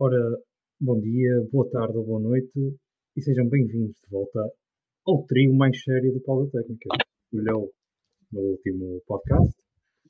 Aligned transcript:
Ora, 0.00 0.38
bom 0.80 1.00
dia, 1.00 1.44
boa 1.50 1.68
tarde 1.70 1.98
ou 1.98 2.04
boa 2.04 2.20
noite 2.20 2.52
e 3.16 3.20
sejam 3.20 3.48
bem-vindos 3.48 3.96
de 3.96 4.08
volta 4.08 4.38
ao 5.04 5.24
trio 5.26 5.52
mais 5.52 5.82
sério 5.82 6.12
do 6.12 6.20
Pausa 6.20 6.48
Técnica. 6.52 6.88
Olhou 7.34 7.72
no 8.30 8.40
último 8.40 9.02
podcast. 9.08 9.52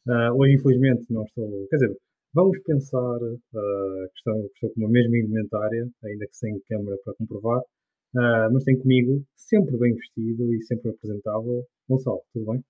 Uh, 0.07 0.37
hoje, 0.37 0.57
infelizmente, 0.57 1.07
não 1.09 1.25
estou. 1.25 1.67
Quer 1.71 1.77
dizer, 1.77 1.97
vamos 2.35 2.59
pensar 2.65 3.17
uh, 3.17 4.09
que, 4.13 4.19
estou, 4.19 4.51
estou 4.53 4.71
com 4.75 4.81
uma 4.83 4.91
mesma 4.91 5.17
indumentária, 5.17 5.89
ainda 6.05 6.27
que 6.27 6.37
sem 6.37 6.61
câmera 6.69 6.99
para 7.03 7.15
comprovar, 7.15 7.61
uh, 7.61 8.53
mas 8.53 8.65
tem 8.65 8.79
comigo, 8.79 9.25
sempre 9.37 9.75
bem 9.79 9.95
vestido 9.95 10.53
e 10.53 10.63
sempre 10.65 10.91
apresentável, 10.91 11.65
Gonçalo, 11.89 12.21
tudo 12.35 12.53
bem? 12.53 12.63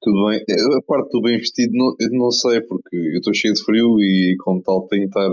Tudo 0.00 0.28
bem. 0.28 0.38
A 0.38 0.82
parte 0.86 1.10
do 1.10 1.20
bem 1.20 1.36
vestido, 1.38 1.72
não, 1.74 1.96
eu 1.98 2.10
não 2.12 2.30
sei, 2.30 2.60
porque 2.60 2.96
eu 2.96 3.18
estou 3.18 3.34
cheio 3.34 3.54
de 3.54 3.64
frio 3.64 4.00
e, 4.00 4.36
como 4.38 4.62
tal, 4.62 4.86
tenho 4.86 5.02
que 5.02 5.18
estar 5.18 5.28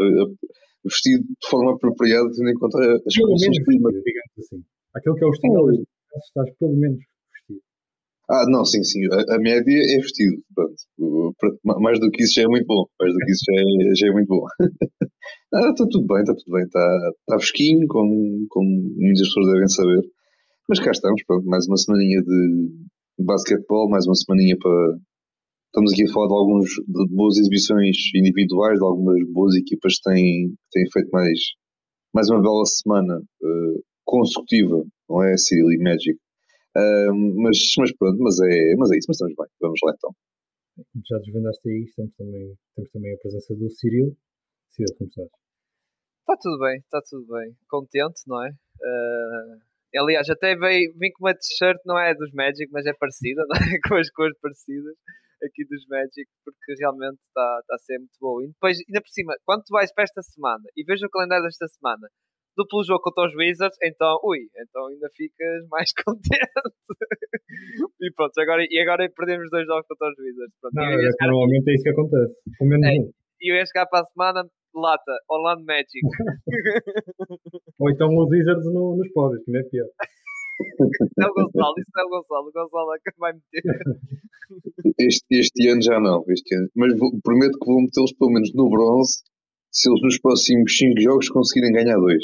vestido 0.83 1.23
de 1.23 1.49
forma 1.49 1.73
apropriada, 1.73 2.29
tendo 2.31 2.49
em 2.49 2.53
conta 2.55 2.77
as 2.77 3.13
pelo 3.13 3.27
condições 3.27 3.63
climáticas. 3.63 4.23
Assim. 4.37 4.63
Aquilo 4.95 5.15
que 5.15 5.23
é 5.23 5.27
o 5.27 5.31
estilo, 5.31 5.65
oh. 5.65 6.17
estás 6.17 6.57
pelo 6.57 6.75
menos 6.77 6.99
vestido. 6.99 7.61
Ah, 8.29 8.45
não, 8.49 8.65
sim, 8.65 8.83
sim. 8.83 9.01
A, 9.11 9.35
a 9.35 9.39
média 9.39 9.79
é 9.95 9.97
vestido. 9.97 10.41
Pronto. 10.53 10.75
Mais 11.81 11.99
do 11.99 12.09
que 12.11 12.23
isso 12.23 12.33
já 12.35 12.43
é 12.43 12.47
muito 12.47 12.65
bom. 12.65 12.85
Mais 12.99 13.13
do 13.13 13.19
que 13.19 13.31
isso 13.31 13.43
já 13.47 13.61
é, 13.61 13.95
já 13.95 14.07
é 14.07 14.11
muito 14.11 14.27
bom. 14.27 14.45
ah, 15.53 15.69
está 15.69 15.85
tudo 15.89 16.05
bem, 16.07 16.21
está 16.21 16.33
tudo 16.33 16.53
bem. 16.53 16.63
Está, 16.63 17.11
está 17.19 17.39
fresquinho, 17.39 17.87
como, 17.87 18.45
como 18.49 18.69
muitas 18.97 19.27
pessoas 19.27 19.53
devem 19.53 19.67
saber. 19.67 20.01
Mas 20.69 20.79
cá 20.79 20.91
estamos, 20.91 21.23
pronto. 21.25 21.45
Mais 21.45 21.65
uma 21.67 21.77
semaninha 21.77 22.21
de 22.21 22.69
basquetebol, 23.19 23.89
mais 23.89 24.05
uma 24.05 24.15
semaninha 24.15 24.55
para, 24.61 24.97
Estamos 25.69 25.93
aqui 25.93 26.01
a 26.01 26.11
falar 26.11 26.27
de 26.27 26.33
algumas 26.33 26.65
de 26.65 27.15
boas 27.15 27.37
exibições 27.37 27.95
individuais, 28.15 28.79
de 28.79 28.83
algumas 28.83 29.21
boas 29.29 29.53
equipas 29.53 29.97
que 29.97 30.09
têm, 30.09 30.57
têm 30.73 30.85
feito 30.91 31.11
mais, 31.11 31.37
mais 32.11 32.27
uma 32.31 32.41
bela 32.41 32.65
semana 32.65 33.21
uh, 33.21 33.83
consecutiva, 34.03 34.83
não 35.07 35.21
é? 35.21 35.37
Cyril 35.37 35.71
e 35.71 35.77
Magic. 35.77 36.17
Uh, 36.75 37.13
mas, 37.37 37.57
mas 37.77 37.95
pronto, 37.97 38.17
mas 38.17 38.39
é, 38.41 38.75
mas 38.79 38.89
é 38.89 38.97
isso, 38.97 39.05
mas 39.09 39.17
estamos 39.17 39.35
bem. 39.37 39.47
Vamos 39.61 39.79
lá 39.85 39.93
então. 39.93 40.11
Já 41.05 41.17
desvendaste 41.19 41.69
aí, 41.69 41.85
temos 41.95 42.15
também, 42.17 42.57
temos 42.75 42.89
também 42.89 43.13
a 43.13 43.17
presença 43.17 43.53
do 43.53 43.69
Cyril. 43.69 44.17
Cyril, 44.71 44.95
como 44.97 45.07
estás? 45.07 45.29
Está 45.29 46.35
tudo 46.41 46.59
bem, 46.65 46.77
está 46.79 47.01
tudo 47.07 47.27
bem. 47.29 47.55
Contente, 47.69 48.21
não 48.25 48.43
é? 48.43 48.49
Uh, 48.49 50.01
aliás, 50.01 50.27
até 50.31 50.55
vim, 50.55 50.89
vim 50.97 51.11
com 51.13 51.25
uma 51.25 51.35
t-shirt, 51.35 51.77
não 51.85 51.99
é 51.99 52.15
dos 52.15 52.33
Magic, 52.33 52.71
mas 52.71 52.87
é 52.87 52.93
parecida, 52.99 53.45
não 53.47 53.55
é? 53.55 53.77
com 53.87 53.93
as 53.93 54.09
cores 54.09 54.35
parecidas 54.41 54.97
aqui 55.45 55.65
dos 55.65 55.85
Magic, 55.87 56.27
porque 56.43 56.75
realmente 56.79 57.19
está 57.27 57.61
tá 57.67 57.75
a 57.75 57.79
ser 57.79 57.97
muito 57.97 58.17
bom. 58.19 58.41
E 58.41 58.47
depois, 58.47 58.77
ainda 58.87 59.01
por 59.01 59.09
cima, 59.09 59.33
quando 59.45 59.63
tu 59.63 59.71
vais 59.71 59.93
para 59.93 60.03
esta 60.03 60.21
semana 60.21 60.63
e 60.75 60.83
vejo 60.83 61.05
o 61.05 61.09
calendário 61.09 61.43
desta 61.43 61.67
semana, 61.67 62.07
duplo 62.55 62.83
jogo 62.83 63.01
contra 63.01 63.27
os 63.27 63.35
Wizards, 63.35 63.77
então, 63.83 64.19
ui, 64.23 64.49
então 64.51 64.87
ainda 64.87 65.07
ficas 65.15 65.67
mais 65.71 65.91
contente. 65.93 66.59
e 68.01 68.11
pronto, 68.13 68.37
agora, 68.39 68.65
e 68.67 68.79
agora 68.79 69.09
perdemos 69.15 69.49
dois 69.49 69.65
jogos 69.65 69.87
contra 69.87 70.09
os 70.11 70.17
Wizards. 70.19 70.55
Pronto, 70.59 70.75
Não, 70.75 70.83
é, 70.83 71.27
normalmente 71.27 71.69
é 71.69 71.73
isso 71.73 71.83
que 71.83 71.89
acontece. 71.89 72.33
Com 72.57 72.65
menos 72.65 72.87
é. 72.87 73.19
E 73.41 73.51
eu 73.51 73.55
ia 73.55 73.65
chegar 73.65 73.87
para 73.87 74.01
a 74.01 74.05
semana, 74.05 74.43
lata, 74.75 75.15
Orlando 75.29 75.63
Magic. 75.63 76.03
Ou 77.79 77.89
então 77.89 78.09
os 78.09 78.29
Wizards 78.29 78.65
no, 78.65 78.97
nos 78.97 79.09
pódios, 79.13 79.43
que 79.45 79.51
não 79.51 79.59
é 79.61 79.63
pior. 79.63 79.87
Isso 80.59 81.19
é 81.19 81.25
o 81.25 81.33
Gonçalo, 81.33 81.73
isso 81.77 81.97
é 81.97 82.03
o 82.03 82.09
Gonçalo. 82.09 82.47
O 82.47 82.51
Gonçalo 82.51 82.93
é 82.93 82.99
que 82.99 83.19
vai 83.19 83.33
meter. 83.33 83.63
Este, 84.97 85.39
este 85.39 85.69
ano 85.69 85.81
já 85.81 85.99
não, 85.99 86.25
este 86.27 86.55
ano. 86.55 86.67
mas 86.75 86.97
vou, 86.97 87.11
prometo 87.23 87.53
que 87.59 87.65
vou 87.65 87.81
metê-los 87.81 88.11
pelo 88.13 88.31
menos 88.31 88.51
no 88.55 88.67
bronze 88.67 89.21
se 89.71 89.87
eles 89.87 90.01
nos 90.01 90.19
próximos 90.19 90.75
5 90.75 90.99
jogos 90.99 91.29
conseguirem 91.29 91.71
ganhar 91.71 91.97
dois. 91.97 92.23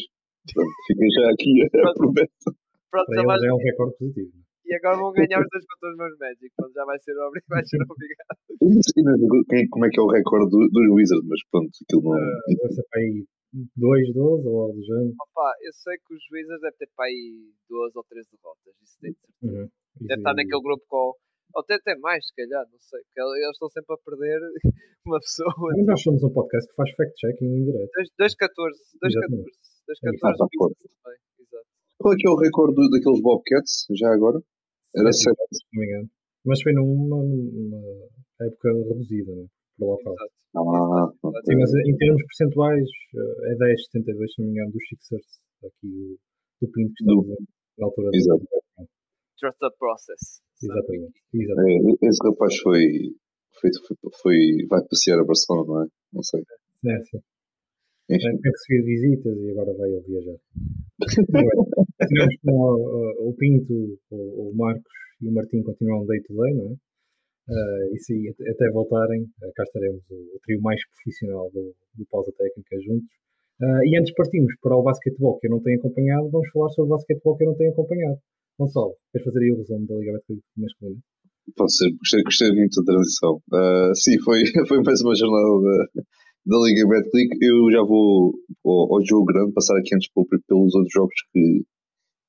Pronto, 0.51 0.71
fica 0.87 1.05
já 1.13 1.29
aqui 1.31 1.61
a 1.63 1.93
promessa. 1.93 2.49
Pronto, 2.89 3.13
já 3.13 3.23
vai... 3.23 3.37
é 3.37 3.53
um 3.53 3.57
recorde 3.57 3.97
positivo. 3.97 4.31
E 4.65 4.73
agora 4.73 4.97
vão 4.97 5.13
ganhar 5.13 5.39
os 5.39 5.47
dois 5.51 5.65
contra 5.69 5.91
os 5.91 5.97
meus 5.97 6.17
Magic, 6.17 6.49
pronto, 6.57 6.73
já 6.73 6.85
vai 6.85 6.99
ser, 6.99 7.13
obri... 7.19 7.41
vai 7.47 7.63
ser 7.63 7.77
obrigado. 7.85 9.69
como 9.69 9.85
é 9.85 9.89
que 9.89 9.99
é 9.99 10.03
o 10.03 10.07
recorde 10.07 10.49
do, 10.49 10.67
dos 10.69 10.87
Wizards, 10.89 11.29
mas 11.29 11.39
pronto, 11.51 11.69
aquilo 11.69 12.01
não. 12.01 12.17
Uh, 12.17 12.57
deve 12.57 12.73
ser 12.73 12.83
para 12.89 12.99
aí 12.99 13.25
2, 13.55 14.13
12 14.13 14.47
ou 14.47 14.61
algo 14.61 14.73
do 14.75 14.83
género. 14.83 15.13
Opa, 15.15 15.53
eu 15.63 15.73
sei 15.73 15.97
que 15.97 16.13
os 16.13 16.23
Wizards 16.31 16.61
devem 16.61 16.77
ter 16.77 16.89
para 16.95 17.05
aí 17.05 17.53
12 17.69 17.97
ou 17.97 18.03
13 18.03 18.29
derrotas, 18.31 18.75
isso 18.83 18.99
tem 18.99 19.11
de 19.11 19.19
certeza. 19.19 19.63
Uhum. 19.63 19.69
Deve 20.07 20.19
estar 20.19 20.33
naquele 20.33 20.61
grupo 20.61 20.83
com 20.87 21.13
ou 21.55 21.61
até, 21.61 21.75
até 21.75 21.95
mais, 21.99 22.19
se 22.27 22.35
calhar, 22.35 22.67
não 22.67 22.79
sei. 22.79 22.99
Porque 23.07 23.21
eles 23.21 23.55
estão 23.55 23.69
sempre 23.69 23.95
a 23.95 23.97
perder 24.03 24.39
uma 25.07 25.19
pessoa. 25.19 25.53
Mas 25.71 25.85
nós 25.85 26.01
somos 26.03 26.23
um 26.23 26.33
podcast 26.33 26.67
que 26.67 26.75
faz 26.75 26.91
fact-checking 26.91 27.45
em 27.45 27.63
direto. 27.63 27.91
2-14. 28.19 28.75
2-14. 28.99 29.47
2-14 29.87 30.51
também. 30.51 31.19
Exato. 31.39 31.67
Qual 31.97 32.13
é 32.13 32.17
que 32.17 32.27
é 32.27 32.31
o 32.31 32.35
recorde 32.35 32.89
daqueles 32.91 33.21
Bobcats, 33.21 33.85
já 33.95 34.11
agora? 34.11 34.39
Era 34.95 35.11
7. 35.11 35.23
Se 35.23 35.63
não 35.73 35.79
me 35.79 35.87
engano. 35.87 36.09
Mas 36.45 36.61
foi 36.61 36.73
numa, 36.73 37.23
numa 37.23 37.81
época 38.41 38.69
reduzida, 38.89 39.33
né? 39.33 39.45
Para 39.47 39.64
o 39.79 39.85
local. 39.85 40.15
Ah, 40.55 41.11
Sim, 41.45 41.55
mas 41.59 41.73
em 41.73 41.97
termos 41.97 42.23
percentuais 42.23 42.87
eh, 43.15 43.51
é 43.51 43.55
10, 43.55 43.85
72, 43.91 44.33
se 44.33 44.41
não 44.41 44.47
me 44.47 44.53
engano, 44.53 44.71
dos 44.71 44.87
Sixers 44.87 45.27
aqui 45.65 45.87
do, 45.87 46.19
do 46.61 46.71
Pinto 46.71 46.93
que 46.93 47.03
estamos 47.03 47.27
na 47.77 47.85
altura 47.85 48.09
Exato. 48.13 48.39
do 48.39 48.87
Trust 49.37 49.59
the 49.59 49.69
process. 49.77 50.41
Exatamente. 50.63 51.19
Exatamente. 51.33 51.97
É, 52.01 52.07
esse 52.07 52.19
rapaz 52.23 52.57
foi, 52.59 53.15
foi, 53.59 53.69
foi, 53.85 53.97
foi, 54.21 54.67
vai 54.69 54.81
passear 54.87 55.19
a 55.19 55.25
Barcelona, 55.25 55.67
não 55.67 55.83
é? 55.83 55.87
Não 56.13 56.23
sei. 56.23 56.41
É, 56.41 57.03
sim. 57.03 57.19
Enfim. 58.09 58.21
Tem 58.21 58.41
que 58.41 58.49
receber 58.49 58.83
visitas 58.85 59.37
e 59.37 59.51
agora 59.51 59.73
vai 59.73 59.89
ele 59.89 60.03
viajar. 60.07 60.37
Tivemos 62.07 62.35
com 62.43 62.51
o, 62.51 63.29
o 63.29 63.33
Pinto, 63.33 63.99
o, 64.11 64.49
o, 64.49 64.55
Marcos 64.55 64.83
e 65.21 65.27
o 65.27 65.33
Martim 65.33 65.63
continuam 65.63 66.05
day 66.05 66.21
to 66.21 66.35
day, 66.35 66.53
não 66.53 66.71
é? 66.71 66.75
Uh, 67.47 67.93
e 67.93 67.99
se 67.99 68.33
até 68.49 68.71
voltarem, 68.71 69.21
uh, 69.21 69.51
cá 69.55 69.63
estaremos 69.63 70.01
o, 70.09 70.15
o, 70.15 70.39
trio 70.43 70.59
mais 70.61 70.81
profissional 70.89 71.51
do, 71.53 71.75
do 71.93 72.05
pausa 72.09 72.31
técnica 72.35 72.75
juntos. 72.81 73.07
Uh, 73.61 73.85
e 73.85 73.97
antes 73.99 74.13
partimos 74.15 74.51
para 74.61 74.75
o 74.75 74.81
basquetebol 74.81 75.37
que 75.39 75.47
eu 75.47 75.51
não 75.51 75.61
tenho 75.61 75.77
acompanhado, 75.77 76.29
vamos 76.31 76.49
falar 76.49 76.69
sobre 76.69 76.91
o 76.91 76.95
basquetebol 76.95 77.37
que 77.37 77.43
eu 77.43 77.49
não 77.49 77.55
tenho 77.55 77.71
acompanhado. 77.71 78.17
Gonçalo, 78.57 78.95
queres 79.11 79.25
fazer 79.25 79.43
aí 79.43 79.51
o 79.51 79.57
resumo 79.57 79.85
da 79.85 79.95
Liga 79.95 80.13
Betclic 80.13 80.41
masculina? 80.57 80.99
Pode 81.55 81.75
ser, 81.75 81.91
gostei, 81.93 82.23
gostei 82.23 82.51
muito 82.51 82.81
da 82.81 82.93
transição. 82.93 83.35
Uh, 83.53 83.93
sim, 83.93 84.17
foi, 84.21 84.41
foi 84.67 84.81
mais 84.81 85.01
uma 85.01 85.13
jornada 85.13 85.61
da, 85.61 86.01
da 86.47 86.57
Liga 86.65 86.87
Betclic. 86.87 87.37
Eu 87.45 87.69
já 87.69 87.83
vou 87.83 88.33
ao, 88.65 88.95
ao, 88.95 89.05
jogo 89.05 89.25
grande, 89.25 89.53
passar 89.53 89.77
aqui 89.77 89.93
antes 89.93 90.09
pelos 90.11 90.73
outros 90.73 90.91
jogos 90.91 91.15
que, 91.31 91.61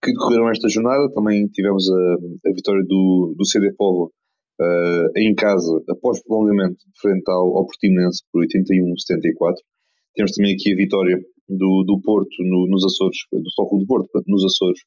que 0.05 0.13
decorreram 0.13 0.51
esta 0.51 0.69
jornada. 0.69 1.11
Também 1.15 1.47
tivemos 1.49 1.89
a, 1.89 2.51
a 2.51 2.53
vitória 2.53 2.85
do, 2.87 3.35
do 3.35 3.47
CD 3.47 3.73
Povo 3.73 4.13
uh, 4.61 5.19
em 5.19 5.35
casa, 5.35 5.83
após 5.89 6.23
prolongamento, 6.23 6.79
frente 7.01 7.29
ao, 7.29 7.59
ao 7.59 7.67
Portimonense 7.67 8.23
por 8.33 8.45
81-74. 8.45 9.55
Temos 10.15 10.33
também 10.33 10.55
aqui 10.55 10.73
a 10.73 10.77
vitória 10.77 11.19
do, 11.49 11.85
do 11.87 12.01
Porto 12.01 12.35
no, 12.41 12.67
nos 12.69 12.85
Açores, 12.85 13.19
do 13.33 13.51
Foco 13.55 13.79
do 13.79 13.87
Porto, 13.87 14.09
nos 14.27 14.45
Açores, 14.45 14.81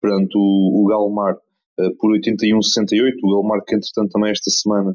perante 0.00 0.36
o, 0.36 0.82
o 0.82 0.86
Galmar 0.86 1.34
uh, 1.34 1.96
por 1.98 2.12
81-68. 2.12 3.12
O 3.22 3.30
Galmar 3.30 3.64
que, 3.64 3.74
entretanto, 3.74 4.10
também 4.10 4.30
esta 4.30 4.50
semana 4.50 4.90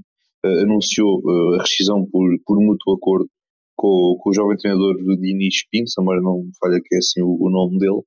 uh, 0.45 0.59
anunciou 0.63 1.21
a 1.55 1.61
rescisão 1.61 2.05
por, 2.05 2.29
por 2.45 2.59
mútuo 2.59 2.93
acordo 2.95 3.29
com, 3.75 4.17
com 4.19 4.29
o 4.29 4.33
jovem 4.33 4.57
treinador 4.57 4.95
Diniz 5.19 5.67
Pinto, 5.71 5.89
se 5.89 6.01
não 6.01 6.43
falha 6.59 6.79
que 6.83 6.95
é 6.95 6.99
assim 6.99 7.21
o, 7.21 7.37
o 7.39 7.49
nome 7.49 7.79
dele. 7.79 8.01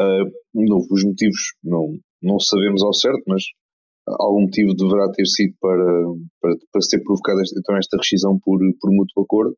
Uh, 0.00 0.30
os 0.90 1.04
motivos 1.04 1.54
não, 1.62 1.98
não 2.22 2.38
sabemos 2.38 2.82
ao 2.82 2.94
certo, 2.94 3.22
mas 3.26 3.42
algum 4.20 4.42
motivo 4.42 4.74
deverá 4.74 5.10
ter 5.12 5.26
sido 5.26 5.54
para, 5.60 6.04
para, 6.40 6.54
para 6.72 6.82
ser 6.82 7.02
provocada 7.02 7.42
esta, 7.42 7.58
então 7.58 7.76
esta 7.76 7.96
rescisão 7.96 8.38
por, 8.42 8.58
por 8.80 8.90
mútuo 8.92 9.22
acordo. 9.22 9.54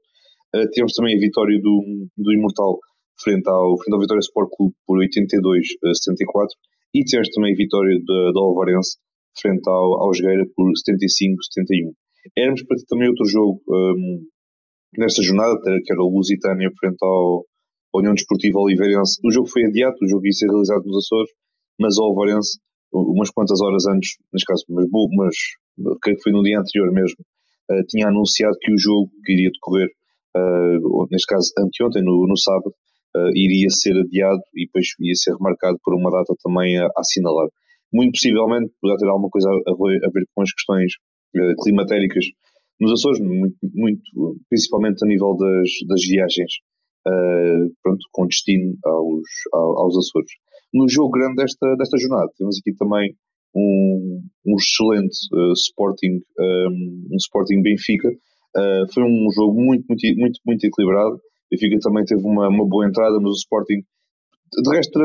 Uh, 0.55 0.69
temos 0.73 0.93
também 0.95 1.17
a 1.17 1.21
vitória 1.21 1.59
do, 1.61 2.09
do 2.17 2.33
Imortal 2.33 2.79
frente 3.23 3.49
ao, 3.49 3.77
frente 3.79 3.95
ao 3.95 4.01
Vitória 4.01 4.21
Sport 4.21 4.51
Clube 4.57 4.75
por 4.87 4.99
82-74 4.99 6.49
e 6.95 7.05
tivemos 7.05 7.29
também 7.31 7.53
a 7.53 7.57
vitória 7.57 7.97
da 8.07 8.41
Alvarense 8.41 8.99
frente 9.39 9.69
ao, 9.69 10.03
ao 10.03 10.15
Jogueira 10.15 10.45
por 10.57 10.67
75-71. 10.73 11.93
Éramos 12.37 12.63
para 12.65 12.77
ter 12.77 12.87
também 12.89 13.09
outro 13.09 13.27
jogo 13.27 13.63
um, 13.69 14.27
nesta 14.99 15.23
jornada, 15.23 15.57
que 15.63 15.93
era 15.93 16.03
o 16.03 16.11
Lusitânia 16.11 16.71
frente 16.79 16.99
ao, 17.03 17.47
ao 17.95 18.01
União 18.01 18.15
Desportiva 18.15 18.59
Oliveirense. 18.59 19.21
O 19.25 19.31
jogo 19.31 19.49
foi 19.49 19.65
adiado, 19.65 19.97
o 20.03 20.09
jogo 20.09 20.27
ia 20.27 20.33
ser 20.33 20.47
realizado 20.47 20.85
nos 20.85 21.05
Açores, 21.05 21.31
mas 21.79 21.97
o 21.99 22.05
Alvarense, 22.05 22.59
umas 22.93 23.31
quantas 23.31 23.61
horas 23.61 23.87
antes, 23.87 24.17
neste 24.33 24.47
caso, 24.47 24.65
mas, 24.69 24.87
mas 25.17 25.35
creio 26.03 26.17
que 26.17 26.23
foi 26.23 26.33
no 26.33 26.43
dia 26.43 26.59
anterior 26.59 26.93
mesmo, 26.93 27.19
uh, 27.71 27.85
tinha 27.89 28.09
anunciado 28.09 28.57
que 28.61 28.73
o 28.73 28.79
jogo 28.79 29.11
que 29.25 29.33
iria 29.33 29.51
decorrer, 29.51 29.89
uh, 30.37 31.07
neste 31.11 31.27
caso 31.27 31.53
anteontem, 31.59 32.03
no, 32.03 32.27
no 32.27 32.37
sábado, 32.37 32.75
uh, 33.17 33.31
iria 33.35 33.71
ser 33.71 33.97
adiado 33.97 34.43
e 34.55 34.67
depois 34.67 34.87
ia 35.01 35.15
ser 35.15 35.35
remarcado 35.35 35.79
por 35.83 35.95
uma 35.95 36.11
data 36.11 36.35
também 36.43 36.79
a, 36.79 36.87
a 36.87 37.01
assinalar. 37.01 37.49
Muito 37.93 38.13
possivelmente 38.13 38.73
poderá 38.81 38.99
ter 38.99 39.09
alguma 39.09 39.31
coisa 39.31 39.49
a, 39.49 39.71
a 39.71 40.11
ver 40.13 40.25
com 40.35 40.43
as 40.43 40.53
questões 40.53 40.93
climatéricas 41.63 42.25
nos 42.81 42.93
Açores, 42.93 43.21
muito, 43.21 43.57
muito, 43.75 44.03
principalmente 44.49 45.05
a 45.05 45.09
nível 45.09 45.37
das, 45.37 45.71
das 45.89 46.03
viagens 46.03 46.53
pronto, 47.83 48.01
com 48.13 48.27
destino 48.27 48.77
aos, 48.85 49.29
aos 49.53 49.97
Açores. 49.99 50.31
No 50.73 50.89
jogo 50.89 51.11
grande 51.11 51.37
desta, 51.37 51.75
desta 51.77 51.99
jornada, 51.99 52.31
temos 52.37 52.59
aqui 52.59 52.77
também 52.77 53.15
um, 53.55 54.23
um 54.47 54.57
excelente 54.57 55.17
uh, 55.33 55.53
Sporting, 55.53 56.23
um, 56.39 57.09
um, 57.13 57.17
Sporting 57.17 57.63
Benfica. 57.63 58.09
Uh, 58.57 58.93
foi 58.93 59.03
um 59.05 59.27
jogo 59.35 59.61
muito, 59.61 59.85
muito, 59.89 60.03
muito, 60.17 60.41
muito 60.47 60.65
equilibrado. 60.65 61.21
Benfica 61.51 61.79
também 61.81 62.05
teve 62.05 62.23
uma, 62.23 62.49
uma 62.49 62.69
boa 62.69 62.87
entrada, 62.87 63.19
mas 63.21 63.33
o 63.33 63.43
Sporting, 63.43 63.83
de 64.63 64.71
resto, 64.71 64.99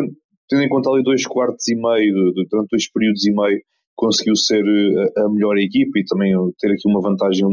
tendo 0.50 0.62
em 0.62 0.69
conta 0.69 0.89
ali 0.89 1.03
dois 1.03 1.25
quartos 1.25 1.67
e 1.67 1.75
meio, 1.75 2.31
durante 2.50 2.69
dois 2.69 2.91
períodos 2.91 3.25
e 3.25 3.31
meio, 3.33 3.59
conseguiu 3.95 4.35
ser 4.35 4.63
a, 5.17 5.25
a 5.25 5.29
melhor 5.29 5.57
equipa 5.57 5.97
e 5.97 6.06
também 6.06 6.33
ter 6.59 6.67
aqui 6.67 6.88
uma 6.88 7.01
vantagem, 7.01 7.45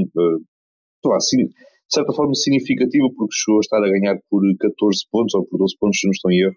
assim, 1.16 1.46
de 1.46 1.94
certa 1.94 2.12
forma 2.12 2.34
significativa, 2.34 3.06
porque 3.16 3.34
chegou 3.34 3.58
a 3.58 3.60
estar 3.60 3.78
a 3.78 3.90
ganhar 3.90 4.18
por 4.28 4.42
14 4.58 5.00
pontos 5.10 5.34
ou 5.34 5.46
por 5.46 5.58
12 5.58 5.76
pontos, 5.78 6.00
se 6.00 6.06
não 6.06 6.12
estou 6.12 6.32
em 6.32 6.40
erro, 6.40 6.56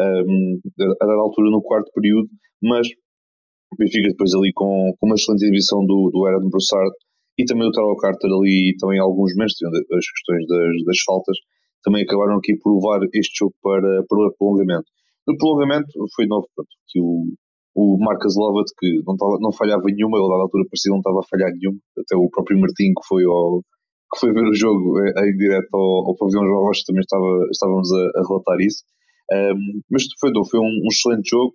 um, 0.00 0.60
a 0.78 1.06
dada 1.06 1.20
altura 1.20 1.50
no 1.50 1.62
quarto 1.62 1.90
período, 1.94 2.28
mas 2.62 2.88
o 3.72 3.76
Benfica 3.76 4.08
depois 4.08 4.34
ali 4.34 4.52
com, 4.52 4.92
com 4.98 5.06
uma 5.06 5.14
excelente 5.14 5.44
exibição 5.44 5.84
do, 5.84 6.10
do 6.12 6.26
Aaron 6.26 6.48
Broussard 6.48 6.92
e 7.38 7.44
também 7.44 7.66
do 7.66 7.72
Tarot 7.72 8.00
Carter 8.00 8.30
ali 8.30 8.74
também 8.78 8.98
alguns 8.98 9.34
momentos, 9.34 9.56
as 9.62 10.06
questões 10.06 10.46
das, 10.46 10.84
das 10.86 10.98
faltas, 11.04 11.36
também 11.82 12.02
acabaram 12.02 12.36
aqui 12.38 12.56
por 12.62 12.74
levar 12.74 13.04
este 13.12 13.38
jogo 13.38 13.54
para, 13.62 14.02
para 14.08 14.18
o 14.18 14.34
prolongamento. 14.38 14.88
No 15.26 15.36
prolongamento 15.36 15.90
foi 16.14 16.26
novo 16.26 16.46
pronto, 16.54 16.70
que 16.88 17.00
o, 17.00 17.34
o 17.74 17.98
Marcos 17.98 18.36
Lovat, 18.36 18.70
que 18.78 19.02
não, 19.06 19.16
tava, 19.16 19.36
não 19.40 19.52
falhava 19.52 19.82
nenhuma, 19.86 20.18
ele 20.18 20.28
da 20.28 20.42
altura 20.46 20.64
parecia 20.70 20.90
não 20.90 20.98
estava 21.02 21.20
a 21.20 21.28
falhar 21.28 21.50
nenhuma, 21.50 21.78
até 21.98 22.16
o 22.16 22.30
próprio 22.30 22.60
Martim 22.60 22.94
que 22.94 23.06
foi, 23.06 23.24
ao, 23.24 23.60
que 24.14 24.20
foi 24.20 24.32
ver 24.32 24.46
o 24.46 24.54
jogo 24.54 25.00
eh, 25.02 25.28
em 25.28 25.36
direto 25.36 25.68
ao, 25.74 26.08
ao 26.08 26.16
pavilhão 26.16 26.46
João 26.46 26.64
Rocha 26.70 26.82
também 26.86 27.02
estava, 27.02 27.26
estávamos 27.50 27.90
a, 27.92 28.02
a 28.14 28.22
relatar 28.28 28.60
isso. 28.60 28.84
Um, 29.32 29.80
mas 29.90 30.04
foi, 30.20 30.30
foi 30.50 30.60
um, 30.60 30.80
um 30.84 30.88
excelente 30.90 31.28
jogo. 31.28 31.54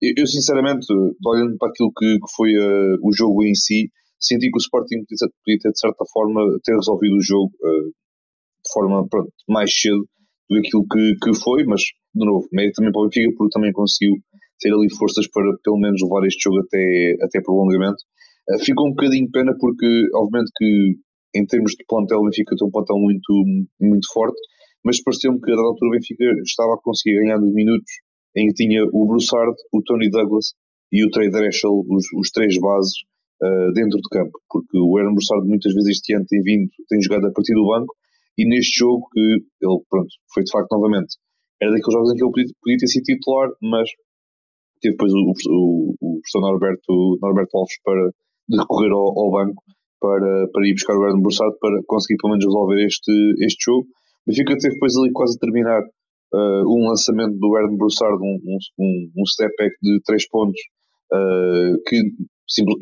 Eu, 0.00 0.12
eu, 0.16 0.26
sinceramente, 0.26 0.86
olhando 1.26 1.56
para 1.58 1.68
aquilo 1.68 1.92
que, 1.96 2.14
que 2.14 2.34
foi 2.34 2.50
uh, 2.56 2.96
o 3.02 3.12
jogo 3.12 3.44
em 3.44 3.54
si, 3.54 3.90
senti 4.18 4.50
que 4.50 4.56
o 4.56 4.60
Sporting 4.60 5.04
podia 5.04 5.58
ter, 5.60 5.70
de 5.70 5.78
certa 5.78 6.04
forma, 6.12 6.40
ter 6.64 6.74
resolvido 6.74 7.16
o 7.16 7.22
jogo 7.22 7.52
uh, 7.60 7.88
de 7.90 8.72
forma 8.72 9.06
pronto, 9.08 9.32
mais 9.48 9.72
cedo 9.72 10.06
do 10.48 10.60
que 10.60 10.68
aquilo 10.68 10.86
que, 10.90 11.14
que 11.22 11.38
foi, 11.38 11.64
mas, 11.64 11.82
de 12.14 12.26
novo, 12.26 12.48
mérito 12.52 12.76
também 12.76 12.92
para 12.92 13.02
o 13.02 13.04
Benfica, 13.08 13.34
porque 13.36 13.52
também 13.52 13.72
conseguiu 13.72 14.16
ter 14.58 14.72
ali 14.72 14.88
forças 14.94 15.26
para 15.28 15.44
pelo 15.62 15.78
menos 15.78 16.02
levar 16.02 16.26
este 16.26 16.42
jogo 16.42 16.60
até, 16.60 17.16
até 17.22 17.40
prolongamento. 17.40 18.02
Uh, 18.48 18.58
ficou 18.64 18.88
um 18.88 18.90
bocadinho 18.90 19.30
pena 19.30 19.52
porque, 19.58 20.08
obviamente, 20.14 20.50
que 20.56 20.96
em 21.34 21.46
termos 21.46 21.72
de 21.72 21.84
plantel, 21.86 22.18
o 22.18 22.24
Benfica 22.24 22.56
tem 22.56 22.66
um 22.66 22.70
plantel 22.70 22.96
muito, 22.98 23.32
muito 23.80 24.06
forte, 24.12 24.40
mas 24.84 25.02
pareceu-me 25.02 25.40
que 25.40 25.50
a 25.50 25.56
dada 25.56 25.68
altura 25.68 25.88
o 25.88 25.92
Benfica 25.92 26.24
estava 26.42 26.74
a 26.74 26.82
conseguir 26.82 27.20
ganhar 27.20 27.38
nos 27.38 27.52
minutos 27.52 27.92
em 28.36 28.48
que 28.48 28.54
tinha 28.54 28.84
o 28.92 29.06
Broussard, 29.06 29.54
o 29.72 29.82
Tony 29.82 30.08
Douglas 30.10 30.54
e 30.92 31.04
o 31.04 31.10
Trey 31.10 31.30
Dreschel, 31.30 31.84
os, 31.88 32.04
os 32.16 32.30
três 32.30 32.58
bases, 32.60 32.94
uh, 33.42 33.72
dentro 33.72 33.98
de 33.98 34.08
campo, 34.10 34.32
porque 34.48 34.78
o 34.78 34.98
Aaron 34.98 35.14
Broussard 35.14 35.46
muitas 35.46 35.72
vezes 35.74 35.98
este 35.98 36.14
ano 36.14 36.24
tem 36.28 36.42
vindo, 36.42 36.70
tem 36.88 37.00
jogado 37.02 37.26
a 37.26 37.32
partir 37.32 37.54
do 37.54 37.66
banco, 37.66 37.94
e 38.38 38.46
neste 38.48 38.78
jogo 38.78 39.08
que 39.12 39.20
ele, 39.20 39.80
pronto, 39.88 40.08
foi 40.32 40.44
de 40.44 40.50
facto 40.50 40.70
novamente, 40.72 41.16
era 41.60 41.70
daqueles 41.70 41.92
jogos 41.92 42.12
em 42.12 42.16
que 42.16 42.24
ele 42.24 42.32
podia, 42.32 42.54
podia 42.62 42.78
ter 42.78 42.86
sido 42.86 43.04
titular, 43.04 43.48
mas 43.62 43.88
teve 44.80 44.96
depois 44.96 45.12
o, 45.12 45.32
o, 45.50 45.94
o 46.00 46.20
professor 46.20 46.40
Norberto, 46.40 47.18
Norberto 47.20 47.56
Alves 47.56 47.76
para 47.84 48.10
recorrer 48.48 48.90
ao, 48.92 49.18
ao, 49.18 49.30
banco 49.30 49.62
para, 50.00 50.48
para 50.52 50.66
ir 50.66 50.72
buscar 50.72 50.96
o 50.96 51.04
Aaron 51.04 51.20
Broussard 51.20 51.54
para 51.60 51.80
conseguir 51.86 52.16
pelo 52.16 52.32
menos 52.32 52.46
resolver 52.46 52.84
este, 52.84 53.12
este 53.44 53.64
jogo. 53.64 53.86
O 54.26 54.30
Benfica 54.30 54.56
teve 54.58 54.74
depois 54.74 54.96
ali 54.96 55.12
quase 55.12 55.36
a 55.36 55.40
terminar 55.40 55.82
uh, 56.34 56.64
um 56.68 56.88
lançamento 56.88 57.38
do 57.38 57.56
Aaron 57.56 57.76
Broussard, 57.76 58.18
um, 58.22 58.38
um, 58.78 59.10
um 59.16 59.26
step 59.26 59.52
back 59.58 59.74
de 59.82 60.00
3 60.04 60.28
pontos, 60.28 60.60
uh, 61.12 61.82
que 61.86 62.00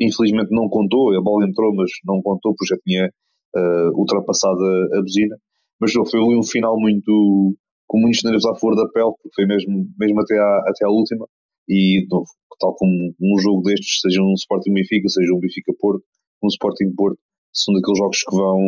infelizmente 0.01 0.49
não 0.51 0.67
contou, 0.69 1.15
a 1.15 1.21
bola 1.21 1.45
entrou, 1.45 1.73
mas 1.75 1.91
não 2.05 2.21
contou 2.21 2.53
porque 2.55 2.73
já 2.73 2.77
tinha 2.83 3.09
uh, 3.55 3.99
ultrapassado 3.99 4.59
a, 4.59 4.99
a 4.99 5.01
buzina. 5.01 5.35
Mas 5.79 5.93
não, 5.95 6.05
foi 6.05 6.19
ali 6.19 6.37
um 6.37 6.43
final 6.43 6.77
muito, 6.77 7.55
com 7.87 7.99
muitos 7.99 8.23
nervos 8.23 8.45
à 8.45 8.55
flor 8.55 8.75
da 8.75 8.87
pele, 8.89 9.11
porque 9.21 9.35
foi 9.35 9.45
mesmo, 9.45 9.87
mesmo 9.97 10.19
até, 10.19 10.37
à, 10.37 10.61
até 10.67 10.85
à 10.85 10.89
última. 10.89 11.25
E, 11.69 12.05
novo, 12.09 12.25
tal 12.59 12.75
como 12.75 12.91
um 13.21 13.39
jogo 13.39 13.61
destes, 13.61 14.01
seja 14.01 14.21
um 14.21 14.33
Sporting 14.33 14.73
Benfica, 14.73 15.07
seja 15.07 15.33
um 15.33 15.39
Benfica 15.39 15.71
Porto, 15.79 16.03
um 16.43 16.47
Sporting 16.47 16.93
Porto, 16.95 17.17
são 17.53 17.73
daqueles 17.73 17.97
jogos 17.97 18.23
que 18.23 18.35
vão, 18.35 18.59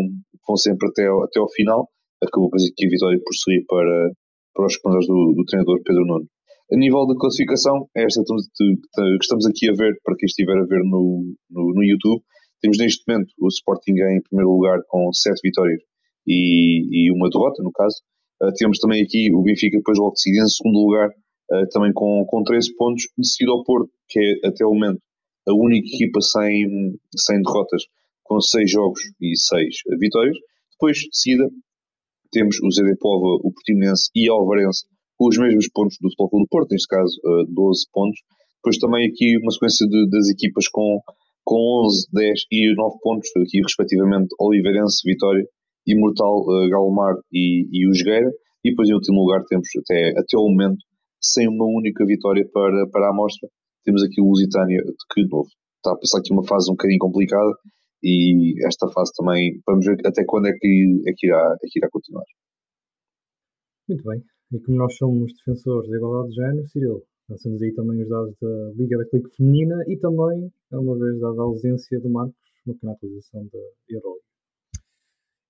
vão 0.47 0.55
sempre 0.55 0.87
até 0.87 1.03
até 1.03 1.39
ao 1.39 1.49
final. 1.51 1.89
Acabou 2.23 2.47
depois 2.47 2.63
aqui 2.63 2.85
a 2.85 2.89
vitória 2.89 3.19
por 3.23 3.35
sair 3.35 3.65
para, 3.67 4.11
para 4.53 4.65
os 4.65 4.77
comandados 4.77 5.07
do, 5.07 5.33
do 5.35 5.45
treinador 5.45 5.81
Pedro 5.83 6.05
Nuno. 6.05 6.27
A 6.71 6.77
nível 6.77 7.05
de 7.07 7.17
classificação, 7.17 7.89
é 7.97 8.03
esta 8.03 8.21
que 8.23 9.17
estamos 9.21 9.45
aqui 9.45 9.69
a 9.69 9.73
ver, 9.73 9.93
para 10.03 10.15
quem 10.15 10.25
estiver 10.25 10.57
a 10.57 10.65
ver 10.65 10.83
no, 10.83 11.33
no, 11.49 11.73
no 11.73 11.83
YouTube, 11.83 12.21
temos 12.61 12.77
neste 12.77 13.03
momento 13.07 13.33
o 13.39 13.47
Sporting 13.47 13.91
em 13.91 14.21
primeiro 14.21 14.51
lugar 14.51 14.79
com 14.87 15.11
7 15.11 15.41
vitórias 15.43 15.81
e, 16.25 17.07
e 17.07 17.11
uma 17.11 17.29
derrota, 17.29 17.61
no 17.63 17.71
caso. 17.71 17.97
Uh, 18.41 18.53
temos 18.55 18.79
também 18.79 19.03
aqui 19.03 19.33
o 19.33 19.41
Benfica, 19.41 19.77
depois 19.77 19.97
logo 19.97 20.13
de 20.13 20.21
seguida, 20.21 20.45
em 20.45 20.47
segundo 20.47 20.79
lugar, 20.79 21.09
uh, 21.09 21.67
também 21.71 21.91
com, 21.93 22.23
com 22.25 22.43
13 22.43 22.75
pontos, 22.75 23.03
de 23.17 23.27
seguida 23.27 23.51
ao 23.51 23.63
Porto, 23.63 23.91
que 24.07 24.19
é 24.19 24.47
até 24.47 24.65
o 24.65 24.73
momento 24.73 25.01
a 25.47 25.53
única 25.53 25.87
equipa 25.87 26.21
sem, 26.21 26.97
sem 27.17 27.41
derrotas, 27.41 27.83
com 28.23 28.39
6 28.39 28.69
jogos 28.69 29.01
e 29.19 29.35
6 29.35 29.75
vitórias. 29.99 30.37
Depois, 30.71 30.97
de 30.97 31.09
seguida, 31.11 31.49
temos 32.31 32.57
o 32.63 32.71
ZD 32.71 32.97
Pova, 32.99 33.39
o 33.43 33.51
Portimonense 33.51 34.09
e 34.15 34.29
o 34.29 34.33
Alvarense 34.33 34.85
com 35.21 35.27
os 35.27 35.37
mesmos 35.37 35.69
pontos 35.69 35.97
do 36.01 36.09
Futebol 36.09 36.29
Clube 36.29 36.45
do 36.45 36.49
Porto, 36.49 36.71
neste 36.71 36.87
caso 36.87 37.13
uh, 37.23 37.45
12 37.45 37.85
pontos. 37.93 38.19
Depois 38.57 38.77
também 38.79 39.05
aqui 39.07 39.37
uma 39.37 39.51
sequência 39.51 39.85
de, 39.85 40.09
das 40.09 40.29
equipas 40.29 40.67
com, 40.67 40.99
com 41.45 41.85
11, 41.85 42.07
10 42.11 42.39
e 42.51 42.73
9 42.75 42.97
pontos, 43.01 43.29
aqui 43.37 43.61
respectivamente 43.61 44.33
Oliveirense, 44.39 45.05
Vitória, 45.05 45.45
Imortal, 45.85 46.41
uh, 46.41 46.69
Galmar 46.69 47.13
e, 47.31 47.69
e 47.71 47.87
o 47.87 47.93
Jogueira. 47.93 48.31
E 48.65 48.71
depois 48.71 48.89
em 48.89 48.93
último 48.93 49.21
lugar 49.21 49.43
temos 49.45 49.67
até, 49.77 50.09
até 50.17 50.37
o 50.37 50.49
momento 50.49 50.81
sem 51.21 51.47
uma 51.47 51.65
única 51.65 52.03
vitória 52.05 52.47
para, 52.51 52.89
para 52.89 53.07
a 53.07 53.11
amostra. 53.11 53.47
Temos 53.85 54.03
aqui 54.03 54.21
o 54.21 54.25
Lusitânia, 54.25 54.81
que 55.13 55.23
de 55.23 55.29
novo 55.29 55.49
está 55.77 55.91
a 55.91 55.97
passar 55.97 56.19
aqui 56.19 56.33
uma 56.33 56.45
fase 56.45 56.69
um 56.71 56.73
bocadinho 56.73 56.99
complicada 56.99 57.51
e 58.03 58.55
esta 58.65 58.87
fase 58.89 59.11
também, 59.15 59.61
vamos 59.65 59.85
ver 59.85 59.97
até 60.05 60.23
quando 60.25 60.47
é 60.47 60.53
que, 60.53 61.03
é 61.07 61.13
que, 61.15 61.27
irá, 61.27 61.57
é 61.63 61.67
que 61.67 61.79
irá 61.79 61.89
continuar. 61.89 62.25
Muito 63.87 64.03
bem. 64.03 64.23
E 64.53 64.59
como 64.59 64.77
nós 64.77 64.95
somos 64.97 65.33
defensores 65.33 65.89
da 65.89 65.97
igualdade 65.97 66.29
de 66.29 66.35
género, 66.35 66.67
Cirilo, 66.67 67.03
lançamos 67.29 67.61
aí 67.61 67.73
também 67.73 68.01
os 68.01 68.09
dados 68.09 68.35
da 68.41 68.71
Liga 68.75 68.97
Betclic 68.97 69.35
Feminina 69.35 69.83
e 69.87 69.97
também, 69.97 70.51
uma 70.71 70.97
vez 70.97 71.19
dada 71.19 71.41
a 71.41 71.43
ausência 71.43 71.99
do 71.99 72.09
Marcos, 72.09 72.35
uma 72.65 72.73
pequena 72.75 72.93
atualização 72.93 73.47
da 73.47 73.59
Euroliga. 73.89 74.25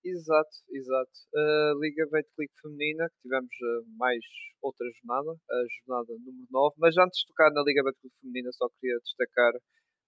Exato, 0.03 0.49
exato. 0.71 1.11
A 1.35 1.73
Liga 1.79 2.07
Betclic 2.11 2.51
Feminina, 2.61 3.07
que 3.09 3.21
tivemos 3.21 3.53
uh, 3.61 3.97
mais 3.97 4.23
outra 4.61 4.85
jornada, 4.97 5.31
a 5.31 5.65
jornada 5.77 6.13
número 6.25 6.47
9, 6.49 6.75
mas 6.79 6.97
antes 6.97 7.21
de 7.21 7.27
tocar 7.27 7.51
na 7.51 7.63
Liga 7.63 7.83
Betclic 7.83 8.13
Feminina, 8.19 8.49
só 8.53 8.67
queria 8.79 8.97
destacar 8.97 9.53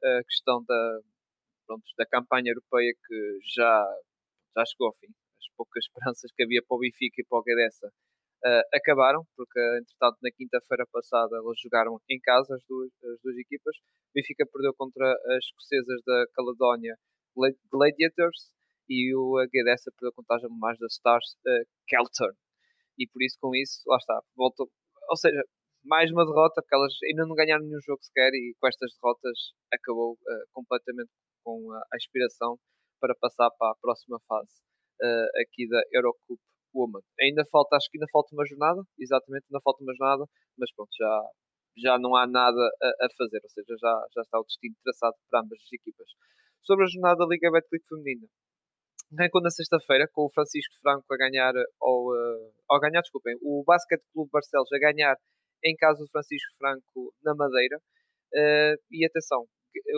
a 0.04 0.24
questão 0.24 0.64
da, 0.68 1.00
pronto, 1.66 1.84
da 1.98 2.06
campanha 2.06 2.52
europeia 2.52 2.94
que 3.06 3.40
já, 3.56 3.86
já 4.58 4.66
chegou 4.66 4.88
ao 4.88 4.96
fim. 5.00 5.08
As 5.08 5.56
poucas 5.56 5.84
esperanças 5.86 6.32
que 6.36 6.44
havia 6.44 6.62
para 6.68 6.76
o 6.76 6.80
Benfica 6.80 7.22
e 7.22 7.26
para 7.26 7.40
o 7.40 7.44
Guedessa 7.44 7.88
uh, 7.88 8.64
acabaram, 8.74 9.26
porque 9.36 9.60
entretanto 9.80 10.18
na 10.22 10.32
quinta-feira 10.32 10.86
passada 10.92 11.38
elas 11.38 11.60
jogaram 11.62 12.00
em 12.10 12.20
casa 12.20 12.56
as 12.56 12.64
duas, 12.68 12.92
as 13.04 13.20
duas 13.24 13.38
equipas. 13.38 13.76
O 13.78 14.14
Benfica 14.16 14.46
perdeu 14.46 14.74
contra 14.76 15.12
as 15.12 15.44
escocesas 15.46 16.02
da 16.06 16.26
Caledónia 16.36 16.96
Gladiators 17.72 18.54
e 18.90 19.16
o 19.16 19.36
Guedessa 19.52 19.92
perdeu 19.98 20.14
contra 20.14 20.38
as 20.38 20.44
mais 20.60 20.78
da 20.78 20.88
Stars 20.88 21.36
uh, 21.48 21.66
Keltern. 21.88 22.36
E 22.98 23.08
por 23.08 23.24
isso, 23.24 23.38
com 23.42 23.56
isso, 23.56 23.82
lá 23.88 23.98
está, 23.98 24.22
voltou. 24.36 24.70
Ou 25.10 25.18
seja, 25.18 25.42
mais 25.84 26.12
uma 26.12 26.26
derrota, 26.26 26.62
porque 26.62 26.76
elas 26.76 26.94
ainda 27.04 27.26
não 27.26 27.36
ganharam 27.36 27.64
nenhum 27.64 27.82
jogo 27.82 28.04
sequer 28.04 28.32
e 28.34 28.56
com 28.60 28.68
estas 28.68 28.92
derrotas 28.94 29.38
acabou 29.74 30.14
uh, 30.14 30.46
completamente 30.54 31.10
com 31.44 31.72
a, 31.72 31.96
inspiração 31.96 32.58
para 33.00 33.16
passar 33.16 33.50
para 33.52 33.72
a 33.72 33.76
próxima 33.82 34.20
fase 34.28 34.52
uh, 35.02 35.42
aqui 35.42 35.68
da 35.68 35.82
Eurocup 35.92 36.40
Woman. 36.74 37.02
Ainda 37.20 37.44
falta, 37.52 37.76
acho 37.76 37.90
que 37.90 37.98
ainda 37.98 38.08
falta 38.12 38.34
uma 38.34 38.46
jornada, 38.46 38.82
exatamente, 38.98 39.46
ainda 39.50 39.62
falta 39.64 39.84
uma 39.84 39.94
jornada, 39.94 40.26
mas 40.58 40.74
pronto, 40.74 40.90
já, 40.98 41.22
já 41.78 42.00
não 42.00 42.16
há 42.16 42.26
nada 42.26 42.62
a, 42.82 43.06
a 43.06 43.10
fazer, 43.18 43.40
ou 43.44 43.50
seja, 43.50 43.76
já, 43.80 44.06
já 44.16 44.22
está 44.22 44.40
o 44.40 44.44
destino 44.44 44.76
traçado 44.84 45.16
para 45.30 45.42
ambas 45.42 45.60
as 45.62 45.74
equipas. 45.74 46.08
Sobre 46.62 46.86
a 46.86 46.88
jornada 46.88 47.18
da 47.18 47.26
Liga 47.28 47.52
Betclic 47.52 47.86
Feminina, 47.88 48.28
arrancou 49.20 49.42
na 49.42 49.50
sexta-feira 49.50 50.08
com 50.12 50.26
o 50.26 50.32
Francisco 50.32 50.74
Franco 50.82 51.06
a 51.14 51.18
ganhar, 51.18 51.54
ou 51.80 52.12
uh, 52.12 52.80
ganhar, 52.80 53.02
desculpem, 53.02 53.38
o 53.42 53.64
Basket 53.66 54.02
Clube 54.12 54.32
Barcelos 54.32 54.72
a 54.72 54.80
ganhar 54.80 55.16
em 55.64 55.76
casa 55.76 56.00
do 56.00 56.10
Francisco 56.10 56.52
Franco 56.58 57.14
na 57.24 57.36
Madeira. 57.36 57.78
Uh, 58.34 58.76
e 58.90 59.06
atenção, 59.06 59.46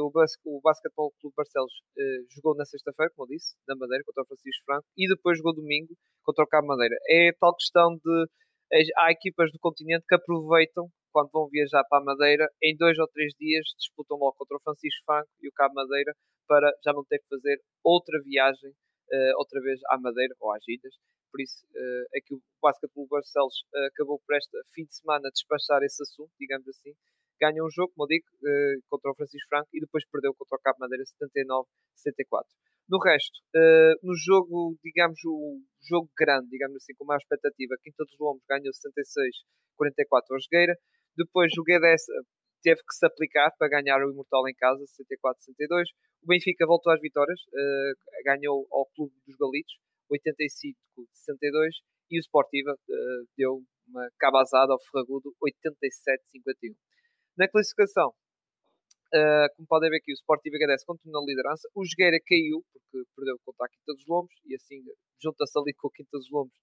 o, 0.01 0.11
bas 0.11 0.31
o 0.45 0.61
Basquetebol 0.61 1.13
Clube 1.19 1.35
Barcelos 1.35 1.73
uh, 1.97 2.25
jogou 2.33 2.55
na 2.55 2.65
sexta-feira, 2.65 3.11
como 3.15 3.25
eu 3.27 3.35
disse, 3.35 3.55
na 3.67 3.75
Madeira, 3.75 4.03
contra 4.05 4.23
o 4.23 4.27
Francisco 4.27 4.65
Franco, 4.65 4.85
e 4.97 5.07
depois 5.07 5.37
jogou 5.37 5.53
domingo 5.53 5.93
contra 6.23 6.43
o 6.43 6.47
Cabo 6.47 6.67
Madeira. 6.67 6.95
É 7.09 7.31
tal 7.39 7.55
questão 7.55 7.95
de. 7.95 8.25
Há 8.97 9.11
equipas 9.11 9.51
do 9.51 9.59
continente 9.59 10.05
que 10.09 10.15
aproveitam 10.15 10.89
quando 11.15 11.29
vão 11.31 11.47
viajar 11.47 11.83
para 11.87 12.01
a 12.01 12.03
Madeira, 12.03 12.45
em 12.61 12.75
dois 12.75 12.97
ou 12.99 13.07
três 13.07 13.31
dias 13.39 13.63
disputam 13.77 14.17
logo 14.17 14.35
contra 14.37 14.57
o 14.57 14.59
Francisco 14.59 15.05
Franco 15.05 15.29
e 15.41 15.47
o 15.47 15.51
Cabo 15.53 15.75
Madeira 15.75 16.11
para 16.45 16.69
já 16.83 16.91
não 16.91 17.05
ter 17.05 17.19
que 17.19 17.29
fazer 17.29 17.57
outra 17.81 18.19
viagem 18.21 18.69
uh, 18.71 19.37
outra 19.37 19.61
vez 19.61 19.79
à 19.89 19.97
Madeira 19.97 20.35
ou 20.41 20.51
às 20.51 20.67
Ilhas. 20.67 20.93
Por 21.31 21.41
isso 21.41 21.65
uh, 21.65 22.05
é 22.13 22.19
que 22.19 22.33
o 22.35 22.41
Basquetebol 22.61 23.07
Barcelos 23.07 23.63
uh, 23.73 23.87
acabou 23.87 24.19
por 24.25 24.35
esta 24.35 24.57
fim 24.73 24.83
de 24.83 24.95
semana 24.95 25.29
despachar 25.31 25.81
esse 25.83 26.03
assunto, 26.03 26.31
digamos 26.39 26.67
assim. 26.67 26.93
Ganhou 27.39 27.67
um 27.67 27.71
jogo, 27.71 27.91
como 27.95 28.05
eu 28.05 28.15
digo, 28.15 28.25
contra 28.89 29.11
o 29.11 29.15
Francisco 29.15 29.49
Franco 29.49 29.69
e 29.73 29.79
depois 29.79 30.03
perdeu 30.09 30.33
contra 30.33 30.57
o 30.57 30.61
Cabo 30.61 30.79
Madeira 30.79 31.03
79-74. 31.03 32.45
No 32.87 32.99
resto, 32.99 33.39
no 34.03 34.13
jogo, 34.15 34.77
digamos, 34.83 35.19
o 35.25 35.59
jogo 35.89 36.09
grande, 36.17 36.47
digamos 36.49 36.77
assim, 36.77 36.93
com 36.95 37.03
maior 37.03 37.19
expectativa, 37.19 37.75
Quinta 37.83 38.05
dos 38.05 38.15
Lombos 38.19 38.43
ganhou 38.47 38.71
66-44 38.71 40.31
ao 40.31 40.39
Jogueira. 40.39 40.75
Depois 41.17 41.51
o 41.57 41.63
Guedes 41.63 42.05
teve 42.65 42.81
que 42.81 42.95
se 42.97 43.05
aplicar 43.05 43.51
para 43.59 43.69
ganhar 43.69 44.01
o 44.01 44.11
Imortal 44.11 44.49
em 44.49 44.55
casa, 44.55 44.83
64-62. 44.83 45.85
O 46.23 46.27
Benfica 46.27 46.65
voltou 46.65 46.91
às 46.91 46.99
vitórias, 46.99 47.39
uh, 47.53 48.23
ganhou 48.25 48.65
ao 48.71 48.87
Clube 48.95 49.13
dos 49.27 49.37
Galitos, 49.37 49.77
85-62. 50.11 51.69
E 52.09 52.17
o 52.17 52.21
Sportiva 52.25 52.73
uh, 52.73 53.27
deu 53.37 53.61
uma 53.87 54.09
cabazada 54.17 54.73
ao 54.73 54.81
Ferragudo, 54.81 55.31
87-51. 55.39 56.73
Na 57.37 57.47
classificação, 57.47 58.09
uh, 59.13 59.47
como 59.55 59.67
podem 59.67 59.89
ver 59.89 59.97
aqui, 59.97 60.11
o 60.11 60.15
Sportiva 60.15 60.55
agradece 60.55 60.85
continua 60.85 61.21
na 61.21 61.27
liderança. 61.27 61.67
O 61.75 61.83
Jogueira 61.85 62.17
caiu, 62.25 62.63
porque 62.71 63.03
perdeu 63.15 63.37
contra 63.43 63.65
a 63.65 63.69
Quinta 63.69 63.93
dos 63.93 64.05
Lombos, 64.07 64.35
e 64.45 64.55
assim 64.55 64.83
junta-se 65.21 65.57
ali 65.59 65.73
com 65.73 65.87
a 65.87 65.91
Quinta 65.91 66.17
dos 66.17 66.29
Lombos 66.31 66.55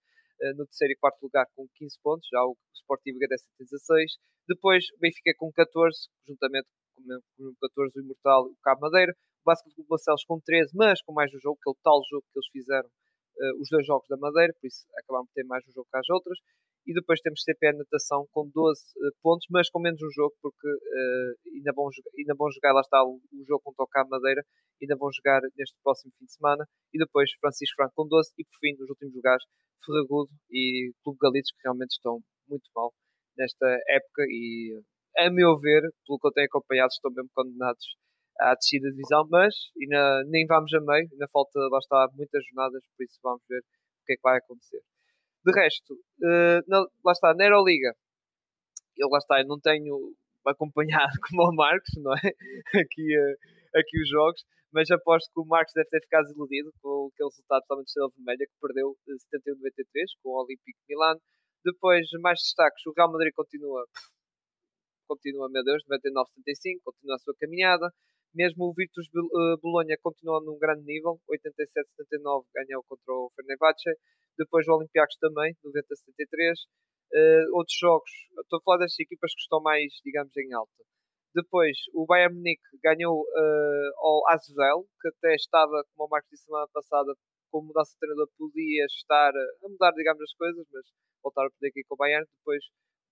no 0.56 0.66
terceiro 0.66 0.92
e 0.92 0.96
quarto 0.96 1.22
lugar 1.22 1.46
com 1.54 1.68
15 1.76 1.98
pontos. 2.02 2.28
Já 2.30 2.42
o 2.42 2.56
Sportivo 2.74 3.16
agradece 3.18 3.46
tem 3.56 3.66
16. 3.66 4.18
Depois 4.48 4.84
o 4.96 4.98
Benfica 4.98 5.32
com 5.38 5.52
14, 5.52 6.08
juntamente 6.26 6.68
com 6.96 7.44
o 7.44 7.54
14 7.60 7.98
o 7.98 8.02
Imortal 8.02 8.48
e 8.48 8.52
o 8.52 8.58
Cabo 8.62 8.80
Madeira. 8.80 9.12
O 9.12 9.44
Basket 9.44 9.74
Clube 9.74 9.88
Barcelos 9.88 10.24
com 10.24 10.40
13, 10.40 10.70
mas 10.74 11.02
com 11.02 11.12
mais 11.12 11.32
um 11.34 11.38
jogo, 11.40 11.58
que 11.62 11.68
é 11.68 11.72
o 11.72 11.76
tal 11.82 12.00
jogo 12.08 12.24
que 12.32 12.38
eles 12.38 12.48
fizeram, 12.50 12.88
uh, 12.88 13.60
os 13.60 13.68
dois 13.68 13.86
jogos 13.86 14.06
da 14.08 14.16
Madeira, 14.16 14.52
por 14.54 14.66
isso 14.66 14.86
acabaram 14.98 15.26
por 15.26 15.32
ter 15.34 15.44
mais 15.44 15.66
um 15.66 15.72
jogo 15.72 15.88
que 15.90 15.98
as 15.98 16.08
outras. 16.10 16.38
E 16.86 16.92
depois 16.92 17.20
temos 17.20 17.42
CPN 17.42 17.78
Natação 17.78 18.26
com 18.32 18.48
12 18.52 18.80
uh, 18.80 19.06
eh, 19.06 19.10
pontos, 19.22 19.46
mas 19.50 19.70
com 19.70 19.80
menos 19.80 20.02
um 20.02 20.10
jogo, 20.10 20.34
porque 20.42 20.66
uh, 20.66 21.54
ainda, 21.54 21.72
vão, 21.74 21.88
ainda 22.18 22.34
vão 22.36 22.50
jogar, 22.50 22.72
lá 22.72 22.80
está 22.80 23.04
o, 23.04 23.20
o 23.22 23.44
jogo 23.46 23.62
contra 23.62 23.84
o 23.84 23.88
Cabo 23.88 24.10
Madeira, 24.10 24.42
ainda 24.82 24.96
vão 24.96 25.08
jogar 25.12 25.40
neste 25.56 25.76
próximo 25.82 26.12
fim 26.18 26.24
de 26.24 26.32
semana. 26.32 26.66
E 26.92 26.98
depois 26.98 27.30
Francisco 27.40 27.76
Franco 27.76 27.92
com 27.94 28.08
12, 28.08 28.32
e 28.38 28.44
por 28.44 28.58
fim, 28.58 28.74
nos 28.78 28.90
últimos 28.90 29.14
lugares, 29.14 29.44
Ferragudo 29.86 30.30
e 30.50 30.92
Clube 31.04 31.18
Galitos, 31.20 31.52
que 31.52 31.62
realmente 31.62 31.92
estão 31.92 32.18
muito 32.48 32.68
mal 32.74 32.92
nesta 33.36 33.66
época 33.88 34.22
e, 34.28 34.82
a 35.18 35.30
meu 35.30 35.58
ver, 35.58 35.82
pelo 36.06 36.18
que 36.18 36.26
eu 36.26 36.32
tenho 36.32 36.46
acompanhado, 36.46 36.90
estão 36.90 37.10
mesmo 37.12 37.30
condenados 37.34 37.84
à 38.40 38.54
descida 38.54 38.88
de 38.88 38.96
divisão, 38.96 39.26
mas 39.30 39.54
ainda, 39.80 40.24
nem 40.28 40.46
vamos 40.46 40.72
a 40.74 40.80
meio, 40.80 41.08
ainda 41.10 41.28
falta, 41.32 41.58
lá 41.70 41.78
está, 41.78 42.08
muitas 42.14 42.42
jornadas, 42.46 42.82
por 42.96 43.04
isso 43.04 43.18
vamos 43.22 43.42
ver 43.48 43.60
o 43.60 44.04
que 44.06 44.12
é 44.14 44.16
que 44.16 44.22
vai 44.22 44.38
acontecer. 44.38 44.80
De 45.44 45.52
resto, 45.52 45.94
uh, 45.94 46.62
na, 46.68 46.86
lá 47.04 47.12
está, 47.12 47.34
na 47.34 47.44
Euroliga, 47.44 47.94
eu 48.96 49.08
lá 49.08 49.18
está, 49.18 49.40
eu 49.40 49.46
não 49.46 49.58
tenho 49.60 50.14
acompanhado 50.46 51.12
como 51.28 51.50
o 51.50 51.54
Marcos, 51.54 51.94
não 51.96 52.12
é? 52.14 52.30
aqui, 52.80 53.18
uh, 53.18 53.78
aqui 53.78 54.00
os 54.00 54.08
jogos, 54.08 54.44
mas 54.72 54.90
aposto 54.90 55.30
que 55.32 55.40
o 55.40 55.44
Marcos 55.44 55.72
deve 55.74 55.88
ter 55.90 56.00
ficado 56.00 56.24
desiludido 56.24 56.72
com 56.80 57.10
aquele 57.12 57.28
resultado 57.28 57.60
totalmente 57.62 57.86
de 57.86 57.90
Estrela 57.90 58.10
Vermelha, 58.16 58.46
que 58.46 58.60
perdeu 58.60 58.96
71-93 59.06 60.22
com 60.22 60.30
o 60.30 60.42
Olímpico 60.42 60.78
Milano. 60.88 61.20
Depois, 61.64 62.06
mais 62.20 62.40
destaques, 62.40 62.84
o 62.86 62.92
Real 62.96 63.12
Madrid 63.12 63.32
continua, 63.34 63.86
continua, 65.06 65.48
meu 65.50 65.62
Deus, 65.62 65.82
99-75, 65.84 66.80
continua 66.84 67.16
a 67.16 67.18
sua 67.18 67.34
caminhada. 67.38 67.92
Mesmo 68.34 68.64
o 68.64 68.72
Virtus 68.72 69.06
eh, 69.06 69.56
Bolonha 69.60 69.94
continua 70.02 70.40
num 70.40 70.58
grande 70.58 70.84
nível, 70.84 71.20
87-79 71.28 72.46
ganhou 72.54 72.82
contra 72.88 73.12
o 73.12 73.30
Fenerbahçe. 73.36 73.90
Depois 74.38 74.66
o 74.68 74.76
Olympiacos 74.76 75.16
também, 75.18 75.54
90-73. 75.64 76.54
Uh, 77.12 77.14
eh, 77.14 77.44
outros 77.52 77.76
jogos, 77.78 78.10
estou 78.40 78.58
a 78.58 78.62
falar 78.62 78.78
das 78.78 78.98
equipas 78.98 79.34
que 79.34 79.42
estão 79.42 79.60
mais, 79.60 79.92
digamos, 80.04 80.34
em 80.36 80.52
alta. 80.54 80.82
Depois, 81.34 81.76
o 81.94 82.06
Bayern 82.06 82.34
Munique 82.36 82.62
ganhou 82.82 83.22
uh, 83.22 83.90
ao 83.98 84.28
Asvel, 84.30 84.86
que 85.00 85.08
até 85.08 85.34
estava, 85.34 85.84
como 85.94 86.06
o 86.06 86.10
Marcos 86.10 86.30
disse 86.30 86.44
semana 86.44 86.68
passada, 86.72 87.14
com 87.50 87.62
mudança 87.62 87.92
de 87.92 87.98
treinador, 87.98 88.28
podia 88.38 88.84
estar 88.86 89.30
a 89.30 89.68
mudar, 89.68 89.92
digamos, 89.92 90.22
as 90.22 90.34
coisas, 90.34 90.66
mas 90.72 90.86
voltaram 91.22 91.48
a 91.48 91.50
perder 91.52 91.68
aqui 91.68 91.84
com 91.84 91.94
o 91.94 91.98
Bayern. 91.98 92.26
Depois, 92.38 92.64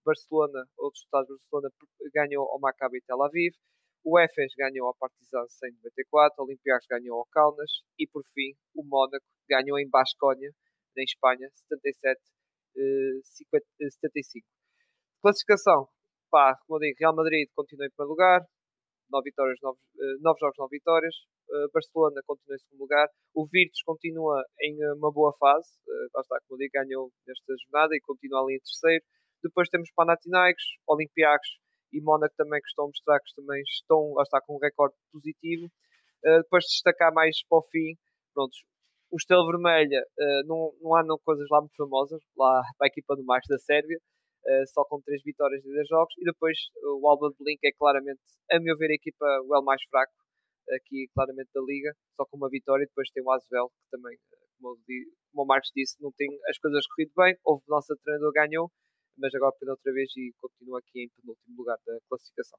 Barcelona, 0.04 0.64
outros 0.78 1.02
resultados, 1.02 1.28
Barcelona 1.28 1.70
ganhou 2.14 2.48
ao 2.48 2.60
Maccabi 2.60 3.00
Tel 3.02 3.22
Aviv. 3.22 3.54
O 4.02 4.18
Efes 4.18 4.54
ganhou 4.56 4.88
ao 4.88 4.96
Partizan 4.96 5.46
194, 5.46 6.40
o 6.40 6.46
Olympiacos 6.46 6.86
ganhou 6.88 7.18
ao 7.18 7.26
Kaunas 7.26 7.70
e 7.98 8.06
por 8.06 8.24
fim 8.32 8.56
o 8.74 8.82
Mónaco 8.82 9.26
ganhou 9.46 9.78
em 9.78 9.88
Bascónia, 9.90 10.50
em 10.96 11.04
Espanha, 11.04 11.48
77 11.68 12.20
50, 13.22 13.66
75. 13.78 14.46
Classificação, 15.22 15.88
pá, 16.30 16.56
como 16.66 16.76
eu 16.76 16.80
digo, 16.80 16.96
Real 16.98 17.14
Madrid 17.14 17.48
continua 17.54 17.86
em 17.86 17.90
primeiro 17.90 18.10
lugar, 18.10 18.40
9 19.10 19.24
vitórias, 19.24 19.58
9, 19.62 19.78
9 20.20 20.38
jogos, 20.40 20.56
9 20.58 20.70
vitórias. 20.70 21.14
Barcelona 21.74 22.22
continua 22.24 22.54
em 22.54 22.58
segundo 22.58 22.80
lugar. 22.80 23.08
O 23.34 23.44
Virtus 23.44 23.82
continua 23.82 24.40
em 24.60 24.78
uma 24.94 25.10
boa 25.12 25.34
fase. 25.36 25.68
Lá 26.14 26.20
está, 26.20 26.38
como 26.46 26.54
eu 26.54 26.58
digo, 26.58 26.72
ganhou 26.72 27.10
nesta 27.26 27.54
jornada 27.64 27.96
e 27.96 28.00
continua 28.00 28.40
ali 28.40 28.54
em 28.54 28.60
terceiro. 28.60 29.04
Depois 29.42 29.68
temos 29.68 29.90
Panathinaikos, 29.96 30.62
Olympiacos 30.86 31.48
e 31.92 32.00
Mónaco 32.00 32.34
também 32.36 32.60
que 32.60 32.68
estão 32.68 32.84
a 32.84 32.88
mostrar 32.88 33.18
que 33.18 33.34
também 33.34 33.60
estão, 33.62 34.12
lá 34.14 34.22
está, 34.22 34.40
com 34.42 34.54
um 34.54 34.58
recorde 34.58 34.94
positivo. 35.10 35.66
Depois 36.22 36.64
destacar 36.66 37.12
mais 37.12 37.42
para 37.48 37.58
o 37.58 37.62
fim, 37.62 37.96
pronto, 38.32 38.54
o 39.10 39.16
Estrela 39.16 39.46
Vermelha 39.46 40.02
uh, 40.18 40.46
não, 40.46 40.72
não 40.80 40.96
andam 40.96 41.18
coisas 41.24 41.46
lá 41.50 41.60
muito 41.60 41.76
famosas, 41.76 42.20
lá 42.36 42.62
para 42.78 42.86
a 42.86 42.88
equipa 42.88 43.16
do 43.16 43.24
Max 43.24 43.46
da 43.48 43.58
Sérvia, 43.58 43.98
uh, 43.98 44.66
só 44.72 44.84
com 44.84 45.00
3 45.00 45.22
vitórias 45.24 45.64
em 45.64 45.72
10 45.72 45.88
jogos, 45.88 46.14
e 46.18 46.24
depois 46.24 46.56
o 46.98 47.08
Alba 47.08 47.28
de 47.30 47.36
Blink 47.38 47.58
é 47.64 47.72
claramente, 47.72 48.20
a 48.50 48.60
meu 48.60 48.76
ver, 48.76 48.90
a 48.90 48.94
equipa 48.94 49.26
o 49.46 49.54
L 49.54 49.64
mais 49.64 49.82
fraco 49.90 50.12
aqui 50.76 51.08
claramente 51.14 51.50
da 51.52 51.60
Liga, 51.62 51.92
só 52.16 52.24
com 52.26 52.36
uma 52.36 52.48
vitória, 52.48 52.84
e 52.84 52.86
depois 52.86 53.10
tem 53.10 53.22
o 53.24 53.30
Asvel, 53.30 53.68
que 53.68 53.90
também, 53.90 54.16
como, 54.60 54.78
como 55.32 55.44
o 55.44 55.46
Marcos 55.46 55.70
disse, 55.74 55.96
não 56.00 56.12
tem 56.12 56.28
as 56.48 56.58
coisas 56.58 56.86
corrido 56.86 57.12
bem, 57.16 57.36
houve 57.44 57.64
o 57.66 57.70
nosso 57.70 57.96
treinador 58.04 58.32
ganhou, 58.32 58.70
mas 59.18 59.34
agora 59.34 59.52
perdeu 59.58 59.74
outra 59.74 59.92
vez 59.92 60.08
e 60.16 60.32
continua 60.40 60.78
aqui 60.78 61.04
em 61.04 61.08
penúltimo 61.10 61.56
lugar 61.56 61.76
da 61.84 61.98
classificação. 62.08 62.58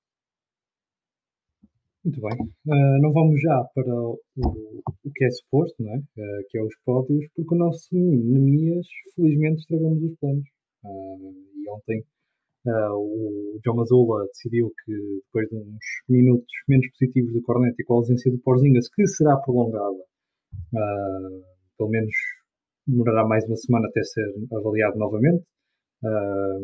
Muito 2.03 2.19
bem. 2.19 2.35
Uh, 2.65 3.01
não 3.01 3.13
vamos 3.13 3.39
já 3.39 3.63
para 3.75 3.93
o, 3.93 4.19
o 4.37 5.11
que 5.13 5.23
é 5.23 5.29
suposto, 5.29 5.83
não 5.83 5.93
é? 5.93 5.97
Uh, 5.97 6.43
que 6.49 6.57
é 6.57 6.63
os 6.63 6.73
pódios, 6.83 7.25
porque 7.35 7.53
o 7.53 7.57
nosso 7.57 7.87
menino 7.93 8.39
Nemias, 8.39 8.87
felizmente, 9.15 9.61
estragou-nos 9.61 10.03
os 10.03 10.17
planos. 10.17 10.47
Uh, 10.83 11.33
e 11.57 11.69
ontem 11.69 12.03
o 12.63 13.59
João 13.63 13.77
Mazzola 13.77 14.25
decidiu 14.27 14.71
que, 14.85 14.93
depois 15.25 15.49
de 15.49 15.55
uns 15.55 15.85
minutos 16.07 16.53
menos 16.67 16.87
positivos 16.91 17.33
do 17.33 17.41
Cornet 17.41 17.75
e 17.79 17.83
com 17.83 17.95
a 17.95 17.97
ausência 17.97 18.31
do 18.31 18.37
Porzingas, 18.37 18.87
que 18.89 19.07
será 19.07 19.35
prolongada, 19.37 20.03
pelo 21.75 21.89
menos 21.89 22.13
demorará 22.85 23.27
mais 23.27 23.45
uma 23.47 23.55
semana 23.55 23.87
até 23.87 24.03
ser 24.03 24.27
avaliado 24.55 24.95
novamente, 24.95 25.43
Uh, 26.03 26.57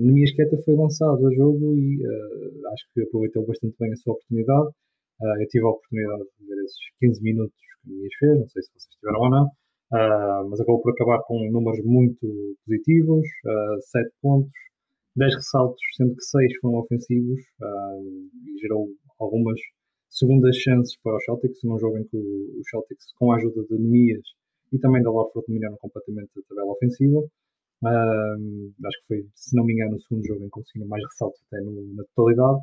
Nemias 0.00 0.30
Queta 0.36 0.56
foi 0.64 0.74
lançado 0.76 1.26
a 1.26 1.34
jogo 1.34 1.74
e 1.74 1.98
uh, 2.06 2.68
acho 2.72 2.84
que 2.94 3.02
aproveitou 3.02 3.44
bastante 3.44 3.74
bem 3.78 3.92
a 3.92 3.96
sua 3.96 4.12
oportunidade. 4.12 4.68
Uh, 5.20 5.40
eu 5.40 5.48
tive 5.48 5.64
a 5.64 5.68
oportunidade 5.68 6.24
de 6.38 6.46
ver 6.46 6.64
esses 6.64 6.78
15 7.00 7.22
minutos 7.22 7.56
que 7.82 7.90
Nemias 7.90 8.14
fez, 8.18 8.40
não 8.40 8.48
sei 8.48 8.62
se 8.62 8.70
vocês 8.72 8.94
tiveram 8.98 9.20
ou 9.20 9.30
não, 9.30 9.44
uh, 9.46 10.48
mas 10.50 10.60
acabou 10.60 10.82
por 10.82 10.92
acabar 10.92 11.22
com 11.22 11.38
números 11.50 11.84
muito 11.84 12.26
positivos, 12.66 13.24
uh, 13.46 13.80
7 13.80 14.10
pontos, 14.20 14.52
10 15.16 15.34
ressaltos, 15.36 15.80
sendo 15.96 16.16
que 16.16 16.24
6 16.24 16.58
foram 16.60 16.80
ofensivos 16.80 17.40
e 17.40 18.58
gerou 18.60 18.88
algumas 19.20 19.60
segundas 20.10 20.56
chances 20.56 20.96
para 21.00 21.16
os 21.16 21.24
Celtics, 21.24 21.60
num 21.62 21.78
jogo 21.78 21.98
em 21.98 22.04
que 22.04 22.16
os 22.16 22.68
Celtics, 22.68 23.12
com 23.16 23.30
a 23.30 23.36
ajuda 23.36 23.62
de 23.70 23.78
Nemias 23.78 24.26
e 24.72 24.78
também 24.80 25.02
da 25.04 25.10
Lorford, 25.10 25.46
dominaram 25.46 25.76
completamente 25.76 26.30
a 26.36 26.42
tabela 26.48 26.72
ofensiva. 26.72 27.20
Acho 27.84 29.00
que 29.02 29.06
foi, 29.06 29.28
se 29.36 29.56
não 29.56 29.64
me 29.64 29.74
engano, 29.74 29.94
o 29.94 30.00
segundo 30.00 30.26
jogo 30.26 30.40
em 30.40 30.44
que 30.46 30.50
conseguiram 30.50 30.88
mais 30.88 31.04
ressaltos 31.04 31.40
até 31.46 31.60
no, 31.62 31.94
na 31.94 32.02
totalidade. 32.12 32.58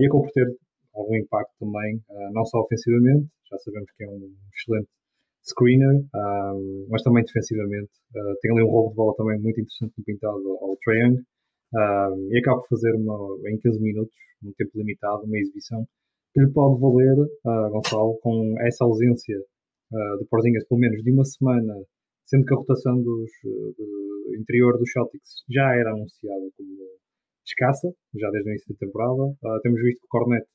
E 0.00 0.06
acabou 0.06 0.22
por 0.22 0.32
ter 0.32 0.56
algum 0.94 1.16
impacto 1.16 1.52
também, 1.58 1.96
uh, 2.08 2.32
não 2.32 2.44
só 2.44 2.60
ofensivamente, 2.60 3.28
já 3.50 3.58
sabemos 3.58 3.90
que 3.96 4.04
é 4.04 4.08
um 4.08 4.32
excelente 4.54 4.88
screener, 5.42 6.04
mas 6.88 7.02
também 7.02 7.24
defensivamente. 7.24 7.90
tem 8.40 8.52
ali 8.52 8.62
um 8.62 8.70
rolo 8.70 8.90
de 8.90 8.94
bola 8.94 9.16
também 9.16 9.40
muito 9.40 9.60
interessante 9.60 9.94
pintado 10.04 10.38
ao 10.60 10.76
Trae 10.84 11.00
Young. 11.00 11.16
e 12.30 12.38
acaba 12.38 12.60
por 12.60 12.68
fazer 12.68 12.94
uma, 12.94 13.16
em 13.48 13.58
15 13.58 13.80
minutos, 13.80 14.14
um 14.44 14.52
tempo 14.52 14.70
limitado, 14.76 15.24
uma 15.24 15.38
exibição 15.38 15.84
que 16.32 16.40
lhe 16.40 16.52
pode 16.52 16.80
valer, 16.80 17.16
Gonçalo, 17.70 18.18
com 18.22 18.54
essa 18.60 18.84
ausência 18.84 19.36
de 20.20 20.24
Porzingas, 20.30 20.64
pelo 20.68 20.80
menos 20.80 21.02
de 21.02 21.10
uma 21.10 21.24
semana, 21.24 21.74
sendo 22.26 22.44
que 22.44 22.54
a 22.54 22.56
rotação 22.56 23.02
do 23.02 23.26
interior 24.38 24.78
dos 24.78 24.92
Celtics 24.92 25.42
já 25.48 25.74
era 25.74 25.90
anunciada 25.90 26.46
como 26.56 26.70
escassa, 27.44 27.92
já 28.14 28.30
desde 28.30 28.48
o 28.48 28.52
início 28.52 28.68
da 28.72 28.78
temporada. 28.78 29.34
Temos 29.62 29.80
visto 29.82 30.00
que 30.00 30.06
o 30.06 30.08
Cornet 30.08 30.46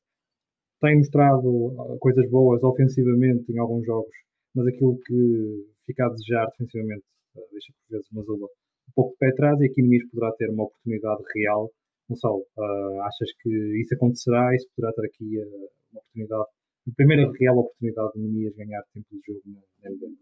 tem 0.81 0.97
mostrado 0.97 1.97
coisas 1.99 2.29
boas 2.29 2.63
ofensivamente 2.63 3.51
em 3.51 3.59
alguns 3.59 3.85
jogos, 3.85 4.15
mas 4.53 4.67
aquilo 4.67 4.97
que 5.05 5.65
fica 5.85 6.05
a 6.05 6.09
desejar 6.09 6.47
defensivamente 6.47 7.03
deixa 7.51 7.73
por 7.73 7.95
vezes 7.95 8.07
uma 8.11 8.23
zula 8.23 8.47
um 8.89 8.93
pouco 8.95 9.11
de 9.11 9.17
pé 9.17 9.29
atrás 9.29 9.59
e 9.59 9.65
aqui 9.65 9.81
Nemias 9.81 10.09
poderá 10.09 10.31
ter 10.33 10.49
uma 10.49 10.65
oportunidade 10.65 11.23
real. 11.35 11.69
Gonçalo, 12.07 12.45
uh, 12.57 13.01
achas 13.01 13.29
que 13.41 13.49
isso 13.81 13.95
acontecerá? 13.95 14.55
Isso 14.55 14.67
poderá 14.75 14.93
ter 14.93 15.05
aqui 15.07 15.39
uh, 15.39 15.69
uma 15.91 15.99
oportunidade, 16.01 16.45
a 16.87 16.91
primeira 16.95 17.31
real 17.39 17.57
oportunidade 17.57 18.13
de 18.13 18.19
Nemias 18.21 18.55
ganhar 18.55 18.83
tempo 18.93 19.07
de 19.11 19.21
jogo 19.25 19.41
na, 19.47 19.89
NBA? 19.89 20.13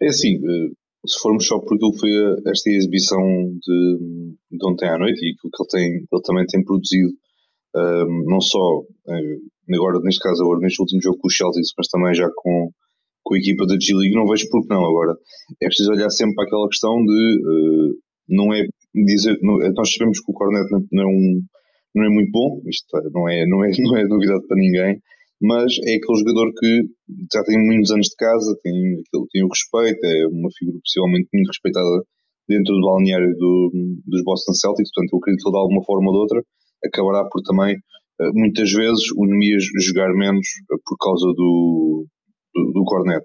É 0.00 0.06
assim, 0.08 0.36
eh, 0.36 0.70
se 1.06 1.18
formos 1.20 1.46
só 1.46 1.58
por 1.58 1.74
aquilo 1.74 1.92
que 1.92 2.00
foi 2.00 2.10
esta 2.46 2.70
exibição 2.70 3.20
de, 3.20 4.36
de 4.50 4.66
ontem 4.66 4.88
à 4.88 4.98
noite 4.98 5.24
e 5.24 5.32
aquilo 5.32 5.50
que 5.50 5.62
ele, 5.62 5.68
tem, 5.70 5.92
ele 6.12 6.22
também 6.22 6.46
tem 6.46 6.64
produzido, 6.64 7.12
não 8.26 8.40
só 8.40 8.82
agora, 9.74 10.00
neste 10.00 10.20
caso, 10.20 10.42
agora 10.42 10.60
neste 10.60 10.80
último 10.80 11.02
jogo 11.02 11.18
com 11.18 11.28
os 11.28 11.36
Celtics, 11.36 11.70
mas 11.76 11.88
também 11.88 12.14
já 12.14 12.28
com, 12.34 12.70
com 13.22 13.34
a 13.34 13.38
equipa 13.38 13.66
da 13.66 13.76
G-League, 13.78 14.14
não 14.14 14.26
vejo 14.26 14.48
por 14.50 14.62
que 14.62 14.68
não. 14.68 14.84
Agora, 14.84 15.14
é 15.60 15.66
preciso 15.66 15.90
olhar 15.90 16.10
sempre 16.10 16.34
para 16.34 16.44
aquela 16.44 16.68
questão 16.68 16.96
de 17.04 17.40
uh, 17.42 17.96
não 18.28 18.52
é 18.54 18.62
dizer. 18.94 19.38
Não, 19.42 19.58
nós 19.74 19.92
sabemos 19.92 20.20
que 20.20 20.30
o 20.30 20.34
Cornet 20.34 20.66
não 20.92 21.02
é, 21.02 21.06
um, 21.06 21.42
não 21.94 22.04
é 22.04 22.08
muito 22.08 22.30
bom, 22.30 22.60
isto 22.66 22.96
é, 22.96 23.10
não 23.12 23.28
é, 23.28 23.46
não, 23.46 23.64
é, 23.64 23.70
não 23.78 23.96
é 23.96 24.06
novidade 24.06 24.46
para 24.46 24.56
ninguém, 24.56 25.00
mas 25.40 25.72
é 25.84 25.94
aquele 25.96 26.18
jogador 26.18 26.52
que 26.58 26.82
já 27.32 27.42
tem 27.44 27.58
muitos 27.58 27.90
anos 27.90 28.06
de 28.08 28.16
casa, 28.16 28.56
tem, 28.62 28.74
tem 29.30 29.44
o 29.44 29.48
respeito, 29.48 30.04
é 30.04 30.26
uma 30.28 30.48
figura 30.56 30.78
possivelmente 30.82 31.28
muito 31.32 31.48
respeitada 31.48 32.02
dentro 32.48 32.74
do 32.74 32.86
balneário 32.86 33.34
do, 33.36 33.72
dos 34.06 34.22
Boston 34.22 34.54
Celtics, 34.54 34.90
portanto 34.94 35.12
eu 35.12 35.18
acredito 35.18 35.42
que 35.42 35.48
ele 35.48 35.52
de 35.52 35.58
alguma 35.58 35.84
forma 35.84 36.06
ou 36.08 36.14
de 36.14 36.20
outra 36.20 36.42
acabará 36.86 37.24
por 37.30 37.42
também 37.42 37.76
eh, 38.20 38.30
muitas 38.32 38.72
vezes 38.72 39.10
o 39.16 39.26
Nemias 39.26 39.64
jogar 39.80 40.12
menos 40.14 40.46
por 40.84 40.96
causa 40.98 41.26
do, 41.36 42.06
do, 42.54 42.72
do 42.72 42.84
Cornet. 42.84 43.24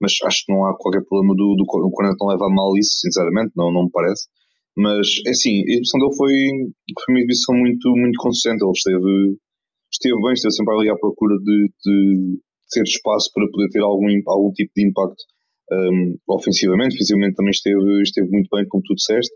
Mas 0.00 0.12
acho 0.24 0.44
que 0.44 0.52
não 0.52 0.66
há 0.66 0.76
qualquer 0.76 1.02
problema 1.06 1.34
do, 1.34 1.54
do, 1.54 1.62
o 1.62 1.90
Cornet 1.90 2.16
não 2.20 2.28
leva 2.28 2.46
a 2.46 2.50
mal 2.50 2.76
isso, 2.76 2.98
sinceramente, 2.98 3.52
não, 3.56 3.72
não 3.72 3.84
me 3.84 3.90
parece. 3.92 4.26
Mas, 4.76 5.06
é 5.26 5.30
assim, 5.30 5.60
a 5.62 5.70
exibição 5.70 6.00
dele 6.00 6.16
foi, 6.16 6.32
foi 7.04 7.14
uma 7.14 7.18
exibição 7.20 7.54
muito, 7.54 7.88
muito 7.94 8.18
consistente. 8.18 8.64
Ele 8.64 8.72
esteve, 8.72 9.36
esteve 9.92 10.22
bem, 10.22 10.32
esteve 10.32 10.54
sempre 10.54 10.74
ali 10.74 10.88
à 10.90 10.96
procura 10.96 11.36
de, 11.38 11.70
de 11.84 12.40
ter 12.72 12.82
espaço 12.82 13.30
para 13.34 13.46
poder 13.52 13.68
ter 13.68 13.80
algum, 13.80 14.08
algum 14.26 14.50
tipo 14.52 14.72
de 14.74 14.88
impacto 14.88 15.22
um, 15.70 16.16
ofensivamente. 16.28 16.96
Fisicamente 16.96 17.36
também 17.36 17.50
esteve, 17.50 18.02
esteve 18.02 18.28
muito 18.30 18.48
bem, 18.50 18.66
como 18.66 18.82
tu 18.82 18.94
disseste. 18.94 19.32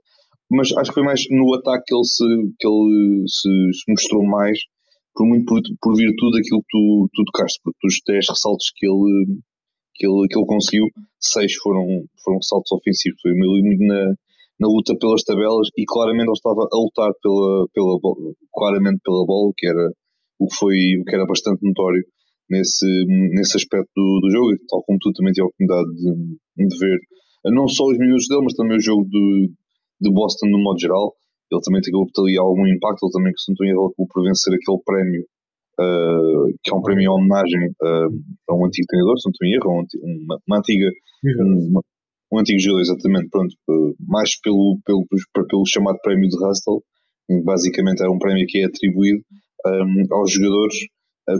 Mas 0.50 0.70
acho 0.76 0.90
que 0.90 0.94
foi 0.94 1.02
mais 1.02 1.20
no 1.30 1.54
ataque 1.54 1.84
que 1.86 1.94
ele 1.94 2.04
se, 2.04 2.24
que 2.58 2.66
ele 2.68 3.24
se, 3.26 3.90
mostrou 3.90 4.24
mais 4.24 4.58
por 5.14 5.26
muito 5.26 5.44
por, 5.46 5.60
por 5.80 5.96
virtude 5.96 6.38
daquilo 6.38 6.60
que 6.60 6.68
tu, 6.70 7.10
tu 7.12 7.24
tocaste, 7.32 7.60
porque 7.64 7.78
dos 7.82 7.96
10 8.06 8.26
ressaltos 8.28 8.70
que 8.76 8.86
ele, 8.86 9.40
que 9.94 10.06
ele, 10.06 10.28
que 10.28 10.38
ele 10.38 10.46
conseguiu, 10.46 10.86
6 11.18 11.54
foram, 11.56 11.86
foram 12.22 12.38
ressaltos 12.38 12.70
ofensivos. 12.70 13.20
Foi 13.22 13.32
muito 13.32 13.82
na, 13.86 14.14
na 14.60 14.68
luta 14.68 14.94
pelas 14.98 15.24
tabelas 15.24 15.68
e 15.76 15.84
claramente 15.84 16.28
ele 16.28 16.32
estava 16.32 16.68
a 16.70 16.78
lutar 16.78 17.12
pela, 17.20 17.66
pela, 17.72 17.98
claramente 18.52 19.00
pela 19.02 19.24
bola, 19.26 19.52
que 19.56 19.66
era 19.66 19.90
o 20.38 20.46
que, 20.46 20.54
foi, 20.54 20.76
o 21.00 21.04
que 21.04 21.14
era 21.14 21.26
bastante 21.26 21.64
notório 21.64 22.04
nesse, 22.48 22.86
nesse 23.32 23.56
aspecto 23.56 23.90
do, 23.96 24.20
do 24.20 24.30
jogo, 24.30 24.52
tal 24.68 24.82
como 24.84 24.98
tu 25.00 25.12
também 25.12 25.32
tive 25.32 25.44
a 25.44 25.48
oportunidade 25.48 25.90
de, 25.96 26.68
de 26.68 26.78
ver 26.78 26.98
não 27.52 27.68
só 27.68 27.84
os 27.86 27.98
minutos 27.98 28.26
dele, 28.28 28.42
mas 28.42 28.54
também 28.54 28.76
o 28.76 28.82
jogo 28.82 29.04
de, 29.08 29.50
de 30.00 30.12
Boston 30.12 30.46
no 30.48 30.58
modo 30.58 30.78
geral 30.78 31.14
ele 31.50 31.60
também 31.62 31.80
tem 31.80 31.94
ali 31.94 32.38
algum 32.38 32.66
impacto, 32.66 33.06
ele 33.06 33.12
também, 33.12 33.32
que 33.32 33.40
se 33.40 33.50
não 33.50 33.54
estou 33.54 33.66
em 33.66 34.08
por 34.08 34.22
vencer 34.22 34.52
aquele 34.52 34.82
prémio, 34.84 35.22
uh, 35.78 36.46
que 36.62 36.72
é 36.72 36.74
um 36.74 36.82
prémio 36.82 37.04
em 37.04 37.08
homenagem 37.08 37.70
uh, 37.82 38.10
a 38.50 38.54
um 38.54 38.66
antigo 38.66 38.86
treinador, 38.88 39.18
se 39.18 39.28
não 39.28 39.32
estou 39.32 39.46
em 39.46 39.54
erro, 39.54 39.86
uma, 40.02 40.38
uma 40.46 40.58
antiga, 40.58 40.90
uma, 41.70 41.80
um 42.32 42.38
antigo 42.38 42.58
jogador, 42.58 42.80
exatamente, 42.82 43.28
pronto, 43.30 43.54
uh, 43.70 43.94
mais 44.08 44.38
pelo, 44.40 44.78
pelo, 44.84 45.06
pelo 45.06 45.66
chamado 45.66 45.98
prémio 46.02 46.28
de 46.28 46.36
Hustle, 46.36 46.82
basicamente 47.44 48.02
era 48.02 48.10
um 48.10 48.18
prémio 48.18 48.46
que 48.46 48.58
é 48.58 48.64
atribuído 48.66 49.20
um, 49.66 50.14
aos 50.14 50.30
jogadores 50.32 50.76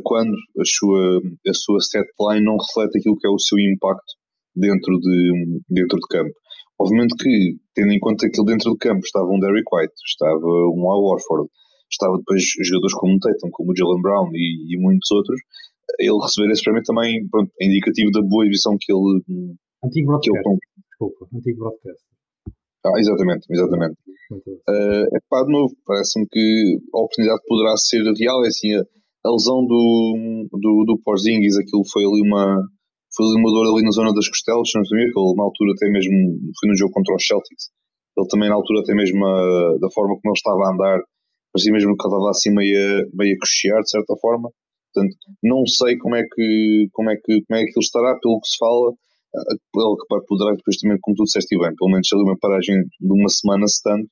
quando 0.03 0.35
a 0.59 0.65
sua, 0.65 1.21
a 1.47 1.55
sua 1.55 1.79
set 1.81 2.09
line 2.19 2.45
não 2.45 2.57
reflete 2.57 2.99
aquilo 2.99 3.17
que 3.17 3.27
é 3.29 3.31
o 3.31 3.39
seu 3.39 3.57
impacto 3.57 4.15
dentro 4.57 4.99
de, 4.99 5.61
dentro 5.71 5.97
de 5.97 6.09
campo. 6.11 6.35
Obviamente 6.79 7.17
que, 7.17 7.57
tendo 7.75 7.93
em 7.93 7.99
conta 7.99 8.29
que 8.29 8.45
dentro 8.45 8.71
do 8.71 8.77
campo 8.77 9.01
estava 9.01 9.27
um 9.27 9.41
Derrick 9.41 9.65
White, 9.73 9.95
estava 10.05 10.45
um 10.45 10.91
Al 10.91 11.03
Warford, 11.03 11.49
estava 11.91 12.19
depois 12.19 12.45
jogadores 12.63 12.95
como 12.95 13.17
o 13.17 13.19
Tatum, 13.19 13.51
como 13.51 13.73
o 13.73 13.77
Jalen 13.77 14.03
Brown 14.03 14.29
e, 14.35 14.75
e, 14.75 14.79
muitos 14.79 15.11
outros, 15.11 15.41
ele 15.99 16.19
receber 16.21 16.53
esse 16.53 16.63
prémio 16.63 16.83
também 16.85 17.27
pronto, 17.29 17.51
é 17.61 17.67
indicativo 17.67 18.11
da 18.11 18.21
boa 18.23 18.45
visão 18.45 18.77
que 18.79 18.93
ele. 18.93 19.23
Antigo 19.85 20.07
broadcast. 20.09 20.43
Que 20.43 20.49
ele... 20.49 20.59
Desculpa, 20.91 21.37
antigo 21.37 21.59
broadcast. 21.59 22.03
Ah, 22.85 23.01
exatamente, 23.01 23.47
exatamente. 23.51 23.97
Uh, 24.69 25.07
é 25.17 25.19
pá, 25.29 25.43
de 25.43 25.51
novo, 25.51 25.75
parece-me 25.85 26.27
que 26.31 26.79
a 26.95 26.99
oportunidade 26.99 27.41
poderá 27.47 27.77
ser 27.77 28.03
real. 28.03 28.45
É 28.45 28.49
assim, 28.49 28.75
a, 28.75 28.83
a 29.25 29.31
lesão 29.33 29.65
do, 29.65 30.47
do, 30.53 30.85
do 30.87 31.01
Porzingis, 31.03 31.57
aquilo 31.57 31.83
foi 31.91 32.05
ali 32.05 32.23
uma 32.23 32.61
foi 33.17 33.25
ali 33.27 33.41
uma 33.41 33.51
dor 33.51 33.73
ali 33.73 33.83
na 33.83 33.91
zona 33.91 34.13
das 34.13 34.29
costelas, 34.29 34.69
se 34.69 34.77
não 34.77 34.85
que 34.85 34.95
ele 34.95 35.37
na 35.37 35.45
altura 35.45 35.73
até 35.73 35.89
mesmo 35.89 36.15
foi 36.61 36.69
no 36.69 36.77
jogo 36.77 36.93
contra 36.93 37.17
os 37.17 37.27
Celtics. 37.27 37.73
Ele 38.17 38.29
também 38.29 38.49
na 38.49 38.57
altura 38.57 38.81
até 38.81 38.95
mesmo 38.95 39.25
a, 39.25 39.79
da 39.81 39.89
forma 39.91 40.21
como 40.21 40.33
ele 40.33 40.37
estava 40.37 40.61
a 40.61 40.73
andar, 40.73 41.01
parecia 41.53 41.73
mesmo 41.73 41.97
que 41.97 42.05
ele 42.05 42.13
estava 42.13 42.31
assim 42.31 42.53
meio 42.53 42.77
a, 42.77 42.93
meio 43.17 43.35
a 43.35 43.41
cochear 43.41 43.81
de 43.81 43.91
certa 43.91 44.15
forma. 44.21 44.53
Portanto, 44.93 45.17
não 45.43 45.67
sei 45.67 45.97
como 45.97 46.17
é 46.17 46.23
que 46.25 46.89
como 46.93 47.11
é 47.11 47.17
que 47.17 47.41
como 47.49 47.57
é 47.57 47.65
que 47.65 47.73
ele 47.73 47.85
estará, 47.85 48.17
pelo 48.21 48.41
que 48.41 48.49
se 48.49 48.57
fala, 48.61 48.93
ele 48.93 49.97
que 49.97 50.27
poderá 50.29 50.53
depois 50.53 50.77
também, 50.77 50.99
como 51.01 51.17
tu 51.17 51.25
disseste 51.25 51.57
bem, 51.57 51.73
pelo 51.77 51.91
menos 51.93 52.09
ali 52.13 52.23
uma 52.23 52.39
paragem 52.39 52.77
de 52.85 53.13
uma 53.13 53.29
semana 53.29 53.67
se 53.67 53.83
tanto, 53.83 54.09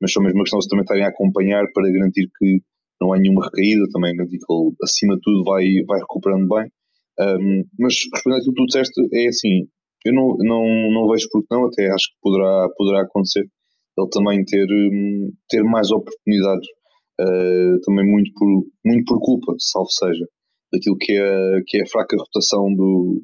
mas 0.00 0.12
só 0.12 0.20
mesmo 0.20 0.38
uma 0.38 0.44
questão 0.44 0.58
de 0.58 0.68
também 0.68 0.82
estarem 0.82 1.04
a 1.04 1.08
acompanhar 1.08 1.64
para 1.74 1.90
garantir 1.90 2.26
que 2.38 2.62
não 3.00 3.12
há 3.12 3.18
nenhuma 3.18 3.44
recaída, 3.46 3.86
também 3.92 4.14
garantir 4.14 4.38
que 4.38 4.52
ele 4.52 4.74
acima 4.82 5.14
de 5.14 5.20
tudo 5.22 5.44
vai, 5.44 5.66
vai 5.86 5.98
recuperando 6.00 6.46
bem 6.46 6.70
um, 7.20 7.64
mas 7.78 7.94
respondendo 8.14 8.40
aquilo 8.40 8.54
que 8.54 8.62
tu 8.62 8.66
disseste, 8.66 9.08
é 9.12 9.28
assim, 9.28 9.68
eu 10.04 10.14
não, 10.14 10.36
não, 10.38 10.64
não 10.92 11.08
vejo 11.08 11.28
porque 11.30 11.48
não, 11.50 11.66
até 11.66 11.86
acho 11.88 12.06
que 12.12 12.20
poderá, 12.22 12.68
poderá 12.76 13.02
acontecer 13.02 13.44
ele 13.98 14.08
também 14.10 14.44
ter, 14.44 14.66
hum, 14.70 15.32
ter 15.48 15.62
mais 15.64 15.90
oportunidades, 15.90 16.68
uh, 17.20 17.80
também 17.84 18.06
muito 18.06 18.30
por, 18.34 18.46
muito 18.84 19.04
por 19.06 19.20
culpa, 19.20 19.54
salvo 19.58 19.90
seja, 19.90 20.24
daquilo 20.72 20.96
que 20.98 21.12
é, 21.12 21.62
que 21.66 21.78
é 21.78 21.82
a 21.82 21.86
fraca 21.86 22.16
rotação 22.16 22.72
do, 22.74 23.22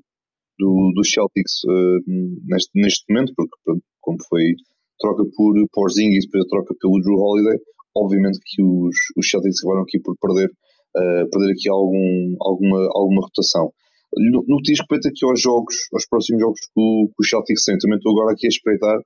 do, 0.59 0.93
do 0.95 1.05
Celtics 1.05 1.63
uh, 1.65 2.01
neste, 2.47 2.71
neste 2.75 3.05
momento, 3.09 3.33
porque 3.37 3.57
pronto, 3.65 3.83
como 4.01 4.19
foi 4.29 4.55
troca 4.99 5.25
por 5.37 5.55
Porzingis, 5.73 6.27
depois 6.27 6.45
a 6.45 6.49
troca 6.49 6.75
pelo 6.81 7.01
Drew 7.01 7.19
Holiday, 7.19 7.59
obviamente 7.97 8.39
que 8.45 8.63
os, 8.63 8.97
os 9.17 9.29
Celtics 9.29 9.61
acabaram 9.61 9.83
aqui 9.83 10.01
por 10.01 10.17
perder, 10.21 10.51
uh, 10.97 11.31
perder 11.31 11.53
aqui 11.53 11.69
algum, 11.69 12.37
alguma, 12.41 12.89
alguma 12.95 13.23
rotação. 13.23 13.73
No, 14.17 14.45
que 14.59 14.71
diz 14.71 14.79
respeito 14.79 15.09
aqui 15.09 15.25
aos 15.25 15.41
jogos, 15.41 15.75
aos 15.93 16.07
próximos 16.07 16.41
jogos 16.41 16.61
que 16.61 16.81
o, 16.81 17.25
Celtics 17.25 17.65
tem, 17.65 17.79
também 17.79 17.97
estou 17.97 18.13
agora 18.13 18.33
aqui 18.33 18.47
a 18.47 18.49
espreitar. 18.49 18.99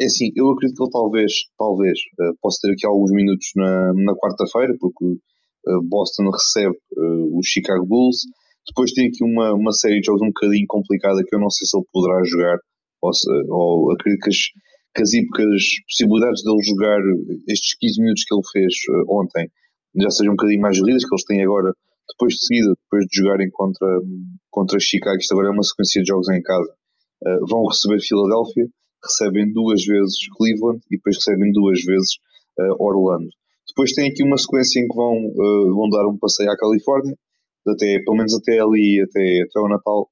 É 0.00 0.06
assim, 0.06 0.30
eu 0.36 0.50
acredito 0.50 0.76
que 0.76 0.82
ele 0.82 0.90
talvez, 0.90 1.32
talvez, 1.58 1.98
uh, 2.20 2.34
possa 2.40 2.58
ter 2.62 2.72
aqui 2.72 2.86
alguns 2.86 3.10
minutos 3.12 3.46
na, 3.56 3.92
na 3.94 4.14
quarta-feira, 4.14 4.74
porque 4.78 5.04
uh, 5.04 5.82
Boston 5.88 6.30
recebe 6.30 6.74
uh, 6.96 7.38
os 7.38 7.46
Chicago 7.46 7.86
Bulls. 7.86 8.18
Depois 8.66 8.92
tem 8.92 9.08
aqui 9.08 9.22
uma, 9.22 9.54
uma 9.54 9.72
série 9.72 10.00
de 10.00 10.06
jogos 10.06 10.22
um 10.22 10.32
bocadinho 10.32 10.66
complicada 10.66 11.22
que 11.26 11.34
eu 11.34 11.40
não 11.40 11.50
sei 11.50 11.66
se 11.66 11.76
ele 11.76 11.86
poderá 11.92 12.22
jogar, 12.24 12.58
ou, 13.02 13.12
ou 13.50 13.92
acredito 13.92 14.22
que 14.22 14.30
as, 14.30 14.38
que 14.94 15.02
as 15.02 15.12
hípicas 15.12 15.62
possibilidades 15.86 16.42
dele 16.42 16.62
jogar 16.62 16.98
estes 17.48 17.76
15 17.78 18.00
minutos 18.00 18.24
que 18.24 18.34
ele 18.34 18.48
fez 18.52 18.74
ontem 19.08 19.48
já 19.96 20.10
sejam 20.10 20.32
um 20.32 20.36
bocadinho 20.36 20.60
mais 20.60 20.76
reduzidas, 20.76 21.04
que 21.04 21.14
eles 21.14 21.24
têm 21.24 21.42
agora 21.42 21.72
depois 22.08 22.34
de 22.34 22.46
seguida, 22.46 22.74
depois 22.74 23.06
de 23.06 23.20
jogarem 23.20 23.50
contra, 23.50 23.88
contra 24.50 24.78
Chicago, 24.80 25.18
isto 25.18 25.32
agora 25.32 25.48
é 25.48 25.52
uma 25.52 25.62
sequência 25.62 26.02
de 26.02 26.08
jogos 26.08 26.28
em 26.28 26.42
casa, 26.42 26.70
uh, 26.70 27.46
vão 27.46 27.66
receber 27.66 28.00
Filadélfia, 28.00 28.66
recebem 29.02 29.52
duas 29.52 29.84
vezes 29.84 30.16
Cleveland 30.36 30.80
e 30.90 30.96
depois 30.96 31.16
recebem 31.16 31.52
duas 31.52 31.82
vezes 31.82 32.16
uh, 32.58 32.82
Orlando. 32.82 33.28
Depois 33.68 33.92
tem 33.92 34.10
aqui 34.10 34.22
uma 34.22 34.38
sequência 34.38 34.80
em 34.80 34.88
que 34.88 34.94
vão, 34.94 35.16
uh, 35.16 35.74
vão 35.74 35.88
dar 35.88 36.06
um 36.06 36.18
passeio 36.18 36.50
à 36.50 36.56
Califórnia, 36.56 37.16
até, 37.66 37.98
pelo 38.04 38.16
menos 38.16 38.34
até 38.34 38.60
ali, 38.60 39.00
até, 39.00 39.42
até 39.42 39.60
o 39.60 39.68
Natal, 39.68 40.10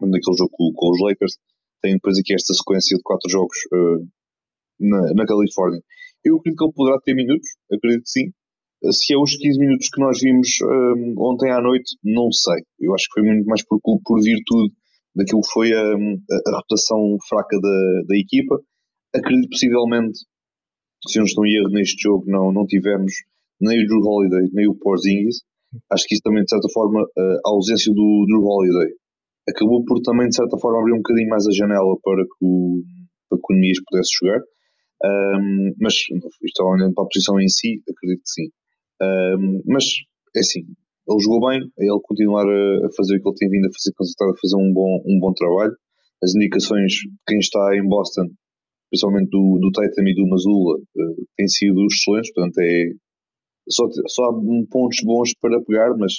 naquele 0.00 0.36
jogo 0.36 0.50
com, 0.52 0.72
com, 0.74 0.90
os 0.90 1.00
Lakers. 1.00 1.38
Tem 1.80 1.94
depois 1.94 2.18
aqui 2.18 2.34
esta 2.34 2.52
sequência 2.52 2.96
de 2.96 3.02
quatro 3.02 3.30
jogos 3.30 3.56
na, 4.80 5.14
na 5.14 5.26
Califórnia. 5.26 5.80
Eu 6.24 6.36
acredito 6.36 6.58
que 6.58 6.64
ele 6.64 6.72
poderá 6.72 6.98
ter 7.00 7.14
minutos, 7.14 7.48
acredito 7.70 8.02
que 8.02 8.10
sim, 8.10 8.32
se 8.92 9.14
é 9.14 9.18
os 9.18 9.36
15 9.36 9.58
minutos 9.58 9.88
que 9.88 10.00
nós 10.00 10.18
vimos 10.20 10.48
um, 10.62 11.14
ontem 11.18 11.50
à 11.50 11.60
noite, 11.60 11.96
não 12.02 12.30
sei. 12.30 12.62
Eu 12.80 12.94
acho 12.94 13.06
que 13.06 13.20
foi 13.20 13.22
muito 13.30 13.46
mais 13.46 13.64
por, 13.66 13.80
por 13.80 14.20
virtude 14.22 14.74
daquilo 15.14 15.40
que 15.40 15.52
foi 15.52 15.72
a, 15.72 15.80
a, 15.80 16.50
a 16.50 16.56
rotação 16.56 17.16
fraca 17.28 17.58
da, 17.60 18.02
da 18.08 18.16
equipa. 18.16 18.60
Acredito 19.14 19.50
possivelmente, 19.50 20.18
se 21.06 21.18
não 21.18 21.24
estou 21.24 21.46
em 21.46 21.54
erro 21.56 21.70
neste 21.70 22.02
jogo, 22.02 22.24
não, 22.26 22.52
não 22.52 22.66
tivemos 22.66 23.12
nem 23.60 23.82
o 23.82 23.86
Drew 23.86 24.02
Holiday, 24.02 24.50
nem 24.52 24.68
o 24.68 24.74
Porzingis. 24.74 25.42
Acho 25.90 26.04
que 26.06 26.14
isso 26.14 26.22
também, 26.22 26.42
de 26.42 26.50
certa 26.50 26.68
forma, 26.72 27.00
a 27.00 27.50
ausência 27.50 27.92
do 27.92 28.24
Drew 28.26 28.44
Holiday 28.44 28.92
acabou 29.48 29.84
por 29.84 30.00
também, 30.00 30.28
de 30.28 30.36
certa 30.36 30.58
forma, 30.58 30.80
abrir 30.80 30.94
um 30.94 31.02
bocadinho 31.02 31.28
mais 31.28 31.46
a 31.46 31.52
janela 31.52 31.96
para 32.02 32.22
que 32.24 32.38
o, 32.42 32.82
para 33.28 33.38
que 33.38 33.52
o 33.52 33.54
Nemias 33.54 33.78
pudesse 33.88 34.10
jogar. 34.20 34.40
Um, 35.04 35.74
mas, 35.80 35.94
isto 36.42 36.64
olhando 36.64 36.94
para 36.94 37.04
a 37.04 37.08
posição 37.12 37.38
em 37.40 37.48
si, 37.48 37.82
acredito 37.88 38.22
que 38.22 38.30
sim. 38.30 38.50
Um, 39.36 39.62
mas, 39.66 39.84
é 40.36 40.40
assim, 40.40 40.60
ele 40.60 41.20
jogou 41.20 41.48
bem, 41.48 41.60
ele 41.78 42.00
continuar 42.02 42.46
a, 42.48 42.88
fazer 42.96 43.16
o 43.16 43.22
que 43.22 43.28
ele 43.28 43.36
tem 43.36 43.50
vindo 43.50 43.66
a 43.66 43.72
fazer, 43.72 43.92
concentrado 43.94 44.32
a 44.32 44.40
fazer 44.40 44.56
um 44.56 44.72
bom, 44.72 45.02
um 45.06 45.18
bom 45.20 45.32
trabalho. 45.32 45.76
As 46.22 46.34
indicações 46.34 46.92
de 46.92 47.10
quem 47.28 47.38
está 47.38 47.76
em 47.76 47.86
Boston, 47.86 48.28
principalmente 48.90 49.28
do, 49.28 49.58
do 49.60 49.70
Tatum 49.72 50.08
e 50.08 50.14
do 50.14 50.26
Mazula, 50.28 50.78
uh, 50.78 51.26
têm 51.36 51.48
sido 51.48 51.84
excelentes, 51.86 52.32
portanto 52.32 52.58
é 52.60 52.84
só, 53.68 53.84
só 54.08 54.24
há 54.24 54.32
pontos 54.70 54.98
bons 55.04 55.34
para 55.40 55.62
pegar, 55.62 55.94
mas 55.98 56.14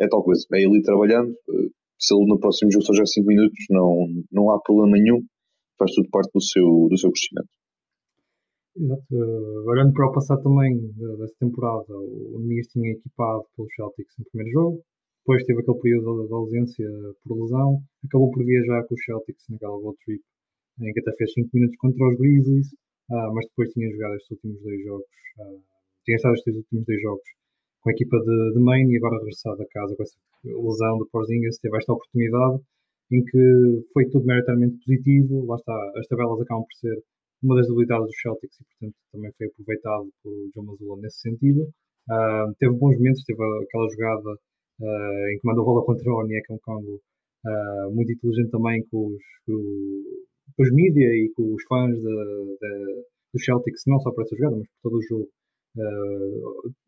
é 0.00 0.08
tal 0.08 0.24
coisa, 0.24 0.44
é 0.54 0.62
ele 0.62 0.82
trabalhando, 0.82 1.30
uh, 1.30 1.70
se 1.98 2.14
ele 2.14 2.26
no 2.26 2.40
próximo 2.40 2.72
jogo 2.72 2.84
só 2.84 2.92
já 2.94 3.06
5 3.06 3.26
minutos, 3.26 3.64
não, 3.70 4.06
não 4.32 4.50
há 4.50 4.60
problema 4.60 4.98
nenhum, 4.98 5.22
faz 5.78 5.92
tudo 5.92 6.08
parte 6.10 6.30
do 6.34 6.42
seu, 6.42 6.88
do 6.90 6.98
seu 6.98 7.10
crescimento. 7.12 7.48
Exato. 8.76 9.04
Uh, 9.10 9.64
olhando 9.70 9.92
para 9.94 10.06
o 10.06 10.12
passado 10.12 10.42
também 10.42 10.76
dessa 11.18 11.34
temporada, 11.40 11.92
o 11.96 12.38
Nemias 12.40 12.66
tinha 12.68 12.92
equipado 12.92 13.44
pelos 13.56 13.74
Celtics 13.74 14.14
no 14.18 14.24
primeiro 14.26 14.52
jogo, 14.52 14.82
depois 15.20 15.44
teve 15.44 15.60
aquele 15.60 15.80
período 15.80 16.26
de 16.26 16.32
ausência 16.34 16.86
por 17.24 17.40
lesão, 17.40 17.80
acabou 18.04 18.30
por 18.30 18.44
viajar 18.44 18.84
com 18.86 18.94
os 18.94 19.04
Celtics 19.04 19.44
naquela 19.48 19.76
road 19.76 19.96
trip, 20.04 20.22
em 20.80 20.92
que 20.92 21.00
até 21.00 21.12
fez 21.16 21.32
5 21.32 21.50
minutos 21.54 21.76
contra 21.78 22.06
os 22.06 22.18
Grizzlies, 22.18 22.68
uh, 23.10 23.32
mas 23.34 23.46
depois 23.46 23.72
tinha 23.72 23.90
jogado 23.90 24.14
estes 24.16 24.30
últimos 24.32 24.62
dois 24.62 24.84
jogos, 24.84 25.06
uh, 25.40 25.62
tinha 26.04 26.16
estado 26.16 26.34
estes 26.34 26.56
últimos 26.56 26.84
dois 26.84 27.00
jogos 27.00 27.28
com 27.80 27.90
a 27.90 27.92
equipa 27.92 28.18
de, 28.18 28.52
de 28.52 28.60
Maine 28.60 28.92
e 28.92 28.96
agora 28.98 29.18
regressado 29.18 29.62
a 29.62 29.66
casa 29.68 29.96
com 29.96 30.02
essa 30.02 30.18
lesão 30.44 30.98
de 30.98 31.08
Porzingis, 31.10 31.58
teve 31.58 31.76
esta 31.78 31.92
oportunidade 31.92 32.60
em 33.12 33.24
que 33.24 33.86
foi 33.92 34.04
tudo 34.10 34.26
meritariamente 34.26 34.76
positivo, 34.84 35.46
lá 35.46 35.54
está, 35.54 35.92
as 35.96 36.06
tabelas 36.08 36.40
acabam 36.40 36.64
por 36.64 36.76
ser 36.78 36.96
uma 37.46 37.56
das 37.56 37.68
debilidades 37.68 38.06
dos 38.06 38.20
Celtics 38.20 38.60
e, 38.60 38.64
portanto, 38.64 38.96
também 39.12 39.32
foi 39.38 39.46
aproveitado 39.46 40.10
por 40.22 40.32
Joe 40.52 40.66
Mazzulla 40.66 41.00
nesse 41.00 41.20
sentido. 41.20 41.62
Uh, 42.10 42.54
teve 42.58 42.74
bons 42.74 42.96
momentos, 42.98 43.24
teve 43.24 43.40
aquela 43.62 43.88
jogada 43.88 44.30
uh, 44.30 45.26
em 45.32 45.38
que 45.38 45.46
mandou 45.46 45.64
bola 45.64 45.84
contra 45.84 46.10
o 46.10 46.20
Onyeka 46.20 46.58
Congo, 46.62 47.00
uh, 47.46 47.94
muito 47.94 48.12
inteligente 48.12 48.50
também 48.50 48.84
com 48.90 49.14
os, 49.14 49.22
com, 49.46 50.62
os 50.62 50.72
mídia 50.72 51.06
e 51.06 51.32
com 51.36 51.54
os 51.54 51.62
fãs 51.68 51.96
dos 53.32 53.44
Celtics, 53.44 53.82
não 53.86 54.00
só 54.00 54.10
para 54.12 54.24
essa 54.24 54.36
jogada, 54.36 54.56
mas 54.56 54.68
por 54.82 54.90
todo 54.90 54.98
o 54.98 55.02
jogo. 55.02 55.28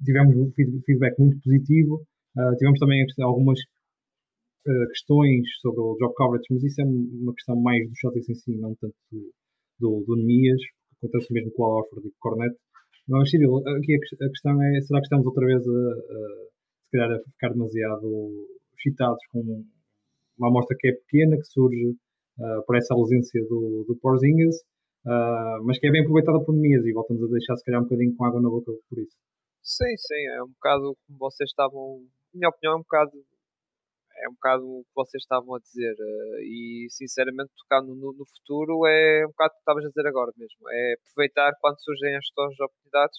Tivemos 0.04 0.34
um 0.36 0.50
feedback 0.52 1.18
muito 1.18 1.38
positivo. 1.42 2.02
tivemos 2.56 2.78
também 2.78 3.04
algumas 3.20 3.60
questões 4.88 5.46
sobre 5.60 5.80
o 5.80 5.96
drop 5.98 6.14
coverage, 6.14 6.46
mas 6.50 6.62
isso 6.64 6.80
é 6.80 6.84
uma 6.84 7.34
questão 7.34 7.60
mais 7.60 7.86
dos 7.88 7.98
Celtics 7.98 8.28
em 8.30 8.34
si, 8.34 8.56
não 8.56 8.74
tanto 8.76 8.94
do, 9.12 9.30
do, 9.78 10.04
do 10.06 10.16
Nemias, 10.16 10.60
acontece 10.96 11.32
mesmo 11.32 11.52
com 11.52 11.62
o 11.62 11.66
Al 11.66 11.78
Orford 11.78 12.06
e 12.06 12.10
com 12.10 12.16
o 12.16 12.20
Cornet. 12.20 12.56
Mas, 13.08 13.30
Cyril, 13.30 13.56
aqui 13.56 13.94
a, 13.94 14.28
questão 14.28 14.62
é: 14.62 14.80
será 14.82 15.00
que 15.00 15.06
estamos 15.06 15.26
outra 15.26 15.46
vez 15.46 15.66
a, 15.66 15.70
a, 15.70 16.48
se 16.84 16.90
calhar, 16.92 17.10
a 17.16 17.30
ficar 17.30 17.50
demasiado 17.50 18.46
excitados 18.76 19.20
com 19.32 19.64
uma 20.38 20.48
amostra 20.48 20.76
que 20.78 20.88
é 20.88 20.92
pequena, 20.92 21.36
que 21.36 21.46
surge 21.46 21.90
uh, 22.38 22.64
por 22.66 22.76
essa 22.76 22.94
ausência 22.94 23.42
do, 23.48 23.84
do 23.88 23.96
Porzingis, 24.00 24.56
uh, 25.06 25.64
mas 25.64 25.78
que 25.78 25.88
é 25.88 25.90
bem 25.90 26.02
aproveitada 26.02 26.44
por 26.44 26.54
Nemias 26.54 26.84
e 26.84 26.92
voltamos 26.92 27.22
a 27.24 27.26
deixar, 27.26 27.56
se 27.56 27.64
calhar, 27.64 27.80
um 27.80 27.84
bocadinho 27.84 28.14
com 28.14 28.24
água 28.24 28.40
na 28.40 28.48
boca 28.48 28.72
por 28.88 28.98
isso? 28.98 29.16
Sim, 29.62 29.96
sim, 29.96 30.26
é 30.36 30.42
um 30.42 30.48
bocado 30.48 30.96
como 31.06 31.18
vocês 31.18 31.50
estavam, 31.50 32.00
na 32.32 32.38
minha 32.38 32.48
opinião, 32.48 32.74
é 32.74 32.76
um 32.76 32.82
bocado 32.82 33.12
é 34.24 34.28
um 34.28 34.34
bocado 34.34 34.64
o 34.64 34.84
que 34.84 34.94
vocês 34.94 35.22
estavam 35.22 35.54
a 35.54 35.58
dizer 35.58 35.94
uh, 35.94 36.38
e 36.42 36.86
sinceramente 36.90 37.50
tocar 37.56 37.82
no, 37.82 37.94
no, 37.94 38.26
futuro 38.26 38.86
é 38.86 39.24
um 39.26 39.30
bocado 39.30 39.52
o 39.52 39.54
que 39.54 39.60
estavas 39.60 39.84
a 39.84 39.88
dizer 39.88 40.06
agora 40.06 40.32
mesmo 40.36 40.70
é 40.70 40.94
aproveitar 40.94 41.52
quando 41.60 41.82
surgem 41.82 42.16
estas 42.16 42.60
oportunidades 42.60 43.18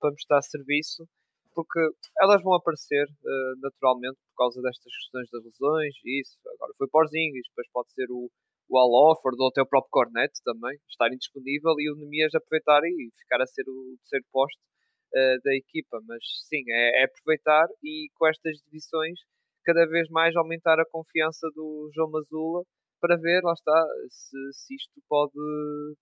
para 0.00 0.10
mostrar 0.10 0.42
serviço 0.42 1.06
porque 1.54 1.80
elas 2.20 2.42
vão 2.42 2.54
aparecer 2.54 3.06
uh, 3.08 3.60
naturalmente 3.60 4.18
por 4.30 4.44
causa 4.44 4.60
destas 4.60 4.92
questões 4.92 5.28
das 5.32 5.42
lesões 5.42 5.94
e 6.04 6.20
isso, 6.20 6.36
agora 6.54 6.72
foi 6.76 6.86
Porzingis 6.88 7.48
depois 7.48 7.68
pode 7.72 7.92
ser 7.92 8.06
o, 8.10 8.30
o 8.68 8.78
Al 8.78 8.92
Offord 9.10 9.40
ou 9.40 9.48
até 9.48 9.62
o 9.62 9.66
próprio 9.66 9.90
Cornet 9.90 10.32
também, 10.44 10.78
estar 10.88 11.08
indisponível 11.08 11.74
e 11.78 11.90
o 11.90 11.96
Nemias 11.96 12.34
aproveitar 12.34 12.84
e 12.84 13.10
ficar 13.18 13.40
a 13.40 13.46
ser 13.46 13.64
o 13.66 13.96
terceiro 14.02 14.26
posto 14.30 14.60
uh, 14.60 15.40
da 15.42 15.54
equipa, 15.56 15.98
mas 16.06 16.22
sim, 16.46 16.62
é, 16.68 17.02
é 17.02 17.04
aproveitar 17.04 17.66
e 17.82 18.08
com 18.14 18.26
estas 18.26 18.58
divisões 18.66 19.18
cada 19.66 19.84
vez 19.88 20.08
mais 20.10 20.34
aumentar 20.36 20.78
a 20.78 20.88
confiança 20.88 21.48
do 21.54 21.90
João 21.92 22.10
Mazula 22.12 22.62
para 23.00 23.16
ver, 23.16 23.42
lá 23.42 23.52
está, 23.52 23.84
se, 24.08 24.38
se 24.52 24.74
isto 24.76 25.02
pode, 25.08 25.32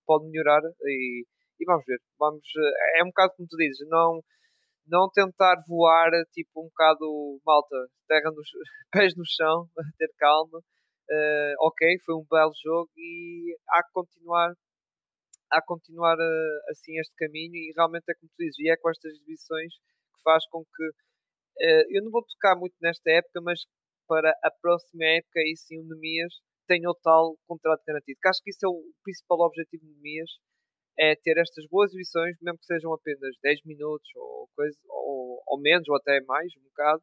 pode 0.05 0.29
melhorar 0.29 0.61
e, 0.83 1.25
e 1.59 1.65
vamos 1.65 1.83
ver. 1.85 1.99
Vamos, 2.19 2.47
é 2.99 3.03
um 3.03 3.07
bocado 3.07 3.33
como 3.35 3.47
tu 3.49 3.57
dizes, 3.57 3.85
não, 3.89 4.21
não 4.87 5.09
tentar 5.11 5.55
voar 5.67 6.11
tipo 6.31 6.61
um 6.61 6.69
bocado 6.69 7.39
malta, 7.45 7.75
terra 8.07 8.31
nos 8.31 8.47
pés 8.93 9.15
no 9.17 9.23
chão, 9.25 9.67
ter 9.97 10.09
calma. 10.17 10.59
Uh, 11.09 11.53
ok, 11.67 11.97
foi 12.05 12.15
um 12.15 12.25
belo 12.29 12.53
jogo 12.63 12.89
e 12.97 13.55
há 13.69 13.83
que 13.83 13.91
continuar 13.93 14.49
que 14.49 15.61
continuar 15.67 16.17
uh, 16.17 16.71
assim 16.71 16.99
este 16.99 17.13
caminho 17.15 17.55
e 17.55 17.71
realmente 17.75 18.05
é 18.09 18.13
como 18.15 18.29
tu 18.29 18.37
dizes, 18.39 18.57
e 18.59 18.69
é 18.69 18.77
com 18.77 18.89
estas 18.89 19.13
exibições 19.13 19.73
que 19.75 20.21
faz 20.23 20.43
com 20.49 20.63
que 20.63 20.83
eu 21.89 22.03
não 22.03 22.11
vou 22.11 22.23
tocar 22.23 22.55
muito 22.55 22.75
nesta 22.81 23.09
época, 23.11 23.41
mas 23.41 23.61
para 24.07 24.31
a 24.43 24.51
próxima 24.61 25.05
época, 25.05 25.39
e 25.41 25.55
sim 25.57 25.79
o 25.79 25.83
Nemias 25.83 26.33
tenha 26.67 26.89
o 26.89 26.95
tal 26.95 27.35
contrato 27.47 27.83
garantido. 27.85 28.19
Que 28.21 28.27
acho 28.27 28.41
que 28.43 28.49
isso 28.51 28.65
é 28.65 28.69
o 28.69 28.83
principal 29.03 29.39
objetivo 29.41 29.85
do 29.85 29.93
Nemias, 29.95 30.29
é 30.97 31.15
ter 31.15 31.37
estas 31.37 31.65
boas 31.67 31.91
exibições, 31.91 32.37
mesmo 32.41 32.57
que 32.59 32.65
sejam 32.65 32.93
apenas 32.93 33.35
10 33.43 33.59
minutos 33.65 34.07
ou, 34.15 34.49
coisa, 34.55 34.77
ou, 34.89 35.41
ou 35.47 35.59
menos, 35.59 35.87
ou 35.89 35.95
até 35.95 36.21
mais, 36.21 36.51
um 36.57 36.63
bocado, 36.63 37.01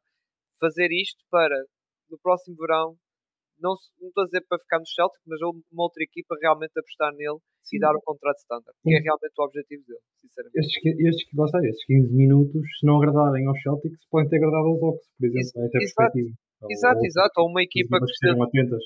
fazer 0.60 0.90
isto 0.92 1.22
para 1.30 1.56
no 2.10 2.18
próximo 2.18 2.56
verão 2.56 2.96
não, 3.60 3.74
não 4.00 4.08
estou 4.08 4.22
a 4.22 4.26
dizer 4.26 4.44
para 4.48 4.58
ficar 4.58 4.78
no 4.78 4.86
Celtic, 4.86 5.20
mas 5.26 5.40
uma 5.40 5.84
outra 5.84 6.02
equipa 6.02 6.36
realmente 6.40 6.72
apostar 6.78 7.12
nele 7.14 7.38
Sim. 7.62 7.76
e 7.76 7.80
dar 7.80 7.94
o 7.94 8.02
contrato 8.02 8.38
standard, 8.38 8.74
que 8.82 8.94
é 8.94 9.00
realmente 9.00 9.34
o 9.38 9.44
objetivo 9.44 9.82
dele, 9.86 10.04
sinceramente. 10.20 10.58
Estes, 10.58 10.82
estes, 10.82 11.26
lá 11.34 11.46
estes 11.62 11.84
15 11.86 12.14
minutos, 12.14 12.62
se 12.78 12.86
não 12.86 12.98
agradarem 12.98 13.46
aos 13.46 13.60
Celtics, 13.62 14.02
podem 14.10 14.28
ter 14.28 14.36
agradado 14.36 14.68
aos 14.68 14.82
Ox, 14.82 14.98
por 15.18 15.26
exemplo, 15.26 15.40
Isso, 15.40 15.58
essa 15.58 15.78
perspectiva. 15.78 16.30
Exato, 16.70 16.98
ou, 16.98 17.06
exato, 17.06 17.34
ou 17.40 17.46
uma 17.50 17.62
equipa 17.62 17.98
que 17.98 18.06
precisa, 18.06 18.44
atentas. 18.44 18.84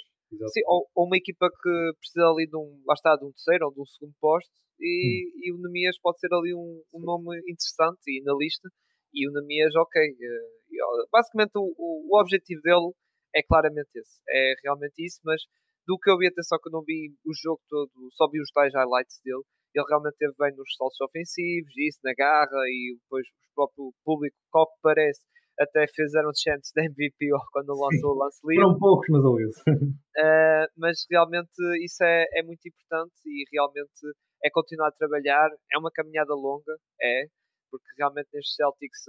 Sim, 0.49 0.63
ou, 0.67 0.89
ou, 0.95 1.07
uma 1.07 1.17
equipa 1.17 1.49
que 1.49 1.73
precisa 2.01 2.27
ali 2.27 2.47
de 2.49 2.57
um, 2.57 2.81
lá 2.87 2.95
está, 2.95 3.17
de 3.17 3.25
um 3.25 3.33
terceiro 3.33 3.67
ou 3.67 3.73
de 3.73 3.81
um 3.81 3.87
segundo 3.87 4.15
posto 4.21 4.51
e, 4.81 5.29
hum. 5.29 5.41
e 5.45 5.53
o 5.53 5.59
Nemias 5.61 5.99
pode 6.01 6.19
ser 6.19 6.33
ali 6.33 6.55
um, 6.55 6.83
um 6.95 7.01
nome 7.01 7.37
interessante 7.47 8.01
e 8.09 8.23
na 8.25 8.35
lista 8.35 8.69
e 9.13 9.29
o 9.29 9.33
Nemias, 9.33 9.75
ok, 9.77 10.03
uh, 10.03 11.09
basicamente 11.13 11.53
o, 11.57 11.73
o, 11.77 12.09
o 12.11 12.21
objetivo 12.21 12.61
dele 12.63 12.93
é 13.37 13.43
claramente 13.43 13.91
esse. 13.95 14.21
É 14.29 14.55
realmente 14.65 14.97
isso, 15.05 15.21
mas 15.25 15.43
do 15.87 15.99
que 15.99 16.11
eu 16.11 16.17
vi, 16.17 16.27
atenção 16.27 16.59
que 16.59 16.69
eu 16.69 16.73
não 16.73 16.83
vi 16.83 17.15
o 17.25 17.33
jogo 17.37 17.61
todo, 17.69 17.93
só 18.13 18.29
vi 18.29 18.41
os 18.41 18.51
tais 18.51 18.73
highlights 18.75 19.21
dele. 19.23 19.45
Ele 19.75 19.85
realmente 19.89 20.17
teve 20.17 20.33
bem 20.39 20.57
nos 20.57 20.75
saltos 20.75 21.01
ofensivos, 21.01 21.71
isso, 21.77 22.01
na 22.03 22.15
garra, 22.17 22.59
e 22.67 22.97
depois 22.99 23.27
o 23.29 23.55
próprio 23.55 23.93
público, 24.03 24.35
que 24.35 24.81
parece, 24.83 25.21
até 25.61 25.87
fizeram 25.87 26.31
chants 26.35 26.73
de 26.75 26.81
MVP 26.81 27.29
quando 27.53 27.77
lançou 27.77 28.17
o 28.17 28.19
lance 28.19 28.41
livre. 28.43 28.65
Foram 28.65 28.79
poucos, 28.79 29.07
mas 29.11 29.25
ouviu 29.25 29.49
uh, 29.69 30.67
Mas 30.77 31.05
realmente 31.11 31.53
isso 31.85 32.03
é, 32.03 32.25
é 32.35 32.43
muito 32.43 32.67
importante 32.67 33.21
e 33.27 33.45
realmente 33.53 34.01
é 34.43 34.51
continuar 34.51 34.89
a 34.89 34.93
trabalhar. 34.93 35.51
É 35.73 35.79
uma 35.79 35.91
caminhada 35.93 36.35
longa, 36.35 36.73
é, 37.01 37.27
porque 37.71 37.87
realmente 37.99 38.29
nestes 38.33 38.57
Celtics, 38.57 39.05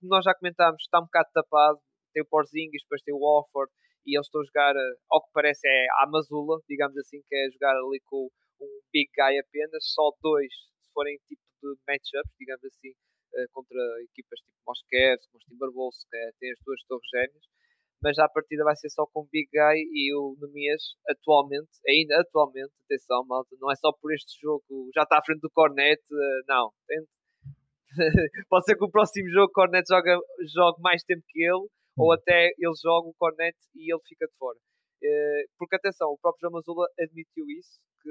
como 0.00 0.10
nós 0.10 0.24
já 0.24 0.34
comentámos, 0.34 0.82
está 0.82 1.00
um 1.00 1.04
bocado 1.04 1.28
tapado 1.34 1.80
tem 2.14 2.22
o 2.22 2.26
Porzingis, 2.26 2.82
depois 2.82 3.02
tem 3.02 3.12
o 3.12 3.18
Wofford, 3.18 3.70
e 4.06 4.16
eles 4.16 4.26
estão 4.26 4.40
a 4.40 4.44
jogar, 4.44 4.76
eh, 4.76 4.94
ao 5.10 5.22
que 5.24 5.32
parece, 5.34 5.66
é 5.66 5.86
a 6.02 6.06
Mazula, 6.06 6.60
digamos 6.68 6.96
assim, 6.96 7.20
que 7.28 7.34
é 7.34 7.50
jogar 7.52 7.76
ali 7.76 8.00
com 8.04 8.30
um 8.60 8.80
big 8.92 9.10
guy 9.16 9.38
apenas, 9.38 9.84
só 9.92 10.12
dois, 10.22 10.52
se 10.80 10.92
forem 10.92 11.18
tipo 11.26 11.42
de 11.62 11.74
matchups, 11.88 12.32
digamos 12.38 12.64
assim, 12.64 12.92
eh, 13.34 13.46
contra 13.52 13.80
equipas 14.02 14.38
tipo 14.40 14.56
Mosquets, 14.66 15.26
como 15.26 15.38
os 15.38 15.44
Timberwolves, 15.44 16.04
que 16.08 16.16
é, 16.16 16.30
tem 16.38 16.52
as 16.52 16.58
duas 16.64 16.80
torres 16.86 17.08
gêmeas, 17.10 17.44
mas 18.02 18.18
a 18.18 18.28
partida 18.28 18.62
vai 18.64 18.76
ser 18.76 18.90
só 18.90 19.06
com 19.06 19.20
o 19.20 19.28
Big 19.32 19.48
Guy 19.50 19.88
e 19.92 20.14
o 20.14 20.36
Nemias 20.40 20.94
atualmente, 21.08 21.70
ainda 21.88 22.20
atualmente, 22.20 22.72
atenção 22.84 23.24
malta, 23.24 23.56
não 23.58 23.72
é 23.72 23.76
só 23.76 23.90
por 23.92 24.12
este 24.12 24.40
jogo, 24.40 24.90
já 24.94 25.02
está 25.02 25.18
à 25.18 25.24
frente 25.24 25.40
do 25.40 25.50
Cornet, 25.50 26.00
eh, 26.12 26.42
não, 26.46 26.70
Pode 28.48 28.64
ser 28.64 28.76
que 28.76 28.84
o 28.84 28.90
próximo 28.90 29.28
jogo 29.30 29.46
o 29.46 29.52
Cornet 29.52 29.86
joga, 29.88 30.18
jogue 30.54 30.82
mais 30.82 31.02
tempo 31.04 31.22
que 31.28 31.42
ele, 31.42 31.66
ou 31.96 32.08
hum. 32.08 32.12
até 32.12 32.50
ele 32.58 32.74
joga 32.82 33.08
o 33.08 33.14
Cornet 33.14 33.56
e 33.74 33.92
ele 33.92 34.02
fica 34.06 34.26
de 34.26 34.36
fora. 34.36 34.58
Uh, 35.02 35.44
porque 35.58 35.76
atenção, 35.76 36.10
o 36.10 36.18
próprio 36.18 36.48
João 36.48 36.54
Mazula 36.54 36.86
admitiu 36.98 37.44
isso, 37.50 37.78
que 38.02 38.10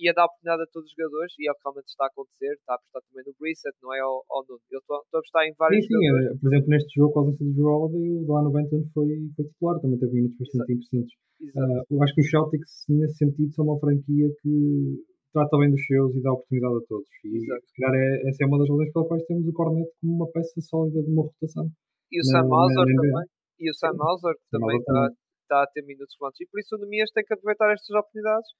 ia 0.00 0.12
dar 0.12 0.26
oportunidade 0.26 0.62
a 0.62 0.72
todos 0.72 0.90
os 0.90 0.94
jogadores 0.96 1.32
e 1.38 1.48
é 1.48 1.52
o 1.52 1.54
que 1.54 1.64
realmente 1.64 1.88
está 1.88 2.04
a 2.04 2.08
acontecer. 2.08 2.52
Está 2.52 2.72
a 2.72 2.76
apostar 2.76 3.02
também 3.08 3.24
no 3.24 3.34
Brissett, 3.38 3.76
não 3.82 3.94
é 3.94 4.00
ao, 4.00 4.24
ao 4.28 4.44
Nuno. 4.44 4.60
Eu 4.70 4.80
estou, 4.80 4.96
a 4.96 5.00
apostar 5.00 5.46
em 5.46 5.54
vários. 5.56 5.86
Sim, 5.86 5.96
sim 5.96 6.06
é, 6.06 6.34
por 6.36 6.46
exemplo, 6.52 6.68
neste 6.68 6.90
jogo, 6.94 7.12
com 7.12 7.20
a 7.20 7.22
ausência 7.22 7.46
do 7.46 7.64
Holiday, 7.64 8.10
o 8.10 8.26
Delano 8.26 8.50
Benton 8.52 8.82
foi, 8.92 9.08
foi 9.36 9.44
titular, 9.44 9.80
também 9.80 9.98
teve 9.98 10.12
minutos 10.12 10.38
bastante 10.38 10.72
interessantes. 10.72 11.14
Uh, 11.40 11.80
eu 11.90 12.02
acho 12.02 12.14
que 12.14 12.20
os 12.20 12.30
Celtics, 12.30 12.84
nesse 12.88 13.16
sentido, 13.16 13.54
são 13.54 13.64
uma 13.64 13.80
franquia 13.80 14.28
que 14.42 15.00
trata 15.32 15.56
bem 15.58 15.70
dos 15.70 15.86
seus 15.86 16.14
e 16.14 16.20
dá 16.20 16.32
oportunidade 16.32 16.76
a 16.76 16.86
todos. 16.86 17.08
E 17.24 17.36
Exato. 17.36 17.66
se 17.66 17.80
calhar 17.80 17.94
é, 17.96 18.28
essa 18.28 18.44
é 18.44 18.46
uma 18.46 18.58
das 18.58 18.68
razões 18.68 18.92
pelas 18.92 19.08
quais 19.08 19.24
temos 19.24 19.46
o 19.46 19.52
Cornet 19.52 19.90
como 20.00 20.14
uma 20.16 20.30
peça 20.30 20.60
sólida 20.60 21.02
de 21.02 21.10
uma 21.10 21.22
rotação. 21.22 21.70
E 22.10 22.20
o 22.20 22.24
Sam 22.24 22.46
Hauser 22.50 22.86
também. 22.86 23.26
E 23.58 23.70
o 23.70 23.74
Sam 23.74 23.96
Hauser 24.00 24.34
também 24.50 24.78
está, 24.78 25.08
está 25.42 25.62
a 25.62 25.66
ter 25.66 25.82
minutos 25.82 26.16
relevantes. 26.18 26.40
E 26.40 26.46
por 26.46 26.60
isso 26.60 26.76
o 26.76 26.78
Nemias 26.78 27.10
tem 27.10 27.24
que 27.24 27.34
aproveitar 27.34 27.72
estas 27.72 27.90
oportunidades 27.90 28.50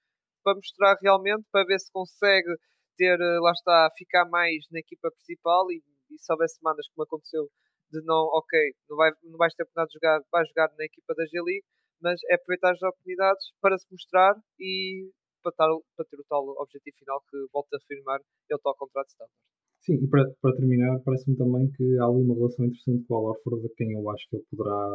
para 0.43 0.55
mostrar 0.55 0.97
realmente, 1.03 1.45
para 1.51 1.65
ver 1.65 1.79
se 1.79 1.91
consegue 1.93 2.55
ter, 2.97 3.21
eh, 3.21 3.39
lá 3.41 3.53
está, 3.53 3.91
ficar 3.97 4.25
mais 4.29 4.65
na 4.71 4.79
equipa 4.79 5.11
principal 5.11 5.71
e, 5.71 5.83
e 6.11 6.19
se 6.19 6.33
houver 6.33 6.49
semanas 6.49 6.87
como 6.95 7.05
aconteceu 7.05 7.49
de 7.91 8.01
não, 8.05 8.29
ok, 8.33 8.55
não, 8.89 8.97
vai, 8.97 9.11
não 9.25 9.37
vais 9.37 9.55
ter 9.55 9.65
oportunidade 9.65 9.91
de 9.91 9.95
jogar, 9.95 10.21
vais 10.31 10.49
jogar 10.49 10.69
na 10.79 10.85
equipa 10.85 11.15
da 11.15 11.27
G-League, 11.27 11.65
mas 12.01 12.21
é 12.31 12.35
aproveitar 12.35 12.73
as 12.73 12.83
oportunidades 12.83 13.45
para 13.61 13.77
se 13.77 13.87
mostrar 13.91 14.35
e 14.59 15.11
para, 15.43 15.53
tar, 15.53 15.69
para 15.97 16.07
ter 16.07 16.21
o 16.21 16.25
tal 16.29 16.45
objetivo 16.59 16.97
final 16.99 17.21
que, 17.29 17.37
volto 17.53 17.73
a 17.75 17.79
afirmar, 17.79 18.21
é 18.51 18.55
o 18.55 18.59
tal 18.59 18.77
contrato 18.77 19.07
de 19.07 19.13
standard. 19.13 19.41
Sim, 19.81 19.95
e 19.95 20.07
para, 20.09 20.25
para 20.43 20.57
terminar, 20.57 21.01
parece-me 21.05 21.37
também 21.37 21.71
que 21.71 21.99
há 21.99 22.05
ali 22.05 22.23
uma 22.23 22.35
relação 22.35 22.67
interessante 22.67 23.05
com 23.07 23.15
o 23.15 23.17
Al 23.17 23.25
Orford, 23.33 23.63
de 23.63 23.75
quem 23.75 23.93
eu 23.93 24.11
acho 24.11 24.29
que 24.29 24.37
ele 24.37 24.45
poderá 24.51 24.89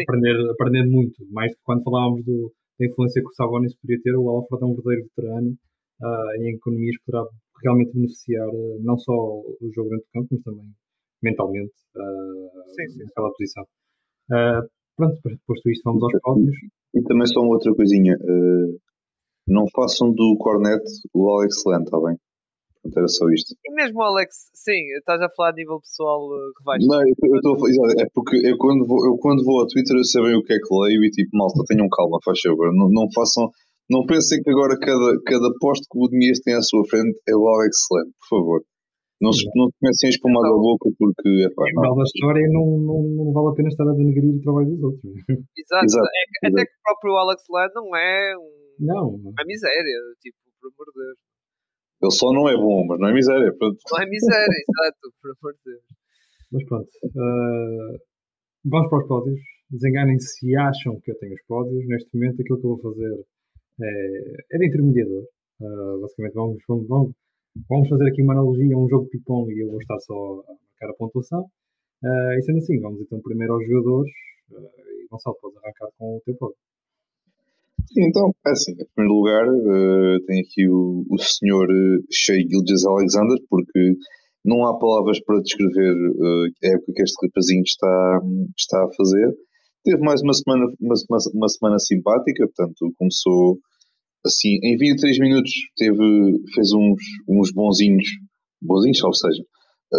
aprender, 0.00 0.50
aprender 0.50 0.86
muito, 0.86 1.26
mais 1.30 1.52
do 1.52 1.56
que 1.56 1.62
quando 1.64 1.84
falávamos 1.84 2.24
do, 2.24 2.52
da 2.78 2.86
influência 2.86 3.20
que 3.20 3.28
o 3.28 3.34
Sabonis 3.34 3.76
poderia 3.76 4.02
ter, 4.02 4.16
o 4.16 4.28
Alfred 4.28 4.62
é 4.62 4.66
um 4.66 4.74
verdadeiro 4.74 5.08
veterano 5.08 5.58
uh, 6.02 6.42
em 6.42 6.54
economias 6.54 6.96
poderá 7.04 7.26
realmente 7.62 7.92
beneficiar 7.92 8.48
uh, 8.48 8.82
não 8.82 8.96
só 8.96 9.12
o 9.12 9.70
jogo 9.74 9.90
dentro 9.90 10.06
do 10.06 10.12
campo, 10.12 10.28
mas 10.30 10.42
também 10.42 10.72
mentalmente 11.22 11.74
uh, 11.96 12.72
sim, 12.74 12.88
sim. 12.88 13.04
naquela 13.04 13.30
posição. 13.32 13.64
Uh, 14.30 14.68
pronto, 14.96 15.20
posto 15.46 15.70
isto, 15.70 15.82
vamos 15.84 16.02
aos 16.02 16.22
pódios. 16.22 16.56
E 16.94 17.02
também 17.02 17.26
só 17.26 17.40
uma 17.40 17.54
outra 17.54 17.74
coisinha. 17.74 18.16
não 19.46 19.66
façam 19.74 20.10
do 20.12 20.36
Cornet 20.38 20.82
o 21.12 21.30
Alex 21.30 21.62
Land, 21.66 21.84
está 21.84 22.00
bem? 22.00 22.16
Portanto, 22.88 22.98
era 22.98 23.08
só 23.08 23.28
isto. 23.30 23.54
E 23.64 23.74
mesmo 23.74 24.02
Alex, 24.02 24.50
sim, 24.54 24.80
estás 24.98 25.20
a 25.20 25.28
falar 25.36 25.50
a 25.50 25.56
nível 25.56 25.80
pessoal 25.80 26.28
que 26.56 26.64
vais. 26.64 26.84
Não, 26.86 27.00
eu 27.00 27.36
estou 27.36 27.54
a 27.54 27.58
falar, 27.58 27.92
é 28.00 28.06
porque 28.14 28.36
eu 28.44 28.56
quando, 28.56 28.86
vou, 28.86 29.04
eu 29.04 29.16
quando 29.18 29.44
vou 29.44 29.60
ao 29.60 29.66
Twitter 29.68 29.96
eu 29.96 30.04
sei 30.04 30.22
bem 30.22 30.36
o 30.36 30.42
que 30.42 30.54
é 30.54 30.58
que 30.58 30.72
leio 30.72 31.04
e 31.04 31.10
tipo, 31.10 31.36
malta, 31.36 31.62
tenham 31.68 31.88
calma, 31.88 32.18
faz 32.24 32.40
favor. 32.40 32.72
Não, 32.72 32.88
não 32.88 33.06
façam, 33.12 33.50
não 33.90 34.04
pensem 34.06 34.40
que 34.42 34.50
agora 34.50 34.78
cada, 34.80 35.20
cada 35.24 35.48
posto 35.60 35.84
que 35.90 35.98
o 35.98 36.08
Diniz 36.08 36.40
tem 36.40 36.54
à 36.54 36.62
sua 36.62 36.82
frente 36.88 37.12
é 37.28 37.36
o 37.36 37.46
Alex 37.46 37.76
Lane, 37.92 38.12
por 38.18 38.28
favor. 38.38 38.60
Não, 39.20 39.32
se, 39.32 39.42
não 39.56 39.66
comecem 39.80 40.06
a 40.06 40.14
espumar 40.14 40.42
da 40.46 40.54
boca 40.54 40.88
porque 40.96 41.28
é 41.42 41.50
pá, 41.50 41.64
não. 41.74 41.96
da 41.96 42.04
história 42.04 42.46
não, 42.54 42.78
não, 42.78 43.02
não 43.02 43.32
vale 43.34 43.50
a 43.50 43.54
pena 43.58 43.68
estar 43.68 43.82
a 43.82 43.92
denegrir 43.92 44.30
o 44.30 44.40
trabalho 44.40 44.70
dos 44.70 44.82
outros. 44.82 45.10
Exato, 45.58 45.84
exato, 45.84 46.06
é, 46.06 46.46
exato. 46.46 46.54
até 46.54 46.62
que 46.62 46.76
o 46.78 46.82
próprio 46.86 47.16
Alex 47.18 47.42
Lane 47.50 47.72
não 47.74 47.96
é 47.96 48.38
um, 48.38 48.78
não. 48.78 49.08
uma 49.18 49.44
miséria, 49.44 49.98
tipo, 50.22 50.38
por 50.62 50.70
amor 50.70 50.86
de 50.86 51.02
Deus. 51.02 51.27
Ele 52.00 52.12
só 52.12 52.32
não 52.32 52.48
é 52.48 52.54
bom, 52.54 52.86
mas 52.86 52.98
não 53.00 53.08
é 53.08 53.12
miséria. 53.12 53.52
Pronto. 53.58 53.78
Não 53.90 54.02
é 54.02 54.06
miséria, 54.06 54.46
exato, 54.68 55.14
por 55.20 55.30
amor 55.30 55.54
de 55.54 55.60
Deus. 55.64 55.82
Mas 56.52 56.64
pronto. 56.64 56.88
Uh, 57.04 57.98
vamos 58.64 58.88
para 58.88 58.98
os 58.98 59.08
pódios. 59.08 59.40
Desenganem-se 59.70 60.38
se 60.38 60.56
acham 60.56 60.98
que 61.00 61.10
eu 61.10 61.18
tenho 61.18 61.34
os 61.34 61.42
pódios. 61.46 61.86
Neste 61.86 62.14
momento, 62.14 62.40
aquilo 62.40 62.60
que 62.60 62.66
eu 62.66 62.76
vou 62.76 62.80
fazer 62.80 63.12
é, 63.82 64.54
é 64.54 64.58
de 64.58 64.66
intermediador. 64.66 65.24
Uh, 65.60 66.00
basicamente, 66.00 66.34
vamos, 66.34 66.58
vamos, 66.68 66.88
vamos, 66.88 67.12
vamos, 67.68 67.88
fazer 67.88 68.08
aqui 68.08 68.22
uma 68.22 68.32
analogia 68.32 68.74
a 68.74 68.78
um 68.78 68.88
jogo 68.88 69.04
de 69.04 69.10
ping-pong 69.10 69.52
e 69.52 69.60
eu 69.60 69.68
vou 69.68 69.80
estar 69.80 69.98
só 69.98 70.14
a 70.14 70.52
marcar 70.52 70.90
a 70.90 70.94
pontuação. 70.96 71.42
Uh, 72.02 72.32
e 72.38 72.42
sendo 72.42 72.58
assim, 72.58 72.80
vamos 72.80 73.00
então 73.00 73.20
primeiro 73.20 73.54
aos 73.54 73.66
jogadores. 73.66 74.12
Uh, 74.52 75.02
e 75.02 75.06
Gonçalo, 75.10 75.36
podes 75.40 75.58
arrancar 75.58 75.88
com 75.98 76.16
o 76.16 76.22
teu 76.24 76.36
pódio. 76.36 76.56
Então, 77.96 78.30
é 78.46 78.50
assim, 78.50 78.72
em 78.72 78.86
primeiro 78.94 79.18
lugar, 79.18 79.48
uh, 79.48 80.24
tem 80.26 80.40
aqui 80.40 80.68
o, 80.68 81.04
o 81.10 81.18
senhor 81.18 81.66
uh, 81.68 82.04
Shea 82.12 82.36
Gilges 82.36 82.84
Alexander, 82.84 83.38
porque 83.48 83.94
não 84.44 84.66
há 84.66 84.78
palavras 84.78 85.18
para 85.24 85.40
descrever 85.40 85.94
uh, 85.94 86.44
a 86.64 86.68
época 86.68 86.92
que 86.94 87.02
este 87.02 87.26
rapazinho 87.26 87.62
está, 87.62 88.20
está 88.56 88.84
a 88.84 88.94
fazer. 88.94 89.34
Teve 89.84 90.02
mais 90.02 90.20
uma 90.22 90.34
semana, 90.34 90.66
uma, 90.80 90.94
uma, 91.08 91.18
uma 91.34 91.48
semana 91.48 91.78
simpática, 91.78 92.46
portanto, 92.46 92.92
começou 92.98 93.58
assim, 94.24 94.58
em 94.62 94.76
23 94.76 95.18
minutos 95.20 95.52
teve, 95.76 96.42
fez 96.54 96.72
uns, 96.72 97.00
uns 97.28 97.52
bonzinhos, 97.52 98.06
bonzinhos, 98.60 99.02
ou 99.02 99.14
seja, 99.14 99.42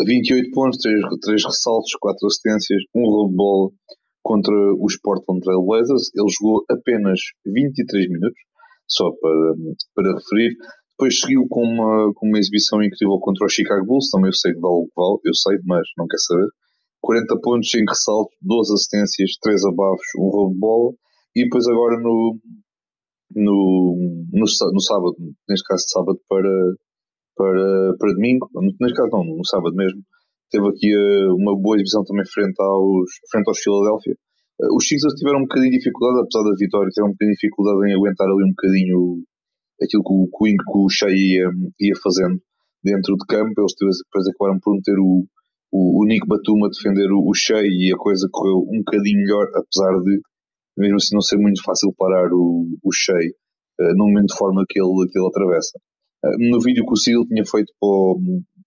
28 0.06 0.52
pontos, 0.52 0.78
3, 0.80 1.02
3 1.22 1.46
ressaltos, 1.46 1.92
4 2.00 2.28
assistências, 2.28 2.82
um 2.94 3.02
roubo 3.02 3.32
de 3.32 3.36
bola, 3.36 3.70
contra 4.30 4.54
os 4.78 4.94
Portland 5.02 5.42
Trail 5.42 5.66
Blazers. 5.66 6.14
Ele 6.14 6.30
jogou 6.30 6.64
apenas 6.70 7.20
23 7.48 8.10
minutos, 8.10 8.38
só 8.88 9.10
para, 9.20 9.56
para 9.96 10.14
referir. 10.14 10.54
Depois 10.92 11.20
seguiu 11.20 11.48
com 11.50 11.64
uma, 11.64 12.14
com 12.14 12.28
uma 12.28 12.38
exibição 12.38 12.84
incrível 12.84 13.18
contra 13.20 13.48
o 13.48 13.50
Chicago 13.50 13.88
Bulls, 13.88 14.12
também 14.12 14.30
eu 14.30 14.34
sei 14.34 14.54
que 14.54 14.60
vale 14.60 14.84
o 14.84 14.86
que 14.86 14.94
vale, 14.96 15.18
eu 15.26 15.34
sei, 15.34 15.58
mas 15.66 15.82
não 15.98 16.06
quer 16.06 16.20
saber. 16.20 16.48
40 17.02 17.40
pontos, 17.42 17.72
5 17.72 17.90
ressaltos, 17.90 18.38
12 18.42 18.74
assistências, 18.74 19.32
3 19.42 19.66
abafos, 19.66 20.08
um 20.20 20.30
roubo 20.30 20.54
de 20.54 20.60
bola. 20.60 20.94
E 21.36 21.44
depois 21.46 21.66
agora 21.68 21.98
no, 21.98 22.38
no, 23.34 23.98
no, 24.32 24.46
no 24.46 24.82
sábado, 24.82 25.16
neste 25.48 25.66
caso 25.66 25.86
sábado 25.88 26.20
para, 26.28 26.54
para, 27.36 27.98
para 27.98 28.14
domingo, 28.14 28.46
neste 28.80 28.96
caso 28.96 29.10
não, 29.12 29.24
no 29.24 29.46
sábado 29.46 29.74
mesmo, 29.76 30.04
teve 30.50 30.68
aqui 30.68 30.90
uh, 30.96 31.36
uma 31.36 31.58
boa 31.58 31.78
divisão 31.78 32.04
também 32.04 32.26
frente 32.26 32.60
aos, 32.60 33.10
frente 33.32 33.48
aos 33.48 33.60
Philadelphia. 33.60 34.16
Uh, 34.60 34.76
os 34.76 34.88
Sixers 34.88 35.14
tiveram 35.16 35.40
um 35.40 35.48
bocadinho 35.48 35.72
de 35.72 35.78
dificuldade, 35.78 36.26
apesar 36.26 36.44
da 36.44 36.56
vitória, 36.58 36.90
tiveram 36.90 37.10
um 37.10 37.14
bocadinho 37.14 37.36
de 37.36 37.42
dificuldade 37.42 37.80
em 37.90 37.96
aguentar 37.96 38.28
ali 38.28 38.44
um 38.44 38.54
bocadinho 38.54 39.00
aquilo 39.82 40.04
que 40.04 40.14
o, 40.14 40.28
que 40.28 40.78
o 40.78 40.90
Shea 40.90 41.10
ia, 41.10 41.48
ia 41.80 41.96
fazendo 42.04 42.42
dentro 42.84 43.16
de 43.16 43.26
campo. 43.26 43.54
Eles 43.58 43.98
depois 44.04 44.28
acabaram 44.28 44.60
por 44.60 44.76
meter 44.76 44.98
o, 45.00 45.26
o, 45.72 46.04
o 46.04 46.06
Nick 46.06 46.28
Batum 46.28 46.66
a 46.66 46.70
defender 46.70 47.10
o, 47.12 47.24
o 47.24 47.34
Shea 47.34 47.64
e 47.64 47.92
a 47.94 47.98
coisa 47.98 48.28
correu 48.32 48.60
um 48.68 48.80
bocadinho 48.84 49.22
melhor, 49.22 49.48
apesar 49.56 49.94
de 50.04 50.20
mesmo 50.78 50.96
assim 50.96 51.16
não 51.16 51.22
ser 51.22 51.38
muito 51.38 51.62
fácil 51.64 51.94
parar 51.98 52.32
o, 52.32 52.68
o 52.84 52.92
Shea 52.92 53.16
uh, 53.16 53.96
no 53.96 54.08
momento 54.08 54.32
de 54.32 54.38
forma 54.38 54.64
que 54.68 54.80
ele, 54.80 55.08
que 55.12 55.20
ele 55.20 55.28
atravessa. 55.28 55.78
Uh, 56.24 56.52
no 56.52 56.60
vídeo 56.60 56.86
que 56.86 56.94
o 56.94 56.96
Cyril 56.96 57.26
tinha 57.28 57.44
feito 57.46 57.72
para 57.80 57.88
o, 57.88 58.20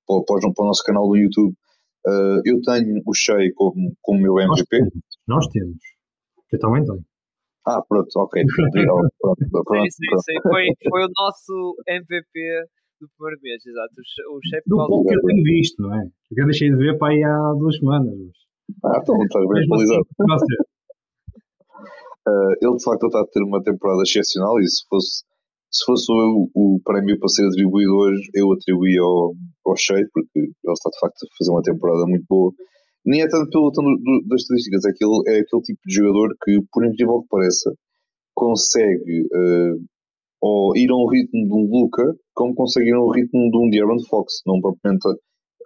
para, 0.07 0.25
para, 0.27 0.53
para 0.53 0.64
o 0.64 0.66
nosso 0.66 0.85
canal 0.85 1.09
do 1.09 1.16
YouTube, 1.16 1.55
Uh, 2.06 2.42
eu 2.44 2.60
tenho 2.62 3.00
o 3.06 3.14
Shea 3.14 3.52
como, 3.54 3.94
como 4.02 4.20
meu 4.20 4.38
MVP. 4.40 4.48
Nós 4.48 4.66
temos. 4.68 4.92
Nós 5.28 5.46
temos. 5.48 5.78
Eu 6.52 6.58
também 6.58 6.84
tenho. 6.84 7.04
Ah, 7.66 7.80
pronto, 7.88 8.08
ok. 8.16 8.42
pronto, 8.46 9.08
pronto, 9.20 9.64
pronto, 9.64 9.82
sim, 9.84 9.88
sim, 9.90 10.18
sim. 10.18 10.40
Foi, 10.42 10.66
foi 10.90 11.04
o 11.04 11.08
nosso 11.16 11.76
MVP 11.86 12.66
do 13.00 13.08
primeiro 13.16 13.40
mês, 13.42 13.64
exato. 13.64 13.94
O, 14.30 14.36
o 14.36 14.40
Shea 14.42 14.62
Do 14.66 14.76
pouco 14.86 15.08
que 15.08 15.14
eu 15.14 15.22
tenho 15.22 15.42
visto, 15.44 15.82
não 15.82 15.94
é? 15.94 16.04
Eu 16.36 16.44
deixei 16.46 16.70
de 16.70 16.76
ver 16.76 16.98
para 16.98 17.12
aí 17.12 17.22
há 17.22 17.52
duas 17.58 17.76
semanas. 17.76 18.14
Ah, 18.84 18.98
então 19.00 19.22
estás 19.22 19.48
bem 19.48 19.64
atualizado. 19.64 20.06
Uh, 22.26 22.54
ele 22.62 22.76
de 22.76 22.84
facto 22.84 23.06
está 23.06 23.20
a 23.20 23.26
ter 23.26 23.42
uma 23.42 23.60
temporada 23.62 24.02
excepcional 24.02 24.58
e 24.60 24.68
se 24.68 24.86
fosse 24.88 25.24
se 25.72 25.85
fosse 25.87 26.12
o, 26.12 26.50
o 26.54 26.80
prémio 26.85 27.18
para 27.18 27.28
ser 27.28 27.46
atribuído 27.46 27.96
hoje, 27.96 28.28
eu 28.35 28.52
atribuía 28.52 29.00
ao, 29.00 29.35
ao 29.66 29.76
Shea, 29.76 30.06
porque 30.12 30.38
ele 30.38 30.52
está 30.66 30.90
de 30.90 30.98
facto 31.00 31.24
a 31.24 31.37
fazer 31.38 31.50
uma 31.50 31.62
temporada 31.62 32.04
muito 32.06 32.26
boa. 32.28 32.52
Nem 33.04 33.22
é 33.22 33.28
tanto 33.28 33.50
pelo 33.50 33.72
tanto 33.72 33.88
das 34.28 34.42
estatísticas, 34.42 34.85
é 34.85 34.90
aquele, 34.90 35.22
é 35.28 35.40
aquele 35.40 35.62
tipo 35.62 35.80
de 35.87 35.94
jogador 35.94 36.37
que, 36.44 36.61
por 36.70 36.87
incrível 36.87 37.22
que 37.22 37.28
pareça, 37.28 37.72
consegue 38.35 39.22
uh, 39.22 39.80
ou 40.42 40.76
ir 40.76 40.90
a 40.90 40.96
um 40.96 41.08
ritmo 41.08 41.46
de 41.46 41.54
um 41.54 41.68
Luca, 41.70 42.04
como 42.35 42.54
consegue 42.54 42.90
ir 42.90 42.94
a 42.94 43.02
um 43.02 43.11
ritmo 43.11 43.50
de 43.50 43.58
um 43.58 43.70
De'Aaron 43.70 44.02
Fox. 44.08 44.42
Não 44.46 44.61
propriamente 44.61 45.08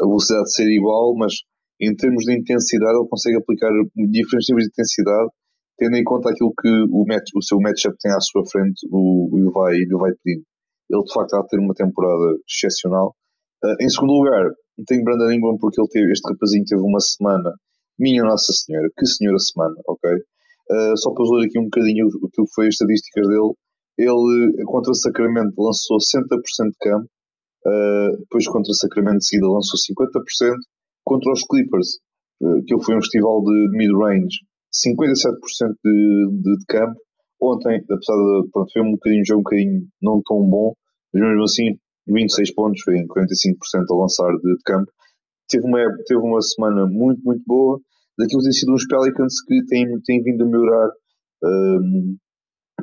a 0.00 0.04
velocidade 0.04 0.44
de 0.44 0.54
ser 0.54 0.70
igual, 0.70 1.16
mas 1.16 1.32
em 1.80 1.94
termos 1.94 2.24
de 2.24 2.38
intensidade, 2.38 2.96
ele 2.96 3.08
consegue 3.08 3.36
aplicar 3.36 3.70
diferentes 3.96 4.48
níveis 4.48 4.66
de 4.66 4.72
intensidade 4.72 5.30
tendo 5.78 5.96
em 5.96 6.04
conta 6.04 6.30
aquilo 6.30 6.52
que 6.60 6.68
o, 6.90 7.04
match, 7.06 7.30
o 7.34 7.42
seu 7.42 7.58
matchup 7.60 7.96
tem 8.00 8.12
à 8.12 8.20
sua 8.20 8.44
frente, 8.46 8.86
o, 8.90 9.28
o 9.32 9.52
vai, 9.52 9.76
o 9.76 9.98
pedindo. 10.22 10.44
Ele 10.88 11.02
de 11.02 11.12
facto 11.12 11.26
está 11.26 11.40
a 11.40 11.46
ter 11.46 11.58
uma 11.58 11.74
temporada 11.74 12.38
excepcional. 12.48 13.14
Uh, 13.62 13.76
em 13.82 13.88
segundo 13.88 14.12
lugar, 14.12 14.50
tenho 14.86 15.04
Brandon 15.04 15.32
Ingram 15.32 15.58
porque 15.58 15.80
ele 15.80 15.88
teve, 15.88 16.12
este 16.12 16.28
rapazinho 16.30 16.64
teve 16.64 16.82
uma 16.82 17.00
semana, 17.00 17.52
minha 17.98 18.22
Nossa 18.22 18.52
Senhora, 18.52 18.88
que 18.96 19.06
senhora 19.06 19.38
semana, 19.38 19.74
ok? 19.88 20.10
Uh, 20.10 20.96
só 20.96 21.12
para 21.12 21.24
ler 21.24 21.46
aqui 21.46 21.58
um 21.58 21.64
bocadinho 21.64 22.06
aquilo 22.06 22.46
que 22.46 22.54
foi 22.54 22.66
as 22.68 22.74
estatísticas 22.74 23.26
dele, 23.28 23.52
ele 23.98 24.64
contra 24.64 24.94
Sacramento 24.94 25.54
lançou 25.58 25.96
60% 25.98 26.70
de 26.70 26.78
campo, 26.80 27.08
Uh, 27.66 28.16
depois 28.18 28.46
contra 28.46 28.72
Sacramento 28.74 29.18
de 29.18 29.26
seguida 29.26 29.50
lançou 29.50 29.74
50%. 29.74 30.54
Contra 31.04 31.32
os 31.32 31.42
Clippers, 31.42 31.98
que 32.66 32.82
foi 32.82 32.96
um 32.96 33.00
festival 33.00 33.42
de 33.42 33.76
mid-range, 33.76 34.38
57% 34.76 35.72
de, 35.84 36.28
de, 36.42 36.56
de, 36.56 36.64
campo. 36.68 37.00
Ontem, 37.40 37.76
apesar 37.76 38.14
de 38.14 38.50
pronto, 38.50 38.72
foi 38.72 38.82
um 38.82 38.92
bocadinho 38.92 39.24
jogo 39.26 39.40
um 39.40 39.44
bocadinho 39.44 39.82
não 40.02 40.20
tão 40.24 40.48
bom, 40.48 40.72
mas 41.12 41.22
mesmo 41.22 41.44
assim 41.44 41.78
26 42.08 42.54
pontos, 42.54 42.82
foi 42.82 42.98
em 42.98 43.06
45% 43.06 43.84
a 43.90 44.00
lançar 44.00 44.30
de, 44.30 44.54
de, 44.54 44.62
campo. 44.64 44.90
Teve 45.48 45.66
uma, 45.66 45.78
teve 46.06 46.20
uma 46.20 46.40
semana 46.40 46.86
muito, 46.86 47.20
muito 47.24 47.42
boa. 47.46 47.80
Daquilo 48.18 48.42
tem 48.42 48.52
sido 48.52 48.72
uns 48.72 48.86
Pelicans 48.86 49.34
que 49.46 49.64
têm, 49.66 49.86
têm 50.04 50.22
vindo 50.22 50.44
a 50.44 50.46
melhorar 50.46 50.90
um, 51.44 52.16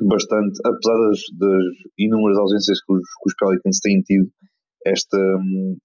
bastante, 0.02 0.60
apesar 0.66 0.98
das, 1.08 1.20
das, 1.40 1.66
inúmeras 1.98 2.38
ausências 2.38 2.80
que 2.84 2.94
os, 2.94 3.02
que 3.02 3.30
os 3.30 3.36
Pelicans 3.40 3.80
têm 3.80 4.02
tido 4.02 4.30
esta, 4.86 5.18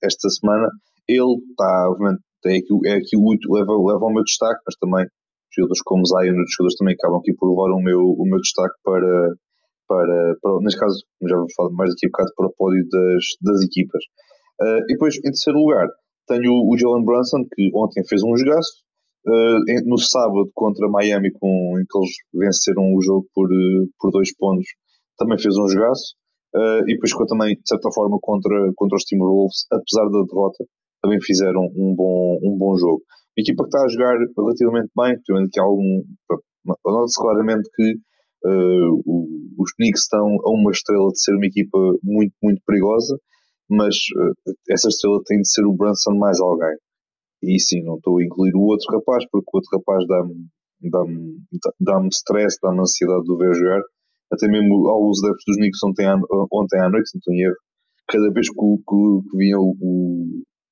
esta 0.02 0.28
semana. 0.28 0.68
Ele 1.08 1.36
está, 1.50 1.88
obviamente, 1.90 2.22
aqui, 2.44 2.68
é 2.86 2.92
aqui 2.94 3.16
o 3.16 3.54
leva, 3.54 3.72
leva 3.72 4.04
o 4.04 4.12
meu 4.12 4.24
destaque, 4.24 4.60
mas 4.66 4.76
também 4.76 5.06
jogadores 5.54 5.82
como 5.82 6.06
Zion, 6.06 6.36
os 6.42 6.52
jogadores 6.52 6.78
também 6.78 6.94
acabam 6.94 7.18
aqui 7.20 7.34
por 7.34 7.50
levar 7.50 7.70
o 7.74 7.82
meu, 7.82 8.00
o 8.00 8.24
meu 8.24 8.38
destaque 8.38 8.74
para, 8.82 9.34
para, 9.88 10.36
para, 10.42 10.60
neste 10.60 10.78
caso, 10.78 11.04
já 11.26 11.36
vou 11.36 11.46
falar 11.56 11.70
mais 11.72 11.90
daqui 11.90 12.06
a 12.06 12.08
bocado, 12.08 12.32
para 12.36 12.46
o 12.46 12.54
pódio 12.56 12.84
das, 12.90 13.24
das 13.42 13.62
equipas. 13.64 14.02
Uh, 14.60 14.82
e 14.84 14.92
depois, 14.92 15.16
em 15.16 15.32
terceiro 15.32 15.58
lugar, 15.58 15.88
tenho 16.26 16.52
o 16.52 16.76
Jalen 16.76 17.04
Brunson, 17.04 17.44
que 17.54 17.70
ontem 17.74 18.04
fez 18.06 18.22
um 18.22 18.36
jogaço, 18.36 18.84
uh, 19.26 19.88
no 19.88 19.98
sábado 19.98 20.50
contra 20.54 20.88
Miami, 20.88 21.30
com, 21.32 21.78
em 21.80 21.84
que 21.88 21.98
eles 21.98 22.10
venceram 22.34 22.94
o 22.94 23.00
jogo 23.02 23.26
por, 23.34 23.48
por 23.98 24.10
dois 24.10 24.34
pontos, 24.36 24.66
também 25.16 25.38
fez 25.38 25.56
um 25.56 25.68
jogaço. 25.68 26.14
Uh, 26.54 26.80
e 26.88 26.94
depois 26.94 27.12
também, 27.28 27.54
de 27.54 27.66
certa 27.66 27.90
forma, 27.92 28.18
contra, 28.20 28.72
contra 28.74 28.96
os 28.96 29.04
Timberwolves, 29.04 29.66
apesar 29.70 30.08
da 30.08 30.24
derrota, 30.24 30.64
também 31.02 31.20
fizeram 31.20 31.62
um 31.76 31.94
bom, 31.94 32.38
um 32.42 32.56
bom 32.56 32.76
jogo. 32.76 33.02
Equipa 33.38 33.62
que 33.62 33.68
está 33.68 33.84
a 33.84 33.88
jogar 33.88 34.18
relativamente 34.36 34.90
bem, 34.96 35.14
que 35.24 35.60
há 35.60 35.62
algum. 35.62 36.02
Nota-se 36.84 37.20
claramente 37.20 37.70
que 37.74 37.94
uh, 38.44 39.02
os 39.56 39.72
Knicks 39.74 40.02
estão 40.02 40.26
a 40.44 40.50
uma 40.50 40.72
estrela 40.72 41.08
de 41.10 41.22
ser 41.22 41.36
uma 41.36 41.46
equipa 41.46 41.78
muito, 42.02 42.34
muito 42.42 42.60
perigosa, 42.66 43.16
mas 43.70 43.94
uh, 43.94 44.52
essa 44.68 44.88
estrela 44.88 45.20
tem 45.24 45.40
de 45.40 45.48
ser 45.48 45.64
o 45.64 45.72
Brunson 45.72 46.18
mais 46.18 46.40
alguém. 46.40 46.76
E 47.44 47.60
sim, 47.60 47.84
não 47.84 47.94
estou 47.94 48.18
a 48.18 48.24
incluir 48.24 48.54
o 48.56 48.66
outro 48.66 48.92
rapaz, 48.92 49.24
porque 49.30 49.48
o 49.52 49.56
outro 49.56 49.70
rapaz 49.78 50.04
dá-me 50.08 50.34
dá-me 50.90 51.38
dá 51.80 52.08
stress, 52.10 52.58
dá-me 52.60 52.80
ansiedade 52.80 53.22
de 53.22 53.32
o 53.32 53.36
ver 53.36 53.54
jogar. 53.54 53.82
Até 54.32 54.48
mesmo 54.48 54.88
alguns 54.88 55.22
adeptos 55.22 55.44
dos 55.46 55.56
Knicks 55.56 55.82
ontem 55.84 56.06
à, 56.06 56.16
ontem 56.52 56.80
à 56.80 56.90
noite, 56.90 57.10
não 57.14 57.18
estou 57.18 57.34
em 57.34 57.42
erro, 57.42 57.56
cada 58.08 58.32
vez 58.32 58.48
que, 58.48 58.56
que, 58.56 59.30
que 59.30 59.36
vinha 59.38 59.58
o, 59.58 59.76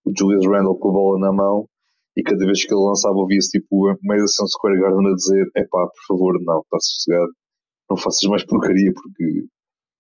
o 0.05 0.13
Julius 0.19 0.47
Randle 0.47 0.79
com 0.79 0.91
a 0.91 0.93
bola 0.93 1.21
na 1.21 1.33
mão 1.33 1.69
e 2.17 2.23
cada 2.23 2.45
vez 2.45 2.65
que 2.65 2.73
ele 2.73 2.83
lançava 2.83 3.15
ouvia-se 3.15 3.59
tipo 3.59 3.67
o 3.71 3.95
Madison 4.03 4.47
Square 4.47 4.81
Garden 4.81 5.13
a 5.13 5.15
dizer 5.15 5.47
é 5.57 5.65
pá, 5.65 5.87
por 5.87 6.07
favor, 6.09 6.43
não, 6.43 6.61
está 6.61 6.79
sossegado, 6.81 7.33
não 7.91 7.97
faças 7.97 8.29
mais 8.31 8.45
porcaria 8.45 8.93
porque 8.95 9.47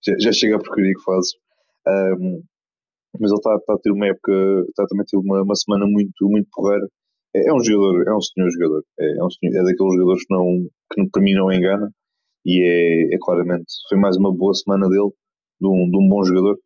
já, 0.04 0.14
já 0.18 0.32
chega 0.32 0.56
a 0.56 0.58
porcaria 0.58 0.92
que 0.94 1.02
fazes. 1.04 1.32
Um, 1.86 2.42
mas 3.20 3.30
ele 3.30 3.38
está 3.38 3.58
tá 3.60 3.74
a 3.74 3.78
ter 3.78 3.90
uma 3.90 4.06
época, 4.06 4.32
está 4.68 4.86
também 4.86 5.02
a 5.02 5.06
ter 5.06 5.16
uma, 5.16 5.42
uma 5.42 5.54
semana 5.54 5.86
muito, 5.86 6.28
muito 6.28 6.48
porreira. 6.52 6.86
É, 7.34 7.48
é, 7.48 7.54
um 7.54 7.62
jogador, 7.62 8.08
é 8.08 8.14
um 8.14 8.20
senhor 8.20 8.50
jogador. 8.50 8.82
É, 9.00 9.18
é, 9.18 9.24
um 9.24 9.30
senhor, 9.30 9.54
é 9.54 9.64
daqueles 9.64 9.94
jogadores 9.94 10.24
que, 10.26 10.34
não, 10.34 10.68
que 10.92 11.10
para 11.10 11.22
mim 11.22 11.34
não 11.34 11.52
engana. 11.52 11.90
E 12.44 12.62
é, 12.62 13.14
é 13.14 13.18
claramente, 13.20 13.66
foi 13.88 13.98
mais 13.98 14.16
uma 14.16 14.34
boa 14.34 14.54
semana 14.54 14.88
dele, 14.88 15.10
de 15.60 15.66
um, 15.66 15.90
de 15.90 15.96
um 15.98 16.08
bom 16.08 16.24
jogador. 16.24 16.58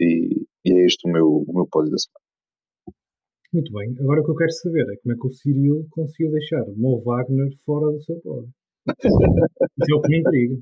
E, 0.00 0.44
e 0.64 0.72
é 0.72 0.86
este 0.86 1.08
o 1.08 1.12
meu, 1.12 1.26
o 1.26 1.52
meu 1.54 1.66
pódio 1.70 1.90
da 1.90 1.98
semana. 1.98 2.27
Muito 3.52 3.72
bem. 3.72 3.96
Agora 4.00 4.20
o 4.20 4.24
que 4.24 4.30
eu 4.30 4.36
quero 4.36 4.52
saber 4.52 4.84
é 4.92 4.96
como 5.00 5.14
é 5.14 5.16
que 5.16 5.26
o 5.26 5.30
Cyril 5.30 5.88
conseguiu 5.90 6.30
deixar 6.32 6.62
o 6.68 6.76
Mo 6.76 7.02
Wagner 7.02 7.48
fora 7.64 7.90
do 7.90 8.00
seu 8.02 8.20
pódio. 8.20 8.52
Isso 9.80 9.90
é 9.90 9.96
o 9.96 10.02
que 10.02 10.08
me 10.08 10.20
intriga. 10.20 10.56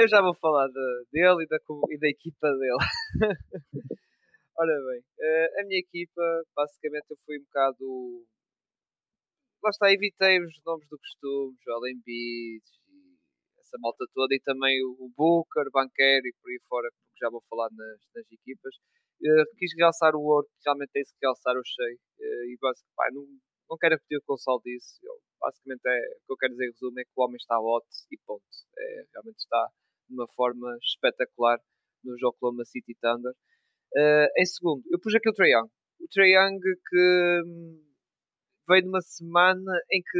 Eu 0.00 0.08
já 0.08 0.20
vou 0.20 0.34
falar 0.34 0.66
de, 0.68 1.04
dele 1.12 1.44
e 1.44 1.46
da, 1.46 1.56
e 1.90 1.98
da 1.98 2.08
equipa 2.08 2.48
dele. 2.52 2.84
Ora 4.56 4.72
bem, 4.86 5.02
eh, 5.18 5.60
a 5.60 5.64
minha 5.64 5.80
equipa, 5.80 6.22
basicamente, 6.54 7.06
eu 7.10 7.16
fui 7.24 7.38
um 7.38 7.44
bocado. 7.44 8.26
Lá 9.62 9.70
está, 9.70 9.92
evitei 9.92 10.38
os 10.44 10.60
nomes 10.64 10.86
do 10.88 10.98
costume, 10.98 11.56
Joel 11.64 11.88
Embiid 11.88 12.62
e 12.88 13.16
essa 13.58 13.78
malta 13.80 14.04
toda, 14.14 14.34
e 14.34 14.40
também 14.40 14.78
o 14.84 15.10
Booker, 15.16 15.70
Banqueiro 15.72 16.26
e 16.26 16.34
por 16.40 16.50
aí 16.50 16.60
fora, 16.68 16.88
porque 16.92 17.18
já 17.18 17.30
vou 17.30 17.42
falar 17.48 17.68
nas, 17.72 17.98
nas 18.14 18.30
equipas. 18.30 18.74
Uh, 19.22 19.44
quis 19.56 19.70
realçar 19.76 20.14
o 20.14 20.22
ouro, 20.22 20.46
que 20.46 20.64
realmente 20.66 21.00
isso 21.00 21.14
que 21.14 21.24
realçar, 21.24 21.54
eu 21.54 21.62
sei. 21.64 21.94
Uh, 21.94 22.44
e 22.50 22.58
basicamente, 22.60 22.94
pá, 22.96 23.08
não, 23.12 23.26
não 23.70 23.78
quero 23.78 23.94
repetir 23.94 24.18
o 24.18 24.20
que 24.20 24.24
o 24.24 24.34
Console 24.34 24.62
disse. 24.64 24.98
Eu, 25.02 25.14
basicamente, 25.40 25.82
é, 25.86 25.98
o 25.98 26.26
que 26.26 26.32
eu 26.32 26.36
quero 26.36 26.52
dizer 26.52 26.64
em 26.64 26.70
resumo 26.72 27.00
é 27.00 27.04
que 27.04 27.10
o 27.16 27.22
homem 27.22 27.36
está 27.36 27.58
hot 27.60 27.86
e 28.10 28.18
ponto. 28.26 28.44
É, 28.78 29.04
realmente 29.12 29.38
está 29.38 29.68
de 30.08 30.14
uma 30.14 30.26
forma 30.28 30.76
espetacular 30.82 31.58
no 32.04 32.18
jogo 32.18 32.36
Oklahoma 32.36 32.64
City 32.64 32.94
Thunder. 33.00 33.32
Uh, 33.94 34.28
em 34.36 34.44
segundo, 34.44 34.82
eu 34.90 34.98
pus 35.00 35.14
aqui 35.14 35.28
o 35.28 35.32
Trae 35.32 35.52
Young. 35.52 35.70
O 36.00 36.08
Trae 36.10 36.34
Young 36.34 36.60
que 36.60 37.42
hum, 37.46 37.84
veio 38.68 38.82
de 38.82 38.88
uma 38.88 39.00
semana 39.00 39.72
em 39.90 40.02
que 40.02 40.18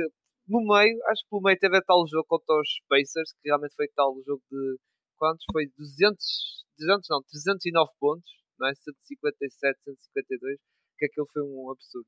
no 0.49 0.61
meio, 0.61 0.97
acho 1.09 1.23
que 1.25 1.31
pelo 1.31 1.43
meio 1.43 1.59
teve 1.59 1.81
tal 1.83 2.07
jogo 2.07 2.27
contra 2.29 2.55
os 2.61 2.69
Pacers, 2.89 3.33
que 3.33 3.49
realmente 3.49 3.75
foi 3.75 3.89
tal 3.97 4.15
jogo 4.27 4.43
de 4.51 4.77
quantos? 5.17 5.45
Foi 5.51 5.67
200, 5.77 6.65
200 6.79 7.09
não, 7.09 7.23
309 7.23 7.91
pontos, 7.99 8.31
não 8.59 8.69
é? 8.69 8.75
157, 8.75 9.79
152, 9.85 10.59
que 10.99 11.07
aquilo 11.07 11.29
foi 11.33 11.43
um 11.43 11.71
absurdo. 11.71 12.07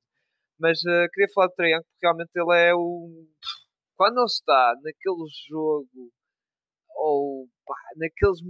Mas 0.58 0.78
uh, 0.84 1.08
queria 1.12 1.28
falar 1.34 1.48
do 1.48 1.64
Young 1.64 1.82
porque 1.84 2.06
realmente 2.06 2.30
ele 2.34 2.56
é 2.56 2.74
o. 2.74 3.26
Quando 3.96 4.18
ele 4.18 4.26
está 4.26 4.74
naquele 4.82 5.26
jogo 5.48 6.12
ou 6.96 7.46
pá, 7.66 7.76
naqueles. 7.96 8.40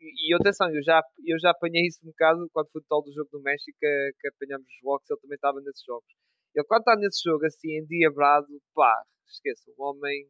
E, 0.00 0.34
atenção, 0.34 0.68
eu 0.74 0.82
já, 0.82 1.02
eu 1.24 1.38
já 1.38 1.50
apanhei 1.50 1.86
isso 1.86 2.00
um 2.04 2.10
bocado 2.10 2.48
quando 2.52 2.70
foi 2.70 2.80
o 2.80 2.84
tal 2.88 3.02
do 3.02 3.12
jogo 3.12 3.28
do 3.32 3.42
México 3.42 3.76
que, 3.80 4.12
que 4.20 4.28
apanhamos 4.28 4.66
os 4.66 4.82
Walks, 4.82 5.10
ele 5.10 5.20
também 5.20 5.36
estava 5.36 5.60
nesses 5.60 5.82
jogos. 5.84 6.06
Ele 6.54 6.64
quando 6.66 6.80
está 6.80 6.96
nesse 6.96 7.22
jogo 7.24 7.44
assim, 7.46 7.78
endiabrado, 7.78 8.46
pá, 8.74 9.02
esqueça, 9.26 9.70
o 9.76 9.82
homem 9.82 10.28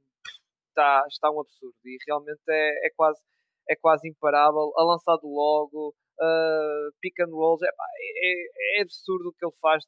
está, 0.68 1.04
está 1.08 1.30
um 1.30 1.40
absurdo 1.40 1.76
e 1.84 1.96
realmente 2.06 2.42
é, 2.48 2.86
é, 2.86 2.90
quase, 2.94 3.20
é 3.68 3.76
quase 3.76 4.08
imparável, 4.08 4.72
a 4.76 4.84
lançado 4.84 5.26
logo, 5.26 5.94
uh, 6.20 6.92
pick 7.00 7.18
and 7.20 7.30
rolls, 7.30 7.62
é, 7.64 7.68
é, 7.68 8.78
é, 8.78 8.82
absurdo 8.82 9.28
o 9.28 9.32
que 9.32 9.44
ele 9.44 9.54
faz, 9.60 9.84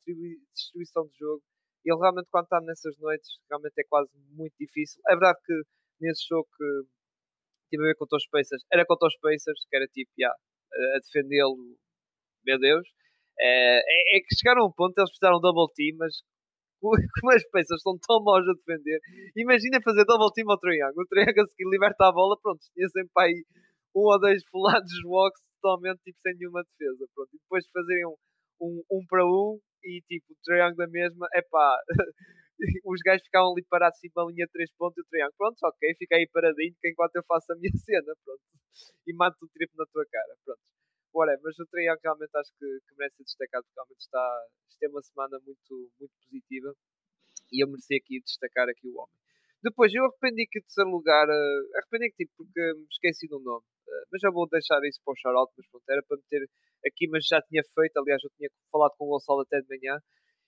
distribuição 0.55 1.07
de 1.07 1.19
jogo. 1.19 1.43
Ele 1.85 1.99
realmente, 1.99 2.29
quando 2.31 2.45
está 2.45 2.61
nessas 2.61 2.97
noites, 2.99 3.29
realmente 3.49 3.79
é 3.79 3.85
quase 3.89 4.11
muito 4.33 4.55
difícil. 4.59 5.01
É 5.09 5.13
verdade 5.13 5.39
que 5.45 5.55
nesse 6.01 6.27
jogo 6.29 6.47
que 6.57 6.83
tive 7.71 7.85
a 7.85 7.87
ver 7.89 7.97
contra 7.97 8.17
os 8.17 8.27
Pacers, 8.29 8.63
era 8.73 8.85
contra 8.85 9.09
os 9.09 9.17
Pacers, 9.19 9.65
que 9.69 9.77
era 9.77 9.87
tipo, 9.87 10.11
yeah, 10.19 10.37
a 10.97 10.99
defendê-lo, 10.99 11.57
meu 12.45 12.59
Deus. 12.59 12.87
É, 13.41 13.79
é, 13.79 14.17
é, 14.17 14.21
que 14.21 14.35
chegaram 14.37 14.63
a 14.65 14.67
um 14.67 14.73
ponto, 14.73 14.99
eles 14.99 15.13
fizeram 15.13 15.41
double 15.41 15.73
team, 15.75 15.97
mas 15.97 16.23
como 16.81 17.33
as 17.33 17.45
Pacers 17.51 17.79
estão 17.79 17.97
tão 18.07 18.23
maus 18.23 18.47
a 18.49 18.53
defender, 18.53 19.01
imagina 19.37 19.81
fazer 19.83 20.05
double 20.05 20.33
team 20.35 20.51
ao 20.51 20.59
Triangle. 20.59 21.03
O 21.03 21.07
Triangle 21.07 21.45
a 21.45 21.47
seguir 21.47 21.71
liberta 21.71 22.09
a 22.09 22.13
bola, 22.13 22.37
pronto, 22.43 22.61
tinha 22.75 22.89
sempre 22.89 23.13
aí 23.17 23.45
um 23.95 24.01
ou 24.01 24.21
dois 24.21 24.43
fulados 24.51 24.93
walks 25.07 25.48
totalmente 25.61 26.01
tipo, 26.03 26.19
sem 26.23 26.35
nenhuma 26.37 26.63
defesa. 26.65 27.07
Pronto. 27.15 27.31
E 27.35 27.39
depois 27.39 27.65
fazerem 27.71 28.07
um, 28.07 28.17
um, 28.61 28.83
um 28.91 29.07
para 29.07 29.25
um 29.25 29.61
e 29.85 30.03
tipo, 30.09 30.33
o 30.33 30.37
triângulo 30.43 30.77
da 30.77 30.89
mesma, 30.89 31.29
é 31.35 31.43
pá, 31.43 31.79
os 32.85 33.01
gajos 33.03 33.25
ficavam 33.25 33.53
ali 33.53 33.65
parados 33.69 33.99
assim, 33.99 34.09
uma 34.17 34.31
linha 34.31 34.47
de 34.47 34.53
3 34.53 34.71
pontos 34.77 34.99
e 34.99 35.01
o 35.01 35.09
triângulo, 35.09 35.35
pronto, 35.39 35.59
ok, 35.63 35.95
fica 35.99 36.17
aí 36.17 36.27
paradinho 36.29 36.75
que 36.81 36.89
enquanto 36.91 37.15
eu 37.17 37.25
faço 37.25 37.53
a 37.53 37.57
minha 37.57 37.71
cena, 37.79 38.13
pronto, 38.25 38.43
e 39.07 39.15
mato 39.15 39.37
o 39.43 39.49
triplo 39.49 39.77
na 39.79 39.87
tua 39.87 40.05
cara, 40.07 40.37
pronto. 40.45 40.61
Ora, 41.15 41.39
mas 41.43 41.59
o 41.59 41.67
triângulo 41.67 42.01
realmente 42.03 42.37
acho 42.37 42.53
que, 42.59 42.67
que 42.89 42.95
merece 42.99 43.17
ser 43.17 43.25
destacado, 43.25 43.65
porque 43.65 43.81
realmente 43.81 44.01
está, 44.01 44.47
está 44.69 44.89
uma 44.89 45.03
semana 45.03 45.39
muito, 45.45 45.91
muito 45.99 46.15
positiva 46.23 46.75
e 47.53 47.63
eu 47.63 47.69
mereci 47.69 47.97
aqui 47.97 48.21
destacar 48.21 48.69
aqui 48.69 48.89
o 48.89 48.99
homem. 48.99 49.19
Depois, 49.63 49.93
eu 49.93 50.05
arrependi 50.05 50.47
que 50.47 50.61
o 50.61 50.63
terceiro 50.63 50.91
lugar, 50.91 51.27
uh, 51.29 51.77
arrependi 51.77 52.11
que 52.11 52.25
tipo, 52.25 52.33
porque 52.37 52.61
me 52.75 52.87
esqueci 52.91 53.27
do 53.27 53.41
nome. 53.41 53.65
Uh, 53.89 54.05
mas 54.13 54.21
já 54.21 54.31
vou 54.31 54.47
deixar 54.49 54.79
isso 54.85 55.01
para 55.05 55.13
o 55.13 55.17
shoutout, 55.17 55.53
mas 55.57 55.67
pronto, 55.71 55.89
era 55.89 56.03
para 56.07 56.19
meter 56.19 56.45
aqui, 56.87 57.09
mas 57.09 57.25
já 57.25 57.41
tinha 57.43 57.63
feito, 57.75 57.97
aliás, 57.97 58.23
eu 58.23 58.31
tinha 58.37 58.51
falado 58.71 58.93
com 58.99 59.07
o 59.07 59.09
Gonçalo 59.17 59.41
até 59.41 59.61
de 59.61 59.69
manhã, 59.69 59.97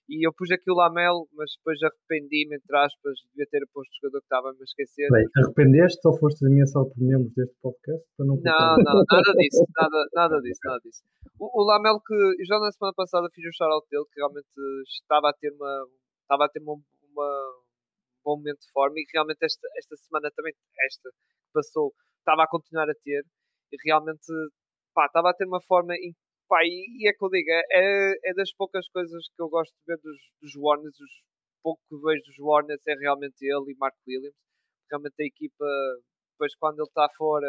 e 0.09 0.27
eu 0.27 0.33
pus 0.33 0.51
aqui 0.51 0.69
o 0.69 0.75
Lamelo, 0.75 1.27
mas 1.31 1.51
depois 1.55 1.79
arrependi-me, 1.81 2.57
entre 2.57 2.75
aspas, 2.75 3.15
devia 3.31 3.47
ter 3.47 3.63
posto 3.71 3.89
o 3.89 3.97
jogador 4.01 4.19
que 4.19 4.25
estava 4.25 4.49
a 4.49 4.53
me 4.53 4.63
esquecer. 4.63 5.07
Bem, 5.07 5.25
arrependeste 5.39 6.01
ou 6.03 6.17
foste 6.19 6.45
ameaçado 6.45 6.91
por 6.91 6.99
membros 6.99 7.31
deste 7.33 7.55
podcast? 7.61 8.03
Para 8.17 8.25
não, 8.25 8.35
não, 8.35 8.75
não, 8.75 9.03
nada 9.07 9.31
disso, 9.39 9.63
nada, 9.79 9.99
nada 10.13 10.41
disso, 10.41 10.59
nada 10.65 10.79
disso. 10.83 11.01
O, 11.39 11.47
o 11.47 11.63
Lamelo 11.63 12.01
que 12.03 12.17
já 12.43 12.59
na 12.59 12.71
semana 12.71 12.93
passada 12.93 13.29
fiz 13.33 13.45
o 13.45 13.55
shoutout 13.55 13.87
dele, 13.89 14.05
que 14.11 14.19
realmente 14.19 14.51
estava 14.99 15.29
a 15.29 15.33
ter 15.33 15.53
uma, 15.53 15.87
estava 16.23 16.45
a 16.45 16.49
ter 16.49 16.59
uma, 16.59 16.75
uma 16.75 17.29
bom 18.23 18.37
momento 18.37 18.59
de 18.59 18.71
forma 18.71 18.99
e 18.99 19.05
realmente 19.13 19.43
esta, 19.43 19.67
esta 19.77 19.95
semana 19.97 20.31
também, 20.35 20.53
esta 20.85 21.09
que 21.09 21.51
passou, 21.53 21.93
estava 22.21 22.43
a 22.43 22.47
continuar 22.47 22.89
a 22.89 22.95
ter 23.03 23.23
e 23.71 23.77
realmente 23.85 24.27
pá, 24.93 25.05
estava 25.07 25.29
a 25.31 25.33
ter 25.33 25.45
uma 25.47 25.61
forma. 25.61 25.93
Pá, 26.47 26.63
e, 26.63 27.03
e 27.03 27.07
é 27.09 27.13
que 27.13 27.23
eu 27.23 27.29
digo, 27.29 27.49
é, 27.49 28.13
é 28.31 28.33
das 28.33 28.51
poucas 28.53 28.87
coisas 28.89 29.27
que 29.35 29.41
eu 29.41 29.49
gosto 29.49 29.73
de 29.73 29.85
ver 29.87 29.97
dos, 30.01 30.17
dos 30.41 30.55
Warners, 30.55 30.99
os 30.99 31.11
pouco 31.63 31.81
que 31.89 31.95
vejo 31.95 32.23
dos 32.25 32.39
Warners 32.39 32.81
é 32.87 32.93
realmente 32.95 33.37
ele 33.41 33.71
e 33.71 33.77
Mark 33.77 33.95
Williams. 34.07 34.35
Realmente 34.89 35.15
a 35.21 35.25
equipa, 35.25 35.65
depois 36.33 36.55
quando 36.55 36.79
ele 36.79 36.87
está 36.87 37.07
fora, 37.15 37.47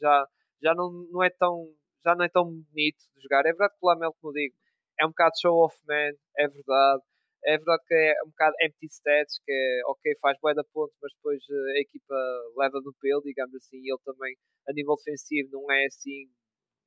já, 0.00 0.26
já 0.62 0.74
não, 0.74 0.90
não 1.10 1.22
é 1.22 1.30
tão 1.30 1.72
já 2.04 2.14
não 2.14 2.24
é 2.24 2.28
tão 2.28 2.44
bonito 2.46 2.98
de 3.14 3.22
jogar. 3.22 3.40
É 3.40 3.52
verdade 3.52 3.74
que 3.74 3.78
o 3.82 3.88
Lamelo, 3.88 4.14
como 4.20 4.32
digo, 4.32 4.54
é 4.98 5.04
um 5.06 5.10
bocado 5.10 5.32
show 5.40 5.54
off 5.64 5.76
man, 5.86 6.12
é 6.38 6.48
verdade. 6.48 7.02
É 7.44 7.56
verdade 7.56 7.82
que 7.86 7.94
é 7.94 8.14
um 8.24 8.28
bocado 8.28 8.54
empty 8.62 8.86
stats, 8.86 9.40
que 9.44 9.52
é 9.52 9.80
ok, 9.86 10.12
faz 10.20 10.38
bué 10.42 10.54
da 10.54 10.64
ponto, 10.64 10.92
mas 11.02 11.12
depois 11.14 11.40
eh, 11.50 11.78
a 11.78 11.80
equipa 11.80 12.14
leva 12.56 12.80
no 12.84 12.92
pelo, 13.00 13.22
digamos 13.22 13.54
assim, 13.54 13.78
e 13.78 13.90
ele 13.90 14.00
também, 14.04 14.36
a 14.68 14.72
nível 14.72 14.94
defensivo, 14.96 15.48
não 15.52 15.70
é 15.72 15.86
assim, 15.86 16.28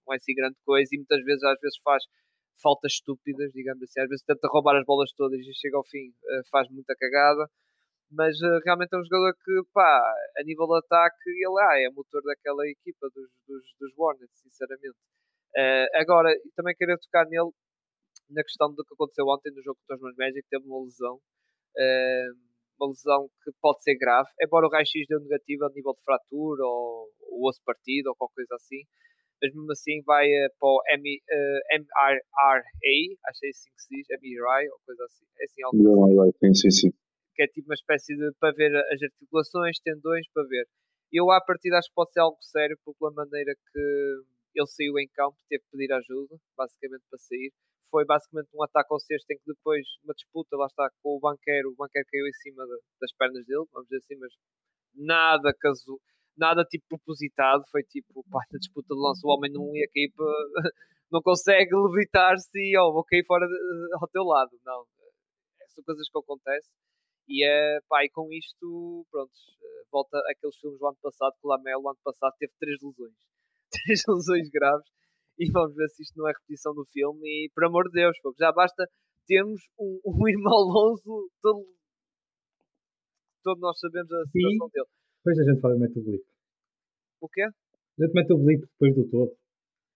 não 0.05 0.13
é 0.13 0.17
assim 0.17 0.35
grande 0.35 0.55
coisa, 0.65 0.89
e 0.93 0.97
muitas 0.97 1.23
vezes, 1.23 1.43
às 1.43 1.59
vezes 1.59 1.77
faz 1.83 2.03
faltas 2.61 2.93
estúpidas, 2.93 3.51
digamos 3.51 3.81
assim, 3.83 3.99
às 4.01 4.09
vezes 4.09 4.23
tenta 4.25 4.47
roubar 4.47 4.77
as 4.77 4.85
bolas 4.85 5.11
todas 5.13 5.39
e 5.39 5.53
chega 5.55 5.77
ao 5.77 5.85
fim, 5.85 6.13
eh, 6.29 6.41
faz 6.51 6.69
muita 6.69 6.95
cagada, 6.95 7.47
mas 8.13 8.37
uh, 8.41 8.59
realmente 8.63 8.93
é 8.93 8.97
um 8.97 9.03
jogador 9.05 9.33
que, 9.43 9.61
pá, 9.73 10.13
a 10.37 10.43
nível 10.43 10.67
de 10.67 10.77
ataque, 10.77 11.29
ele 11.29 11.59
ah, 11.59 11.81
é 11.81 11.89
motor 11.89 12.21
daquela 12.23 12.67
equipa 12.67 13.09
dos, 13.09 13.29
dos, 13.47 13.63
dos 13.79 13.91
Hornets, 13.97 14.39
sinceramente. 14.39 14.97
Uh, 15.55 15.87
agora, 15.95 16.29
também 16.55 16.75
queria 16.75 16.97
tocar 16.97 17.25
nele 17.25 17.49
na 18.29 18.43
questão 18.43 18.73
do 18.73 18.83
que 18.83 18.93
aconteceu 18.93 19.25
ontem 19.27 19.51
no 19.51 19.61
jogo 19.63 19.79
contra 19.81 19.95
os 19.95 20.01
meus 20.01 20.15
Magic, 20.17 20.47
teve 20.49 20.65
uma 20.65 20.83
lesão, 20.83 21.15
uh, 21.15 22.29
uma 22.79 22.89
lesão 22.89 23.29
que 23.43 23.51
pode 23.61 23.83
ser 23.83 23.95
grave, 23.95 24.29
embora 24.41 24.67
o 24.67 24.69
raio-x 24.69 25.05
deu 25.07 25.19
negativo 25.19 25.65
a 25.65 25.69
nível 25.69 25.93
de 25.93 26.03
fratura 26.03 26.63
ou, 26.63 27.09
ou 27.31 27.49
osso 27.49 27.61
partido 27.65 28.07
ou 28.07 28.15
qualquer 28.15 28.45
coisa 28.47 28.55
assim, 28.55 28.83
mas 29.41 29.53
mesmo 29.53 29.71
assim 29.71 30.01
vai 30.05 30.27
uh, 30.27 30.49
para 30.59 30.69
o 30.69 30.81
M, 30.95 31.03
uh, 31.03 31.77
MRRA, 31.79 32.63
acho 33.27 33.39
que 33.39 33.47
é 33.47 33.49
assim 33.49 33.69
que 33.75 33.81
se 33.81 33.89
diz, 33.89 34.07
MRI 34.21 34.69
ou 34.69 34.79
coisa 34.85 35.03
assim. 35.05 35.25
É 35.39 35.45
assim, 35.45 35.63
algo 35.63 35.77
assim. 36.67 36.91
que 37.33 37.43
é 37.43 37.47
tipo 37.47 37.67
uma 37.67 37.73
espécie 37.73 38.15
de 38.15 38.31
para 38.39 38.53
ver 38.53 38.75
as 38.75 39.01
articulações, 39.01 39.79
tendões, 39.79 40.25
para 40.33 40.43
ver. 40.43 40.67
Eu 41.11 41.29
à 41.31 41.41
partida 41.41 41.77
acho 41.77 41.89
que 41.89 41.95
pode 41.95 42.11
ser 42.11 42.21
algo 42.21 42.37
sério 42.41 42.77
pela 42.85 43.11
maneira 43.11 43.53
que 43.71 43.79
ele 44.55 44.67
saiu 44.67 44.97
em 44.99 45.07
campo, 45.09 45.37
teve 45.49 45.63
que 45.63 45.69
pedir 45.71 45.91
ajuda, 45.93 46.37
basicamente 46.57 47.03
para 47.09 47.19
sair. 47.19 47.51
Foi 47.93 48.05
basicamente 48.05 48.49
um 48.55 48.63
ataque 48.63 48.91
ao 48.91 48.99
cesto 48.99 49.29
em 49.29 49.37
que 49.37 49.45
depois 49.45 49.85
uma 50.03 50.15
disputa, 50.15 50.57
lá 50.57 50.65
está, 50.65 50.89
com 51.03 51.15
o 51.15 51.19
banqueiro, 51.19 51.69
o 51.69 51.75
banqueiro 51.75 52.07
caiu 52.09 52.25
em 52.25 52.33
cima 52.41 52.65
de, 52.65 52.79
das 52.99 53.13
pernas 53.13 53.45
dele, 53.45 53.69
vamos 53.71 53.87
dizer 53.87 54.01
assim, 54.01 54.15
mas 54.17 54.33
nada 54.95 55.53
casual, 55.53 55.99
nada 56.35 56.65
tipo 56.65 56.83
propositado, 56.89 57.61
foi 57.69 57.83
tipo, 57.83 58.25
pá, 58.31 58.41
na 58.51 58.57
disputa 58.57 58.95
de 58.95 58.99
lança 58.99 59.21
o 59.23 59.29
homem 59.29 59.51
não 59.53 59.69
ia 59.75 59.85
cair 59.93 60.11
para, 60.15 60.25
não 61.13 61.21
consegue 61.21 61.69
levitar-se 61.69 62.49
e 62.57 62.75
oh, 62.79 62.91
vou 62.91 63.03
cair 63.05 63.23
fora 63.27 63.45
de, 63.45 63.53
ao 64.01 64.07
teu 64.07 64.23
lado, 64.23 64.57
não. 64.65 64.85
São 65.69 65.83
coisas 65.83 66.09
que 66.09 66.17
acontecem 66.17 66.73
e, 67.27 67.45
é, 67.45 67.79
pá, 67.87 68.03
e 68.03 68.09
com 68.09 68.27
isto, 68.33 69.05
pronto, 69.11 69.31
eh, 69.61 69.83
volta 69.91 70.17
aqueles 70.29 70.57
filmes 70.57 70.79
do 70.79 70.87
ano 70.87 70.97
passado, 71.01 71.33
que 71.39 71.47
o 71.47 71.49
Lamelo, 71.49 71.83
o 71.83 71.89
ano 71.89 71.99
passado, 72.03 72.33
teve 72.37 72.51
três 72.59 72.81
lesões. 72.81 73.15
Três 73.71 74.03
lesões 74.07 74.49
graves. 74.49 74.85
E 75.37 75.51
vamos 75.51 75.75
ver 75.75 75.89
se 75.89 76.03
isto 76.03 76.17
não 76.17 76.27
é 76.27 76.31
repetição 76.31 76.73
do 76.73 76.85
filme. 76.85 77.21
E, 77.27 77.49
por 77.53 77.65
amor 77.65 77.85
de 77.85 78.01
Deus, 78.01 78.15
já 78.39 78.51
basta 78.51 78.87
termos 79.27 79.61
um, 79.79 79.99
um 80.05 80.27
irmão 80.27 80.53
Alonso 80.53 81.29
todo, 81.41 81.65
todos 83.43 83.61
nós 83.61 83.79
sabemos 83.79 84.11
a 84.11 84.25
situação 84.25 84.67
e 84.67 84.71
dele. 84.71 84.87
Depois 85.17 85.39
a 85.39 85.43
gente 85.43 85.61
fala 85.61 85.77
mete 85.77 85.99
o 85.99 86.03
blip. 86.03 86.23
O 87.21 87.29
quê? 87.29 87.43
A 87.43 88.03
gente 88.03 88.13
mete 88.13 88.33
o 88.33 88.37
blip 88.37 88.61
depois 88.61 88.95
do 88.95 89.09
todo. 89.09 89.31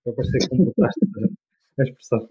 Para 0.03 0.13
parecer 0.13 0.38
que 0.39 0.49
completaste 0.49 0.99
a 1.79 1.83
expressão. 1.83 2.27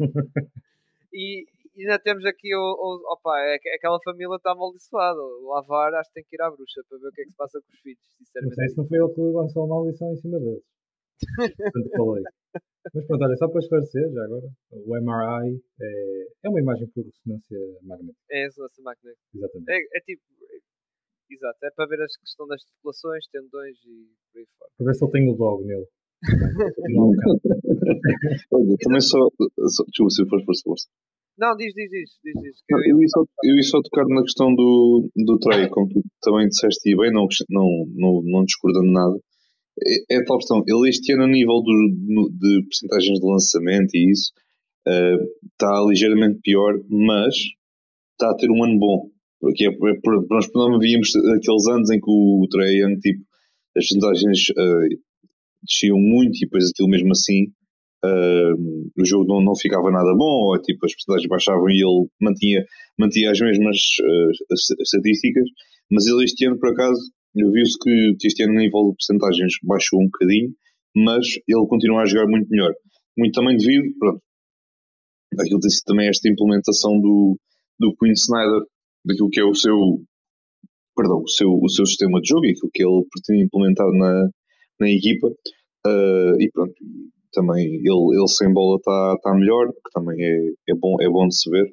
E, 1.12 1.44
e 1.76 1.82
ainda 1.82 1.98
temos 1.98 2.24
aqui 2.24 2.54
o, 2.54 2.58
o 2.58 3.12
opa, 3.12 3.38
é, 3.40 3.56
aquela 3.74 3.98
família 4.02 4.36
está 4.36 4.52
amaldiçoada. 4.52 5.20
O 5.20 5.52
Lavar 5.52 5.94
acho 5.94 6.08
que 6.10 6.14
tem 6.14 6.24
que 6.24 6.36
ir 6.36 6.42
à 6.42 6.50
bruxa 6.50 6.82
para 6.88 6.98
ver 6.98 7.08
o 7.08 7.12
que 7.12 7.20
é 7.20 7.24
que 7.24 7.30
se 7.30 7.36
passa 7.36 7.60
com 7.60 7.72
os 7.72 7.80
filhos, 7.80 8.00
sinceramente. 8.16 8.56
Não 8.56 8.64
sei 8.64 8.68
se 8.68 8.78
não 8.78 8.88
foi 8.88 8.98
ele 8.98 9.14
que 9.14 9.20
lançou 9.20 9.64
a 9.64 9.66
maldição 9.66 10.12
em 10.12 10.16
cima 10.16 10.40
deles. 10.40 10.64
Portanto, 11.36 11.90
falei. 11.96 12.24
Mas 12.94 13.06
pronto, 13.06 13.24
olha, 13.24 13.36
só 13.36 13.48
para 13.48 13.60
esclarecer, 13.60 14.12
já 14.12 14.24
agora, 14.24 14.48
o 14.72 14.96
MRI 14.96 15.60
é, 15.80 16.26
é 16.44 16.48
uma 16.48 16.60
imagem 16.60 16.86
por 16.88 17.04
ressonância 17.04 17.58
magnética. 17.82 18.18
É 18.30 18.44
ressonância 18.44 18.82
magnética. 18.82 19.22
Exatamente. 19.34 19.70
É, 19.70 19.98
é 19.98 20.00
tipo, 20.00 20.22
é, 20.50 20.58
exato, 21.34 21.58
é 21.64 21.70
para 21.70 21.86
ver 21.86 22.02
a 22.02 22.06
questão 22.06 22.46
das 22.46 22.62
articulações, 22.62 23.26
tendões 23.32 23.76
e 23.84 24.08
por 24.32 24.38
aí 24.38 24.46
fora. 24.58 24.70
Para 24.76 24.86
ver 24.86 24.94
se 24.94 25.04
ele 25.04 25.12
tem 25.12 25.30
o 25.30 25.36
dog 25.36 25.64
nele. 25.64 25.86
Olha, 28.52 28.76
também 28.80 29.00
só, 29.00 29.28
só. 29.68 29.84
Desculpa, 29.84 30.10
se 30.10 30.28
for 30.28 30.42
força, 30.64 30.88
não, 31.38 31.54
diz, 31.54 31.74
diz, 31.74 31.90
diz. 31.90 32.10
diz, 32.24 32.32
diz 32.40 32.56
eu, 32.70 32.78
eu, 32.78 33.02
ia 33.02 33.08
só, 33.08 33.22
eu 33.44 33.56
ia 33.56 33.62
só 33.62 33.82
tocar 33.82 34.06
na 34.08 34.22
questão 34.22 34.54
do, 34.54 35.10
do 35.14 35.38
Trey, 35.38 35.68
como 35.68 35.86
tu 35.86 36.00
também 36.22 36.48
disseste 36.48 36.90
e 36.90 36.96
bem, 36.96 37.12
não, 37.12 37.26
não, 37.50 37.68
não, 37.94 38.22
não 38.24 38.44
discordando 38.44 38.90
nada. 38.90 39.20
É, 39.84 40.16
é 40.16 40.24
tal 40.24 40.38
questão, 40.38 40.62
ele 40.66 40.88
este 40.88 41.12
ano 41.12 41.24
a 41.24 41.28
nível 41.28 41.62
do, 41.62 42.30
de 42.30 42.62
porcentagens 42.64 43.20
de 43.20 43.26
lançamento 43.26 43.94
e 43.94 44.10
isso 44.10 44.32
está 45.52 45.82
ligeiramente 45.88 46.38
pior, 46.42 46.74
mas 46.88 47.34
está 48.12 48.30
a 48.30 48.36
ter 48.36 48.50
um 48.50 48.62
ano 48.62 48.78
bom. 48.78 49.10
Porque 49.40 49.66
é, 49.66 49.68
é, 49.68 50.00
nós 50.30 50.46
não 50.54 50.78
víamos 50.78 51.14
aqueles 51.16 51.66
anos 51.68 51.90
em 51.90 52.00
que 52.00 52.08
o, 52.10 52.46
Trey 52.50 52.80
Young, 52.80 52.98
tipo, 52.98 53.22
as 53.76 53.86
porcentagens 53.86 54.48
uh, 54.50 54.98
desciam 55.62 55.98
muito 55.98 56.36
e 56.36 56.40
depois 56.40 56.70
aquilo 56.70 56.88
mesmo 56.88 57.12
assim 57.12 57.44
uh, 58.04 58.54
o 58.98 59.04
jogo 59.04 59.26
não, 59.26 59.42
não 59.42 59.54
ficava 59.54 59.90
nada 59.90 60.14
bom, 60.16 60.48
ou 60.48 60.60
tipo, 60.60 60.86
as 60.86 60.94
personagens 60.94 61.28
baixavam 61.28 61.68
e 61.68 61.82
ele 61.82 62.08
mantinha, 62.20 62.64
mantinha 62.98 63.30
as 63.30 63.40
mesmas 63.40 63.76
uh, 63.76 64.54
estatísticas, 64.82 65.44
mas 65.90 66.06
ele 66.06 66.24
este 66.24 66.46
ano, 66.46 66.58
por 66.58 66.70
acaso, 66.70 67.00
viu-se 67.36 67.78
que, 67.78 68.16
que 68.18 68.26
este 68.28 68.42
ano, 68.44 68.58
a 68.58 68.62
nível 68.62 68.90
de 68.90 68.96
porcentagens, 68.96 69.52
baixou 69.62 70.00
um 70.00 70.06
bocadinho, 70.06 70.50
mas 70.94 71.26
ele 71.46 71.66
continua 71.68 72.02
a 72.02 72.06
jogar 72.06 72.26
muito 72.26 72.48
melhor. 72.48 72.72
Muito 73.18 73.32
também 73.32 73.56
devido, 73.56 73.94
pronto, 73.98 74.20
aquilo 75.38 75.60
tem 75.60 75.70
sido 75.70 75.84
também 75.86 76.08
esta 76.08 76.28
implementação 76.28 76.98
do, 77.00 77.38
do 77.78 77.94
Queen 77.96 78.12
Snyder, 78.12 78.62
daquilo 79.04 79.30
que 79.30 79.40
é 79.40 79.44
o 79.44 79.54
seu, 79.54 79.76
perdão, 80.94 81.22
o 81.22 81.28
seu, 81.28 81.48
o 81.48 81.68
seu 81.68 81.86
sistema 81.86 82.20
de 82.20 82.28
jogo 82.28 82.46
e 82.46 82.50
aquilo 82.50 82.70
que 82.72 82.82
ele 82.82 83.06
pretende 83.10 83.44
implementar 83.44 83.86
na, 83.92 84.28
na 84.80 84.90
equipa. 84.90 85.28
Uh, 85.86 86.40
e 86.40 86.50
pronto, 86.52 86.74
também 87.32 87.64
ele, 87.64 88.16
ele 88.16 88.28
sem 88.28 88.52
bola 88.52 88.76
está 88.76 89.16
tá 89.22 89.34
melhor, 89.34 89.68
que 89.68 89.90
também 89.92 90.16
é, 90.20 90.72
é, 90.72 90.74
bom, 90.74 90.96
é 91.00 91.08
bom 91.08 91.28
de 91.28 91.36
se 91.36 91.50
ver, 91.50 91.66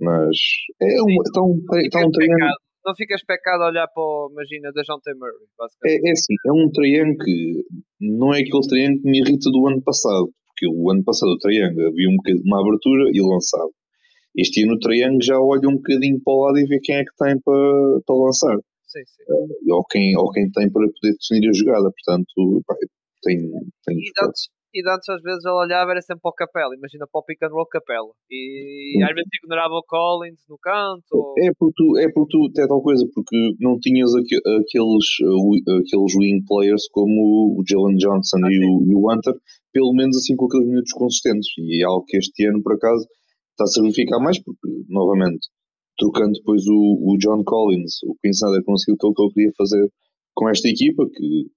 mas 0.00 0.36
é 0.82 1.02
um, 1.02 1.22
está 1.24 1.42
um, 1.42 1.60
está 1.80 2.06
um 2.06 2.10
triângulo. 2.10 2.66
Não 2.86 2.94
ficas 2.94 3.24
pecado 3.24 3.64
a 3.64 3.66
olhar 3.66 3.88
para 3.88 4.00
o, 4.00 4.28
imagina, 4.30 4.70
da 4.72 4.82
John 4.82 5.00
T. 5.02 5.12
Murray, 5.14 5.34
É, 5.84 6.08
é 6.08 6.12
assim, 6.12 6.34
é 6.46 6.52
um 6.52 6.70
triângulo 6.70 7.18
que 7.18 7.64
não 8.00 8.32
é 8.32 8.38
aquele 8.40 8.68
triângulo 8.68 9.02
que 9.02 9.10
me 9.10 9.18
irrita 9.18 9.50
do 9.50 9.66
ano 9.66 9.82
passado, 9.82 10.30
porque 10.46 10.68
o 10.68 10.90
ano 10.92 11.02
passado 11.02 11.30
o 11.30 11.38
triângulo 11.38 11.88
havia 11.88 12.08
um 12.08 12.16
uma 12.44 12.60
abertura 12.60 13.10
e 13.12 13.20
lançava. 13.20 13.70
Este 14.38 14.62
ano 14.62 14.74
o 14.74 14.78
triângulo 14.78 15.22
já 15.22 15.40
olha 15.40 15.68
um 15.68 15.76
bocadinho 15.76 16.20
para 16.22 16.32
o 16.32 16.44
lado 16.44 16.58
e 16.58 16.66
vê 16.66 16.78
quem 16.80 16.94
é 16.94 17.02
que 17.02 17.16
tem 17.18 17.40
para, 17.40 18.00
para 18.06 18.16
lançar. 18.16 18.56
Sim, 18.86 19.02
sim. 19.04 19.24
Uh, 19.28 19.74
ou, 19.74 19.84
quem, 19.84 20.16
ou 20.16 20.30
quem 20.30 20.48
tem 20.52 20.70
para 20.70 20.86
poder 20.86 21.16
definir 21.18 21.48
a 21.48 21.52
jogada. 21.52 21.90
Portanto, 21.90 22.62
pá, 22.68 22.76
tem, 23.22 23.50
tem 23.84 23.96
e, 23.98 24.12
antes, 24.22 24.48
e 24.74 24.80
antes 24.88 25.08
às 25.08 25.22
vezes 25.22 25.44
ele 25.44 25.54
olhava 25.54 25.92
era 25.92 26.02
sempre 26.02 26.22
para 26.22 26.30
o 26.30 26.34
Capela, 26.34 26.74
imagina 26.74 27.06
para 27.10 27.20
o 27.20 27.24
pick 27.24 27.42
and 27.42 27.48
roll 27.48 27.66
Capela. 27.66 28.12
E 28.30 29.02
às 29.02 29.14
vezes 29.14 29.30
ignorava 29.42 29.74
o 29.74 29.84
Collins 29.86 30.42
no 30.48 30.58
canto. 30.58 31.06
Ou... 31.12 31.34
É 31.38 31.50
porque 31.58 31.74
tu, 31.76 31.98
é 31.98 32.06
porque 32.12 32.30
tu 32.32 32.60
é 32.60 32.66
tal 32.66 32.82
coisa, 32.82 33.04
porque 33.14 33.36
não 33.60 33.78
tinhas 33.80 34.12
aqu 34.14 34.36
aqueles, 34.60 35.08
uh, 35.22 35.80
aqueles 35.80 36.12
wing 36.16 36.44
players 36.46 36.88
como 36.90 37.56
o 37.56 37.62
Jalen 37.66 37.96
Johnson 37.96 38.38
ah, 38.44 38.50
e, 38.50 38.58
o, 38.58 38.72
e, 38.84 38.94
o, 38.94 39.10
Hunter, 39.10 39.34
pelo 39.72 39.92
menos 39.94 40.16
assim 40.16 40.36
com 40.36 40.46
aqueles 40.46 40.68
minutos 40.68 40.92
consistentes. 40.92 41.48
E 41.58 41.82
é 41.82 41.86
algo 41.86 42.04
que 42.04 42.18
este 42.18 42.46
ano, 42.46 42.62
por 42.62 42.74
acaso, 42.74 43.06
está 43.56 43.64
a 43.64 43.82
verificar 43.82 44.20
mais, 44.20 44.38
porque, 44.42 44.68
novamente, 44.88 45.48
trocando 45.96 46.32
depois 46.32 46.62
o, 46.68 47.12
o 47.12 47.16
John 47.18 47.42
Collins, 47.44 48.02
o 48.04 48.14
Queen 48.20 48.32
Snyder 48.32 48.64
conseguiu 48.64 48.96
aquilo 48.96 49.14
que 49.14 49.22
ele 49.22 49.32
queria 49.32 49.52
fazer 49.56 49.88
com 50.34 50.48
esta 50.50 50.68
equipa, 50.68 51.08
que 51.08 51.48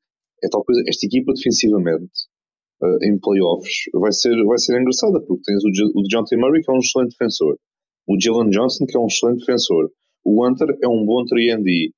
é 0.42 0.48
tal 0.50 0.64
coisa, 0.64 0.82
esta 0.88 1.06
equipa 1.06 1.34
defensivamente 1.34 2.30
uh, 2.82 3.06
em 3.06 3.20
playoffs 3.20 3.90
vai 3.94 4.12
ser, 4.12 4.36
vai 4.46 4.58
ser 4.58 4.80
engraçada, 4.80 5.20
porque 5.26 5.44
tens 5.46 5.64
o, 5.64 6.00
o 6.00 6.04
John 6.10 6.24
T. 6.24 6.36
Murray, 6.38 6.62
que 6.62 6.72
é 6.72 6.74
um 6.74 6.80
excelente 6.80 7.12
defensor, 7.12 7.58
o 8.08 8.18
Jalen 8.20 8.50
Johnson, 8.50 8.86
que 8.88 8.98
é 8.98 9.00
um 9.00 9.08
excelente 9.08 9.40
defensor, 9.40 9.90
o 10.26 10.46
Hunter 10.46 10.68
é 10.84 10.88
um 10.88 11.06
bom 11.06 11.24
3D. 11.26 11.92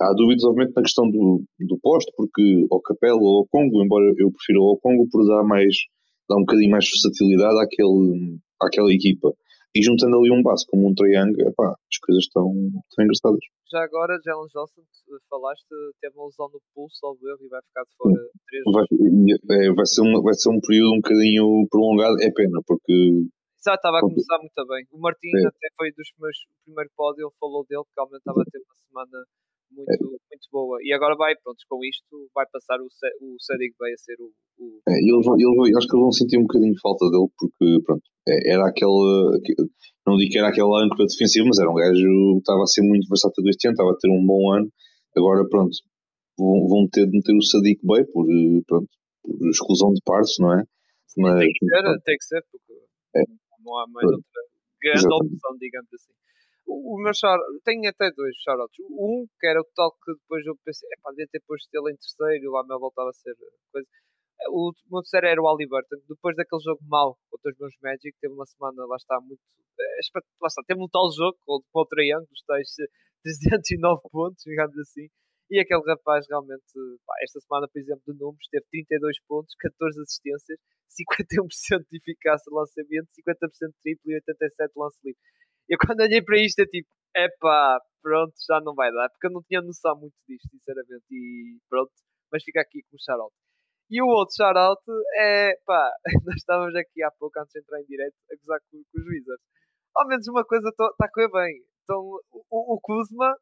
Há 0.00 0.12
dúvidas, 0.14 0.44
obviamente, 0.44 0.74
na 0.76 0.82
questão 0.82 1.10
do, 1.10 1.42
do 1.60 1.78
posto, 1.80 2.12
porque 2.16 2.66
o 2.70 2.80
Capela 2.80 3.18
ou 3.18 3.40
o 3.40 3.46
Congo, 3.50 3.82
embora 3.82 4.04
eu 4.18 4.30
prefira 4.30 4.60
o 4.60 4.78
Congo 4.82 5.08
por 5.10 5.26
dar 5.26 5.42
mais, 5.42 5.74
dar 6.28 6.36
um 6.36 6.40
bocadinho 6.40 6.70
mais 6.70 6.84
versatilidade 6.84 7.58
àquele, 7.58 8.38
àquela 8.60 8.92
equipa. 8.92 9.32
E 9.76 9.84
juntando 9.84 10.16
ali 10.16 10.32
um 10.32 10.42
base 10.42 10.64
como 10.66 10.88
um 10.88 10.94
triângulo, 10.94 11.48
epá, 11.48 11.68
as 11.68 11.98
coisas 12.00 12.24
estão, 12.24 12.48
estão 12.88 13.04
engraçadas. 13.04 13.44
Já 13.68 13.84
agora, 13.84 14.16
Jalen 14.24 14.48
Johnson, 14.48 14.82
falaste, 15.28 15.68
teve 16.00 16.16
uma 16.16 16.26
lesão 16.26 16.48
no 16.48 16.60
pulso 16.72 17.04
ao 17.04 17.12
erro 17.12 17.44
e 17.44 17.48
vai 17.48 17.60
ficar 17.60 17.82
de 17.82 17.92
fora 17.98 18.14
três 18.48 18.64
vai, 18.72 18.86
é, 18.86 19.72
vai, 19.74 19.86
ser 19.86 20.02
um, 20.02 20.22
vai 20.22 20.34
ser 20.34 20.48
um 20.48 20.60
período 20.60 20.94
um 20.94 21.02
bocadinho 21.02 21.66
prolongado, 21.68 22.16
é 22.22 22.30
pena, 22.32 22.60
porque. 22.66 23.26
Já 23.60 23.74
estava 23.74 23.98
a 23.98 24.00
começar 24.00 24.38
muito 24.38 24.62
bem. 24.68 24.86
O 24.92 24.98
Martim 25.00 25.26
é. 25.34 25.48
até 25.48 25.68
foi 25.76 25.90
dos 25.90 26.08
meus 26.20 26.38
primeiro 26.64 26.90
pódio, 26.96 27.26
ele 27.26 27.34
falou 27.40 27.66
dele 27.68 27.82
que 27.82 27.94
realmente 27.98 28.22
estava 28.22 28.40
a 28.40 28.44
ter 28.46 28.62
uma 28.62 28.76
semana 28.86 29.18
muito, 29.72 29.90
é. 29.90 30.25
Muito 30.36 30.48
boa. 30.52 30.78
E 30.84 30.92
agora 30.92 31.16
vai, 31.16 31.34
pronto, 31.42 31.58
com 31.68 31.80
isto, 31.84 32.28
vai 32.34 32.44
passar 32.52 32.76
o, 32.76 32.86
o 32.86 33.36
Sadiq 33.40 33.74
vai 33.80 33.92
a 33.92 33.96
ser 33.96 34.16
o. 34.20 34.28
o... 34.60 34.80
É, 34.88 35.00
eles, 35.00 35.24
eles, 35.24 35.76
acho 35.76 35.88
que 35.88 35.96
eles 35.96 36.04
vão 36.04 36.12
sentir 36.12 36.38
um 36.38 36.44
bocadinho 36.44 36.76
de 36.76 36.80
falta 36.80 37.08
dele, 37.08 37.28
porque, 37.36 37.66
pronto, 37.84 38.04
é, 38.28 38.52
era 38.52 38.68
aquele. 38.68 39.40
Não 40.06 40.16
digo 40.16 40.30
que 40.30 40.38
era 40.38 40.48
aquela 40.48 40.84
âncora 40.84 41.08
defensiva, 41.08 41.46
mas 41.48 41.58
era 41.58 41.70
um 41.70 41.74
gajo 41.74 42.06
que 42.36 42.44
estava 42.44 42.62
a 42.62 42.70
ser 42.70 42.82
muito 42.82 43.08
versátil 43.08 43.48
este 43.48 43.66
ano, 43.66 43.74
estava 43.74 43.90
a 43.90 43.98
ter 43.98 44.10
um 44.12 44.24
bom 44.24 44.52
ano. 44.52 44.68
Agora, 45.16 45.48
pronto, 45.48 45.74
vão, 46.38 46.68
vão 46.68 46.88
ter 46.92 47.06
de 47.08 47.16
meter 47.16 47.34
o 47.34 47.42
Sadiq 47.42 47.80
Bey 47.82 48.04
por, 48.12 48.26
pronto, 48.68 48.88
por 49.24 49.48
exclusão 49.48 49.90
de 49.90 50.00
partes, 50.04 50.36
não 50.38 50.52
é? 50.52 50.62
Mas, 51.16 51.40
tem 51.40 51.48
que 51.48 51.64
ser, 51.64 52.00
tem 52.04 52.16
que 52.18 52.24
ser, 52.24 52.42
porque 52.52 52.72
é. 53.16 53.22
não 53.64 53.78
há 53.78 53.86
mais 53.88 54.04
outra 54.04 54.42
grande 54.82 55.00
Exatamente. 55.00 55.34
opção, 55.34 55.56
digamos 55.58 55.90
assim. 55.94 56.12
O, 56.66 56.98
meu 57.00 57.14
shout 57.14 57.40
tenho 57.64 57.88
até 57.88 58.10
dois 58.10 58.34
shoutouts. 58.42 58.78
Um, 58.90 59.26
que 59.38 59.46
era 59.46 59.60
o 59.60 59.64
tal 59.74 59.92
que 59.92 60.12
depois 60.12 60.44
eu 60.44 60.56
pensei, 60.64 60.88
é 60.92 60.96
pá, 61.00 61.10
devia 61.10 61.28
ter 61.30 61.40
posto 61.46 61.68
ele 61.72 61.92
em 61.92 61.96
terceiro 61.96 62.44
e 62.44 62.48
o 62.48 62.52
Lamel 62.52 62.80
voltava 62.80 63.10
a 63.10 63.12
ser 63.12 63.34
coisa. 63.72 63.88
O, 64.50 64.72
meu 64.90 65.02
terceiro 65.02 65.26
era 65.26 65.42
o 65.42 65.48
Aliberton. 65.48 65.96
Depois 66.08 66.36
daquele 66.36 66.62
jogo 66.62 66.80
mau 66.88 67.16
contra 67.30 67.52
os 67.52 67.58
meus 67.58 67.74
Magic, 67.82 68.12
teve 68.20 68.34
uma 68.34 68.46
semana, 68.46 68.84
lá 68.86 68.96
está, 68.96 69.20
muito. 69.20 69.40
É, 69.78 70.18
lá 70.40 70.48
está, 70.48 70.62
teve 70.66 70.82
um 70.82 70.88
tal 70.88 71.10
jogo 71.12 71.36
com, 71.46 71.62
o 71.80 71.86
Triângulo, 71.86 72.28
os 72.32 72.42
tais 72.44 72.68
309 73.22 74.02
pontos, 74.10 74.42
digamos 74.44 74.76
assim. 74.78 75.08
E 75.48 75.60
aquele 75.60 75.82
rapaz 75.86 76.26
realmente, 76.28 76.74
pá, 77.06 77.14
esta 77.22 77.38
semana, 77.40 77.68
por 77.68 77.78
exemplo, 77.78 78.02
de 78.06 78.18
números, 78.18 78.48
teve 78.50 78.66
32 78.70 79.16
pontos, 79.28 79.54
14 79.60 80.00
assistências, 80.02 80.58
51% 80.90 81.86
de 81.88 81.98
eficácia 81.98 82.50
de 82.50 82.54
lançamento, 82.54 83.06
50% 83.14 83.70
de 83.70 83.78
triplo 83.82 84.10
e 84.10 84.20
87% 84.20 84.66
de 84.66 84.72
lance 84.76 84.98
livre. 85.04 85.20
Eu 85.70 85.78
quando 85.84 86.00
olhei 86.00 86.22
para 86.22 86.38
isto, 86.38 86.60
é 86.60 86.66
tipo, 86.66 86.88
epá, 87.16 87.78
pronto, 88.02 88.34
já 88.48 88.60
não 88.60 88.74
vai 88.74 88.92
dar, 88.92 89.08
porque 89.10 89.26
eu 89.26 89.32
não 89.32 89.42
tinha 89.42 89.60
noção 89.60 89.98
muito 89.98 90.14
disto, 90.28 90.48
sinceramente, 90.48 91.04
e 91.10 91.58
pronto, 91.68 91.90
mas 92.30 92.44
fica 92.44 92.60
aqui 92.60 92.82
com 92.88 92.96
o 92.96 93.02
shout 93.02 93.34
E 93.90 94.00
o 94.00 94.06
outro 94.06 94.34
shout 94.36 94.82
é, 95.18 95.56
pá, 95.66 95.90
nós 96.24 96.36
estávamos 96.36 96.74
aqui 96.76 97.02
há 97.02 97.10
pouco, 97.18 97.38
antes 97.40 97.52
de 97.52 97.60
entrar 97.60 97.80
em 97.80 97.86
direto, 97.86 98.14
a 98.30 98.36
gozar 98.36 98.60
com, 98.70 98.78
com 98.78 98.98
os 99.00 99.06
Wizards. 99.06 99.44
Ao 99.96 100.06
menos 100.06 100.28
uma 100.28 100.44
coisa 100.44 100.68
está 100.68 100.86
a 101.02 101.10
correr 101.10 101.30
bem. 101.32 101.64
Então, 101.82 101.98
o, 102.30 102.74
o 102.74 102.80
Kuzma, 102.80 103.34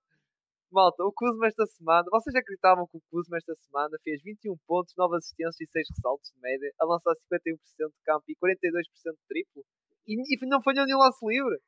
malta, 0.70 1.05
o 1.05 1.12
Kuzma 1.12 1.47
esta 1.47 1.66
semana, 1.66 2.05
vocês 2.11 2.35
acreditavam 2.35 2.87
que 2.87 2.97
o 2.97 3.03
Kuzma 3.11 3.37
esta 3.37 3.55
semana 3.57 3.99
fez 4.05 4.22
21 4.22 4.57
pontos, 4.66 4.95
9 4.97 5.16
assistências 5.16 5.61
e 5.61 5.66
6 5.66 5.89
ressaltos 5.91 6.31
de 6.31 6.41
média, 6.41 6.70
a 6.81 6.87
lançar 6.87 7.12
51% 7.33 7.59
de 7.89 8.03
campo 8.05 8.25
e 8.29 8.37
42% 8.37 9.12
de 9.12 9.27
triplo? 9.29 9.64
E, 10.07 10.14
e 10.14 10.47
não 10.47 10.62
falhou 10.62 10.87
nenhum 10.87 10.99
lance 10.99 11.25
livre. 11.27 11.59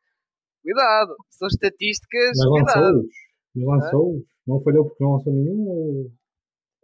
Cuidado, 0.67 1.15
são 1.31 1.47
estatísticas. 1.47 2.35
Mas 2.35 2.51
lançou-os. 2.51 3.15
Mas 3.55 3.67
lançou-os. 3.67 4.25
Não 4.49 4.61
falhou 4.65 4.85
porque 4.89 5.05
não 5.05 5.13
lançou 5.13 5.33
nenhum 5.33 5.69
ou. 5.69 6.11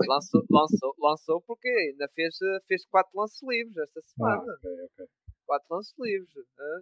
Lançou, 0.06 0.42
lançou, 0.48 0.94
lançou 1.00 1.42
porque 1.42 1.68
ainda 1.68 2.08
fez, 2.14 2.36
fez 2.68 2.86
quatro 2.86 3.10
lances 3.14 3.40
livres 3.42 3.76
esta 3.76 3.98
ah, 3.98 4.02
semana. 4.14 4.52
Ah, 4.52 4.54
okay, 4.54 4.84
okay. 4.86 5.06
Quatro 5.44 5.66
lances 5.74 5.94
livres 5.98 6.30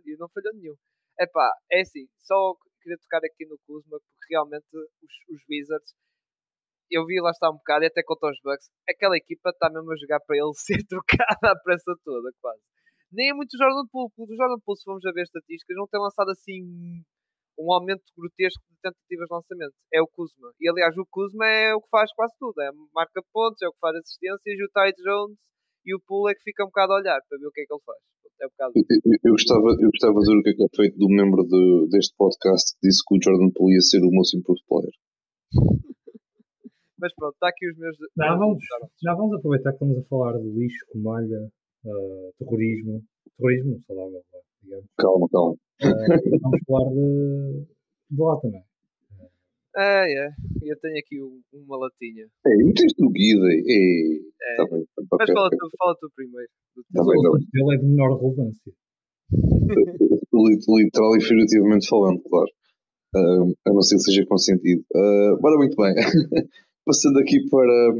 e 0.04 0.16
não 0.18 0.28
falhou 0.28 0.52
nenhum. 0.52 0.74
Epá, 1.18 1.50
é 1.72 1.80
assim, 1.80 2.06
só 2.18 2.54
queria 2.82 2.98
tocar 2.98 3.24
aqui 3.24 3.46
no 3.46 3.58
Kuzma 3.66 3.98
porque 3.98 4.34
realmente 4.34 4.66
os, 4.74 5.36
os 5.36 5.42
Wizards 5.48 5.94
eu 6.90 7.06
vi 7.06 7.20
lá 7.20 7.30
está 7.30 7.48
um 7.48 7.56
bocado 7.56 7.84
e 7.84 7.86
até 7.86 8.02
contra 8.02 8.30
os 8.30 8.40
Bucks, 8.42 8.68
aquela 8.88 9.16
equipa 9.16 9.50
está 9.50 9.70
mesmo 9.70 9.92
a 9.92 9.96
jogar 9.96 10.20
para 10.20 10.36
ele 10.36 10.52
ser 10.56 10.84
trocada 10.86 11.52
à 11.52 11.56
pressa 11.56 11.94
toda, 12.04 12.30
quase 12.40 12.60
nem 13.12 13.30
é 13.30 13.34
muito 13.34 13.56
Jordan 13.56 13.86
Poole. 13.90 14.10
O 14.16 14.36
Jordan 14.36 14.60
Poole, 14.64 14.78
se 14.78 14.86
vamos 14.86 15.04
a 15.04 15.12
ver 15.12 15.22
estatísticas, 15.22 15.76
não 15.76 15.86
tem 15.86 16.00
lançado 16.00 16.30
assim 16.30 16.62
um 17.58 17.72
aumento 17.72 18.02
grotesco 18.16 18.62
de 18.70 18.76
tentativas 18.80 19.28
de 19.28 19.34
lançamento. 19.34 19.76
É 19.92 20.00
o 20.00 20.08
Kuzma. 20.08 20.52
E 20.60 20.68
aliás, 20.68 20.96
o 20.96 21.06
Kuzma 21.10 21.46
é 21.46 21.74
o 21.74 21.80
que 21.80 21.88
faz 21.90 22.12
quase 22.14 22.34
tudo. 22.38 22.60
É 22.62 22.70
marca 22.94 23.20
pontos, 23.32 23.60
é 23.62 23.68
o 23.68 23.72
que 23.72 23.80
faz 23.80 23.96
assistências 23.96 24.58
e 24.58 24.64
o 24.64 24.70
Ty 24.72 24.90
Jones 25.02 25.38
e 25.84 25.94
o 25.94 26.00
Poole 26.06 26.32
é 26.32 26.34
que 26.34 26.42
fica 26.42 26.64
um 26.64 26.72
bocado 26.72 26.92
a 26.92 26.96
olhar 26.96 27.20
para 27.28 27.38
ver 27.38 27.46
o 27.46 27.52
que 27.52 27.62
é 27.62 27.64
que 27.66 27.72
ele 27.72 27.84
faz. 27.84 27.98
É 28.40 28.46
um 28.46 28.50
bocado... 28.50 28.72
eu, 28.76 29.16
eu, 29.24 29.32
gostava, 29.32 29.68
eu 29.80 29.90
gostava 29.90 30.20
de 30.20 30.26
ver 30.32 30.38
o 30.38 30.42
que 30.42 30.50
é 30.50 30.54
que 30.54 30.64
é 30.64 30.68
feito 30.76 30.96
do 30.98 31.08
membro 31.08 31.44
de, 31.44 31.88
deste 31.90 32.16
podcast 32.16 32.72
que 32.72 32.88
disse 32.88 33.04
que 33.04 33.16
o 33.16 33.20
Jordan 33.20 33.50
Poole 33.52 33.74
ia 33.74 33.80
ser 33.80 34.00
o 34.00 34.10
most 34.10 34.36
improved 34.36 34.64
player. 34.68 34.94
Mas 37.00 37.14
pronto, 37.14 37.32
está 37.32 37.48
aqui 37.48 37.64
os 37.68 37.78
meus. 37.78 37.96
Já 37.96 38.36
vamos, 38.36 38.58
já 39.02 39.14
vamos 39.14 39.36
aproveitar 39.38 39.70
que 39.70 39.76
estamos 39.76 39.96
a 39.96 40.04
falar 40.04 40.36
de 40.36 40.48
lixo, 40.52 40.84
comalha, 40.92 41.48
uh, 41.84 42.32
terrorismo, 42.38 43.02
terrorismo 43.36 43.80
saudável, 43.86 44.22
digamos. 44.62 44.86
Calma, 44.98 45.28
calma. 45.30 45.52
Uh, 45.52 46.40
vamos 46.42 46.60
falar 46.66 46.90
de, 46.90 47.66
de 48.10 48.22
lá 48.22 48.40
também. 48.40 48.64
É, 49.76 50.26
é. 50.26 50.28
Eu 50.62 50.76
tenho 50.80 50.98
aqui 50.98 51.22
um, 51.22 51.40
uma 51.52 51.76
latinha. 51.76 52.26
É, 52.44 52.50
e 52.50 52.74
tens 52.74 52.92
do 52.98 53.08
guida. 53.10 53.46
É. 53.46 54.52
é. 54.52 54.56
Tá 54.56 54.64
bem, 54.70 54.84
tá 54.96 55.16
Mas 55.18 55.30
fala, 55.30 55.50
tu, 55.50 55.70
fala 55.78 55.96
tu 56.00 56.10
primeiro. 56.16 56.48
Tá 56.92 57.02
bem, 57.04 57.22
tá 57.22 57.28
Ele 57.54 57.74
é 57.74 57.78
de 57.78 57.86
menor 57.86 58.18
relevância. 58.18 58.72
Literal 60.32 61.16
e 61.16 61.20
figurativamente 61.20 61.88
falando, 61.88 62.20
claro. 62.22 62.50
Uh, 63.14 63.54
a 63.66 63.72
não 63.72 63.82
ser 63.82 63.96
que 63.96 64.02
seja 64.02 64.26
consentido. 64.26 64.82
Uh, 64.94 65.38
bora, 65.40 65.56
muito 65.56 65.76
bem. 65.76 65.94
Passando 66.84 67.18
aqui 67.18 67.38
para, 67.48 67.92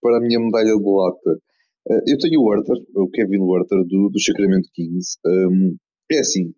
para 0.00 0.18
a 0.18 0.20
minha 0.20 0.40
medalha 0.40 0.76
de 0.76 0.84
lata. 0.84 1.40
Uh, 1.88 2.02
eu 2.06 2.18
tenho 2.18 2.40
o 2.40 2.48
Werther, 2.48 2.76
o 2.96 3.08
Kevin 3.10 3.40
Werther 3.40 3.84
do, 3.86 4.10
do 4.10 4.20
Sacramento 4.20 4.68
Kings. 4.74 5.18
Um, 5.24 5.76
é 6.10 6.18
assim, 6.20 6.52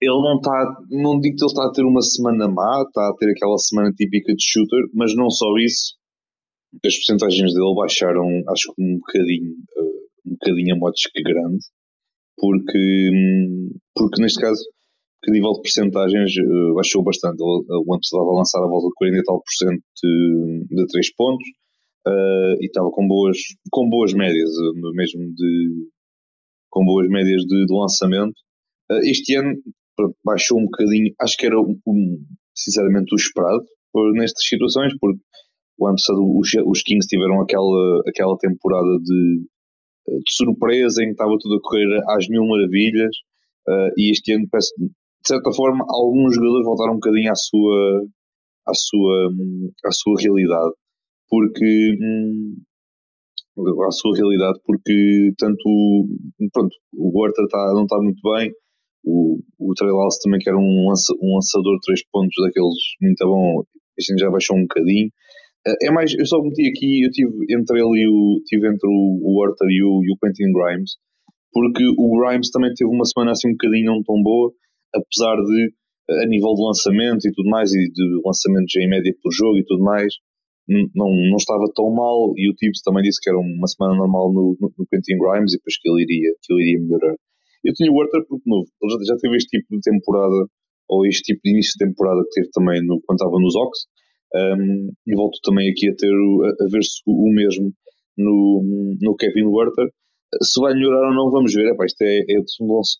ele 0.00 0.20
não 0.20 0.36
está, 0.36 0.76
não 0.90 1.20
digo 1.20 1.36
que 1.36 1.44
ele 1.44 1.50
está 1.50 1.66
a 1.66 1.72
ter 1.72 1.84
uma 1.84 2.02
semana 2.02 2.48
má, 2.48 2.82
está 2.86 3.08
a 3.08 3.14
ter 3.18 3.30
aquela 3.30 3.56
semana 3.58 3.92
típica 3.92 4.34
de 4.34 4.42
shooter, 4.42 4.84
mas 4.94 5.14
não 5.14 5.30
só 5.30 5.46
isso, 5.58 5.94
as 6.84 6.96
porcentagens 6.96 7.54
dele 7.54 7.74
baixaram, 7.74 8.26
acho 8.48 8.74
que 8.74 8.82
um 8.82 8.98
bocadinho, 8.98 9.52
uh, 9.52 10.06
um 10.26 10.32
bocadinho 10.32 10.74
a 10.74 10.78
modos 10.78 11.00
que 11.12 11.22
grande, 11.22 11.64
porque, 12.36 13.10
porque 13.94 14.22
neste 14.22 14.40
caso, 14.40 14.62
que 15.22 15.32
nível 15.32 15.52
de 15.52 15.62
porcentagens 15.62 16.30
uh, 16.36 16.74
baixou 16.74 17.02
bastante. 17.02 17.42
Ele, 17.42 17.64
o 17.66 17.92
ano 17.92 18.00
estava 18.00 18.30
a 18.30 18.36
lançar 18.36 18.62
a 18.62 18.68
volta 18.68 18.88
de 18.88 18.94
40 18.94 19.18
e 19.18 19.22
tal 19.24 19.38
por 19.40 19.52
cento 19.52 19.82
de, 20.02 20.66
de 20.68 20.86
3 20.86 21.14
pontos, 21.14 21.48
uh, 22.06 22.54
e 22.60 22.66
estava 22.66 22.90
com 22.90 23.06
boas, 23.06 23.38
com 23.70 23.88
boas 23.88 24.12
médias, 24.12 24.50
uh, 24.50 24.92
mesmo 24.94 25.20
de 25.34 25.88
com 26.70 26.84
boas 26.84 27.08
médias 27.08 27.42
de, 27.42 27.66
de 27.66 27.74
lançamento. 27.74 28.34
Uh, 28.90 29.00
este 29.04 29.34
ano 29.34 29.54
baixou 30.24 30.58
um 30.58 30.64
bocadinho, 30.64 31.12
acho 31.20 31.36
que 31.36 31.46
era 31.46 31.58
um, 31.58 31.76
sinceramente 32.54 33.14
o 33.14 33.16
esperado 33.16 33.64
por, 33.92 34.12
nestas 34.12 34.46
situações, 34.46 34.92
porque 35.00 35.18
o 35.78 35.86
ano 35.86 35.96
passado 35.96 36.20
os, 36.38 36.50
os 36.66 36.82
Kings 36.82 37.08
tiveram 37.08 37.40
aquela, 37.40 38.02
aquela 38.06 38.36
temporada 38.38 38.98
de, 39.02 39.46
de 40.08 40.32
surpresa 40.32 41.02
em 41.02 41.06
que 41.06 41.12
estava 41.12 41.36
tudo 41.40 41.56
a 41.56 41.60
correr 41.62 42.02
às 42.08 42.28
mil 42.28 42.46
maravilhas 42.46 43.14
uh, 43.68 43.90
e 43.96 44.10
este 44.10 44.32
ano 44.32 44.46
parece 44.50 44.72
de 44.78 45.28
certa 45.28 45.52
forma 45.52 45.84
alguns 45.88 46.34
jogadores 46.34 46.64
voltaram 46.64 46.92
um 46.92 46.96
bocadinho 46.96 47.30
à 47.30 47.34
sua 47.34 48.04
à 48.68 48.74
sua 48.74 49.30
à 49.84 49.90
sua 49.90 50.14
realidade 50.20 50.72
porque 51.28 51.96
hum, 52.00 52.56
à 53.86 53.90
sua 53.90 54.16
realidade, 54.16 54.58
porque 54.64 55.32
tanto 55.38 56.08
pronto, 56.52 56.74
o 56.94 57.20
Werther 57.20 57.46
tá, 57.48 57.72
não 57.74 57.84
está 57.84 57.96
muito 57.98 58.20
bem, 58.22 58.52
o, 59.04 59.38
o 59.58 59.72
também 59.74 60.40
que 60.40 60.48
era 60.48 60.58
um, 60.58 60.88
lança, 60.88 61.14
um 61.22 61.36
lançador 61.36 61.74
de 61.74 61.80
3 61.86 62.00
pontos 62.10 62.34
daqueles 62.42 62.74
muito 63.00 63.24
bom, 63.24 63.62
este 63.96 64.18
já 64.18 64.30
baixou 64.30 64.56
um 64.56 64.62
bocadinho. 64.62 65.08
Eh, 65.66 65.86
é 65.86 65.90
mais, 65.90 66.12
eu 66.12 66.26
só 66.26 66.42
meti 66.42 66.68
aqui, 66.68 67.04
eu 67.04 67.10
tive 67.10 67.30
entre 67.50 67.78
ele 67.78 68.02
e 68.02 68.08
o, 68.08 68.42
tive 68.44 68.68
entre 68.68 68.88
o, 68.88 69.20
o 69.22 69.54
e 69.70 69.82
o, 69.82 70.04
e 70.04 70.12
o 70.12 70.18
Quentin 70.22 70.52
Grimes, 70.52 70.96
porque 71.52 71.84
o 71.86 72.18
Grimes 72.18 72.50
também 72.50 72.72
teve 72.74 72.90
uma 72.90 73.04
semana 73.04 73.32
assim 73.32 73.48
um 73.48 73.52
bocadinho 73.52 73.86
não 73.86 74.02
tão 74.02 74.22
boa, 74.22 74.52
apesar 74.94 75.36
de 75.36 75.72
a 76.08 76.26
nível 76.26 76.54
de 76.54 76.62
lançamento 76.62 77.26
e 77.26 77.32
tudo 77.32 77.48
mais, 77.48 77.72
e 77.72 77.90
de 77.90 78.20
lançamentos 78.24 78.74
em 78.76 78.88
média 78.88 79.12
por 79.22 79.32
jogo 79.32 79.58
e 79.58 79.64
tudo 79.64 79.82
mais, 79.82 80.12
não, 80.68 81.10
não 81.10 81.36
estava 81.36 81.64
tão 81.74 81.90
mal 81.90 82.32
e 82.36 82.50
o 82.50 82.54
Tibbs 82.54 82.82
também 82.82 83.02
disse 83.02 83.20
que 83.20 83.30
era 83.30 83.38
uma 83.38 83.66
semana 83.66 83.96
normal 83.96 84.32
no, 84.32 84.56
no, 84.60 84.72
no 84.76 84.86
Quentin 84.86 85.18
Grimes 85.18 85.54
e 85.54 85.58
depois 85.58 85.78
que 85.78 85.88
ele 85.88 86.02
iria, 86.02 86.30
que 86.42 86.52
ele 86.52 86.62
iria 86.62 86.80
melhorar. 86.82 87.14
Eu 87.64 87.72
tinha 87.74 87.90
o 87.90 87.96
Werther 87.96 88.24
porque 88.28 88.48
novo, 88.48 88.66
ele 88.82 88.92
já, 88.92 89.14
já 89.14 89.16
teve 89.18 89.36
este 89.36 89.58
tipo 89.58 89.74
de 89.74 89.80
temporada 89.80 90.46
ou 90.88 91.06
este 91.06 91.22
tipo 91.22 91.40
de 91.44 91.50
início 91.50 91.72
de 91.78 91.86
temporada 91.86 92.22
que 92.24 92.40
teve 92.40 92.50
também 92.52 92.84
no, 92.84 93.00
quando 93.06 93.18
estava 93.18 93.38
nos 93.38 93.56
Ox 93.56 93.86
um, 94.34 94.92
e 95.06 95.14
volto 95.14 95.38
também 95.42 95.70
aqui 95.70 95.88
a 95.88 95.94
ter 95.94 96.10
a, 96.10 96.64
a 96.64 96.68
ver-se 96.70 97.00
o, 97.06 97.32
mesmo 97.32 97.72
no, 98.18 98.96
no 99.00 99.16
Kevin 99.16 99.46
Werther 99.46 99.88
se 100.42 100.60
vai 100.60 100.74
melhorar 100.74 101.08
ou 101.08 101.14
não, 101.14 101.30
vamos 101.30 101.54
ver. 101.54 101.72
Epá, 101.72 101.86
isto 101.86 102.02
é, 102.02 102.18
é, 102.18 102.42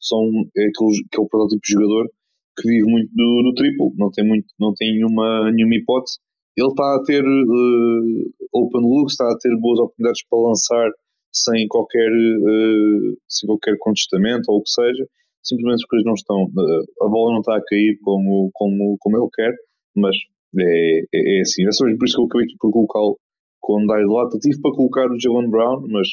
são, 0.01 0.23
é 0.57 0.67
aquele, 0.69 1.05
aquele 1.07 1.29
protótipo 1.29 1.61
de 1.63 1.73
jogador 1.73 2.09
que 2.57 2.69
vive 2.69 2.91
muito 2.91 3.11
do, 3.13 3.43
do 3.43 3.55
triplo, 3.55 3.93
não 3.97 4.11
tem, 4.11 4.27
muito, 4.27 4.47
não 4.59 4.73
tem 4.75 4.95
nenhuma, 4.95 5.51
nenhuma 5.53 5.75
hipótese. 5.75 6.19
Ele 6.57 6.69
está 6.69 6.97
a 6.97 7.03
ter 7.05 7.23
uh, 7.23 8.33
open 8.53 8.81
look, 8.81 9.11
está 9.11 9.31
a 9.31 9.37
ter 9.39 9.55
boas 9.59 9.79
oportunidades 9.79 10.23
para 10.29 10.39
lançar 10.41 10.91
sem 11.33 11.69
qualquer, 11.69 12.11
uh, 12.11 13.17
sem 13.29 13.47
qualquer 13.47 13.77
contestamento 13.79 14.51
ou 14.51 14.59
o 14.59 14.63
que 14.63 14.71
seja. 14.71 15.07
Simplesmente 15.43 15.83
as 15.85 15.89
coisas 15.89 16.07
não 16.07 16.15
estão, 16.15 16.45
uh, 16.45 17.05
a 17.05 17.09
bola 17.09 17.33
não 17.33 17.41
está 17.41 17.57
a 17.57 17.63
cair 17.63 17.99
como, 18.03 18.51
como, 18.55 18.97
como 18.99 19.17
ele 19.19 19.29
quer, 19.35 19.55
mas 19.95 20.17
é, 20.59 21.01
é, 21.15 21.39
é 21.39 21.41
assim. 21.43 21.67
É 21.67 21.73
só 21.73 21.85
por 21.85 22.07
isso 22.07 22.17
que 22.17 22.23
eu 22.23 22.27
acabei 22.27 22.47
por 22.59 22.73
colocá-lo 22.73 23.19
com 23.61 23.83
o 23.83 23.87
Dai 23.87 24.01
de 24.01 24.13
lata. 24.13 24.39
Tive 24.39 24.61
para 24.61 24.73
colocar 24.73 25.11
o 25.11 25.21
Jalen 25.21 25.51
Brown, 25.51 25.87
mas 25.91 26.09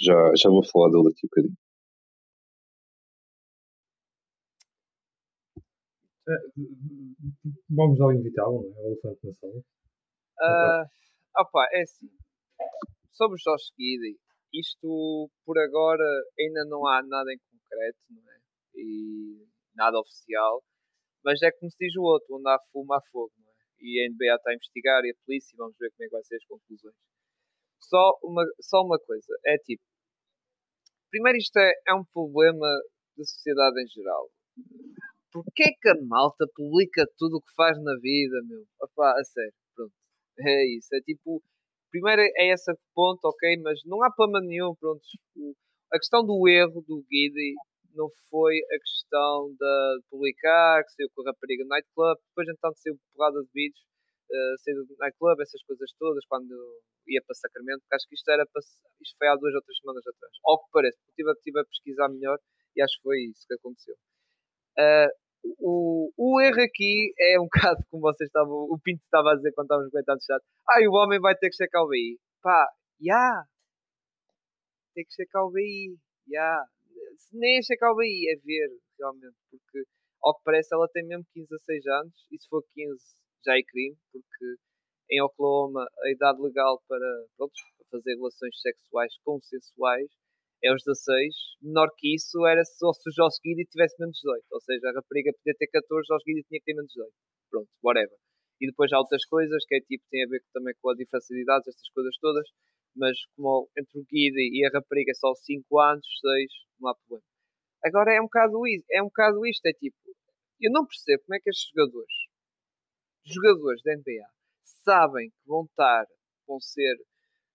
já, 0.00 0.32
já 0.36 0.48
vou 0.48 0.62
falar 0.64 0.90
dele 0.90 1.04
daqui 1.04 1.26
um 1.26 1.28
bocadinho. 1.28 1.56
Vamos 7.70 8.00
ao 8.00 8.12
inevitável, 8.12 8.62
não 8.62 8.78
é? 8.78 8.82
O 8.82 8.86
elefante 8.86 9.26
na 9.26 9.32
sala. 9.32 9.58
Uh, 10.40 11.40
opa, 11.40 11.66
é 11.72 11.82
assim. 11.82 12.10
Sobre 13.12 13.34
o 13.34 13.42
Josh 13.42 13.72
Giddy, 13.78 14.18
isto 14.52 15.30
por 15.44 15.58
agora 15.58 16.04
ainda 16.38 16.64
não 16.66 16.86
há 16.86 17.02
nada 17.02 17.32
em 17.32 17.38
concreto, 17.38 17.98
não 18.10 18.32
é? 18.32 18.38
E 18.74 19.46
nada 19.74 19.98
oficial. 19.98 20.62
Mas 21.24 21.40
é 21.42 21.50
como 21.52 21.70
se 21.70 21.78
diz 21.78 21.96
o 21.96 22.02
outro, 22.02 22.36
onde 22.36 22.48
há 22.48 22.58
fumo 22.72 22.92
há 22.92 23.00
fogo, 23.10 23.32
não 23.38 23.50
é? 23.50 23.54
E 23.80 24.00
a 24.00 24.10
NBA 24.10 24.36
está 24.36 24.50
a 24.50 24.54
investigar 24.54 25.04
e 25.04 25.10
a 25.10 25.24
polícia, 25.24 25.54
vamos 25.56 25.76
ver 25.78 25.90
como 25.90 26.04
é 26.04 26.06
que 26.06 26.12
vai 26.12 26.24
ser 26.24 26.36
as 26.36 26.44
conclusões. 26.44 26.96
Só 27.80 28.18
uma, 28.22 28.44
só 28.60 28.82
uma 28.82 28.98
coisa, 28.98 29.34
é 29.44 29.56
tipo, 29.58 29.82
primeiro 31.10 31.38
isto 31.38 31.56
é, 31.58 31.72
é 31.88 31.94
um 31.94 32.04
problema 32.12 32.66
da 33.16 33.24
sociedade 33.24 33.82
em 33.82 33.88
geral. 33.88 34.30
Porquê 35.32 35.64
que 35.80 35.88
a 35.88 35.94
malta 36.06 36.46
publica 36.54 37.06
tudo 37.16 37.36
o 37.38 37.40
que 37.40 37.54
faz 37.56 37.82
na 37.82 37.94
vida, 37.96 38.36
meu? 38.46 38.64
Opa, 38.80 39.12
a 39.18 39.24
sério, 39.24 39.54
pronto. 39.74 39.92
É 40.40 40.76
isso, 40.76 40.94
é 40.94 41.00
tipo, 41.00 41.42
primeiro 41.90 42.22
é 42.22 42.52
esse 42.52 42.72
ponto, 42.94 43.24
ok, 43.24 43.56
mas 43.62 43.80
não 43.86 44.02
há 44.04 44.10
problema 44.10 44.44
nenhum, 44.46 44.74
pronto. 44.76 45.00
A 45.92 45.98
questão 45.98 46.24
do 46.24 46.48
erro 46.48 46.82
do 46.86 47.02
Guidi 47.08 47.54
não 47.94 48.08
foi 48.30 48.56
a 48.58 48.78
questão 48.78 49.54
de 49.58 50.02
publicar, 50.10 50.84
que 50.84 50.92
saiu 50.92 51.08
com 51.14 51.22
a 51.22 51.30
rapariga 51.30 51.64
do 51.64 51.68
nightclub, 51.68 52.18
depois 52.28 52.48
então 52.48 52.72
saiu 52.76 52.96
porrada 53.14 53.40
de 53.42 53.50
vídeos, 53.54 53.80
uh, 54.30 54.56
saiu 54.64 54.84
do 54.86 54.96
nightclub, 54.98 55.40
essas 55.40 55.62
coisas 55.64 55.90
todas, 55.98 56.24
quando 56.26 56.52
ia 57.08 57.22
para 57.26 57.34
Sacramento, 57.34 57.80
porque 57.80 57.96
acho 57.96 58.08
que 58.08 58.14
isto 58.14 58.30
era 58.30 58.46
para, 58.46 58.60
isto 58.60 59.16
foi 59.18 59.28
há 59.28 59.36
duas 59.36 59.54
ou 59.54 59.62
três 59.62 59.78
semanas 59.78 60.06
atrás. 60.06 60.32
Ao 60.44 60.58
que 60.60 60.70
parece, 60.72 60.98
estive, 61.08 61.32
estive 61.32 61.60
a 61.60 61.64
pesquisar 61.64 62.08
melhor 62.08 62.38
e 62.76 62.82
acho 62.82 62.96
que 62.96 63.02
foi 63.02 63.18
isso 63.28 63.44
que 63.46 63.54
aconteceu. 63.54 63.96
Uh, 64.78 65.21
o, 65.58 66.12
o 66.16 66.40
erro 66.40 66.62
aqui 66.62 67.12
é 67.18 67.40
um 67.40 67.44
bocado 67.50 67.84
como 67.90 68.02
vocês 68.02 68.28
estavam, 68.28 68.52
o 68.52 68.78
Pinto 68.82 69.02
estava 69.02 69.32
a 69.32 69.36
dizer 69.36 69.52
quando 69.52 69.66
estávamos 69.66 69.90
comentando 69.90 70.22
chat. 70.22 70.42
Ah, 70.68 70.80
o 70.88 70.94
homem 70.94 71.20
vai 71.20 71.34
ter 71.36 71.50
que 71.50 71.56
checar 71.56 71.82
o 71.82 71.88
BI. 71.88 72.18
Pá, 72.42 72.66
já. 73.00 73.14
Yeah. 73.14 73.44
Tem 74.94 75.04
que 75.04 75.14
checar 75.14 75.44
o 75.44 75.50
BI. 75.50 75.96
Já. 76.28 76.32
Yeah. 76.32 76.66
Nem 77.32 77.58
é 77.58 77.62
checar 77.62 77.92
o 77.92 77.96
BI, 77.96 78.30
é 78.30 78.36
ver, 78.36 78.68
realmente. 78.98 79.36
Porque, 79.50 79.84
ao 80.22 80.36
que 80.36 80.44
parece, 80.44 80.74
ela 80.74 80.88
tem 80.88 81.06
mesmo 81.06 81.24
15 81.32 81.54
a 81.54 81.58
6 81.58 81.86
anos. 81.86 82.14
E 82.30 82.38
se 82.40 82.48
for 82.48 82.62
15, 82.74 82.98
já 83.44 83.56
é 83.56 83.62
crime. 83.62 83.96
Porque 84.12 84.56
em 85.10 85.22
Oklahoma, 85.22 85.86
a 86.04 86.10
idade 86.10 86.40
legal 86.40 86.82
para, 86.88 87.26
pronto, 87.36 87.52
para 87.76 87.98
fazer 87.98 88.14
relações 88.14 88.60
sexuais 88.60 89.12
consensuais 89.24 90.10
é 90.62 90.72
os 90.72 90.82
16. 90.84 91.34
Menor 91.62 91.88
que 91.98 92.14
isso 92.14 92.46
era 92.46 92.64
só 92.64 92.92
se 92.92 93.08
o 93.08 93.12
Josh 93.12 93.38
Giddy 93.44 93.66
tivesse 93.66 93.98
menos 93.98 94.16
18. 94.22 94.44
Ou 94.50 94.60
seja, 94.60 94.88
a 94.88 94.92
rapariga 94.94 95.32
podia 95.32 95.54
ter 95.58 95.66
14, 95.66 95.90
o 95.90 96.14
Josh 96.14 96.24
Giddy 96.26 96.42
tinha 96.44 96.60
que 96.60 96.64
ter 96.64 96.74
menos 96.74 96.92
18. 96.92 97.12
Pronto, 97.50 97.68
whatever. 97.82 98.16
E 98.60 98.66
depois 98.66 98.92
há 98.92 98.98
outras 98.98 99.24
coisas 99.26 99.64
que 99.66 99.74
é 99.76 99.80
tipo, 99.80 100.04
tem 100.10 100.24
a 100.24 100.28
ver 100.28 100.42
também 100.52 100.74
com 100.80 100.90
a 100.90 100.94
diferença 100.94 101.34
de 101.34 101.42
idades, 101.42 101.68
estas 101.68 101.88
coisas 101.90 102.16
todas. 102.20 102.48
Mas 102.94 103.16
como 103.36 103.68
entre 103.76 103.98
o 103.98 104.04
Giddy 104.04 104.58
e 104.58 104.64
a 104.66 104.70
rapariga 104.70 105.10
é 105.10 105.14
só 105.14 105.34
5 105.34 105.80
anos, 105.80 106.06
6, 106.20 106.52
não 106.80 106.90
há 106.90 106.94
problema. 106.94 107.24
Agora 107.84 108.12
é 108.14 108.20
um 108.20 108.24
bocado 108.24 108.62
é 108.90 109.02
um 109.02 109.06
bocado 109.06 109.44
isto, 109.46 109.66
é 109.66 109.72
tipo, 109.72 109.96
eu 110.60 110.70
não 110.70 110.86
percebo 110.86 111.24
como 111.24 111.34
é 111.34 111.40
que 111.40 111.50
estes 111.50 111.68
jogadores, 111.74 112.14
jogadores 113.26 113.82
da 113.82 113.96
NBA, 113.96 114.28
sabem 114.62 115.30
que 115.30 115.46
vão 115.46 115.64
estar, 115.64 116.06
vão 116.46 116.60
ser 116.60 116.94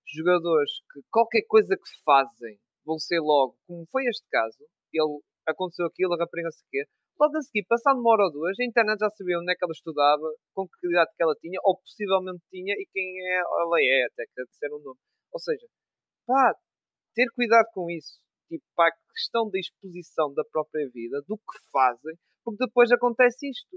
jogadores 0.05 0.71
que 0.91 0.99
qualquer 1.09 1.43
coisa 1.47 1.77
que 1.77 2.03
fazem 2.03 2.59
vão 2.87 2.97
ser 2.97 3.19
logo, 3.19 3.59
como 3.67 3.85
foi 3.91 4.07
este 4.07 4.23
caso, 4.31 4.63
ele 4.93 5.19
aconteceu 5.45 5.85
aquilo, 5.85 6.13
a 6.15 6.17
rapariga 6.17 6.49
se 6.49 6.63
quê, 6.71 6.87
logo 7.19 7.35
a 7.35 7.41
seguir, 7.41 7.65
passando 7.67 7.99
uma 7.99 8.11
hora 8.11 8.23
ou 8.23 8.31
duas, 8.31 8.55
a 8.59 8.63
internet 8.63 8.99
já 8.99 9.09
sabia 9.11 9.37
onde 9.37 9.51
é 9.51 9.55
que 9.55 9.63
ela 9.63 9.75
estudava, 9.75 10.27
com 10.55 10.65
que 10.67 10.87
idade 10.87 11.11
que 11.15 11.23
ela 11.23 11.35
tinha, 11.35 11.59
ou 11.63 11.77
possivelmente 11.77 12.41
tinha, 12.49 12.73
e 12.73 12.87
quem 12.93 13.03
é, 13.03 13.39
ela 13.43 13.77
é, 13.81 14.07
até 14.07 14.23
que 14.23 14.55
ser 14.55 14.73
um 14.73 14.79
nome. 14.79 14.99
Ou 15.33 15.39
seja, 15.39 15.67
pá, 16.25 16.55
ter 17.13 17.27
cuidado 17.35 17.67
com 17.73 17.91
isso. 17.91 18.19
Tipo, 18.47 18.63
pá, 18.75 18.87
a 18.87 19.13
questão 19.13 19.49
da 19.49 19.59
exposição 19.59 20.33
da 20.33 20.43
própria 20.45 20.87
vida, 20.93 21.21
do 21.27 21.37
que 21.37 21.57
fazem, 21.71 22.15
porque 22.45 22.63
depois 22.65 22.91
acontece 22.91 23.49
isto. 23.49 23.75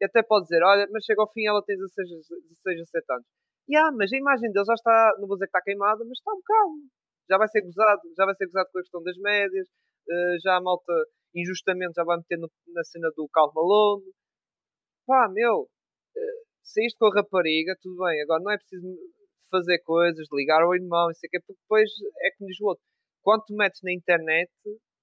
E 0.00 0.04
até 0.04 0.22
pode 0.22 0.44
dizer, 0.44 0.62
olha, 0.62 0.86
mas 0.92 1.04
chega 1.04 1.22
ao 1.22 1.30
fim 1.32 1.46
ela 1.46 1.62
tem 1.64 1.76
16, 1.76 2.08
16 2.28 2.80
a 2.80 2.84
7 2.84 3.12
anos. 3.12 3.26
E 3.68 3.76
ah, 3.76 3.92
mas 3.96 4.12
a 4.12 4.16
imagem 4.18 4.50
dele 4.50 4.66
já 4.66 4.74
está, 4.74 5.16
não 5.20 5.28
vou 5.28 5.36
dizer 5.36 5.46
que 5.46 5.56
está 5.56 5.62
queimada, 5.62 6.04
mas 6.04 6.18
está 6.18 6.32
um 6.32 6.42
bocado 6.42 7.01
já 7.28 7.38
vai 7.38 7.48
ser 7.48 7.62
gozado, 7.62 8.00
já 8.16 8.24
vai 8.24 8.34
ser 8.34 8.46
gozado 8.46 8.68
com 8.72 8.78
a 8.78 8.82
questão 8.82 9.02
das 9.02 9.16
médias, 9.18 9.66
uh, 9.68 10.36
já 10.42 10.56
a 10.56 10.60
malta 10.60 10.92
injustamente 11.34 11.94
já 11.96 12.04
vai 12.04 12.16
meter 12.18 12.38
no, 12.38 12.50
na 12.74 12.84
cena 12.84 13.10
do 13.16 13.28
Cal 13.32 13.52
Malone. 13.54 14.04
Pá, 15.06 15.28
meu, 15.32 15.62
uh, 15.62 16.38
saíste 16.62 16.98
com 16.98 17.06
a 17.06 17.14
rapariga, 17.14 17.74
tudo 17.80 18.04
bem, 18.04 18.22
agora 18.22 18.42
não 18.42 18.52
é 18.52 18.56
preciso 18.58 18.88
fazer 19.50 19.78
coisas, 19.84 20.26
ligar 20.32 20.62
ao 20.62 20.74
irmão, 20.74 21.10
isso 21.10 21.20
aqui, 21.26 21.38
porque 21.46 21.60
depois 21.62 21.90
é 22.24 22.30
como 22.36 22.48
diz 22.48 22.60
o 22.60 22.66
outro. 22.66 22.84
Quando 23.22 23.44
tu 23.44 23.54
metes 23.54 23.80
na 23.84 23.92
internet, 23.92 24.50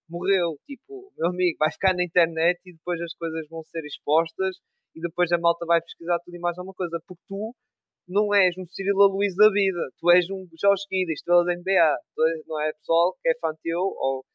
morreu. 0.09 0.57
Tipo, 0.65 1.13
meu 1.17 1.29
amigo, 1.29 1.57
vai 1.59 1.71
ficar 1.71 1.93
na 1.93 2.03
internet 2.03 2.59
e 2.65 2.73
depois 2.73 2.99
as 2.99 3.13
coisas 3.13 3.47
vão 3.47 3.63
ser 3.63 3.85
expostas 3.85 4.57
e 4.95 4.99
depois 4.99 5.31
a 5.31 5.37
malta 5.37 5.65
vai 5.65 5.79
pesquisar 5.81 6.17
tudo 6.25 6.35
e 6.35 6.39
mais 6.39 6.57
alguma 6.57 6.73
coisa. 6.73 6.99
Porque 7.07 7.23
tu 7.27 7.55
não 8.09 8.33
és 8.33 8.57
um 8.57 8.65
Cirilo 8.65 9.07
Luís 9.07 9.35
da 9.35 9.49
vida, 9.49 9.79
tu 9.99 10.09
és 10.09 10.25
um 10.29 10.47
Jorge 10.59 10.83
Guida, 10.89 11.13
estrela 11.13 11.45
da 11.45 11.53
NBA, 11.53 11.93
és, 12.33 12.45
não 12.47 12.59
é 12.59 12.73
pessoal 12.73 13.15
que 13.21 13.29
é 13.29 13.33
fã 13.39 13.53
teu, 13.61 13.79
ou 13.79 14.25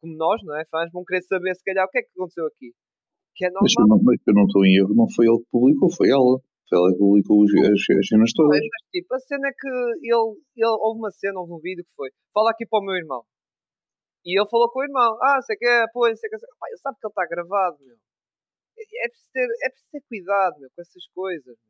como 0.00 0.16
nós, 0.16 0.40
não 0.44 0.58
é? 0.58 0.64
Fãs 0.66 0.90
vão 0.92 1.04
querer 1.04 1.22
saber 1.22 1.54
se 1.54 1.62
calhar 1.64 1.86
o 1.86 1.90
que 1.90 1.98
é 1.98 2.02
que 2.02 2.10
aconteceu 2.16 2.46
aqui. 2.46 2.72
Que 3.36 3.46
é 3.46 3.50
normal. 3.50 3.62
Mas 3.62 3.74
eu 3.78 3.86
não, 3.86 3.98
mas 4.02 4.18
eu 4.26 4.34
não 4.34 4.44
estou 4.44 4.66
em 4.66 4.76
erro, 4.76 4.94
não 4.94 5.08
foi 5.14 5.26
ele 5.26 5.38
que 5.38 5.50
publicou, 5.50 5.88
foi 5.94 6.10
ela. 6.10 6.40
Foi 6.68 6.78
ela 6.78 6.92
que 6.92 6.98
publicou 6.98 7.42
as, 7.44 7.80
as 7.80 8.06
cenas 8.06 8.32
todas. 8.34 8.58
Mas, 8.58 8.66
mas, 8.66 8.82
tipo, 8.90 9.14
a 9.14 9.20
cena 9.20 9.46
é 9.48 9.52
que 9.54 9.68
ele, 10.02 10.30
ele, 10.56 10.76
houve 10.82 10.98
uma 10.98 11.10
cena, 11.10 11.40
houve 11.40 11.52
um 11.54 11.62
vídeo 11.62 11.84
que 11.84 11.94
foi, 11.94 12.10
fala 12.34 12.50
aqui 12.50 12.66
para 12.66 12.80
o 12.80 12.84
meu 12.84 12.96
irmão. 12.96 13.22
E 14.24 14.38
ele 14.38 14.48
falou 14.50 14.68
com 14.70 14.80
o 14.80 14.84
irmão, 14.84 15.16
ah, 15.22 15.40
sei 15.42 15.56
que 15.56 15.66
é, 15.66 15.86
pô, 15.92 16.04
sei 16.04 16.28
que 16.28 16.36
é. 16.36 16.38
Pá, 16.58 16.66
ele 16.68 16.78
sabe 16.78 16.98
que 16.98 17.06
ele 17.06 17.12
está 17.12 17.26
gravado, 17.26 17.78
meu. 17.80 17.96
É, 18.76 18.82
é 19.06 19.08
preciso 19.08 19.30
ter, 19.32 19.46
é 19.64 19.68
preciso 19.70 19.90
ter 19.92 20.02
cuidado, 20.08 20.60
meu, 20.60 20.68
com 20.74 20.82
essas 20.82 21.06
coisas. 21.14 21.56
Meu 21.56 21.69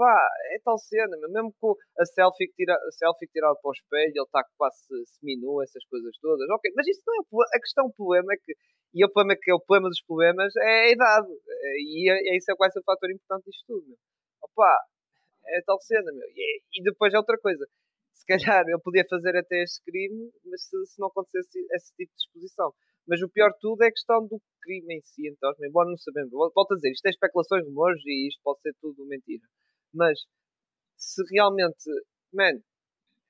pá, 0.00 0.16
é 0.54 0.58
tal 0.64 0.78
cena, 0.78 1.14
mesmo 1.28 1.52
com 1.60 1.76
a 1.98 2.04
selfie 2.06 2.48
que 2.48 2.54
tira, 2.64 2.72
a 2.72 2.92
selfie 2.92 3.26
que 3.26 3.32
tirada 3.34 3.54
para 3.60 3.68
o 3.68 3.72
espelho, 3.72 4.16
ele 4.16 4.24
está 4.24 4.42
quase 4.56 4.80
seminu, 5.20 5.60
essas 5.60 5.84
coisas 5.84 6.16
todas. 6.22 6.48
Ok, 6.48 6.72
mas 6.74 6.88
isso 6.88 7.02
não 7.06 7.16
é 7.20 7.56
a 7.56 7.60
questão, 7.60 7.84
o 7.84 7.92
problema 7.92 8.32
é 8.32 8.36
que, 8.38 8.56
e 8.94 9.04
o 9.04 9.12
problema 9.12 9.34
é 9.34 9.36
que 9.36 9.50
é 9.50 9.54
o 9.54 9.60
problema 9.60 9.90
dos 9.90 10.00
problemas 10.02 10.56
é 10.56 10.88
a 10.88 10.90
idade, 10.90 11.28
é, 11.28 11.68
e 11.84 12.10
é, 12.10 12.32
é 12.32 12.36
isso 12.38 12.50
é 12.50 12.56
quase 12.56 12.80
o 12.80 12.82
fator 12.82 13.10
importante 13.10 13.44
disto 13.44 13.66
tudo. 13.66 13.94
Opa, 14.40 14.72
é 15.48 15.60
tal 15.66 15.78
cena, 15.82 16.10
meu. 16.12 16.28
E, 16.34 16.62
e, 16.80 16.82
depois 16.82 17.12
é 17.12 17.18
outra 17.18 17.36
coisa. 17.36 17.66
Se 18.14 18.24
calhar 18.24 18.64
eu 18.68 18.80
podia 18.80 19.04
fazer 19.08 19.36
até 19.36 19.62
este 19.62 19.82
crime, 19.84 20.30
mas 20.46 20.62
se, 20.64 20.86
se 20.86 20.98
não 20.98 21.08
acontecesse 21.08 21.58
esse 21.76 21.92
tipo 21.94 22.12
de 22.16 22.22
exposição. 22.24 22.72
Mas 23.06 23.20
o 23.22 23.28
pior 23.28 23.50
de 23.52 23.58
tudo 23.60 23.82
é 23.82 23.88
a 23.88 23.92
questão 23.92 24.26
do 24.26 24.40
crime 24.62 24.96
em 24.96 25.00
si, 25.02 25.28
então, 25.28 25.52
embora 25.62 25.90
não 25.90 25.96
sabemos. 25.98 26.30
Volto 26.32 26.72
a 26.72 26.76
dizer, 26.76 26.90
isto 26.92 27.06
é 27.06 27.10
especulações, 27.10 27.66
rumores 27.66 28.00
e 28.06 28.28
isto 28.28 28.40
pode 28.42 28.60
ser 28.60 28.74
tudo 28.80 29.04
mentira. 29.06 29.42
Mas 29.92 30.18
se 30.96 31.22
realmente, 31.32 31.90
man, 32.32 32.60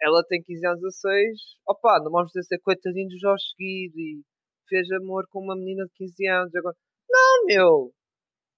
ela 0.03 0.25
tem 0.25 0.43
15 0.43 0.67
anos 0.67 0.85
a 0.85 0.91
6, 0.91 1.39
opá, 1.69 2.01
não 2.03 2.11
vamos 2.11 2.33
dizer 2.33 2.45
ser 2.45 2.59
coitadinho 2.61 3.09
de 3.09 3.19
Jorge 3.19 3.45
seguido 3.57 3.99
e 3.99 4.23
fez 4.69 4.91
amor 4.93 5.27
com 5.31 5.41
uma 5.41 5.57
menina 5.57 5.85
de 5.87 5.93
15 5.95 6.29
anos. 6.29 6.55
Agora, 6.55 6.77
não, 7.09 7.47
meu, 7.47 7.93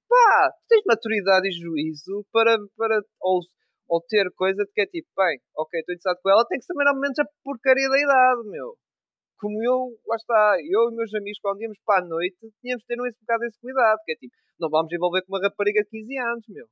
pá, 0.08 0.52
tens 0.68 0.82
maturidade 0.86 1.48
e 1.48 1.52
juízo 1.52 2.24
para, 2.32 2.56
para 2.76 3.00
ou, 3.20 3.40
ou 3.88 4.00
ter 4.08 4.30
coisa 4.34 4.64
de 4.64 4.72
que 4.72 4.82
é 4.82 4.86
tipo, 4.86 5.08
bem, 5.16 5.40
ok, 5.56 5.80
estou 5.80 5.94
interessado 5.94 6.20
com 6.22 6.30
ela, 6.30 6.46
tem 6.46 6.58
que 6.58 6.64
saber 6.64 6.86
ao 6.88 6.98
menos 6.98 7.18
a 7.18 7.24
porcaria 7.44 7.88
da 7.88 7.98
idade, 8.00 8.48
meu. 8.48 8.76
Como 9.38 9.58
eu, 9.64 9.98
lá 10.06 10.16
está, 10.16 10.56
eu 10.70 10.90
e 10.90 10.94
meus 10.94 11.12
amigos, 11.14 11.38
quando 11.42 11.62
íamos 11.62 11.78
para 11.84 12.04
a 12.04 12.08
noite, 12.08 12.38
tínhamos 12.60 12.82
de 12.82 12.86
ter 12.86 13.00
um 13.00 13.10
bocado 13.20 13.44
esse 13.44 13.58
cuidado, 13.60 13.98
que 14.04 14.12
é 14.12 14.16
tipo, 14.16 14.34
não 14.60 14.70
vamos 14.70 14.92
envolver 14.92 15.22
com 15.22 15.34
uma 15.34 15.42
rapariga 15.42 15.82
de 15.82 15.90
15 15.90 16.18
anos, 16.18 16.44
meu 16.48 16.66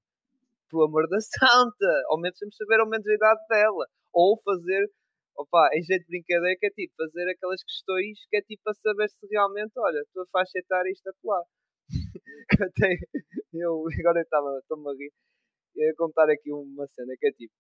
por 0.70 0.86
amor 0.86 1.08
da 1.08 1.20
santa, 1.20 2.02
ao 2.08 2.20
menos 2.20 2.38
temos 2.38 2.54
de 2.54 2.58
saber 2.58 2.80
ao 2.80 2.88
menos 2.88 3.06
a 3.06 3.14
idade 3.14 3.40
dela. 3.48 3.86
Ou 4.12 4.40
fazer 4.44 4.86
opa, 5.40 5.70
em 5.74 5.82
jeito 5.82 6.02
de 6.02 6.08
brincadeira, 6.08 6.56
que 6.58 6.66
é 6.66 6.70
tipo 6.70 6.92
fazer 6.96 7.28
aquelas 7.30 7.62
questões 7.62 8.18
que 8.28 8.36
é 8.36 8.42
tipo 8.42 8.62
para 8.62 8.74
saber 8.74 9.08
se 9.08 9.26
realmente, 9.30 9.72
olha, 9.78 10.04
tua 10.12 10.26
faixa 10.32 10.58
etária 10.58 10.90
isto 10.90 11.10
lá. 11.24 11.42
eu 13.52 13.84
agora 14.00 14.20
estou-me 14.20 14.90
a 14.90 14.92
rir, 14.92 15.12
ia 15.76 15.94
contar 15.96 16.30
aqui 16.30 16.52
uma 16.52 16.86
cena 16.88 17.14
que 17.18 17.26
é 17.26 17.32
tipo, 17.32 17.52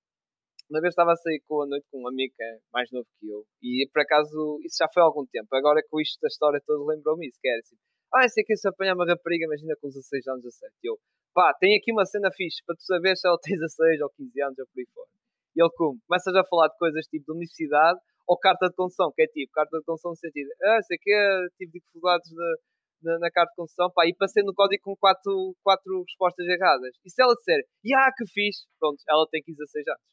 uma 0.70 0.80
vez 0.80 0.92
estava 0.92 1.12
a 1.12 1.16
sair 1.16 1.42
com 1.48 1.62
a 1.62 1.66
noite 1.66 1.86
com 1.90 2.02
um 2.02 2.08
amigo 2.08 2.32
é 2.40 2.58
mais 2.72 2.88
novo 2.92 3.06
que 3.18 3.28
eu, 3.28 3.44
e 3.62 3.88
por 3.92 4.02
acaso 4.02 4.60
isso 4.64 4.76
já 4.78 4.88
foi 4.92 5.02
há 5.02 5.06
algum 5.06 5.26
tempo. 5.26 5.48
Agora 5.52 5.82
com 5.88 6.00
isto 6.00 6.20
da 6.20 6.28
história 6.28 6.62
toda 6.64 6.84
lembrou-me 6.94 7.26
isso, 7.26 7.38
que 7.40 7.48
era 7.48 7.58
assim, 7.58 7.76
ah, 8.14 8.28
sei 8.28 8.44
que 8.44 8.56
se 8.56 8.68
apanhar 8.68 8.94
uma 8.94 9.06
rapariga, 9.06 9.46
imagina 9.46 9.74
com 9.80 9.88
16 9.88 10.26
anos, 10.28 10.42
17. 10.42 10.74
E 10.84 10.88
eu, 10.88 10.98
pá, 11.34 11.54
tem 11.58 11.76
aqui 11.76 11.92
uma 11.92 12.04
cena 12.06 12.30
fixe 12.32 12.62
para 12.66 12.76
tu 12.76 12.82
saber 12.82 13.16
se 13.16 13.26
ela 13.26 13.38
tem 13.42 13.56
16 13.56 14.00
ou 14.00 14.10
15 14.10 14.42
anos 14.42 14.58
ou 14.58 14.66
por 14.66 14.80
aí 14.80 14.86
fora. 14.94 15.08
E 15.56 15.62
ele 15.62 15.70
como? 15.76 15.98
Começas 16.06 16.34
a 16.34 16.44
falar 16.44 16.68
de 16.68 16.78
coisas 16.78 17.06
tipo 17.06 17.24
de 17.26 17.32
universidade 17.32 17.98
ou 18.26 18.38
carta 18.38 18.68
de 18.68 18.74
condução, 18.76 19.10
que 19.14 19.22
é 19.22 19.26
tipo, 19.26 19.52
carta 19.52 19.78
de 19.78 19.84
condução 19.84 20.12
no 20.12 20.16
sentido, 20.16 20.48
ah, 20.62 20.80
sei 20.82 20.96
que 20.98 21.10
tive 21.58 21.72
dificuldades 21.72 22.30
na, 22.32 22.54
na, 23.02 23.18
na, 23.18 23.30
carta 23.30 23.50
de 23.50 23.56
condução, 23.56 23.90
pá, 23.92 24.06
e 24.06 24.14
passei 24.14 24.44
no 24.44 24.54
código 24.54 24.82
com 24.84 24.96
quatro, 24.96 25.56
quatro 25.64 26.04
respostas 26.06 26.46
erradas. 26.46 26.94
E 27.04 27.10
se 27.10 27.20
ela 27.20 27.34
disser, 27.34 27.60
ah, 27.96 28.12
que 28.16 28.24
fixe, 28.30 28.66
pronto, 28.78 29.02
ela 29.08 29.26
tem 29.30 29.42
15 29.42 29.58
16 29.58 29.88
anos. 29.88 30.10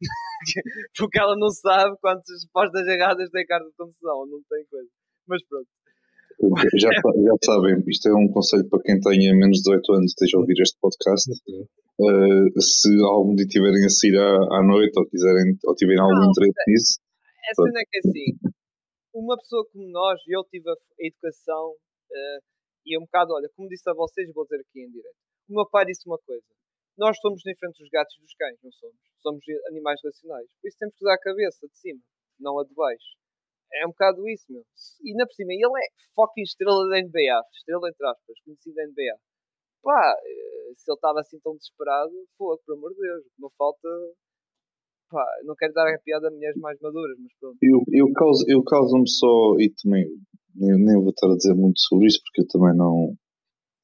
Porque 0.98 1.18
ela 1.18 1.34
não 1.36 1.48
sabe 1.48 1.96
quantas 2.00 2.28
respostas 2.28 2.86
erradas 2.86 3.30
tem 3.30 3.46
carta 3.46 3.66
de 3.66 3.76
condução, 3.76 4.26
não 4.26 4.42
tem 4.48 4.64
coisa. 4.66 4.90
Mas 5.26 5.42
pronto. 5.48 5.68
Já, 6.36 6.90
já 6.90 7.36
sabem, 7.44 7.80
isto 7.88 8.08
é 8.08 8.14
um 8.14 8.28
conselho 8.28 8.68
para 8.68 8.82
quem 8.82 9.00
tenha 9.00 9.32
menos 9.32 9.58
de 9.58 9.72
18 9.72 9.92
anos 9.92 10.04
e 10.04 10.12
esteja 10.12 10.36
a 10.36 10.40
ouvir 10.40 10.60
este 10.60 10.76
podcast. 10.80 11.32
Uh, 11.96 12.60
se 12.60 12.92
algum 13.04 13.34
dia 13.34 13.46
tiverem 13.46 13.84
a 13.84 13.88
sair 13.88 14.16
à, 14.20 14.60
à 14.60 14.62
noite 14.62 14.92
ou, 14.98 15.08
quiserem, 15.08 15.56
ou 15.64 15.74
tiverem 15.74 16.00
algum 16.00 16.28
não, 16.28 16.30
interesse 16.30 16.60
é, 16.60 16.70
nisso. 16.70 17.00
A 17.50 17.54
cena 17.54 17.80
é 17.80 17.84
que 17.88 17.96
é 17.96 18.00
assim, 18.04 18.52
uma 19.14 19.36
pessoa 19.38 19.64
como 19.72 19.88
nós, 19.88 20.20
eu 20.28 20.44
tive 20.44 20.68
a, 20.68 20.74
a 20.74 21.06
educação 21.06 21.72
uh, 21.72 22.38
e 22.84 22.98
um 22.98 23.08
bocado, 23.08 23.32
olha, 23.32 23.48
como 23.56 23.68
disse 23.68 23.88
a 23.88 23.94
vocês, 23.94 24.28
vou 24.34 24.44
dizer 24.44 24.60
aqui 24.60 24.84
em 24.84 24.90
direto. 24.90 25.16
O 25.48 25.54
meu 25.54 25.66
pai 25.70 25.86
disse 25.86 26.04
uma 26.06 26.18
coisa: 26.18 26.44
nós 26.98 27.16
somos 27.20 27.40
diferentes 27.40 27.80
dos 27.80 27.88
gatos 27.88 28.14
e 28.18 28.20
dos 28.20 28.34
cães, 28.34 28.58
não 28.62 28.72
somos? 28.72 29.00
Somos 29.22 29.44
animais 29.68 30.00
racionais. 30.04 30.48
Por 30.60 30.68
isso 30.68 30.78
temos 30.78 30.94
que 30.96 31.04
usar 31.04 31.14
a 31.14 31.18
cabeça 31.18 31.66
de 31.66 31.78
cima, 31.78 32.00
não 32.38 32.58
a 32.58 32.64
de 32.64 32.74
baixo. 32.74 33.16
É 33.74 33.86
um 33.86 33.90
bocado 33.90 34.28
isso, 34.28 34.46
meu. 34.48 34.62
E 35.02 35.10
ainda 35.10 35.26
por 35.26 35.34
cima, 35.34 35.52
ele 35.52 35.64
é 35.64 35.86
fucking 36.14 36.42
estrela 36.42 36.88
da 36.88 37.00
NBA. 37.00 37.38
Estrela 37.52 37.88
entre 37.88 38.06
aspas, 38.06 38.36
conhecido 38.44 38.74
da 38.74 38.86
NBA. 38.86 39.16
Pá, 39.82 40.14
eh, 40.24 40.72
se 40.76 40.90
ele 40.90 40.96
estava 40.96 41.20
assim 41.20 41.38
tão 41.40 41.54
desesperado, 41.56 42.12
pô, 42.38 42.58
por 42.64 42.74
amor 42.74 42.90
de 42.94 43.00
Deus, 43.00 43.24
não 43.38 43.50
falta. 43.56 43.88
Pá, 45.10 45.24
não 45.44 45.54
quero 45.54 45.72
dar 45.72 45.86
a 45.86 45.98
piada 45.98 46.28
a 46.28 46.30
mulheres 46.30 46.56
mais 46.58 46.78
maduras, 46.80 47.16
mas 47.18 47.32
pronto. 47.38 47.58
Eu, 47.62 47.82
eu, 47.92 48.12
causo, 48.12 48.44
eu 48.48 48.62
causo-me 48.64 49.08
só, 49.08 49.54
e 49.60 49.72
também 49.82 50.04
nem, 50.56 50.84
nem 50.84 50.96
vou 50.96 51.10
estar 51.10 51.30
a 51.30 51.36
dizer 51.36 51.54
muito 51.54 51.78
sobre 51.80 52.06
isso, 52.06 52.20
porque 52.24 52.42
eu 52.42 52.48
também 52.48 52.76
não, 52.76 53.14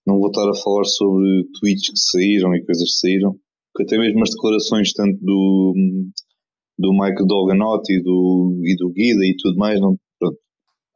não 0.07 0.18
vou 0.18 0.28
estar 0.28 0.49
a 0.49 0.62
falar 0.62 0.85
sobre 0.85 1.47
tweets 1.61 1.91
que 1.91 1.99
saíram 1.99 2.55
e 2.55 2.64
coisas 2.64 2.89
que 2.89 2.99
saíram, 3.07 3.37
porque 3.72 3.85
até 3.85 3.99
mesmo 3.99 4.22
as 4.22 4.30
declarações 4.30 4.93
tanto 4.93 5.18
do 5.20 5.74
do 6.83 6.93
Mike 6.93 7.24
Doganotti 7.24 7.95
e 7.95 8.03
do, 8.03 8.61
e 8.64 8.76
do 8.76 8.91
Guida 8.93 9.24
e 9.24 9.37
tudo 9.39 9.57
mais, 9.57 9.80
não, 9.80 9.97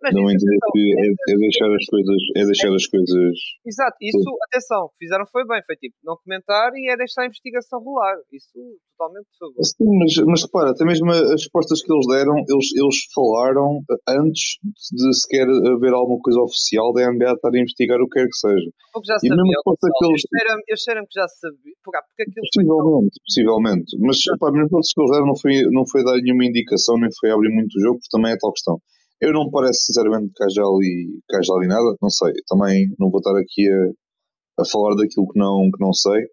mas 0.03 0.12
não 0.14 0.28
entender 0.28 0.59
que 0.72 0.82
é, 0.92 1.07
é, 1.09 1.36
deixar 1.36 1.70
as 1.72 1.86
coisas, 1.86 2.20
é 2.36 2.44
deixar 2.44 2.72
as 2.74 2.86
coisas. 2.86 3.34
Exato, 3.64 3.97
isso, 4.01 4.28
atenção, 4.49 4.88
que 4.92 5.07
fizeram 5.07 5.24
foi 5.26 5.47
bem, 5.47 5.61
foi 5.66 5.76
tipo, 5.76 5.97
não 6.05 6.16
comentar 6.22 6.72
e 6.74 6.90
é 6.90 6.97
deixar 6.97 7.22
a 7.22 7.26
investigação 7.26 7.80
rolar. 7.80 8.16
Isso 8.32 8.53
totalmente 8.97 9.28
de 9.28 9.38
favor. 9.38 9.61
Sim, 9.64 9.92
mas, 10.01 10.12
mas 10.26 10.42
repara, 10.42 10.70
até 10.70 10.84
mesmo 10.84 11.11
as 11.12 11.44
respostas 11.44 11.80
que 11.80 11.92
eles 11.92 12.07
deram, 12.09 12.36
eles, 12.36 12.68
eles 12.76 12.99
falaram 13.14 13.80
antes 14.09 14.61
de 14.92 15.09
sequer 15.16 15.49
haver 15.49 15.92
alguma 15.92 16.20
coisa 16.20 16.40
oficial 16.40 16.92
da 16.92 17.09
NBA 17.12 17.32
estar 17.32 17.53
a 17.53 17.61
investigar 17.61 18.01
o 18.01 18.09
que 18.09 18.20
quer 18.20 18.26
que 18.28 18.36
seja. 18.36 18.70
Porque 18.92 19.09
já 19.09 19.18
sabia, 19.18 19.32
e 19.32 19.36
mesmo 19.36 19.64
pessoal, 19.64 19.92
que 19.97 20.05
eles... 20.09 20.22
eu 20.68 20.76
cheiro-me 20.76 21.07
que 21.07 21.16
já 21.16 21.28
sabia. 21.28 21.74
Porque, 21.84 22.01
porque 22.09 22.22
aquilo 22.24 22.44
possivelmente, 22.44 23.16
foi... 23.16 23.24
possivelmente. 23.24 23.90
Mas 24.01 24.16
repara, 24.28 24.53
mesmo 24.53 24.78
as 24.78 24.92
que 24.92 25.01
eles 25.01 25.11
deram 25.12 25.26
não 25.26 25.36
foi, 25.36 25.55
não 25.72 25.84
foi 25.88 26.01
dar 26.05 26.16
nenhuma 26.20 26.44
indicação, 26.44 26.97
nem 26.97 27.11
foi 27.20 27.30
abrir 27.30 27.53
muito 27.53 27.72
o 27.76 27.80
jogo, 27.80 27.97
porque 28.01 28.12
também 28.12 28.32
é 28.32 28.36
tal 28.36 28.53
questão. 28.53 28.76
Eu 29.20 29.32
não 29.32 29.44
me 29.46 29.50
parece, 29.50 29.86
sinceramente, 29.86 30.32
que 30.34 30.44
haja 30.44 30.62
ali, 30.62 31.20
que 31.28 31.36
haja 31.36 31.52
ali 31.54 31.66
nada, 31.66 31.96
não 32.02 32.10
sei. 32.10 32.32
Também 32.46 32.88
não 32.98 33.10
vou 33.10 33.18
estar 33.18 33.36
aqui 33.38 33.66
a, 33.68 34.62
a 34.62 34.64
falar 34.66 34.94
daquilo 34.94 35.28
que 35.28 35.38
não, 35.38 35.70
que 35.72 35.80
não 35.80 35.92
sei. 35.92 36.26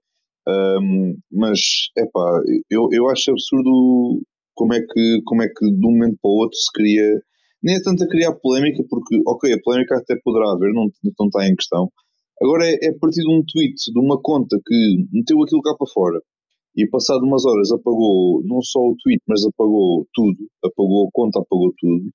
Um, 0.47 1.15
mas, 1.31 1.59
é 1.97 2.05
pá, 2.11 2.41
eu, 2.69 2.89
eu 2.91 3.09
acho 3.09 3.31
absurdo 3.31 4.21
como 4.53 4.73
é, 4.73 4.81
que, 4.81 5.21
como 5.25 5.41
é 5.43 5.47
que 5.47 5.65
de 5.65 5.87
um 5.87 5.91
momento 5.91 6.17
para 6.21 6.29
o 6.29 6.37
outro 6.43 6.57
se 6.57 6.71
cria. 6.73 7.21
Nem 7.63 7.77
é 7.77 7.81
tanto 7.81 8.03
a 8.03 8.07
criar 8.09 8.33
polémica, 8.35 8.83
porque, 8.89 9.21
ok, 9.25 9.53
a 9.53 9.61
polémica 9.63 9.95
até 9.97 10.15
poderá 10.21 10.51
haver, 10.51 10.73
não, 10.73 10.87
não 11.17 11.27
está 11.27 11.47
em 11.47 11.55
questão. 11.55 11.89
Agora 12.41 12.65
é, 12.65 12.73
é 12.81 12.89
a 12.89 12.99
partir 12.99 13.21
de 13.21 13.31
um 13.31 13.41
tweet, 13.45 13.79
de 13.93 13.99
uma 13.99 14.21
conta 14.21 14.59
que 14.65 15.07
meteu 15.13 15.41
aquilo 15.41 15.61
cá 15.61 15.73
para 15.77 15.87
fora 15.93 16.19
e 16.75 16.87
passado 16.89 17.23
umas 17.23 17.45
horas 17.45 17.71
apagou 17.71 18.41
não 18.45 18.61
só 18.61 18.79
o 18.79 18.95
tweet, 19.01 19.21
mas 19.27 19.45
apagou 19.45 20.07
tudo, 20.13 20.37
apagou 20.65 21.07
a 21.07 21.11
conta, 21.13 21.39
apagou 21.39 21.71
tudo 21.79 22.11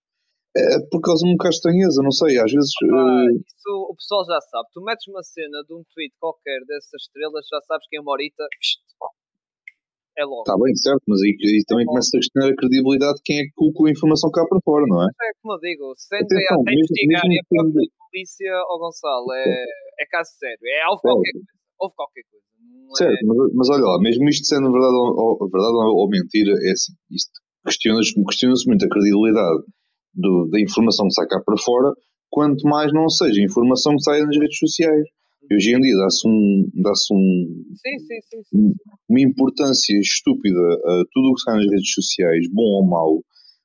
é 0.59 0.81
por 0.91 1.01
causa 1.01 1.25
de 1.25 1.31
um 1.31 1.37
bocado 1.37 1.55
estranheza, 1.55 2.03
não 2.03 2.11
sei, 2.11 2.39
às 2.39 2.51
vezes. 2.51 2.71
Ah, 2.91 2.95
uh... 2.95 3.31
Isso 3.39 3.73
o 3.91 3.95
pessoal 3.95 4.25
já 4.27 4.41
sabe. 4.41 4.69
Tu 4.73 4.81
metes 4.83 5.07
uma 5.09 5.23
cena 5.23 5.63
de 5.67 5.75
um 5.75 5.83
tweet 5.95 6.15
qualquer 6.19 6.61
dessas 6.67 7.03
estrelas, 7.03 7.47
já 7.49 7.61
sabes 7.67 7.87
que 7.89 7.97
em 7.97 8.01
uma 8.01 8.13
horita. 8.13 8.45
É 10.19 10.25
logo. 10.25 10.43
Está 10.43 10.59
bem, 10.59 10.75
certo, 10.75 11.05
mas 11.07 11.23
aí, 11.23 11.31
aí 11.31 11.63
também 11.63 11.87
é 11.87 11.87
começa 11.87 12.11
a 12.11 12.19
questionar 12.19 12.51
a 12.51 12.57
credibilidade 12.59 13.17
de 13.19 13.23
quem 13.23 13.39
é 13.39 13.45
que 13.47 13.55
colocou 13.55 13.87
a 13.87 13.91
informação 13.95 14.31
cá 14.35 14.43
para 14.51 14.59
fora, 14.67 14.85
não 14.89 14.99
é? 14.99 15.07
É 15.07 15.31
como 15.39 15.55
eu 15.55 15.61
digo, 15.63 15.95
se 15.95 16.11
a 16.11 16.19
investigar 16.19 17.23
e 17.23 17.39
a 17.39 17.45
própria 17.47 17.87
polícia, 18.11 18.51
ó 18.67 18.75
oh 18.75 18.79
Gonçalo, 18.83 19.31
é, 19.31 19.63
é 20.03 20.05
caso 20.11 20.31
sério, 20.43 20.59
é 20.59 20.91
houve 20.91 21.03
qualquer 21.03 21.33
coisa. 21.39 21.47
Houve 21.79 21.95
qualquer 21.95 22.25
coisa. 22.27 22.47
certo, 22.99 23.23
é... 23.23 23.27
mas, 23.31 23.39
mas, 23.55 23.69
olha 23.71 23.85
lá, 23.87 23.97
mesmo 24.03 24.29
isto 24.29 24.43
sendo 24.43 24.73
verdade 24.75 24.99
ou, 24.99 25.39
verdade 25.39 25.75
ou 25.87 26.09
mentira, 26.11 26.51
é 26.67 26.71
assim, 26.73 26.99
isto 27.15 27.31
questiona-se 27.63 28.11
questiona 28.27 28.55
muito 28.67 28.85
a 28.87 28.89
credibilidade 28.89 29.63
do, 30.19 30.49
da 30.51 30.61
informação 30.61 31.07
que 31.07 31.15
sai 31.15 31.27
cá 31.27 31.41
para 31.45 31.57
fora, 31.57 31.93
quanto 32.31 32.63
mais 32.69 32.93
não 32.93 33.09
seja 33.09 33.43
informação 33.43 33.95
que 33.97 34.03
sai 34.03 34.21
nas 34.21 34.37
redes 34.37 34.59
sociais. 34.59 35.07
Hoje 35.51 35.75
em 35.75 35.81
dia 35.81 35.97
dá-se 35.97 36.29
um, 36.29 36.69
dá 36.75 36.91
um, 36.91 37.65
sim, 37.75 37.99
sim, 38.01 38.43
sim, 38.43 38.73
uma 39.09 39.21
importância 39.21 39.99
estúpida 39.99 40.59
a 40.59 41.05
tudo 41.11 41.31
o 41.31 41.35
que 41.35 41.41
sai 41.41 41.57
nas 41.57 41.71
redes 41.71 41.93
sociais, 41.93 42.47
bom 42.53 42.63
ou 42.63 42.87
mau, 42.87 43.23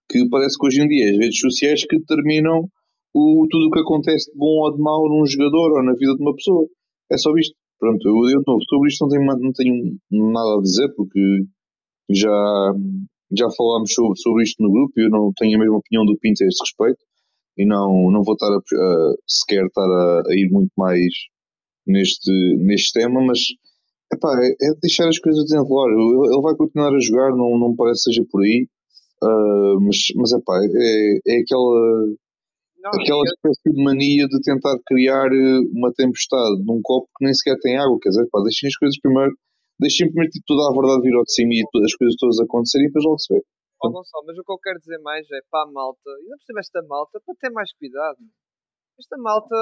que 0.09 0.29
parece 0.29 0.57
que 0.57 0.65
hoje 0.65 0.81
em 0.81 0.87
dia 0.87 1.07
é 1.07 1.09
as 1.11 1.17
redes 1.17 1.39
sociais 1.39 1.85
que 1.85 1.97
determinam 1.97 2.69
o, 3.13 3.47
tudo 3.49 3.67
o 3.67 3.71
que 3.71 3.79
acontece 3.79 4.31
de 4.31 4.37
bom 4.37 4.63
ou 4.63 4.73
de 4.73 4.81
mau 4.81 5.09
num 5.09 5.25
jogador 5.25 5.73
ou 5.73 5.83
na 5.83 5.93
vida 5.93 6.15
de 6.15 6.21
uma 6.21 6.33
pessoa. 6.33 6.67
É 7.11 7.17
só 7.17 7.35
isto. 7.35 7.55
Pronto, 7.79 8.07
eu, 8.07 8.39
eu 8.39 8.41
sobre 8.69 8.87
isto 8.87 9.03
não 9.03 9.09
tenho, 9.09 9.25
não 9.25 9.51
tenho 9.51 10.31
nada 10.31 10.57
a 10.57 10.61
dizer 10.61 10.87
porque 10.95 11.19
já, 12.09 12.73
já 13.37 13.49
falámos 13.55 13.93
sobre, 13.93 14.19
sobre 14.19 14.43
isto 14.43 14.61
no 14.61 14.71
grupo 14.71 14.93
e 14.97 15.05
eu 15.05 15.09
não 15.09 15.31
tenho 15.35 15.57
a 15.57 15.59
mesma 15.59 15.77
opinião 15.77 16.05
do 16.05 16.17
Pinto 16.19 16.43
a 16.43 16.47
este 16.47 16.61
respeito 16.61 16.99
e 17.57 17.65
não, 17.65 18.11
não 18.11 18.23
vou 18.23 18.33
estar 18.33 18.51
a, 18.51 18.57
a 18.57 19.13
sequer 19.27 19.65
estar 19.65 19.81
a, 19.85 20.23
a, 20.27 20.33
ir 20.33 20.49
muito 20.51 20.71
mais 20.77 21.13
neste, 21.85 22.31
neste 22.57 22.99
tema, 22.99 23.21
mas 23.21 23.39
epá, 24.11 24.29
é, 24.41 24.49
é 24.49 24.73
deixar 24.81 25.07
as 25.07 25.19
coisas 25.19 25.43
desenrolar. 25.43 25.91
Ele, 25.91 26.33
ele 26.33 26.41
vai 26.41 26.55
continuar 26.55 26.93
a 26.95 26.99
jogar, 26.99 27.31
não, 27.31 27.57
não 27.59 27.69
me 27.69 27.75
parece 27.75 28.03
que 28.05 28.13
seja 28.13 28.25
por 28.31 28.43
aí, 28.43 28.67
uh, 29.23 29.81
mas, 29.81 29.97
mas 30.15 30.31
epá, 30.31 30.59
é, 30.63 31.19
é 31.27 31.39
aquela, 31.41 32.07
não, 32.81 32.91
aquela 32.91 33.23
espécie 33.23 33.71
de 33.71 33.83
mania 33.83 34.27
de 34.27 34.41
tentar 34.41 34.77
criar 34.85 35.29
uma 35.73 35.93
tempestade 35.93 36.63
num 36.65 36.81
copo 36.81 37.07
que 37.17 37.25
nem 37.25 37.33
sequer 37.33 37.57
tem 37.61 37.77
água. 37.77 37.99
Quer 38.01 38.09
dizer, 38.09 38.27
pá, 38.31 38.41
deixem 38.41 38.67
as 38.67 38.75
coisas 38.77 38.99
primeiro 38.99 39.33
deixem 39.79 40.07
primeiro 40.07 40.31
tipo, 40.31 40.45
toda 40.47 40.69
a 40.69 40.73
verdade 40.73 41.01
vir 41.01 41.15
ao 41.15 41.23
de 41.23 41.33
cima 41.33 41.53
e 41.53 41.63
as 41.63 41.95
coisas 41.95 42.15
todas 42.19 42.39
acontecerem 42.39 42.85
e 42.85 42.89
depois 42.89 43.05
logo 43.05 43.19
se 43.19 43.33
vê. 43.33 43.41
Oh, 43.81 43.91
Gonçalo, 43.91 44.25
mas 44.25 44.37
o 44.37 44.43
que 44.43 44.51
eu 44.51 44.59
quero 44.59 44.79
dizer 44.79 44.99
mais 44.99 45.29
é 45.29 45.39
para 45.51 45.67
a 45.67 45.71
malta, 45.71 46.09
e 46.21 46.29
não 46.29 46.37
precisa 46.37 46.59
esta 46.59 46.81
malta, 46.87 47.19
para 47.19 47.35
ter 47.35 47.49
mais 47.51 47.73
cuidado. 47.73 48.17
Esta 48.97 49.17
malta, 49.17 49.55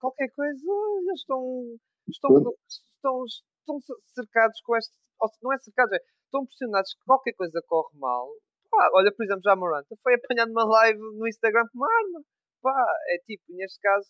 qualquer 0.00 0.30
coisa, 0.30 0.64
eles 1.04 1.20
estão, 1.20 1.76
estão, 2.08 2.54
estão, 2.96 3.24
estão 3.26 3.76
cercados 4.14 4.60
com 4.62 4.76
este. 4.76 4.94
Não 5.42 5.52
é 5.52 5.58
cercados, 5.58 5.92
é, 5.92 6.00
estão 6.24 6.46
pressionados 6.46 6.94
que 6.94 7.04
qualquer 7.04 7.32
coisa 7.34 7.62
corre 7.66 7.96
mal. 7.98 8.28
Pá, 8.70 8.90
olha, 8.94 9.12
por 9.14 9.22
exemplo, 9.24 9.42
já 9.44 9.54
Moranta 9.54 9.94
foi 10.02 10.14
apanhado 10.14 10.48
numa 10.48 10.64
live 10.64 10.98
no 10.98 11.28
Instagram 11.28 11.66
com 11.70 11.78
uma 11.78 11.86
arma. 11.86 12.22
Pá, 12.62 12.86
é 13.08 13.18
tipo, 13.26 13.44
neste 13.50 13.78
caso, 13.80 14.08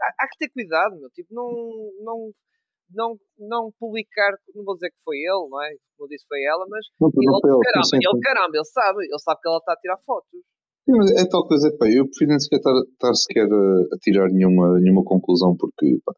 há, 0.00 0.24
há 0.24 0.28
que 0.28 0.38
ter 0.38 0.50
cuidado, 0.50 0.98
meu. 0.98 1.10
Tipo, 1.10 1.32
não, 1.32 1.48
não 2.02 2.34
não, 2.90 3.16
não 3.38 3.70
publicar, 3.78 4.36
não 4.54 4.64
vou 4.64 4.74
dizer 4.74 4.90
que 4.90 5.02
foi 5.04 5.16
ele, 5.16 5.48
não 5.48 5.62
é? 5.62 5.70
Como 5.96 6.06
eu 6.06 6.08
disse, 6.08 6.26
foi 6.28 6.42
ela, 6.44 6.66
mas 6.68 6.84
não, 7.00 7.08
ele, 7.08 7.26
não 7.26 7.38
ele, 7.38 7.64
caramba, 7.64 7.86
sim, 7.86 7.96
ele, 7.96 8.20
caramba, 8.20 8.54
ele 8.56 8.64
sabe, 8.64 8.98
ele 9.04 9.18
sabe 9.18 9.40
que 9.40 9.48
ela 9.48 9.58
está 9.58 9.72
a 9.72 9.80
tirar 9.80 9.98
fotos. 10.04 10.40
Sim, 10.84 10.94
mas 11.00 11.08
é 11.16 11.24
tal 11.24 11.48
coisa, 11.48 11.72
pá, 11.78 11.88
eu 11.88 12.04
prefiro 12.04 12.30
nem 12.30 12.40
sequer 12.40 12.60
estar, 12.60 12.76
estar 12.76 13.14
sequer 13.14 13.48
a, 13.48 13.64
a, 13.88 13.96
tirar 14.04 14.28
nenhuma, 14.28 14.78
nenhuma 14.80 15.02
conclusão, 15.02 15.56
porque 15.56 15.96
pá, 16.04 16.12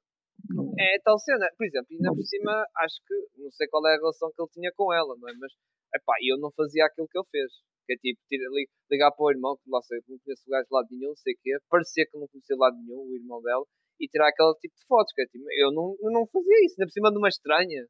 Não... 0.51 0.75
É 0.75 0.99
tal 1.05 1.19
cena. 1.19 1.47
Por 1.57 1.67
exemplo, 1.67 1.87
ainda 1.95 2.11
por 2.11 2.27
cima, 2.27 2.67
acho 2.83 2.99
que 3.07 3.15
não 3.39 3.51
sei 3.53 3.69
qual 3.69 3.87
é 3.87 3.95
a 3.95 3.99
relação 3.99 4.31
que 4.35 4.43
ele 4.43 4.51
tinha 4.51 4.73
com 4.75 4.93
ela, 4.93 5.15
não 5.19 5.29
é? 5.29 5.33
Mas 5.39 5.53
epá, 5.95 6.15
eu 6.27 6.37
não 6.39 6.51
fazia 6.51 6.85
aquilo 6.85 7.07
que 7.07 7.19
ele 7.19 7.31
fez. 7.31 7.51
Que 7.87 7.95
é 7.95 7.97
tipo, 8.03 8.19
tira, 8.27 8.43
ligar 8.91 9.13
para 9.13 9.25
o 9.25 9.31
irmão, 9.31 9.55
que 9.63 9.71
lá 9.71 9.81
sei, 9.83 10.03
não 10.09 10.19
conheço 10.19 10.43
o 10.43 10.51
gajo 10.51 10.67
de 10.67 10.75
lado 10.75 10.89
nenhum, 10.91 11.15
não 11.15 11.23
sei 11.23 11.35
o 11.35 11.39
quê, 11.41 11.57
parecia 11.71 12.05
que 12.11 12.19
não 12.19 12.27
conhecia 12.27 12.57
lado 12.59 12.77
nenhum, 12.83 13.07
o 13.07 13.15
irmão 13.15 13.41
dela, 13.41 13.65
e 14.01 14.09
tirar 14.09 14.29
aquele 14.29 14.55
tipo 14.61 14.75
de 14.75 14.87
fotos. 14.87 15.13
Que 15.13 15.23
é, 15.23 15.27
tipo, 15.27 15.45
eu, 15.59 15.73
não, 15.73 15.97
não 16.03 16.27
fazia 16.27 16.65
isso, 16.65 16.75
ainda 16.79 16.87
por 16.87 16.93
cima 16.93 17.11
de 17.11 17.19
uma 17.19 17.29
estranha. 17.29 17.87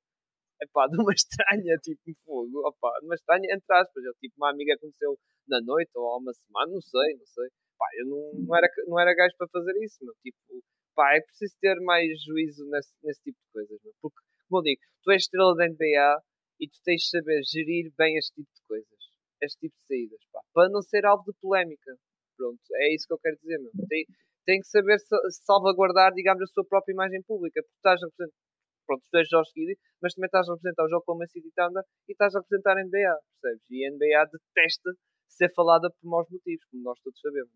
Epá, 0.62 0.86
de 0.88 0.96
uma 0.96 1.12
estranha, 1.14 1.76
tipo, 1.82 2.00
fogo, 2.24 2.68
opá, 2.68 2.90
de 3.00 3.06
uma 3.06 3.14
estranha, 3.14 3.46
entre 3.52 3.76
aspas. 3.76 4.04
Eu, 4.04 4.14
tipo, 4.20 4.34
uma 4.38 4.50
amiga 4.50 4.74
aconteceu 4.74 5.18
na 5.48 5.60
noite 5.60 5.90
ou 5.94 6.06
há 6.12 6.18
uma 6.18 6.32
semana, 6.32 6.72
não 6.72 6.80
sei, 6.80 7.14
não 7.16 7.26
sei. 7.26 7.48
Pá, 7.78 7.86
eu 7.98 8.06
não, 8.06 8.32
não, 8.46 8.56
era, 8.56 8.68
não 8.86 9.00
era 9.00 9.14
gajo 9.14 9.34
para 9.36 9.48
fazer 9.48 9.72
isso, 9.84 9.98
meu. 10.04 10.14
Tipo, 10.22 10.62
pá, 10.94 11.14
é 11.14 11.20
preciso 11.20 11.54
ter 11.60 11.76
mais 11.80 12.08
juízo 12.24 12.64
nesse, 12.70 12.92
nesse 13.02 13.20
tipo 13.22 13.38
de 13.38 13.52
coisas, 13.52 13.78
meu. 13.84 13.92
Porque, 14.00 14.18
como 14.48 14.60
eu 14.60 14.62
digo, 14.64 14.80
tu 15.04 15.12
és 15.12 15.22
estrela 15.22 15.54
da 15.54 15.68
NBA 15.68 16.22
e 16.60 16.68
tu 16.68 16.78
tens 16.84 17.02
de 17.02 17.10
saber 17.10 17.42
gerir 17.44 17.92
bem 17.98 18.16
este 18.16 18.32
tipo 18.34 18.48
de 18.54 18.62
coisas, 18.66 19.00
este 19.42 19.58
tipo 19.60 19.76
de 19.76 19.86
saídas, 19.86 20.20
pá, 20.32 20.40
para 20.54 20.70
não 20.70 20.80
ser 20.82 21.04
alvo 21.04 21.24
de 21.30 21.38
polémica. 21.38 21.92
Pronto, 22.36 22.60
é 22.74 22.94
isso 22.94 23.06
que 23.06 23.12
eu 23.14 23.18
quero 23.18 23.36
dizer, 23.36 23.58
meu. 23.58 23.72
Tem, 23.88 24.04
tem 24.46 24.60
que 24.60 24.68
saber 24.68 24.96
salvaguardar, 25.44 26.14
digamos, 26.14 26.42
a 26.42 26.46
sua 26.46 26.64
própria 26.64 26.94
imagem 26.94 27.20
pública, 27.26 27.60
porque 27.60 27.76
estás 27.76 28.00
a 28.00 28.06
representar, 28.06 28.38
pronto, 28.86 29.02
tu 29.10 29.18
és 29.18 29.28
Josh 29.28 29.50
Giddy, 29.52 29.74
mas 30.00 30.14
também 30.14 30.26
estás 30.26 30.48
a 30.48 30.54
representar 30.54 30.84
o 30.86 30.88
jogo 30.88 31.04
como 31.04 31.22
a 31.22 31.26
City 31.26 31.50
Thunder 31.50 31.82
e 32.08 32.12
estás 32.12 32.34
a 32.34 32.40
representar 32.40 32.78
a 32.78 32.84
NBA, 32.86 33.14
percebes? 33.42 33.66
E 33.70 33.84
a 33.84 33.90
NBA 33.90 34.22
detesta 34.30 34.90
ser 35.28 35.52
falada 35.52 35.90
por 35.90 36.08
maus 36.08 36.30
motivos, 36.30 36.64
como 36.70 36.84
nós 36.84 36.98
todos 37.02 37.20
sabemos. 37.20 37.52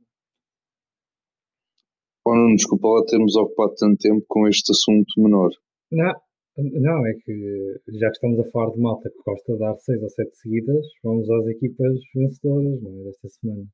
Bom, 2.27 2.35
não 2.37 2.55
desculpa 2.55 2.89
lá 2.89 3.05
termos 3.07 3.35
ocupado 3.37 3.75
tanto 3.79 3.97
tempo 3.97 4.25
com 4.29 4.47
este 4.47 4.73
assunto 4.73 5.09
menor. 5.17 5.51
Não, 5.91 6.13
não, 6.59 7.07
é 7.07 7.15
que 7.15 7.81
já 7.99 8.09
que 8.09 8.17
estamos 8.17 8.39
a 8.41 8.51
falar 8.51 8.71
de 8.73 8.81
malta 8.81 9.09
que 9.09 9.23
gosta 9.25 9.53
de 9.53 9.59
dar 9.59 9.75
6 9.77 10.03
ou 10.03 10.11
7 10.11 10.37
seguidas, 10.37 10.87
vamos 11.03 11.31
às 11.31 11.47
equipas 11.47 11.99
vencedoras 12.15 12.83
não 12.83 13.01
é, 13.01 13.05
desta 13.05 13.29
semana. 13.29 13.65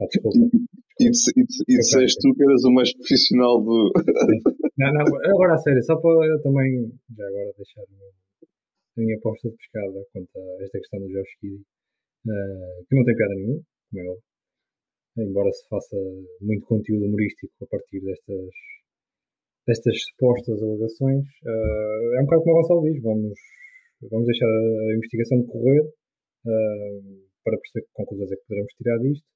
Ah, 0.00 0.06
desculpa. 0.06 0.38
E, 0.98 1.08
e, 1.08 1.76
disseste 1.76 2.18
tu 2.20 2.34
que 2.34 2.42
eras 2.42 2.64
o 2.64 2.72
mais 2.72 2.92
profissional 2.96 3.60
do. 3.60 3.92
não, 4.78 4.92
não, 4.92 5.04
agora 5.30 5.54
a 5.54 5.58
sério, 5.58 5.82
só 5.84 5.96
para 6.00 6.26
eu 6.26 6.40
também, 6.40 6.90
já 7.16 7.26
agora 7.26 7.52
deixar 7.56 7.82
a 7.82 9.00
minha 9.00 9.16
aposta 9.16 9.50
de 9.50 9.56
pescada 9.56 10.06
quanto 10.12 10.30
a 10.38 10.62
esta 10.64 10.78
questão 10.78 11.00
do 11.00 11.08
Josh 11.08 11.36
Kiddy, 11.40 11.56
uh, 11.56 12.84
que 12.88 12.96
não 12.96 13.04
tem 13.04 13.16
piada 13.16 13.34
nenhuma, 13.34 13.60
como 13.92 14.00
é 14.00 15.24
embora 15.28 15.52
se 15.52 15.68
faça 15.68 15.96
muito 16.40 16.66
conteúdo 16.66 17.04
humorístico 17.04 17.52
a 17.62 17.66
partir 17.66 18.00
destas, 18.00 18.50
destas 19.66 19.96
supostas 20.02 20.62
alegações, 20.62 21.24
uh, 21.44 22.14
é 22.16 22.20
um 22.20 22.24
bocado 22.24 22.42
como 22.42 22.56
o 22.56 22.60
Gonçalo 22.62 22.82
diz, 22.90 23.02
vamos, 23.02 23.38
vamos 24.10 24.26
deixar 24.26 24.48
a 24.48 24.94
investigação 24.96 25.40
decorrer 25.40 25.84
uh, 25.84 27.26
para 27.44 27.58
perceber 27.58 27.86
que 27.86 27.92
conclusões 27.92 28.32
é 28.32 28.36
que 28.36 28.46
poderemos 28.48 28.72
tirar 28.74 28.98
disto. 28.98 29.35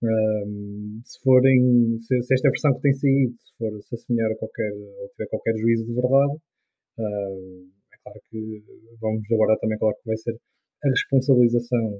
Uh, 0.00 1.00
se 1.04 1.18
forem, 1.24 1.98
se, 2.00 2.22
se, 2.22 2.34
esta 2.34 2.50
versão 2.50 2.74
que 2.74 2.82
tem 2.82 2.94
saído, 2.94 3.34
se 3.38 3.52
for 3.58 3.82
se 3.82 3.94
assemelhar 3.96 4.30
a 4.30 4.36
qualquer, 4.36 4.72
ou 4.72 5.08
tiver 5.10 5.28
qualquer 5.28 5.56
juízo 5.58 5.86
de 5.86 5.94
verdade, 5.94 6.38
é 6.98 7.96
claro 8.02 8.20
que 8.30 8.62
vamos 9.00 9.22
aguardar 9.32 9.58
também 9.58 9.78
qual 9.78 9.90
é 9.90 9.94
que 9.94 10.06
vai 10.06 10.16
ser 10.16 10.36
a 10.84 10.88
responsabilização 10.88 11.90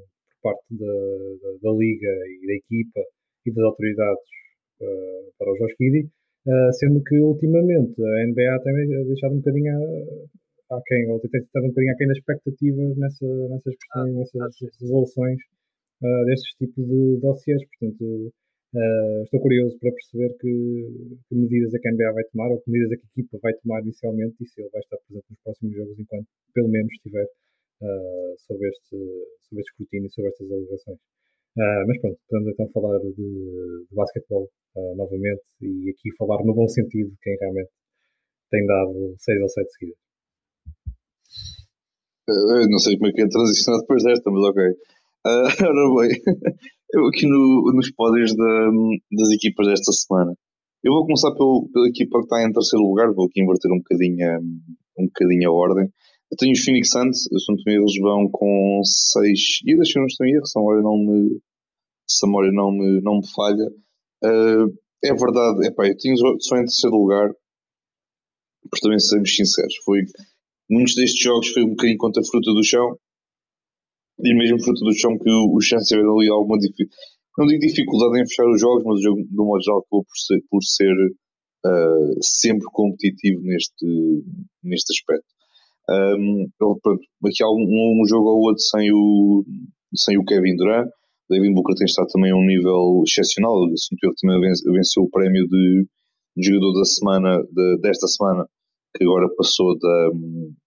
por 0.42 0.52
parte 0.52 0.64
da, 0.70 0.86
da, 0.86 1.50
da 1.62 1.72
Liga 1.78 2.12
e 2.26 2.46
da 2.46 2.54
equipa 2.54 3.00
e 3.46 3.52
das 3.52 3.64
autoridades 3.64 4.28
uh, 4.80 5.32
para 5.38 5.50
o 5.50 5.56
Josh 5.58 5.74
Giddy, 5.80 6.06
uh, 6.46 6.72
sendo 6.72 7.02
que 7.02 7.18
ultimamente 7.18 8.00
a 8.02 8.26
NBA 8.26 8.62
tem 8.62 9.06
deixado 9.06 9.34
um 9.34 9.38
bocadinho 9.38 9.72
a, 10.70 10.76
a 10.76 10.82
quem, 10.86 11.10
ou 11.10 11.20
tem 11.20 11.40
estado 11.40 11.64
um 11.64 11.68
bocadinho 11.68 11.94
aquém 11.94 12.06
das 12.08 12.18
expectativas 12.18 12.96
nessa, 12.96 13.26
nessas 13.48 13.74
questões, 13.74 14.14
ah, 14.14 14.40
nessas 14.40 14.80
resoluções 14.80 15.38
uh, 16.02 16.24
destes 16.26 16.54
tipos 16.58 16.84
de 16.86 17.18
dossiês. 17.20 17.60
Portanto, 17.68 18.32
Uh, 18.68 19.24
estou 19.24 19.40
curioso 19.40 19.78
para 19.80 19.90
perceber 19.90 20.28
que, 20.36 20.52
que, 21.24 21.34
medidas 21.34 21.72
é 21.72 21.78
que 21.78 21.88
a 21.88 21.92
NBA 21.92 22.12
vai 22.12 22.24
tomar 22.24 22.50
ou 22.52 22.60
que 22.60 22.70
medidas 22.70 22.92
é 22.92 22.96
que 23.00 23.06
a 23.06 23.10
equipa 23.16 23.38
vai 23.40 23.54
tomar 23.64 23.80
inicialmente 23.80 24.36
e 24.42 24.46
se 24.46 24.60
ele 24.60 24.68
vai 24.68 24.82
estar 24.82 24.98
presente 25.08 25.24
nos 25.30 25.40
próximos 25.40 25.74
jogos 25.74 25.98
enquanto 25.98 26.28
pelo 26.52 26.68
menos 26.68 26.92
estiver 26.92 27.24
uh, 27.24 28.34
sob, 28.36 28.60
este, 28.68 28.96
sob 29.48 29.60
este 29.60 29.72
escrutínio, 29.72 30.10
sobre 30.12 30.28
estas 30.28 30.52
alegações. 30.52 30.98
Uh, 31.56 31.82
mas 31.88 31.98
pronto, 31.98 32.18
podemos 32.28 32.52
então 32.52 32.68
falar 32.68 32.98
de, 33.00 33.12
de 33.16 33.94
basquetebol 33.94 34.44
uh, 34.76 34.94
novamente 34.96 35.42
e 35.62 35.88
aqui 35.88 36.14
falar 36.18 36.44
no 36.44 36.54
bom 36.54 36.68
sentido 36.68 37.16
quem 37.22 37.36
realmente 37.40 37.70
tem 38.50 38.66
dado 38.66 39.14
6 39.16 39.42
ou 39.42 39.48
7 39.48 39.72
seguidas. 39.72 39.98
Eu 42.28 42.68
não 42.68 42.78
sei 42.78 42.96
como 42.98 43.08
é 43.08 43.12
que 43.12 43.22
é 43.22 43.28
transicionar 43.28 43.80
depois 43.80 44.04
desta, 44.04 44.30
mas 44.30 44.44
ok. 44.44 44.62
Uh, 45.28 45.44
ora 45.60 46.08
bem, 46.08 46.20
eu 46.94 47.06
aqui 47.06 47.26
no, 47.26 47.70
nos 47.74 47.90
pódios 47.92 48.34
da, 48.34 48.70
das 49.12 49.30
equipas 49.30 49.66
desta 49.66 49.92
semana. 49.92 50.32
Eu 50.82 50.94
vou 50.94 51.04
começar 51.04 51.32
pelo, 51.32 51.68
pela 51.70 51.88
equipa 51.88 52.18
que 52.18 52.24
está 52.24 52.42
em 52.42 52.52
terceiro 52.52 52.82
lugar, 52.86 53.12
vou 53.12 53.26
aqui 53.26 53.42
inverter 53.42 53.70
um 53.70 53.78
bocadinho, 53.78 54.40
um 54.98 55.06
bocadinho 55.06 55.50
a 55.50 55.52
ordem. 55.52 55.92
Eu 56.30 56.36
tenho 56.38 56.52
os 56.52 56.64
Phoenix 56.64 56.88
Suns, 56.88 57.30
eu 57.30 57.38
sou 57.40 57.54
eles 57.66 58.00
vão 58.00 58.30
com 58.30 58.80
6 58.82 59.40
idas, 59.66 59.90
se 59.90 59.98
eu 59.98 60.00
não 60.00 60.06
estou 60.06 60.26
em 60.26 60.32
erro, 60.32 60.46
se 60.46 60.58
a 60.58 60.62
memória 60.62 60.82
não 60.82 60.96
me, 60.96 61.40
se 62.08 62.24
a 62.24 62.26
memória 62.26 62.52
não 62.52 62.70
me, 62.72 63.00
não 63.02 63.16
me 63.18 63.28
falha. 63.28 63.66
Uh, 64.24 64.72
é 65.04 65.14
verdade, 65.14 65.66
epá, 65.66 65.86
eu 65.86 65.96
tenho 65.96 66.16
só 66.40 66.56
em 66.56 66.64
terceiro 66.64 66.96
lugar, 66.96 67.30
porque 68.62 68.80
também 68.80 68.98
sejamos 68.98 69.34
sinceros, 69.34 69.74
foi, 69.84 70.00
muitos 70.70 70.94
destes 70.94 71.22
jogos 71.22 71.48
foi 71.48 71.64
um 71.64 71.70
bocadinho 71.70 71.98
contra 71.98 72.22
a 72.22 72.24
fruta 72.24 72.50
do 72.52 72.64
chão, 72.64 72.96
e 74.20 74.34
mesmo 74.34 74.62
fruta 74.62 74.80
do 74.84 74.92
chão 74.94 75.16
que 75.18 75.30
o, 75.30 75.54
o 75.54 75.60
Chance 75.60 75.94
teve 75.94 76.02
ali 76.02 76.28
alguma 76.28 76.58
dificuldade, 76.58 76.96
não 77.38 77.46
digo 77.46 77.60
dificuldade 77.60 78.20
em 78.20 78.26
fechar 78.26 78.48
os 78.50 78.60
jogos, 78.60 78.82
mas 78.84 78.98
o 78.98 79.02
jogo 79.02 79.22
do 79.30 79.44
modo 79.44 79.62
geral 79.62 79.78
acabou 79.78 80.04
por 80.04 80.16
ser, 80.16 80.40
por 80.50 80.62
ser 80.62 80.92
uh, 81.66 82.18
sempre 82.20 82.66
competitivo 82.72 83.40
neste, 83.42 83.86
neste 84.64 84.92
aspecto. 84.92 85.26
Um, 85.88 86.48
pronto, 86.58 87.00
aqui 87.24 87.42
há 87.42 87.48
um, 87.48 88.02
um, 88.02 88.06
jogo 88.06 88.28
ou 88.28 88.40
outro 88.48 88.60
sem 88.60 88.92
o, 88.92 89.44
sem 89.94 90.18
o 90.18 90.24
Kevin 90.24 90.56
Durant. 90.56 90.88
David 91.30 91.54
Booker 91.54 91.76
tem 91.76 91.84
estado 91.84 92.08
também 92.08 92.32
a 92.32 92.36
um 92.36 92.44
nível 92.44 93.02
excepcional. 93.06 93.54
Ele 93.64 94.14
também 94.20 94.50
venceu 94.74 95.04
o 95.04 95.10
prémio 95.10 95.46
de, 95.46 95.86
jogador 96.36 96.72
da 96.72 96.84
semana, 96.84 97.42
de, 97.42 97.78
desta 97.80 98.06
semana, 98.06 98.46
que 98.96 99.04
agora 99.04 99.28
passou 99.36 99.78
da, 99.78 100.10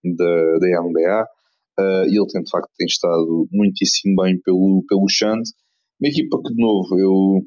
da, 0.04 0.60
da 0.60 0.82
NBA. 0.84 1.26
E 1.80 2.18
ele 2.18 2.28
tem, 2.28 2.44
de 2.44 2.50
facto 2.50 2.70
tem 2.78 2.86
estado 2.86 3.48
muitíssimo 3.52 4.16
bem 4.22 4.40
pelo, 4.42 4.84
pelo 4.88 5.08
Shand. 5.10 5.44
Uma 6.00 6.10
equipa 6.10 6.38
que, 6.42 6.54
de 6.54 6.62
novo, 6.62 7.00
eu 7.00 7.42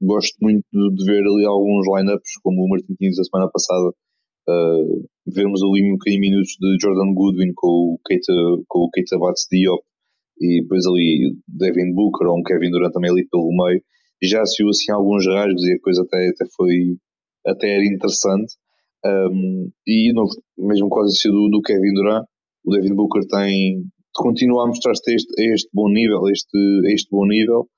gosto 0.00 0.36
muito 0.40 0.64
de, 0.72 1.04
ver 1.04 1.20
ali 1.20 1.44
alguns 1.44 1.86
lineups, 1.86 2.32
como 2.42 2.64
o 2.64 2.68
Martin 2.68 2.94
Tins 2.94 3.16
da 3.16 3.24
semana 3.24 3.50
passada, 3.50 3.88
uh, 4.48 5.08
vermos 5.26 5.62
ali 5.62 5.84
um 5.84 5.92
bocadinho 5.92 6.20
minutos 6.20 6.56
de 6.58 6.76
Jordan 6.80 7.12
Goodwin 7.14 7.52
com 7.54 7.94
o 7.94 8.00
Keita, 8.06 8.32
com 8.68 8.78
o 8.80 8.90
Keita 8.90 9.18
Bates 9.18 9.46
Diop 9.50 9.82
e 10.40 10.62
depois 10.62 10.86
ali 10.86 11.36
Devin 11.46 11.92
Booker 11.94 12.26
ou 12.26 12.38
um 12.38 12.42
Kevin 12.42 12.70
Durant 12.70 12.92
também 12.92 13.10
ali 13.10 13.28
pelo 13.28 13.50
meio. 13.52 13.82
Já 14.22 14.44
se 14.46 14.62
viu 14.62 14.70
assim 14.70 14.90
alguns 14.90 15.26
rasgos 15.26 15.62
e 15.64 15.74
a 15.74 15.80
coisa 15.80 16.02
até, 16.02 16.28
até 16.28 16.44
foi 16.56 16.96
até 17.46 17.74
era 17.74 17.84
interessante. 17.84 18.54
Um, 19.04 19.70
e 19.86 20.12
no, 20.12 20.26
mesmo 20.58 20.88
quase 20.88 21.28
do, 21.28 21.48
do 21.48 21.62
Kevin 21.62 21.92
Durant 21.94 22.24
o 22.64 22.70
Devin 22.72 22.94
Booker 22.94 23.26
tem 23.26 23.84
continua 24.14 24.64
a 24.64 24.66
mostrar-se 24.66 25.10
a 25.10 25.14
este, 25.14 25.52
este 25.54 25.70
bom 25.72 25.88
nível 25.88 26.28
este, 26.28 26.58
a 26.86 26.92
este 26.92 27.08
bom 27.10 27.26
nível 27.26 27.68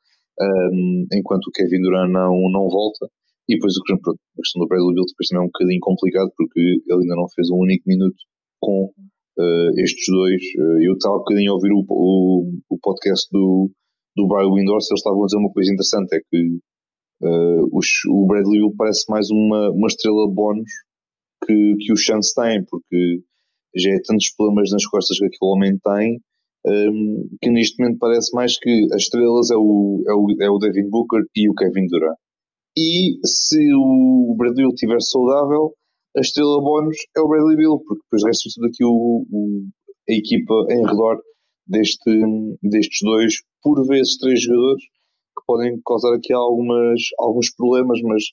um, 0.41 1.07
enquanto 1.12 1.47
o 1.47 1.53
Kevin 1.53 1.83
Durant 1.83 2.11
não, 2.11 2.35
não 2.51 2.68
volta 2.68 3.07
e 3.49 3.55
depois 3.55 3.74
a 3.76 3.83
questão 3.85 4.62
do 4.62 4.68
Bradley 4.68 4.95
Bill 4.95 5.05
depois 5.05 5.28
também 5.28 5.43
é 5.43 5.47
um 5.47 5.51
bocadinho 5.53 5.80
complicado 5.80 6.30
porque 6.37 6.61
ele 6.61 7.03
ainda 7.03 7.16
não 7.16 7.28
fez 7.35 7.51
um 7.51 7.59
único 7.59 7.85
minuto 7.87 8.16
com 8.61 8.91
uh, 9.39 9.70
estes 9.78 10.07
dois. 10.09 10.43
Uh, 10.59 10.78
eu 10.83 10.95
estava 10.95 11.16
um 11.16 11.18
bocadinho 11.18 11.53
a 11.53 11.55
ouvir 11.55 11.72
o, 11.72 11.85
o, 11.89 12.51
o 12.70 12.78
podcast 12.78 13.28
do, 13.33 13.70
do 14.16 14.28
Brian 14.28 14.53
Windhorst, 14.55 14.91
eles 14.91 15.01
estavam 15.01 15.22
a 15.22 15.26
dizer 15.26 15.39
uma 15.39 15.53
coisa 15.53 15.72
interessante, 15.72 16.14
é 16.14 16.20
que 16.30 16.41
uh, 17.26 17.68
os, 17.72 17.87
o 18.09 18.26
Bradley 18.26 18.61
Bill 18.61 18.74
parece 18.76 19.05
mais 19.11 19.28
uma, 19.30 19.70
uma 19.70 19.89
estrela 19.89 20.30
bónus 20.33 20.70
que, 21.45 21.74
que 21.80 21.93
o 21.93 21.97
Chance 21.97 22.33
tem, 22.35 22.64
porque 22.70 23.20
já 23.77 23.91
é 23.91 24.01
tantos 24.05 24.31
problemas 24.37 24.70
nas 24.70 24.87
costas 24.87 25.18
que 25.18 25.25
aquele 25.25 25.51
homem 25.51 25.79
tem, 25.79 26.20
um, 26.66 27.29
que 27.41 27.51
neste 27.51 27.81
momento 27.81 27.99
parece 27.99 28.35
mais 28.35 28.59
que 28.59 28.87
as 28.93 29.03
estrelas 29.03 29.51
é 29.51 29.57
o, 29.57 30.03
é 30.07 30.14
o, 30.14 30.27
é 30.43 30.51
o 30.51 30.59
Devin 30.59 30.89
Booker 30.89 31.23
e 31.35 31.49
o 31.49 31.55
Kevin 31.55 31.87
Durant. 31.89 32.16
E 32.77 33.18
se 33.27 33.59
o 33.75 34.35
Bradley 34.37 34.68
estiver 34.68 35.01
saudável, 35.01 35.75
a 36.16 36.20
estrela 36.20 36.61
bónus 36.61 36.97
é 37.16 37.20
o 37.20 37.29
Bradley 37.29 37.57
Bill, 37.57 37.79
porque 37.87 38.03
depois 38.05 38.25
resta 38.25 38.49
tudo 38.55 38.66
aqui 38.66 38.85
o, 38.85 39.27
o, 39.31 39.64
a 40.09 40.12
equipa 40.12 40.55
em 40.70 40.87
redor 40.87 41.20
deste, 41.66 42.11
destes 42.62 43.01
dois, 43.03 43.35
por 43.62 43.87
vezes 43.87 44.18
três 44.18 44.43
jogadores, 44.43 44.83
que 44.85 45.47
podem 45.47 45.81
causar 45.85 46.14
aqui 46.14 46.33
algumas, 46.33 47.01
alguns 47.18 47.55
problemas, 47.55 48.01
mas 48.03 48.25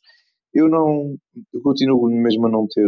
eu 0.53 0.67
não 0.67 1.15
eu 1.53 1.61
continuo 1.61 2.07
mesmo 2.09 2.47
a 2.47 2.49
não 2.49 2.67
ter 2.67 2.85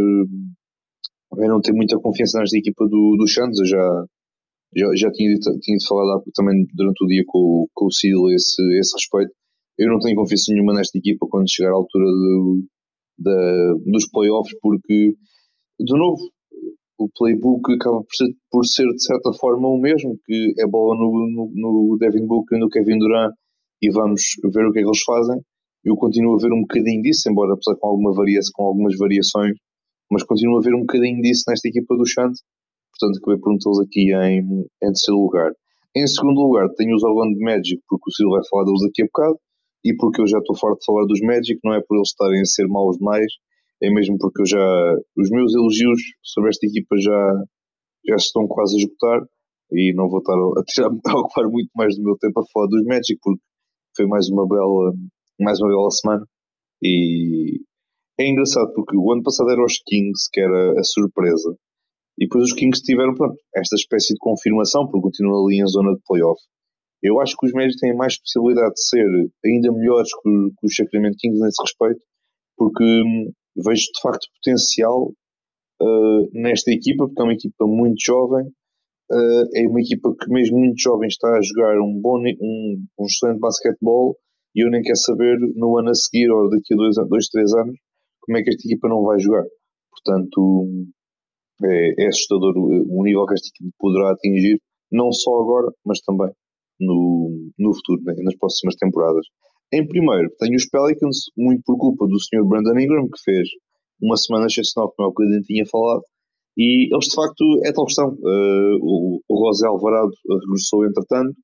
eu 1.38 1.50
não 1.50 1.62
tenho 1.62 1.78
muita 1.78 1.98
confiança 2.00 2.40
nesta 2.40 2.58
equipa 2.58 2.86
do, 2.86 3.16
do 3.18 3.28
Santos. 3.28 3.60
Eu 3.60 3.66
já, 3.66 4.06
já, 4.76 4.88
já 4.96 5.12
tinha, 5.12 5.36
tinha 5.62 5.78
falado 5.88 6.24
também 6.36 6.66
durante 6.74 7.04
o 7.04 7.08
dia 7.08 7.24
com, 7.28 7.68
com 7.74 7.86
o 7.86 7.92
Ciro 7.92 8.30
esse, 8.32 8.62
esse 8.80 8.94
respeito. 8.96 9.34
Eu 9.78 9.90
não 9.90 10.00
tenho 10.00 10.16
confiança 10.16 10.54
nenhuma 10.54 10.74
nesta 10.74 10.98
equipa 10.98 11.26
quando 11.30 11.50
chegar 11.50 11.72
à 11.72 11.76
altura 11.76 12.06
do, 12.06 12.64
da, 13.18 13.74
dos 13.86 14.10
playoffs, 14.10 14.56
porque, 14.62 15.16
de 15.80 15.98
novo, 15.98 16.22
o 17.00 17.10
playbook 17.18 17.74
acaba 17.74 17.98
por 17.98 18.14
ser, 18.14 18.28
por 18.52 18.66
ser, 18.66 18.88
de 18.88 19.04
certa 19.04 19.34
forma 19.34 19.68
o 19.68 19.80
mesmo, 19.80 20.18
que 20.26 20.54
é 20.60 20.68
bola 20.68 20.96
no, 20.96 21.12
no, 21.12 21.52
no 21.56 21.98
Devin 21.98 22.28
Booker 22.28 22.58
e 22.58 22.62
no 22.62 22.70
Kevin 22.70 23.00
Durant 23.00 23.34
e 23.82 23.90
vamos 23.92 24.22
ver 24.54 24.68
o 24.68 24.72
que 24.72 24.80
é 24.80 24.82
que 24.84 24.88
eles 24.88 25.04
fazem. 25.04 25.42
Eu 25.84 25.96
continuo 25.96 26.36
a 26.36 26.38
ver 26.38 26.54
um 26.54 26.62
bocadinho 26.62 27.02
disso, 27.02 27.30
embora 27.30 27.54
apesar 27.54 27.76
com, 27.80 27.88
alguma 27.88 28.14
variação, 28.14 28.52
com 28.54 28.64
algumas 28.66 28.96
variações, 28.98 29.58
mas 30.12 30.24
continuo 30.24 30.57
a 30.57 30.62
ver 30.62 30.76
um 30.76 30.82
bocadinho 30.82 31.22
disso 31.22 31.43
nesta 31.47 31.70
equipa 31.70 31.95
do 31.95 32.05
Chante, 32.05 32.41
portanto 32.91 33.18
acabei 33.18 33.39
por 33.39 33.53
metê-los 33.53 33.80
aqui 33.80 34.14
em, 34.14 34.41
em 34.84 34.91
terceiro 34.91 35.20
lugar. 35.20 35.51
Em 35.95 36.05
segundo 36.05 36.41
lugar 36.41 36.70
tenho 36.76 36.95
os 36.95 37.03
Orlando 37.03 37.39
Magic, 37.39 37.82
porque 37.88 38.09
o 38.09 38.14
Silvio 38.14 38.36
vai 38.36 38.41
falar 38.49 38.66
deles 38.66 38.82
daqui 38.82 39.03
a 39.03 39.05
bocado, 39.05 39.39
e 39.84 39.95
porque 39.95 40.22
eu 40.22 40.28
já 40.28 40.38
estou 40.38 40.55
farto 40.55 40.80
de 40.80 40.86
falar 40.86 41.05
dos 41.05 41.22
Magic, 41.22 41.59
não 41.64 41.74
é 41.74 41.82
por 41.82 41.95
eles 41.95 42.09
estarem 42.09 42.41
a 42.41 42.45
ser 42.45 42.68
maus 42.68 42.97
demais, 42.97 43.32
é 43.82 43.89
mesmo 43.89 44.18
porque 44.20 44.41
eu 44.41 44.45
já, 44.45 44.95
os 45.18 45.30
meus 45.32 45.55
elogios 45.55 46.01
sobre 46.22 46.49
esta 46.49 46.68
equipa 46.68 46.95
já, 46.99 47.34
já 48.07 48.18
se 48.20 48.26
estão 48.26 48.47
quase 48.47 48.76
a 48.76 48.80
esgotar, 48.80 49.22
e 49.72 49.93
não 49.95 50.09
vou 50.09 50.20
estar 50.20 50.34
a, 50.34 50.64
tirar, 50.68 50.89
a 51.07 51.20
ocupar 51.20 51.47
muito 51.49 51.70
mais 51.76 51.95
do 51.95 52.03
meu 52.03 52.18
tempo 52.18 52.39
a 52.39 52.43
falar 52.53 52.68
dos 52.68 52.86
Magic, 52.86 53.18
porque 53.22 53.41
foi 53.95 54.05
mais 54.07 54.30
uma 54.30 54.47
bela, 54.47 54.93
mais 55.39 55.59
uma 55.59 55.70
bela 55.70 55.89
semana, 55.89 56.26
e 56.84 57.62
é 58.22 58.28
engraçado 58.28 58.72
porque 58.74 58.95
o 58.95 59.11
ano 59.11 59.24
passado 59.24 59.51
era 59.51 59.63
os 59.63 59.78
Kings 59.86 60.30
que 60.32 60.39
era 60.39 60.80
a 60.80 60.84
surpresa, 60.84 61.55
e 62.19 62.26
depois 62.26 62.45
os 62.45 62.53
Kings 62.53 62.84
tiveram 62.84 63.15
pronto, 63.15 63.36
esta 63.55 63.76
espécie 63.76 64.13
de 64.13 64.19
confirmação, 64.19 64.86
porque 64.86 65.07
continuam 65.07 65.45
ali 65.45 65.59
em 65.59 65.67
zona 65.67 65.93
de 65.93 66.01
playoff. 66.05 66.39
Eu 67.01 67.19
acho 67.19 67.36
que 67.36 67.47
os 67.47 67.53
Magic 67.53 67.80
têm 67.80 67.95
mais 67.95 68.19
possibilidade 68.19 68.76
de 68.76 68.88
ser 68.88 69.07
ainda 69.43 69.72
melhores 69.72 70.09
que, 70.13 70.30
que 70.30 70.67
os 70.67 70.76
Sacramento 70.76 71.17
Kings 71.17 71.39
nesse 71.39 71.61
respeito, 71.61 72.01
porque 72.55 72.84
hum, 72.84 73.32
vejo 73.55 73.86
de 73.91 74.01
facto 74.03 74.28
potencial 74.36 75.11
uh, 75.82 76.30
nesta 76.32 76.72
equipa, 76.72 77.07
porque 77.07 77.22
é 77.22 77.24
uma 77.24 77.34
equipa 77.34 77.65
muito 77.65 77.97
jovem, 78.05 78.45
uh, 78.45 79.45
é 79.55 79.67
uma 79.67 79.82
equipa 79.82 80.13
que 80.13 80.32
mesmo 80.32 80.59
muito 80.59 80.80
jovem 80.80 81.07
está 81.07 81.28
a 81.28 81.41
jogar 81.41 81.76
um 81.82 81.99
bom 81.99 82.19
um, 82.19 82.86
um 82.99 83.05
excelente 83.05 83.39
basquetebol 83.39 84.15
e 84.55 84.63
eu 84.63 84.69
nem 84.69 84.84
quero 84.84 84.97
saber 84.97 85.39
no 85.55 85.80
ano 85.80 85.89
a 85.89 85.95
seguir 85.95 86.30
ou 86.30 86.49
daqui 86.51 86.74
a 86.74 86.78
dois, 86.78 86.95
dois 87.09 87.28
três 87.30 87.51
anos 87.53 87.80
como 88.22 88.38
é 88.38 88.43
que 88.43 88.49
esta 88.49 88.67
equipa 88.67 88.88
não 88.88 89.03
vai 89.03 89.19
jogar. 89.19 89.43
Portanto, 89.91 90.65
é, 91.63 92.03
é 92.03 92.07
assustador 92.07 92.53
o 92.57 93.03
nível 93.03 93.26
que 93.26 93.34
esta 93.34 93.47
equipa 93.49 93.76
poderá 93.80 94.11
atingir, 94.11 94.59
não 94.91 95.11
só 95.11 95.32
agora, 95.39 95.72
mas 95.86 95.99
também 96.01 96.32
no, 96.80 97.51
no 97.59 97.74
futuro, 97.76 98.01
né, 98.03 98.13
nas 98.24 98.36
próximas 98.38 98.76
temporadas. 98.76 99.26
Em 99.74 99.88
primeiro, 99.88 100.30
tenho 100.39 100.55
os 100.55 100.67
Pelicans, 100.67 101.17
muito 101.38 101.61
por 101.65 101.78
culpa 101.78 102.05
do 102.07 102.19
Sr. 102.19 102.45
Brandon 102.45 102.78
Ingram, 102.80 103.07
que 103.07 103.22
fez 103.24 103.47
uma 104.01 104.17
semana 104.17 104.47
excepcional, 104.47 104.91
como 104.95 105.07
é 105.07 105.11
o 105.11 105.13
que 105.13 105.41
tinha 105.43 105.65
falado, 105.65 106.03
e 106.57 106.93
eles 106.93 107.05
de 107.05 107.15
facto 107.15 107.43
é 107.63 107.72
tal 107.72 107.86
questão. 107.86 108.09
Uh, 108.09 108.78
o, 108.82 109.22
o 109.30 109.47
José 109.47 109.67
Alvarado 109.67 110.11
regressou 110.28 110.86
entretanto, 110.86 111.36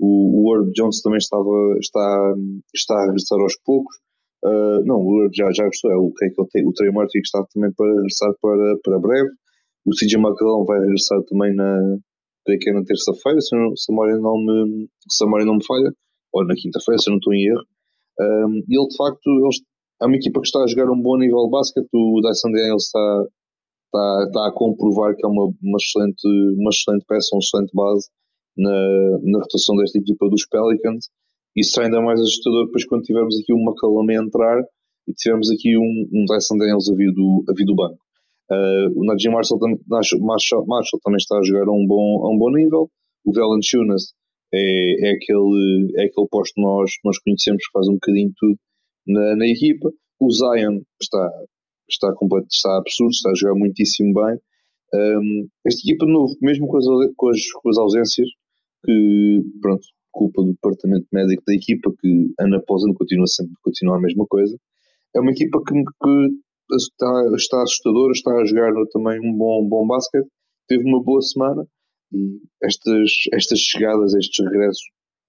o, 0.00 0.50
o 0.50 0.56
Herb 0.56 0.72
Jones 0.72 1.00
também 1.02 1.18
estava, 1.18 1.76
está, 1.78 2.34
está 2.74 2.94
a 2.96 3.06
regressar 3.06 3.40
aos 3.40 3.56
poucos. 3.64 3.96
Uh, 4.44 4.84
não, 4.84 5.02
já, 5.34 5.50
já 5.52 5.64
regressou, 5.64 5.90
é 5.90 5.96
o, 5.96 6.12
que 6.12 6.26
é 6.26 6.28
que 6.30 6.40
o, 6.40 6.68
o 6.68 6.72
Trey 6.72 6.90
Murphy 6.90 7.18
está 7.18 7.44
também 7.52 7.72
para 7.74 7.86
regressar 7.94 8.32
para, 8.40 8.76
para 8.82 8.98
breve. 8.98 9.30
O 9.86 9.90
CJ 9.90 10.18
McCallum 10.18 10.64
vai 10.64 10.80
regressar 10.80 11.22
também 11.24 11.54
na, 11.54 11.96
que 12.54 12.70
é 12.70 12.72
na 12.72 12.84
terça-feira, 12.84 13.40
se, 13.40 13.48
se, 13.48 13.90
a 13.90 13.92
memória 13.92 14.16
não 14.18 14.38
me, 14.38 14.88
se 15.08 15.24
a 15.24 15.44
não 15.44 15.54
me 15.54 15.66
falha, 15.66 15.90
ou 16.32 16.44
na 16.46 16.54
quinta-feira, 16.54 16.98
se 16.98 17.10
eu 17.10 17.12
não 17.12 17.18
estou 17.18 17.34
em 17.34 17.48
erro. 17.48 17.64
Um, 18.20 18.62
e 18.68 18.78
ele, 18.78 18.88
de 18.88 18.96
facto, 18.96 19.26
eles, 19.26 19.56
é 20.00 20.06
uma 20.06 20.16
equipa 20.16 20.40
que 20.40 20.46
está 20.46 20.62
a 20.62 20.66
jogar 20.66 20.90
um 20.90 21.00
bom 21.00 21.18
nível 21.18 21.44
de 21.44 21.50
basquete. 21.50 21.88
O 21.92 22.20
Dyson 22.22 22.50
Daniels 22.52 22.84
está, 22.84 23.24
está, 23.86 24.24
está 24.26 24.48
a 24.48 24.52
comprovar 24.52 25.16
que 25.16 25.24
é 25.24 25.28
uma, 25.28 25.44
uma, 25.44 25.78
excelente, 25.80 26.26
uma 26.56 26.70
excelente 26.70 27.04
peça, 27.08 27.34
uma 27.34 27.40
excelente 27.40 27.72
base 27.74 28.08
na, 28.56 29.18
na 29.22 29.38
rotação 29.40 29.76
desta 29.76 29.98
equipa 29.98 30.28
dos 30.28 30.46
Pelicans. 30.46 31.08
Isso 31.56 31.70
será 31.72 31.86
ainda 31.86 32.02
mais 32.02 32.20
assustador 32.20 32.66
depois 32.66 32.84
quando 32.84 33.02
tivermos 33.02 33.40
aqui 33.40 33.52
uma 33.52 33.70
McCallum 33.70 34.10
a 34.10 34.14
entrar 34.14 34.62
e 35.08 35.12
tivermos 35.14 35.50
aqui 35.50 35.76
um, 35.78 36.08
um 36.12 36.24
Dyson 36.26 36.58
Daniels 36.58 36.90
a 36.90 36.94
vir 36.94 37.12
do, 37.12 37.44
a 37.48 37.52
vir 37.54 37.64
do 37.64 37.74
banco. 37.74 37.98
Uh, 38.50 39.00
o 39.00 39.04
Najee 39.04 39.30
Marshall, 39.30 39.58
Marshall, 39.88 40.66
Marshall, 40.66 41.00
também 41.02 41.16
está 41.16 41.38
a 41.38 41.42
jogar 41.42 41.66
a 41.66 41.72
um 41.72 41.86
bom, 41.86 42.26
a 42.26 42.30
um 42.30 42.38
bom 42.38 42.50
nível. 42.50 42.90
O 43.24 43.32
Valanciunas 43.32 44.12
é, 44.52 45.08
é, 45.08 45.12
aquele, 45.14 45.92
é 45.96 46.04
aquele 46.04 46.28
posto 46.30 46.54
que 46.54 46.62
nós, 46.62 46.90
nós 47.04 47.18
conhecemos 47.18 47.64
que 47.64 47.72
faz 47.72 47.88
um 47.88 47.94
bocadinho 47.94 48.32
tudo 48.36 48.58
na, 49.06 49.36
na 49.36 49.46
equipa. 49.46 49.90
O 50.20 50.30
Zion 50.30 50.80
está, 51.00 51.30
está, 51.88 52.12
completo, 52.14 52.46
está 52.50 52.76
absurdo, 52.78 53.10
está 53.10 53.30
a 53.30 53.34
jogar 53.34 53.54
muitíssimo 53.54 54.12
bem. 54.14 54.38
Um, 54.94 55.48
esta 55.66 55.80
equipa 55.80 56.06
de 56.06 56.12
novo, 56.12 56.34
mesmo 56.40 56.68
com 56.68 56.76
as, 56.76 56.84
com 57.16 57.28
as, 57.28 57.52
com 57.52 57.68
as 57.68 57.78
ausências, 57.78 58.28
que 58.84 59.42
pronto, 59.60 59.84
culpa 60.16 60.42
do 60.42 60.52
departamento 60.52 61.06
médico 61.12 61.42
da 61.46 61.54
equipa, 61.54 61.92
que 62.00 62.32
ano 62.40 62.56
após 62.56 62.82
ano 62.84 62.94
continua 62.94 63.26
sempre 63.26 63.54
continua 63.62 63.96
a 63.96 64.00
mesma 64.00 64.26
coisa. 64.26 64.56
É 65.14 65.20
uma 65.20 65.30
equipa 65.30 65.60
que, 65.66 65.74
que 65.74 66.74
está, 66.74 67.12
está 67.36 67.62
assustadora, 67.62 68.12
está 68.12 68.32
a 68.32 68.44
jogar 68.44 68.72
também 68.90 69.20
um 69.20 69.36
bom, 69.36 69.68
bom 69.68 69.86
basquete, 69.86 70.26
teve 70.68 70.82
uma 70.84 71.02
boa 71.02 71.20
semana 71.20 71.66
e 72.12 72.40
estas, 72.62 73.10
estas 73.32 73.60
chegadas, 73.60 74.14
estes 74.14 74.44
regressos 74.44 74.82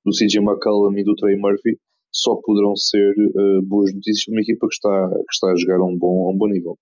do 0.06 0.12
CJ 0.12 0.40
McCallum 0.42 0.98
e 0.98 1.04
do 1.04 1.16
Trey 1.16 1.36
Murphy 1.38 1.78
só 2.12 2.36
poderão 2.44 2.76
ser 2.76 3.12
uh, 3.12 3.62
boas 3.68 3.94
notícias 3.94 4.26
para 4.26 4.34
uma 4.34 4.42
equipa 4.42 4.68
que 4.68 4.74
está, 4.74 5.10
que 5.10 5.34
está 5.34 5.52
a 5.52 5.56
jogar 5.56 5.80
a 5.82 5.86
um 5.86 5.98
bom, 5.98 6.28
a 6.28 6.32
um 6.32 6.38
bom 6.38 6.48
nível. 6.48 6.78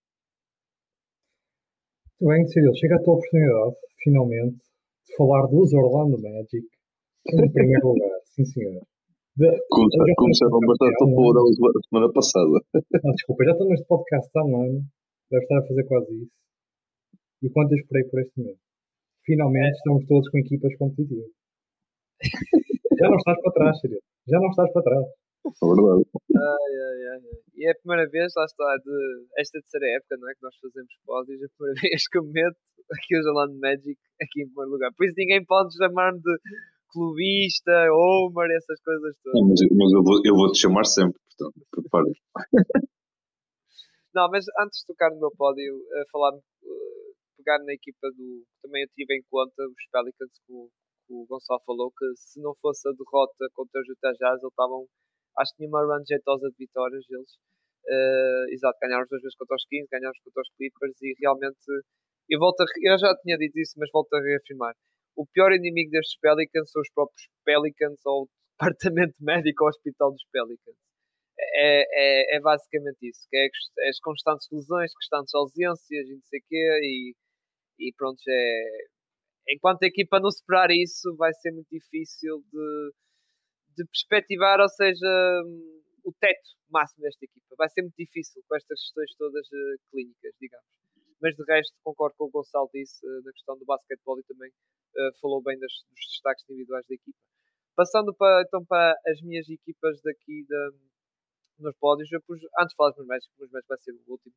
Muito 2.22 2.34
bem, 2.34 2.48
Cyril, 2.48 2.74
chega 2.76 2.96
a 2.96 3.04
tua 3.04 3.16
oportunidade, 3.16 3.76
finalmente, 4.04 4.56
de 4.56 5.16
falar 5.18 5.48
dos 5.48 5.74
Orlando 5.74 6.22
Magic 6.22 6.66
em 7.34 7.52
primeiro 7.52 7.88
lugar, 7.88 8.20
sim 8.26 8.46
senhor. 8.46 8.82
Começaram 10.16 10.60
bastante 10.60 11.04
a 11.04 11.08
pôr 11.14 11.38
a 11.38 11.88
semana 11.90 12.14
passada. 12.14 12.60
Não, 13.04 13.12
desculpa, 13.12 13.44
já 13.44 13.52
estou 13.52 13.68
neste 13.68 13.86
podcast 13.88 14.30
há 14.36 14.44
um 14.46 14.62
ano. 14.62 14.82
Deve 15.30 15.44
estar 15.44 15.60
a 15.60 15.68
fazer 15.68 15.84
quase 15.86 16.24
isso. 16.24 16.32
E 17.44 17.50
quanto 17.50 17.74
eu 17.74 17.78
esperei 17.78 18.06
por 18.06 18.22
este 18.22 18.40
momento? 18.40 18.60
Finalmente 19.26 19.68
é. 19.68 19.72
estamos 19.72 20.06
todos 20.08 20.30
com 20.30 20.38
equipas 20.38 20.76
competitivas. 20.78 21.30
já 22.98 23.10
não 23.10 23.18
estás 23.18 23.42
para 23.42 23.54
trás, 23.54 23.80
Sérgio. 23.80 24.00
Já 24.28 24.40
não 24.40 24.50
estás 24.50 24.72
para 24.72 24.84
trás. 24.84 25.06
É 25.46 25.66
verdade. 25.68 26.04
Ai, 26.36 26.74
ai, 26.88 27.00
ai. 27.12 27.22
E 27.56 27.68
é 27.68 27.72
a 27.72 27.76
primeira 27.76 28.10
vez, 28.10 28.34
lá 28.36 28.46
está, 28.46 28.78
de 28.78 29.26
esta 29.38 29.60
terceira 29.60 29.98
época, 29.98 30.18
não 30.18 30.30
é? 30.30 30.34
Que 30.34 30.44
nós 30.44 30.56
fazemos 30.62 30.94
pódios, 31.06 31.42
é 31.42 31.46
a 31.46 31.50
primeira 31.58 31.82
vez 31.82 32.08
que 32.08 32.18
eu 32.18 32.24
meto 32.24 32.58
aqui 32.92 33.16
o 33.18 33.30
Orlando 33.30 33.60
Magic 33.60 34.00
aqui 34.22 34.44
em 34.44 34.48
primeiro 34.48 34.72
lugar. 34.72 34.92
Por 34.96 35.06
isso 35.06 35.16
ninguém 35.18 35.44
pode 35.44 35.76
chamar-me 35.76 36.22
de 36.22 36.34
clubista, 36.96 37.76
Homer, 37.92 38.48
essas 38.56 38.80
coisas 38.80 39.12
todas. 39.20 39.36
Não, 39.36 39.44
mas, 39.52 39.60
mas 39.76 39.92
eu, 39.92 40.02
vou, 40.02 40.16
eu 40.24 40.36
vou 40.36 40.52
te 40.52 40.64
chamar 40.64 40.86
sempre, 40.88 41.20
portanto, 41.20 41.60
prepare 41.68 42.16
Não, 44.16 44.32
mas 44.32 44.46
antes 44.64 44.80
de 44.80 44.88
tocar 44.88 45.12
no 45.12 45.20
meu 45.20 45.32
pódio, 45.36 45.76
uh, 45.76 46.08
falar, 46.10 46.32
uh, 46.40 47.08
pegar 47.36 47.60
na 47.68 47.74
equipa 47.76 48.08
do. 48.16 48.48
Também 48.64 48.84
eu 48.84 48.90
tive 48.96 49.12
em 49.12 49.24
conta 49.30 49.60
os 49.60 49.86
Pelicans 49.92 50.32
que 50.32 50.54
o, 50.56 50.72
que 51.06 51.12
o 51.12 51.28
Gonçalo 51.28 51.60
falou 51.68 51.92
que 51.92 52.08
se 52.16 52.40
não 52.40 52.56
fosse 52.64 52.88
a 52.88 52.96
derrota 52.96 53.44
contra 53.52 53.82
os 53.82 53.88
Utah 53.92 54.16
Jazz, 54.16 54.40
eles 54.40 54.48
estavam. 54.48 54.88
Acho 55.38 55.52
que 55.52 55.58
tinha 55.58 55.68
uma 55.68 55.84
run 55.84 56.02
jeitosa 56.08 56.48
de 56.48 56.56
vitórias 56.56 57.04
eles. 57.12 57.32
Uh, 57.86 58.48
exato, 58.56 58.80
ganharam 58.82 59.06
duas 59.12 59.22
vezes 59.22 59.36
contra 59.36 59.56
os 59.60 59.66
Kings, 59.68 59.92
ganharam 59.92 60.16
contra 60.24 60.42
os 60.42 60.50
Clippers 60.56 60.96
e 61.04 61.14
realmente. 61.20 61.60
Eu, 62.32 62.40
volto 62.40 62.62
a, 62.62 62.66
eu 62.66 62.98
já 62.98 63.14
tinha 63.22 63.38
dito 63.38 63.60
isso, 63.60 63.76
mas 63.78 63.92
volto 63.92 64.12
a 64.16 64.22
reafirmar 64.24 64.74
o 65.16 65.26
pior 65.28 65.52
inimigo 65.52 65.92
destes 65.92 66.20
Pelicans 66.20 66.72
são 66.72 66.82
os 66.82 66.90
próprios 66.94 67.28
Pelicans 67.44 68.00
ou 68.06 68.24
o 68.24 68.30
departamento 68.52 69.16
médico 69.22 69.64
ou 69.64 69.70
hospital 69.70 70.12
dos 70.12 70.26
Pelicans. 70.32 70.76
É, 71.38 72.34
é, 72.34 72.38
é 72.38 72.40
basicamente 72.40 73.10
isso, 73.10 73.28
que 73.30 73.38
é, 73.38 73.48
é, 73.80 73.90
as 73.90 74.00
constantes 74.00 74.48
lesões, 74.52 74.94
constantes 74.94 75.34
ausências 75.36 76.08
e 76.08 76.14
não 76.14 76.22
sei 76.24 76.40
o 76.40 76.44
quê, 76.48 76.80
e, 76.82 77.16
e 77.80 77.94
pronto, 77.98 78.22
é, 78.28 78.88
enquanto 79.50 79.84
a 79.84 79.88
equipa 79.88 80.20
não 80.20 80.32
superar 80.32 80.72
isso, 80.72 81.14
vai 81.18 81.34
ser 81.34 81.52
muito 81.52 81.68
difícil 81.70 82.42
de, 82.52 82.92
de 83.78 83.86
perspectivar, 83.86 84.62
ou 84.62 84.70
seja, 84.70 85.08
o 86.06 86.14
teto 86.14 86.50
máximo 86.70 87.04
desta 87.04 87.26
equipa. 87.26 87.56
Vai 87.58 87.70
ser 87.70 87.82
muito 87.82 87.96
difícil 87.98 88.42
com 88.48 88.56
estas 88.56 88.80
questões 88.80 89.16
todas 89.18 89.48
uh, 89.48 89.92
clínicas, 89.92 90.34
digamos. 90.40 90.85
Mas 91.22 91.36
de 91.36 91.44
resto, 91.48 91.74
concordo 91.84 92.16
com 92.18 92.26
o 92.26 92.30
Gonçalo 92.30 92.70
disse 92.74 93.06
uh, 93.06 93.22
na 93.24 93.32
questão 93.32 93.58
do 93.58 93.66
basquetebol 93.66 94.20
e 94.20 94.24
também 94.24 94.50
uh, 94.50 95.20
falou 95.22 95.42
bem 95.42 95.58
das, 95.60 95.72
dos 95.90 96.06
destaques 96.12 96.44
individuais 96.50 96.86
da 96.88 96.96
equipa. 96.96 97.18
Passando 97.76 98.14
para, 98.14 98.44
então 98.48 98.66
para 98.66 98.96
as 99.08 99.22
minhas 99.22 99.50
equipas 99.50 100.02
daqui 100.02 100.46
de, 100.48 100.72
nos 101.60 101.76
pódios, 101.78 102.12
eu 102.12 102.22
pus, 102.22 102.40
antes 102.60 102.72
de 102.72 102.76
falar 102.76 102.92
dos 102.92 102.98
meus 102.98 103.08
médicos, 103.08 103.40
os 103.40 103.52
vai 103.52 103.78
ser 103.80 103.92
o 103.92 104.12
último, 104.12 104.36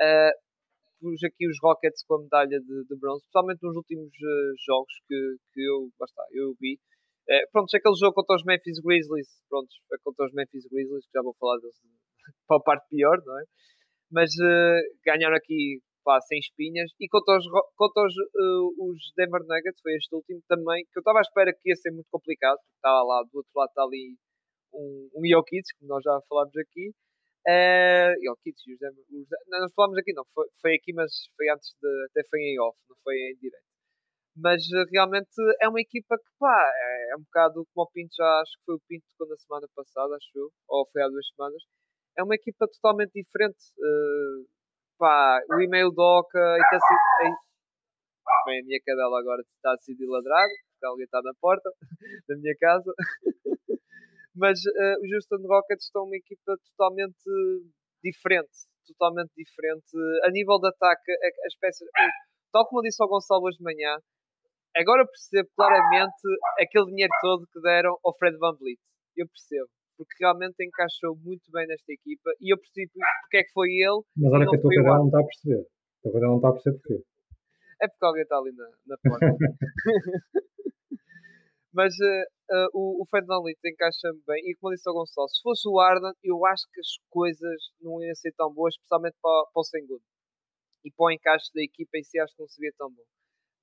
uh, 0.00 0.46
os, 1.02 1.22
aqui 1.24 1.48
os 1.48 1.56
Rockets 1.62 2.04
com 2.04 2.14
a 2.14 2.22
medalha 2.22 2.60
de, 2.60 2.84
de 2.84 2.96
bronze, 2.96 3.22
especialmente 3.22 3.62
nos 3.62 3.76
últimos 3.76 4.08
uh, 4.08 4.54
jogos 4.64 4.92
que, 5.06 5.36
que 5.52 5.60
eu, 5.60 5.90
basta, 5.98 6.22
eu 6.32 6.54
vi. 6.60 6.78
Uh, 7.28 7.44
pronto, 7.52 7.74
é 7.74 7.78
aquele 7.78 7.96
jogo 7.96 8.14
contra 8.14 8.36
os 8.36 8.44
Memphis 8.44 8.80
Grizzlies, 8.80 9.28
pronto, 9.48 9.68
é 9.92 9.96
contra 10.02 10.26
os 10.26 10.32
Memphis 10.32 10.66
Grizzlies, 10.70 11.04
que 11.06 11.12
já 11.12 11.22
vou 11.22 11.34
falar 11.38 11.58
deles 11.58 11.76
para 12.46 12.56
a 12.56 12.60
parte 12.60 12.88
pior, 12.88 13.20
não 13.24 13.40
é? 13.40 13.44
Mas 14.10 14.30
uh, 14.36 14.80
ganharam 15.04 15.36
aqui 15.36 15.80
pá, 16.06 16.20
sem 16.20 16.38
espinhas. 16.38 16.92
E 17.00 17.08
contra 17.08 17.36
os, 17.36 17.44
contra 17.74 18.06
os, 18.06 18.14
uh, 18.14 18.86
os 18.86 19.12
Denver 19.16 19.42
Nuggets, 19.42 19.82
foi 19.82 19.94
este 19.96 20.14
último 20.14 20.40
também, 20.48 20.84
que 20.84 20.98
eu 20.98 21.00
estava 21.00 21.18
à 21.18 21.22
espera 21.26 21.52
que 21.52 21.68
ia 21.68 21.74
ser 21.74 21.90
muito 21.90 22.06
complicado, 22.10 22.56
porque 22.58 22.76
estava 22.76 23.02
lá, 23.02 23.22
do 23.24 23.38
outro 23.38 23.50
lado 23.56 23.68
está 23.70 23.82
ali 23.82 24.14
um, 24.72 25.10
um 25.16 25.22
como 25.42 25.88
nós 25.90 26.04
já 26.04 26.20
falámos 26.28 26.56
aqui. 26.56 26.94
Uh, 27.46 28.14
Jokic, 28.24 28.58
os 28.72 28.78
Denver, 28.78 29.04
os, 29.10 29.26
não, 29.48 29.60
nós 29.60 29.72
falámos 29.74 29.98
aqui, 29.98 30.12
não, 30.12 30.24
foi, 30.34 30.46
foi 30.60 30.74
aqui, 30.74 30.92
mas 30.92 31.12
foi 31.36 31.48
antes 31.50 31.74
de, 31.80 32.06
até 32.10 32.22
foi 32.28 32.40
em 32.40 32.60
off, 32.60 32.78
não 32.88 32.96
foi 33.02 33.14
em 33.14 33.36
direto. 33.40 33.66
Mas 34.36 34.62
uh, 34.62 34.86
realmente 34.92 35.30
é 35.60 35.68
uma 35.68 35.80
equipa 35.80 36.16
que, 36.18 36.30
pá, 36.38 36.72
é, 36.74 37.12
é 37.12 37.16
um 37.16 37.22
bocado 37.22 37.66
como 37.74 37.86
o 37.86 37.90
Pinto 37.90 38.14
já, 38.16 38.40
acho 38.40 38.52
que 38.58 38.64
foi 38.66 38.74
o 38.76 38.82
Pinto 38.88 39.06
quando 39.18 39.32
a 39.32 39.38
semana 39.38 39.66
passada, 39.74 40.14
acho 40.16 40.30
eu, 40.34 40.50
ou 40.68 40.88
foi 40.92 41.02
há 41.02 41.08
duas 41.08 41.26
semanas, 41.34 41.62
é 42.18 42.22
uma 42.22 42.34
equipa 42.34 42.66
totalmente 42.68 43.12
diferente. 43.12 43.58
Uh, 43.78 44.55
pá, 44.98 45.40
o 45.50 45.60
e-mail 45.60 45.90
doca 45.90 46.38
e 46.38 46.60
está 46.60 46.76
assim. 46.76 47.34
Bem, 48.46 48.60
a 48.60 48.64
minha 48.64 48.80
cadela 48.84 49.20
agora 49.20 49.42
está 49.42 49.72
a 49.72 49.76
decidir 49.76 50.06
ladrar, 50.06 50.46
porque 50.72 50.86
alguém 50.86 51.04
está 51.04 51.20
na 51.22 51.32
porta 51.40 51.70
da 52.28 52.36
minha 52.36 52.54
casa. 52.58 52.92
Mas 54.34 54.60
uh, 54.60 54.96
os 55.02 55.12
Houston 55.12 55.46
Rockets 55.48 55.86
estão 55.86 56.04
uma 56.04 56.16
equipa 56.16 56.56
totalmente 56.70 57.30
diferente. 58.02 58.68
Totalmente 58.86 59.32
diferente. 59.36 59.86
A 60.24 60.30
nível 60.30 60.58
de 60.60 60.68
ataque, 60.68 61.12
as 61.46 61.54
peças. 61.58 61.88
Tal 62.52 62.66
como 62.68 62.80
eu 62.80 62.84
disse 62.84 63.02
ao 63.02 63.08
Gonçalo 63.08 63.44
hoje 63.44 63.58
de 63.58 63.64
manhã, 63.64 63.96
agora 64.76 65.06
percebo 65.06 65.48
claramente 65.56 66.22
aquele 66.60 66.86
dinheiro 66.86 67.12
todo 67.20 67.46
que 67.52 67.60
deram 67.60 67.98
ao 68.04 68.16
Fred 68.16 68.36
Van 68.38 68.54
Vliet. 68.54 68.78
Eu 69.16 69.26
percebo 69.26 69.68
porque 69.96 70.14
realmente 70.20 70.64
encaixou 70.64 71.16
muito 71.16 71.50
bem 71.50 71.66
nesta 71.66 71.92
equipa 71.92 72.30
e 72.40 72.52
eu 72.52 72.58
percebi 72.58 72.88
porque 73.22 73.38
é 73.38 73.42
que 73.42 73.52
foi 73.52 73.68
ele. 73.70 74.02
Mas 74.16 74.32
olha 74.32 74.48
que 74.48 74.56
a 74.56 74.60
tua 74.60 74.70
cadela 74.70 74.98
não 74.98 75.06
está 75.06 75.20
a 75.20 75.24
perceber. 75.24 75.60
A 75.60 76.02
tua 76.02 76.12
cadela 76.12 76.30
não 76.30 76.36
está 76.36 76.48
a 76.48 76.52
perceber 76.52 76.78
porquê. 76.78 77.04
É 77.82 77.88
porque 77.88 78.06
alguém 78.06 78.22
está 78.22 78.38
ali 78.38 78.52
na, 78.52 78.70
na 78.86 78.96
porta. 79.02 79.26
Mas 81.74 81.92
uh, 81.98 82.24
uh, 82.56 82.68
o, 82.72 83.02
o 83.02 83.06
Fernandito 83.10 83.60
encaixa-me 83.66 84.22
bem. 84.26 84.40
E 84.48 84.54
como 84.56 84.72
disse 84.74 84.88
ao 84.88 84.94
Gonçalo, 84.94 85.28
se 85.28 85.42
fosse 85.42 85.68
o 85.68 85.78
Arden, 85.78 86.12
eu 86.24 86.46
acho 86.46 86.64
que 86.72 86.80
as 86.80 86.96
coisas 87.10 87.60
não 87.80 88.02
iam 88.02 88.14
ser 88.14 88.32
tão 88.32 88.50
boas, 88.52 88.74
especialmente 88.74 89.16
para, 89.20 89.44
para 89.52 89.60
o 89.60 89.64
Sengun. 89.64 90.00
E 90.84 90.90
para 90.90 91.04
o 91.04 91.10
encaixe 91.10 91.52
da 91.52 91.62
equipa 91.62 91.98
em 91.98 92.02
si, 92.02 92.18
acho 92.18 92.34
que 92.34 92.40
não 92.40 92.48
seria 92.48 92.72
tão 92.78 92.88
bom 92.88 93.02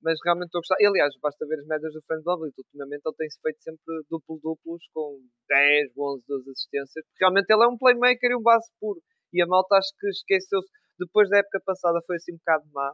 mas 0.04 0.20
realmente 0.22 0.52
estou 0.52 0.60
a 0.60 0.62
gostar. 0.62 0.76
E, 0.78 0.86
aliás, 0.86 1.16
basta 1.20 1.46
ver 1.46 1.58
as 1.58 1.66
médias 1.66 1.92
do 1.94 2.02
Frank 2.02 2.22
Lovely. 2.26 2.52
Ultimamente 2.56 3.02
ele 3.04 3.16
tem-se 3.16 3.40
feito 3.40 3.62
sempre 3.62 4.04
duplo-duplos 4.10 4.84
com 4.92 5.18
10, 5.48 5.96
11, 5.96 6.24
12 6.28 6.50
assistências. 6.50 7.04
Realmente 7.18 7.48
ele 7.48 7.64
é 7.64 7.68
um 7.68 7.78
playmaker 7.78 8.30
e 8.30 8.36
um 8.36 8.42
base 8.42 8.70
puro. 8.78 9.00
E 9.32 9.42
a 9.42 9.46
malta 9.46 9.76
acho 9.76 9.88
que 9.98 10.06
esqueceu-se. 10.08 10.68
Depois 10.98 11.28
da 11.30 11.38
época 11.38 11.58
passada 11.64 11.98
foi 12.06 12.16
assim 12.16 12.34
um 12.34 12.36
bocado 12.36 12.68
má. 12.72 12.92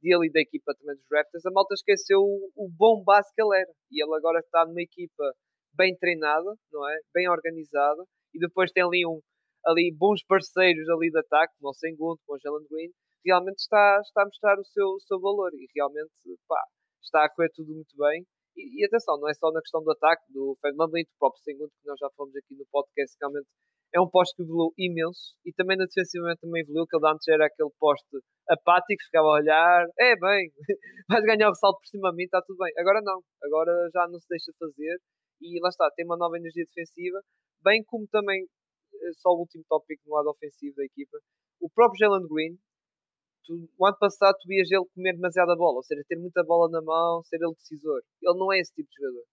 Dele 0.00 0.26
e 0.26 0.32
da 0.32 0.40
equipa 0.40 0.74
também 0.78 0.96
dos 0.96 1.06
Raptors. 1.12 1.46
A 1.46 1.50
malta 1.50 1.74
esqueceu 1.74 2.18
o, 2.20 2.50
o 2.56 2.68
bom 2.70 3.02
base 3.04 3.28
que 3.34 3.42
ele 3.42 3.58
era. 3.58 3.72
E 3.90 4.02
ele 4.02 4.14
agora 4.14 4.38
está 4.38 4.64
numa 4.64 4.82
equipa 4.82 5.34
bem 5.74 5.96
treinada, 5.96 6.54
não 6.72 6.88
é? 6.88 6.96
Bem 7.12 7.28
organizada. 7.28 8.02
E 8.34 8.38
depois 8.38 8.70
tem 8.70 8.84
ali 8.84 9.04
um 9.06 9.20
ali 9.64 9.94
bons 9.96 10.24
parceiros 10.26 10.88
ali 10.88 11.10
de 11.10 11.18
ataque, 11.18 11.54
como 11.58 11.70
o 11.70 11.74
Sengun, 11.74 12.16
como 12.26 12.36
o 12.36 12.40
Jalen 12.42 12.66
Green, 12.68 12.90
realmente 13.24 13.58
está, 13.58 14.00
está 14.02 14.22
a 14.22 14.26
mostrar 14.26 14.58
o 14.58 14.64
seu, 14.64 14.88
o 14.88 15.00
seu 15.00 15.20
valor 15.20 15.50
e 15.54 15.66
realmente 15.74 16.10
pá, 16.48 16.62
está 17.02 17.24
a 17.24 17.30
correr 17.30 17.50
tudo 17.54 17.72
muito 17.72 17.96
bem. 17.96 18.24
E, 18.56 18.82
e, 18.82 18.84
atenção, 18.84 19.18
não 19.18 19.28
é 19.28 19.34
só 19.34 19.50
na 19.50 19.60
questão 19.60 19.82
do 19.82 19.90
ataque, 19.92 20.22
do 20.32 20.56
Fernando 20.60 20.92
do 20.92 21.18
próprio 21.18 21.42
segundo, 21.42 21.70
que 21.70 21.88
nós 21.88 21.98
já 21.98 22.08
falamos 22.16 22.36
aqui 22.36 22.54
no 22.54 22.66
podcast, 22.70 23.16
realmente 23.20 23.48
é 23.94 24.00
um 24.00 24.08
poste 24.08 24.34
que 24.36 24.42
evoluiu 24.42 24.72
imenso 24.78 25.36
e 25.44 25.52
também 25.52 25.76
na 25.76 25.84
defensivamente 25.84 26.40
também 26.40 26.62
evoluiu, 26.62 26.86
que 26.86 26.96
ele 26.96 27.08
antes 27.08 27.28
era 27.28 27.46
aquele 27.46 27.70
poste 27.78 28.16
apático, 28.48 29.04
ficava 29.04 29.28
a 29.28 29.38
olhar, 29.40 29.86
é 30.00 30.16
bem, 30.16 30.50
vais 31.08 31.24
ganhar 31.24 31.50
o 31.50 31.54
salto 31.54 31.78
por 31.78 31.86
cima 31.86 32.10
de 32.10 32.16
mim, 32.16 32.24
está 32.24 32.40
tudo 32.40 32.56
bem. 32.58 32.72
Agora 32.78 33.00
não, 33.02 33.20
agora 33.44 33.72
já 33.92 34.08
não 34.08 34.18
se 34.18 34.26
deixa 34.28 34.52
fazer 34.58 34.96
e 35.42 35.60
lá 35.60 35.68
está, 35.68 35.90
tem 35.94 36.06
uma 36.06 36.16
nova 36.16 36.38
energia 36.38 36.64
defensiva, 36.64 37.20
bem 37.62 37.84
como 37.84 38.06
também, 38.08 38.42
eh, 38.42 39.12
só 39.20 39.30
o 39.30 39.40
último 39.40 39.64
tópico 39.68 40.02
no 40.06 40.14
lado 40.14 40.30
ofensivo 40.30 40.76
da 40.76 40.84
equipa, 40.84 41.18
o 41.60 41.68
próprio 41.68 41.98
Jalen 41.98 42.26
Green, 42.28 42.56
tu, 43.44 43.68
o 43.78 43.86
ano 43.86 43.96
passado 43.98 44.36
tu 44.40 44.48
vias 44.48 44.70
ele 44.70 44.84
comer 44.94 45.14
demasiada 45.14 45.56
bola, 45.56 45.76
ou 45.76 45.82
seja, 45.82 46.02
ter 46.08 46.16
muita 46.16 46.42
bola 46.44 46.70
na 46.70 46.82
mão, 46.82 47.22
ser 47.24 47.36
ele 47.36 47.54
decisor. 47.54 48.00
Ele 48.20 48.38
não 48.38 48.52
é 48.52 48.58
esse 48.58 48.72
tipo 48.74 48.88
de 48.88 48.96
jogador. 48.96 49.24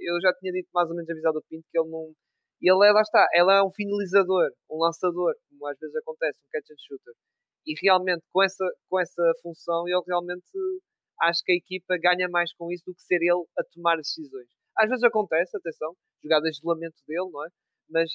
Eu 0.00 0.20
já 0.20 0.32
tinha 0.34 0.52
dito 0.52 0.68
mais 0.74 0.88
ou 0.88 0.96
menos 0.96 1.10
avisado 1.10 1.38
o 1.38 1.42
Pinto 1.48 1.64
que 1.70 1.78
ele 1.78 1.88
não. 1.88 2.12
Ele 2.60 2.86
é, 2.86 2.92
lá 2.92 3.02
está, 3.02 3.26
ele 3.32 3.50
é 3.50 3.62
um 3.62 3.72
finalizador, 3.72 4.50
um 4.70 4.78
lançador, 4.78 5.34
como 5.50 5.66
às 5.66 5.78
vezes 5.78 5.96
acontece, 5.96 6.38
um 6.38 6.48
catch 6.50 6.70
and 6.70 6.78
shooter. 6.78 7.14
E 7.66 7.74
realmente, 7.82 8.22
com 8.32 8.42
essa, 8.42 8.64
com 8.88 9.00
essa 9.00 9.32
função, 9.42 9.86
ele 9.88 10.02
realmente 10.06 10.50
acho 11.22 11.42
que 11.44 11.52
a 11.52 11.56
equipa 11.56 11.96
ganha 11.98 12.28
mais 12.28 12.52
com 12.54 12.70
isso 12.70 12.84
do 12.86 12.94
que 12.94 13.02
ser 13.02 13.20
ele 13.22 13.44
a 13.58 13.64
tomar 13.72 13.96
decisões. 13.96 14.48
Às 14.76 14.88
vezes 14.88 15.04
acontece, 15.04 15.56
atenção, 15.56 15.94
jogadas 16.22 16.52
de 16.52 16.58
isolamento 16.58 16.96
dele, 17.06 17.30
não 17.30 17.44
é? 17.44 17.48
Mas 17.90 18.10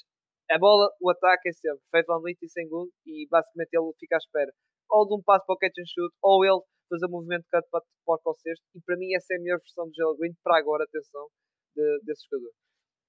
a 0.50 0.58
bola, 0.58 0.89
o 1.02 1.10
ataque 1.10 1.50
é 1.50 1.54
sempre 1.54 1.84
feito 1.91 2.08
Van 2.08 2.22
Vliet 2.22 2.39
e 2.41 2.50
segundo 2.50 2.89
e 3.06 3.28
basicamente 3.30 3.70
ele 3.74 3.91
fica 4.00 4.16
à 4.16 4.18
espera 4.18 4.52
ou 4.90 5.08
de 5.08 5.16
um 5.16 5.22
passo 5.24 5.46
para 5.46 5.56
o 5.56 5.58
catch 5.58 5.78
and 5.78 5.88
shoot, 5.88 6.14
ou 6.22 6.46
ele 6.46 6.62
fazer 6.90 7.06
um 7.08 7.12
movimento 7.12 7.44
de 7.44 7.50
cut 7.50 7.68
para, 7.70 7.82
para 8.06 8.32
o 8.32 8.34
cesto. 8.36 8.64
E 8.76 8.82
para 8.82 8.98
mim, 8.98 9.14
essa 9.16 9.34
é 9.34 9.38
a 9.38 9.40
melhor 9.40 9.60
versão 9.60 9.86
do 9.86 9.94
Jalen 9.94 10.18
Green 10.18 10.34
para 10.44 10.58
agora, 10.58 10.84
atenção, 10.84 11.28
de, 11.76 12.00
desse 12.04 12.26
jogador. 12.30 12.54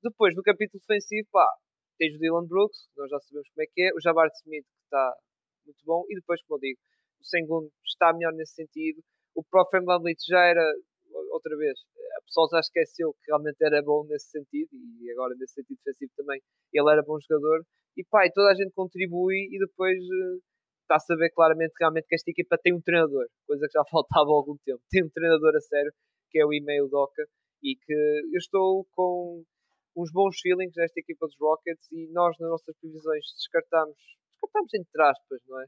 Depois, 0.02 0.34
no 0.34 0.42
capítulo 0.42 0.80
defensivo, 0.80 1.28
pá, 1.32 1.46
tens 1.98 2.14
o 2.14 2.18
Dylan 2.18 2.46
Brooks, 2.46 2.88
nós 2.96 3.10
já 3.10 3.18
sabemos 3.20 3.48
como 3.50 3.62
é 3.62 3.66
que 3.66 3.82
é, 3.82 3.90
o 3.94 4.00
Jabbar 4.00 4.28
Smith, 4.42 4.64
que 4.64 4.84
está 4.84 5.14
muito 5.66 5.82
bom, 5.84 6.04
e 6.08 6.14
depois, 6.14 6.42
como 6.44 6.56
eu 6.56 6.60
digo, 6.60 6.80
o 7.20 7.24
Sengun 7.24 7.68
está 7.84 8.12
melhor 8.12 8.32
nesse 8.32 8.54
sentido. 8.54 9.02
O 9.34 9.42
próprio 9.42 9.84
Van 9.84 10.00
já 10.26 10.44
era, 10.44 10.62
outra 11.32 11.56
vez, 11.56 11.78
a 12.16 12.22
pessoa 12.22 12.48
já 12.52 12.60
esqueceu 12.60 13.12
que 13.14 13.26
realmente 13.26 13.58
era 13.60 13.82
bom 13.82 14.04
nesse 14.06 14.30
sentido, 14.30 14.70
e 14.72 15.10
agora 15.10 15.34
nesse 15.36 15.54
sentido 15.54 15.78
defensivo 15.84 16.12
também, 16.16 16.40
ele 16.72 16.90
era 16.90 17.02
bom 17.02 17.18
jogador. 17.20 17.64
E 17.96 18.04
pá, 18.04 18.26
e 18.26 18.32
toda 18.32 18.52
a 18.52 18.54
gente 18.54 18.72
contribui 18.72 19.48
e 19.50 19.58
depois 19.58 19.98
está-se 20.88 21.12
a 21.12 21.16
ver 21.16 21.30
claramente 21.30 21.74
realmente 21.78 22.06
que 22.08 22.14
esta 22.14 22.30
equipa 22.30 22.56
tem 22.56 22.72
um 22.74 22.80
treinador, 22.80 23.26
coisa 23.46 23.66
que 23.66 23.72
já 23.72 23.84
faltava 23.92 24.30
há 24.30 24.32
algum 24.32 24.56
tempo. 24.64 24.80
Tem 24.90 25.04
um 25.04 25.10
treinador 25.10 25.54
a 25.54 25.60
sério, 25.60 25.92
que 26.30 26.40
é 26.40 26.46
o 26.46 26.52
e-mail 26.52 26.88
Doca, 26.88 27.24
e 27.62 27.76
que 27.76 27.92
eu 27.92 28.38
estou 28.38 28.86
com 28.92 29.44
uns 29.96 30.10
bons 30.12 30.40
feelings 30.40 30.72
nesta 30.76 30.98
equipa 31.00 31.26
dos 31.26 31.36
Rockets 31.38 31.90
e 31.92 32.08
nós 32.12 32.36
nas 32.38 32.50
nossas 32.50 32.74
previsões 32.80 33.24
descartamos, 33.36 33.96
descartamos 34.32 34.74
entre 34.74 35.02
aspas, 35.02 35.40
não 35.46 35.60
é? 35.60 35.66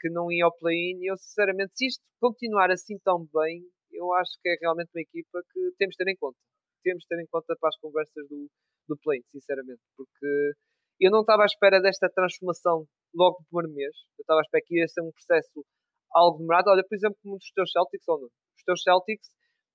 Que 0.00 0.10
não 0.10 0.30
ia 0.30 0.44
ao 0.44 0.56
play-in 0.56 1.02
e 1.02 1.10
eu 1.10 1.16
sinceramente, 1.16 1.72
se 1.74 1.86
isto 1.86 2.02
continuar 2.20 2.70
assim 2.70 2.98
tão 3.04 3.26
bem, 3.32 3.62
eu 3.92 4.12
acho 4.14 4.32
que 4.42 4.48
é 4.48 4.56
realmente 4.60 4.90
uma 4.94 5.02
equipa 5.02 5.40
que 5.52 5.72
temos 5.78 5.94
de 5.94 6.04
ter 6.04 6.10
em 6.10 6.16
conta. 6.16 6.38
Temos 6.82 7.02
de 7.02 7.08
ter 7.08 7.22
em 7.22 7.26
conta 7.26 7.54
para 7.60 7.68
as 7.68 7.78
conversas 7.78 8.28
do, 8.28 8.48
do 8.88 8.96
play-in, 8.98 9.22
sinceramente, 9.28 9.82
porque 9.96 10.52
eu 11.00 11.10
não 11.10 11.20
estava 11.20 11.42
à 11.42 11.46
espera 11.46 11.80
desta 11.80 12.10
transformação 12.10 12.86
logo 13.14 13.38
no 13.40 13.46
primeiro 13.46 13.74
mês. 13.74 13.96
Eu 14.18 14.22
estava 14.22 14.40
a 14.40 14.42
esperar 14.42 14.62
que 14.62 14.78
ia 14.78 14.88
ser 14.88 15.02
um 15.02 15.12
processo 15.12 15.64
algo 16.12 16.38
demorado. 16.38 16.68
Olha, 16.68 16.84
por 16.86 16.94
exemplo, 16.94 17.18
como 17.22 17.36
os 17.36 17.50
teus 17.52 17.70
Celtics 17.72 18.08
ou 18.08 18.20
não. 18.20 18.28
Os 18.28 18.64
teus 18.64 18.82
Celtics, 18.82 19.28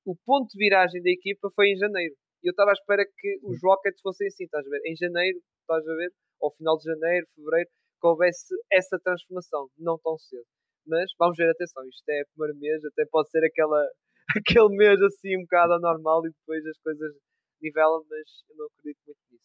o 0.05 0.15
ponto 0.25 0.49
de 0.49 0.57
viragem 0.57 1.01
da 1.01 1.09
equipa 1.09 1.49
foi 1.55 1.69
em 1.69 1.77
janeiro. 1.77 2.15
E 2.43 2.47
eu 2.47 2.51
estava 2.51 2.71
à 2.71 2.73
espera 2.73 3.03
que 3.05 3.39
os 3.43 3.57
Rockets 3.63 4.01
fossem 4.01 4.27
assim, 4.27 4.43
estás 4.45 4.65
a 4.65 4.69
ver? 4.69 4.81
Em 4.85 4.95
janeiro, 4.95 5.39
estás 5.61 5.87
a 5.87 5.95
ver? 5.95 6.11
Ao 6.41 6.51
final 6.53 6.77
de 6.77 6.83
janeiro, 6.83 7.25
fevereiro, 7.35 7.69
que 7.99 8.07
houvesse 8.07 8.53
essa 8.71 8.99
transformação, 8.99 9.67
não 9.77 9.97
tão 9.97 10.17
cedo. 10.17 10.45
Mas 10.85 11.09
vamos 11.17 11.37
ver, 11.37 11.49
atenção, 11.49 11.83
isto 11.87 12.07
é 12.09 12.23
primeiro 12.35 12.59
mês, 12.59 12.85
até 12.85 13.05
pode 13.09 13.29
ser 13.31 13.43
aquela, 13.43 13.81
aquele 14.37 14.77
mês 14.77 15.01
assim 15.01 15.37
um 15.37 15.41
bocado 15.41 15.73
anormal 15.73 16.21
e 16.27 16.29
depois 16.29 16.63
as 16.67 16.77
coisas 16.79 17.15
nivelam, 17.61 18.05
mas 18.07 18.29
eu 18.49 18.55
não 18.57 18.65
acredito 18.67 18.99
muito 19.07 19.19
nisso. 19.31 19.43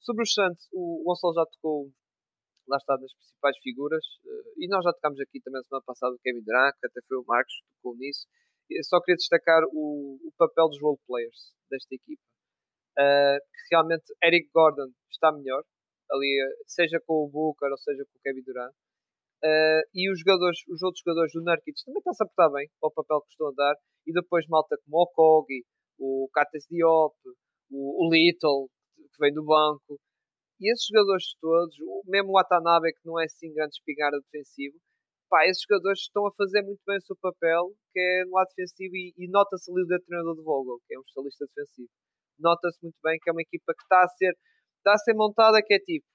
Sobre 0.00 0.22
o 0.22 0.26
Santos, 0.26 0.66
o 0.72 1.02
Gonçalo 1.04 1.34
já 1.34 1.44
tocou 1.44 1.90
lá 2.68 2.76
está 2.76 2.96
das 2.96 3.12
principais 3.14 3.58
figuras, 3.58 4.04
uh, 4.24 4.52
e 4.58 4.68
nós 4.68 4.84
já 4.84 4.92
tocámos 4.92 5.20
aqui 5.20 5.40
também 5.40 5.62
semana 5.64 5.84
passada 5.84 6.14
o 6.14 6.18
Kevin 6.18 6.42
Durant, 6.42 6.74
até 6.84 7.00
foi 7.06 7.18
o 7.18 7.24
Marcos 7.26 7.54
que 7.54 7.76
tocou 7.76 7.96
nisso. 7.96 8.26
Eu 8.70 8.84
só 8.84 9.00
queria 9.00 9.16
destacar 9.16 9.62
o, 9.72 10.18
o 10.24 10.32
papel 10.38 10.68
dos 10.68 10.80
role 10.80 10.98
players 11.06 11.52
desta 11.70 11.94
equipa. 11.94 12.22
Uh, 12.96 13.38
que 13.42 13.74
realmente 13.74 14.04
Eric 14.22 14.48
Gordon 14.54 14.88
está 15.10 15.32
melhor, 15.32 15.64
ali, 16.10 16.30
seja 16.66 17.00
com 17.06 17.24
o 17.24 17.28
Booker 17.28 17.70
ou 17.70 17.78
seja 17.78 18.04
com 18.04 18.18
o 18.18 18.22
Kevin 18.22 18.42
Durant. 18.42 18.72
Uh, 19.44 19.84
e 19.92 20.10
os 20.10 20.20
jogadores, 20.20 20.58
os 20.68 20.82
outros 20.82 21.02
jogadores 21.04 21.32
do 21.32 21.42
Nurkic 21.42 21.76
também 21.84 21.98
estão-se 21.98 22.22
a 22.22 22.26
portar 22.26 22.50
bem 22.52 22.68
para 22.80 22.88
o 22.88 22.92
papel 22.92 23.20
que 23.22 23.30
estão 23.30 23.48
a 23.48 23.52
dar. 23.52 23.74
E 24.06 24.12
depois 24.12 24.46
malta 24.48 24.76
como 24.84 25.02
o 25.02 25.06
Kogi, 25.08 25.64
o 25.98 26.28
Kates 26.32 26.66
Diop, 26.70 27.14
o, 27.70 28.06
o 28.06 28.10
Little, 28.10 28.68
que 28.96 29.18
vem 29.20 29.34
do 29.34 29.44
banco. 29.44 30.00
E 30.60 30.72
esses 30.72 30.86
jogadores 30.86 31.34
todos, 31.40 31.74
mesmo 32.06 32.30
o 32.30 32.34
Watanabe, 32.34 32.92
que 32.92 33.06
não 33.06 33.20
é 33.20 33.24
assim 33.24 33.52
grande 33.52 33.74
espingarda 33.74 34.20
defensivo, 34.20 34.76
pá, 35.28 35.44
esses 35.46 35.62
jogadores 35.68 36.00
estão 36.00 36.26
a 36.26 36.32
fazer 36.36 36.62
muito 36.62 36.80
bem 36.86 36.98
o 36.98 37.02
seu 37.02 37.16
papel, 37.20 37.72
que 37.92 38.00
é 38.00 38.24
no 38.24 38.32
lado 38.32 38.48
defensivo, 38.56 38.94
e, 38.94 39.12
e 39.18 39.28
nota-se 39.28 39.70
ali 39.70 39.82
o 39.82 39.86
treinador 39.86 40.36
de 40.36 40.42
Vogel, 40.42 40.78
que 40.86 40.94
é 40.94 40.98
um 40.98 41.02
especialista 41.02 41.46
defensivo. 41.46 41.90
Nota-se 42.38 42.78
muito 42.82 42.98
bem 43.02 43.18
que 43.20 43.30
é 43.30 43.32
uma 43.32 43.42
equipa 43.42 43.74
que 43.74 43.82
está 43.82 44.02
a 44.02 44.08
ser, 44.08 44.32
está 44.78 44.92
a 44.94 44.98
ser 44.98 45.14
montada, 45.14 45.62
que 45.62 45.74
é 45.74 45.78
tipo 45.78 46.06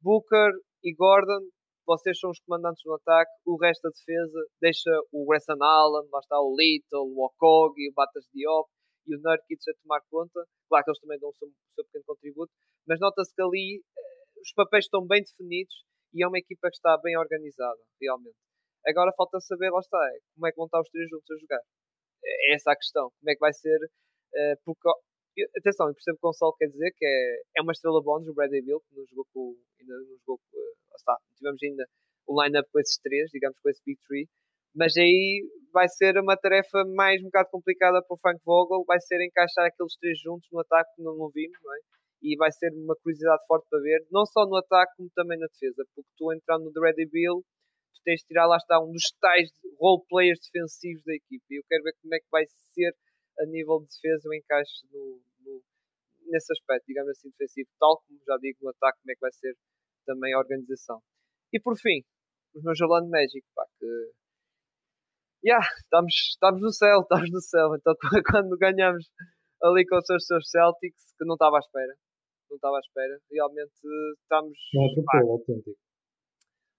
Booker 0.00 0.52
e 0.82 0.94
Gordon, 0.94 1.40
vocês 1.86 2.18
são 2.18 2.30
os 2.30 2.40
comandantes 2.40 2.82
do 2.84 2.94
ataque, 2.94 3.30
o 3.46 3.56
resto 3.56 3.82
da 3.82 3.90
defesa 3.90 4.40
deixa 4.60 4.90
o 5.12 5.26
Grayson 5.26 5.62
Allen, 5.62 6.08
lá 6.10 6.18
está 6.20 6.40
o 6.40 6.54
Little, 6.56 7.12
o 7.12 7.24
Okogi, 7.26 7.90
o 7.90 7.92
Batas 7.94 8.24
Diop 8.32 8.68
e 9.06 9.16
o 9.16 9.20
Nurkic 9.20 9.70
a 9.70 9.74
tomar 9.82 10.00
conta. 10.10 10.44
Claro 10.68 10.84
que 10.84 10.90
eles 10.90 11.00
também 11.00 11.18
dão 11.18 11.30
o 11.30 11.34
seu, 11.34 11.48
o 11.48 11.74
seu 11.74 11.84
pequeno 11.84 12.04
contributo, 12.04 12.52
mas 12.86 13.00
nota-se 13.00 13.34
que 13.34 13.42
ali 13.42 13.82
eh, 13.82 14.40
os 14.40 14.52
papéis 14.52 14.84
estão 14.84 15.06
bem 15.06 15.22
definidos 15.22 15.84
e 16.12 16.22
é 16.22 16.28
uma 16.28 16.38
equipa 16.38 16.68
que 16.70 16.76
está 16.76 16.96
bem 16.98 17.16
organizada, 17.18 17.80
realmente. 18.00 18.36
Agora 18.86 19.12
falta 19.16 19.40
saber, 19.40 19.70
lá 19.70 19.80
está, 19.80 19.98
é, 19.98 20.18
como 20.34 20.46
é 20.46 20.50
que 20.50 20.56
vão 20.56 20.66
estar 20.66 20.80
os 20.80 20.90
três 20.90 21.08
juntos 21.08 21.30
a 21.30 21.38
jogar. 21.38 21.60
É 22.24 22.54
essa 22.54 22.72
a 22.72 22.76
questão. 22.76 23.10
Como 23.18 23.30
é 23.30 23.34
que 23.34 23.40
vai 23.40 23.52
ser. 23.52 23.76
Uh, 23.76 24.56
porque, 24.64 24.88
atenção, 25.58 25.88
eu 25.88 25.94
percebo 25.94 26.18
que 26.18 26.26
o 26.26 26.28
Gonçalo 26.28 26.54
quer 26.58 26.68
dizer 26.68 26.92
que 26.96 27.04
é, 27.04 27.42
é 27.58 27.62
uma 27.62 27.72
estrela 27.72 28.02
bónus, 28.02 28.28
o 28.28 28.34
Bradley 28.34 28.62
Bill, 28.62 28.80
que 28.80 28.94
não 28.94 29.06
jogou 29.06 29.26
com. 29.32 29.56
Ainda 29.80 29.94
não 29.94 30.18
jogou 30.18 30.38
com. 30.38 30.58
Uh, 30.58 30.96
está, 30.96 31.16
tivemos 31.36 31.62
ainda 31.62 31.86
o 32.26 32.42
line-up 32.42 32.68
com 32.70 32.80
esses 32.80 32.98
três, 32.98 33.30
digamos 33.30 33.58
com 33.58 33.68
esse 33.70 33.82
Big 33.84 33.98
Three. 34.06 34.28
Mas 34.74 34.96
aí 34.96 35.46
vai 35.72 35.88
ser 35.88 36.18
uma 36.18 36.36
tarefa 36.36 36.84
mais 36.94 37.20
um 37.20 37.26
bocado 37.26 37.48
complicada 37.50 38.02
para 38.02 38.14
o 38.14 38.18
Frank 38.18 38.40
Vogel, 38.44 38.84
vai 38.86 39.00
ser 39.00 39.20
encaixar 39.24 39.66
aqueles 39.66 39.96
três 39.98 40.18
juntos 40.20 40.48
no 40.52 40.60
ataque 40.60 40.94
que 40.96 41.02
não, 41.02 41.30
vimos, 41.30 41.58
não 41.62 41.74
é? 41.74 41.78
e 42.24 42.36
vai 42.36 42.50
ser 42.50 42.72
uma 42.72 42.96
curiosidade 42.96 43.44
forte 43.46 43.68
para 43.68 43.80
ver, 43.80 44.06
não 44.10 44.24
só 44.24 44.46
no 44.46 44.56
ataque 44.56 44.96
como 44.96 45.10
também 45.14 45.38
na 45.38 45.46
defesa, 45.46 45.84
porque 45.94 46.10
tu 46.16 46.32
entrando 46.32 46.72
no 46.72 46.80
Ready 46.80 47.06
Bill, 47.06 47.44
tu 47.92 48.00
tens 48.02 48.20
de 48.20 48.26
tirar 48.26 48.46
lá 48.46 48.56
está 48.56 48.80
um 48.80 48.90
dos 48.90 49.12
tais 49.20 49.50
role 49.78 50.02
players 50.08 50.40
defensivos 50.40 51.04
da 51.04 51.14
equipe 51.14 51.44
e 51.50 51.58
eu 51.58 51.64
quero 51.68 51.84
ver 51.84 51.92
como 52.00 52.14
é 52.14 52.18
que 52.18 52.30
vai 52.32 52.44
ser 52.72 52.96
a 53.38 53.44
nível 53.44 53.80
de 53.80 53.88
defesa 53.88 54.28
o 54.28 54.34
encaixe 54.34 54.86
no, 54.90 55.20
no, 55.40 55.62
nesse 56.26 56.50
aspecto, 56.52 56.86
digamos 56.86 57.10
assim, 57.10 57.28
defensivo, 57.30 57.68
tal 57.78 58.02
como 58.06 58.18
já 58.26 58.38
digo 58.38 58.58
no 58.62 58.70
ataque, 58.70 58.98
como 59.02 59.12
é 59.12 59.14
que 59.14 59.20
vai 59.20 59.32
ser 59.32 59.54
também 60.06 60.32
a 60.32 60.38
organização. 60.38 61.02
E 61.52 61.60
por 61.60 61.76
fim, 61.76 62.02
os 62.54 62.62
meus 62.62 62.80
Orlando 62.80 63.10
Magic, 63.10 63.44
pá, 63.54 63.66
que 63.78 63.86
yeah, 65.44 65.64
estamos, 65.76 66.14
estamos 66.32 66.62
no 66.62 66.72
céu, 66.72 67.00
estamos 67.04 67.30
no 67.30 67.40
céu. 67.40 67.76
Então 67.76 67.94
quando 68.30 68.56
ganhamos 68.56 69.04
ali 69.62 69.86
com 69.86 69.98
os 69.98 70.06
seus 70.06 70.50
Celtics, 70.50 71.14
que 71.18 71.24
não 71.24 71.34
estava 71.34 71.56
à 71.56 71.60
espera, 71.60 71.94
não 72.50 72.56
estava 72.56 72.76
à 72.76 72.80
espera. 72.80 73.18
Realmente 73.30 73.72
estamos. 74.22 74.58
Não 74.72 74.86
atropelo, 74.86 75.32
autêntico. 75.32 75.78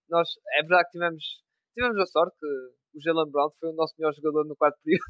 Nós, 0.10 0.30
é 0.54 0.62
verdade 0.62 0.86
que 0.86 0.92
tivemos, 0.92 1.24
tivemos 1.74 2.00
a 2.00 2.06
sorte 2.06 2.38
que 2.40 2.98
o 2.98 3.02
Jalen 3.02 3.32
Brown 3.32 3.50
foi 3.60 3.70
o 3.70 3.76
nosso 3.76 3.96
melhor 3.98 4.14
jogador 4.14 4.46
no 4.46 4.56
quarto 4.56 4.80
período. 4.84 5.04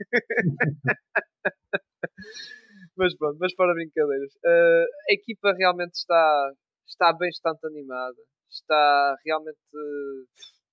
mas 2.96 3.16
pronto, 3.16 3.38
mas 3.40 3.54
para 3.54 3.74
brincadeiras. 3.74 4.34
Uh, 4.36 4.86
a 5.08 5.14
equipa 5.14 5.52
realmente 5.52 5.94
está, 5.94 6.52
está 6.86 7.12
bastante 7.12 7.66
animada. 7.66 8.22
Está 8.50 9.16
realmente. 9.24 9.58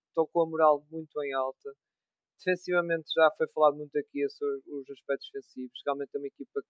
Estou 0.09 0.27
com 0.27 0.43
a 0.43 0.49
moral 0.49 0.85
muito 0.91 1.23
em 1.23 1.33
alta. 1.33 1.73
Defensivamente 2.37 3.07
já 3.15 3.29
foi 3.37 3.47
falado 3.47 3.77
muito 3.77 3.97
aqui 3.97 4.27
sobre 4.29 4.61
os 4.67 4.89
aspectos 4.89 5.29
defensivos. 5.33 5.81
Realmente 5.85 6.15
é 6.15 6.17
uma 6.17 6.27
equipa 6.27 6.61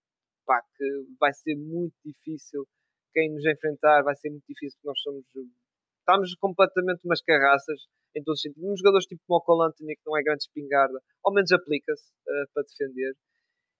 pá, 0.45 0.61
que 0.75 0.85
vai 1.19 1.33
ser 1.33 1.55
muito 1.55 1.95
difícil 2.03 2.65
quem 3.13 3.31
nos 3.31 3.45
enfrentar, 3.45 4.03
vai 4.03 4.15
ser 4.15 4.29
muito 4.29 4.45
difícil 4.47 4.77
porque 4.77 4.87
nós 4.87 5.01
somos 5.01 5.25
estamos 6.05 6.35
completamente 6.35 7.01
umas 7.03 7.21
carraças 7.21 7.87
em 8.15 8.23
todos 8.23 8.39
os 8.39 8.41
sentidos. 8.41 8.69
Um 8.69 8.77
jogadores 8.77 9.07
tipo 9.07 9.21
como 9.27 9.39
o 9.39 9.41
Cole 9.41 9.67
Anthony, 9.67 9.95
que 9.95 10.05
não 10.05 10.17
é 10.17 10.21
grande 10.21 10.43
espingarda, 10.43 10.99
ao 11.23 11.33
menos 11.33 11.51
aplica-se 11.51 12.11
uh, 12.11 12.47
para 12.53 12.63
defender. 12.63 13.13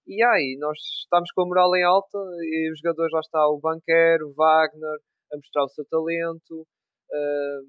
E 0.07 0.23
aí, 0.23 0.57
nós 0.59 0.77
estamos 1.03 1.31
com 1.31 1.41
a 1.41 1.45
moral 1.45 1.75
em 1.75 1.83
alta 1.83 2.17
e 2.41 2.71
os 2.71 2.79
jogadores 2.79 3.11
lá 3.13 3.19
está 3.19 3.47
o 3.47 3.59
Banquer, 3.59 4.21
o 4.23 4.33
Wagner, 4.33 4.99
a 5.31 5.37
mostrar 5.37 5.63
o 5.63 5.69
seu 5.69 5.85
talento. 5.85 6.61
Uh, 7.09 7.65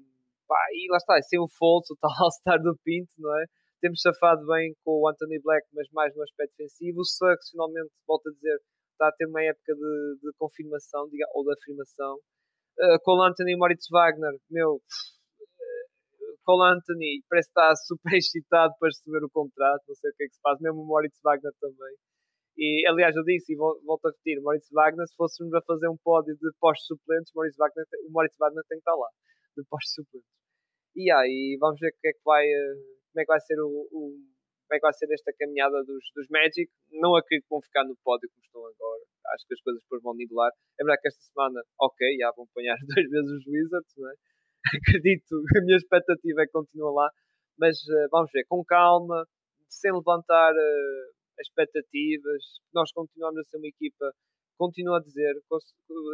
pá, 0.47 0.57
e 0.73 0.87
lá 0.89 0.97
está, 0.97 1.21
sem 1.21 1.39
o 1.39 1.47
Fultz, 1.47 1.89
o 1.91 1.97
tal 1.97 2.11
All-Star 2.19 2.61
do 2.61 2.75
Pinto, 2.83 3.13
não 3.19 3.35
é? 3.39 3.45
Temos 3.79 4.01
safado 4.01 4.45
bem 4.47 4.73
com 4.83 5.01
o 5.01 5.07
Anthony 5.07 5.39
Black, 5.41 5.67
mas 5.73 5.87
mais 5.91 6.15
no 6.15 6.23
aspecto 6.23 6.55
defensivo. 6.57 7.01
O 7.01 7.05
Suggs, 7.05 7.51
finalmente, 7.51 7.91
volto 8.07 8.27
a 8.29 8.31
dizer, 8.33 8.57
está 8.93 9.07
a 9.07 9.11
ter 9.11 9.27
uma 9.27 9.43
época 9.43 9.73
de, 9.73 10.17
de 10.21 10.31
confirmação 10.37 11.07
diga, 11.09 11.25
ou 11.33 11.43
de 11.43 11.53
afirmação. 11.53 12.17
Uh, 12.79 12.99
Cole 13.03 13.29
Anthony 13.29 13.53
e 13.53 13.57
Moritz 13.57 13.87
Wagner, 13.89 14.33
meu, 14.49 14.75
uh, 14.75 16.37
Cole 16.43 16.73
Anthony 16.73 17.23
parece 17.29 17.49
estar 17.49 17.75
super 17.85 18.13
excitado 18.17 18.73
para 18.79 18.89
receber 18.89 19.23
o 19.23 19.29
contrato, 19.29 19.83
não 19.87 19.95
sei 19.95 20.11
o 20.11 20.13
que 20.15 20.23
é 20.23 20.27
que 20.27 20.33
se 20.33 20.41
faz, 20.41 20.59
mesmo 20.59 20.81
o 20.81 20.85
Moritz 20.85 21.19
Wagner 21.23 21.53
também. 21.59 21.95
E 22.57 22.87
aliás, 22.87 23.15
eu 23.15 23.23
disse 23.23 23.53
e 23.53 23.55
volto 23.55 24.05
a 24.05 24.09
repetir: 24.09 24.41
Moritz 24.41 24.67
Wagner, 24.71 25.07
se 25.07 25.15
fôssemos 25.15 25.53
a 25.53 25.61
fazer 25.61 25.87
um 25.89 25.97
pódio 26.03 26.35
de 26.35 26.49
postos 26.59 26.87
suplentes, 26.87 27.31
Moritz 27.35 27.55
Wagner, 27.57 27.85
o 28.07 28.11
Moritz 28.11 28.35
Wagner 28.39 28.63
tem 28.67 28.77
que 28.77 28.81
estar 28.81 28.95
lá, 28.95 29.09
de 29.55 29.63
postos 29.69 29.93
suplentes. 29.93 30.29
E 30.95 31.11
aí, 31.11 31.57
vamos 31.59 31.79
ver 31.79 31.91
que 32.01 32.07
é 32.07 32.11
que 32.11 32.21
vai, 32.25 32.43
eh, 32.43 32.96
como 33.17 33.21
é 33.21 33.25
que 33.25 33.33
vai 33.33 33.41
ser 33.41 33.57
o, 33.59 33.89
o 33.89 34.01
como 34.67 34.75
é 34.75 34.77
que 34.77 34.85
vai 34.85 34.93
ser 34.93 35.09
esta 35.11 35.33
caminhada 35.39 35.81
dos, 35.83 36.03
dos 36.13 36.27
Magic. 36.29 36.69
Não 36.91 37.15
acredito 37.15 37.47
que 37.47 37.49
vão 37.49 37.61
ficar 37.63 37.83
no 37.85 37.95
pódio 38.03 38.29
como 38.29 38.43
estão 38.43 38.61
agora. 38.61 39.03
Acho 39.33 39.47
que 39.47 39.53
as 39.55 39.61
coisas 39.61 39.81
depois 39.81 40.03
vão 40.03 40.13
nivelar. 40.13 40.51
É 40.77 40.83
verdade 40.83 41.01
que 41.01 41.07
esta 41.07 41.23
semana, 41.23 41.63
ok, 41.79 42.17
já 42.19 42.31
vão 42.35 42.45
apanhar 42.45 42.75
duas 42.85 43.09
vezes 43.09 43.31
os 43.31 43.47
Wizards, 43.47 43.93
não 43.97 44.11
é? 44.11 44.13
Acredito, 44.77 45.33
a 45.57 45.61
minha 45.63 45.77
expectativa 45.77 46.41
é 46.41 46.45
que 46.45 46.51
continue 46.51 46.93
lá. 46.93 47.09
Mas 47.57 47.79
uh, 47.87 48.07
vamos 48.11 48.29
ver, 48.31 48.45
com 48.45 48.63
calma, 48.63 49.25
sem 49.67 49.91
levantar 49.91 50.53
uh, 50.53 51.41
expectativas. 51.41 52.43
Nós 52.73 52.91
continuamos 52.91 53.39
a 53.39 53.43
ser 53.49 53.57
uma 53.57 53.67
equipa, 53.67 54.11
continuo 54.59 54.95
a 54.95 55.01
dizer, 55.01 55.33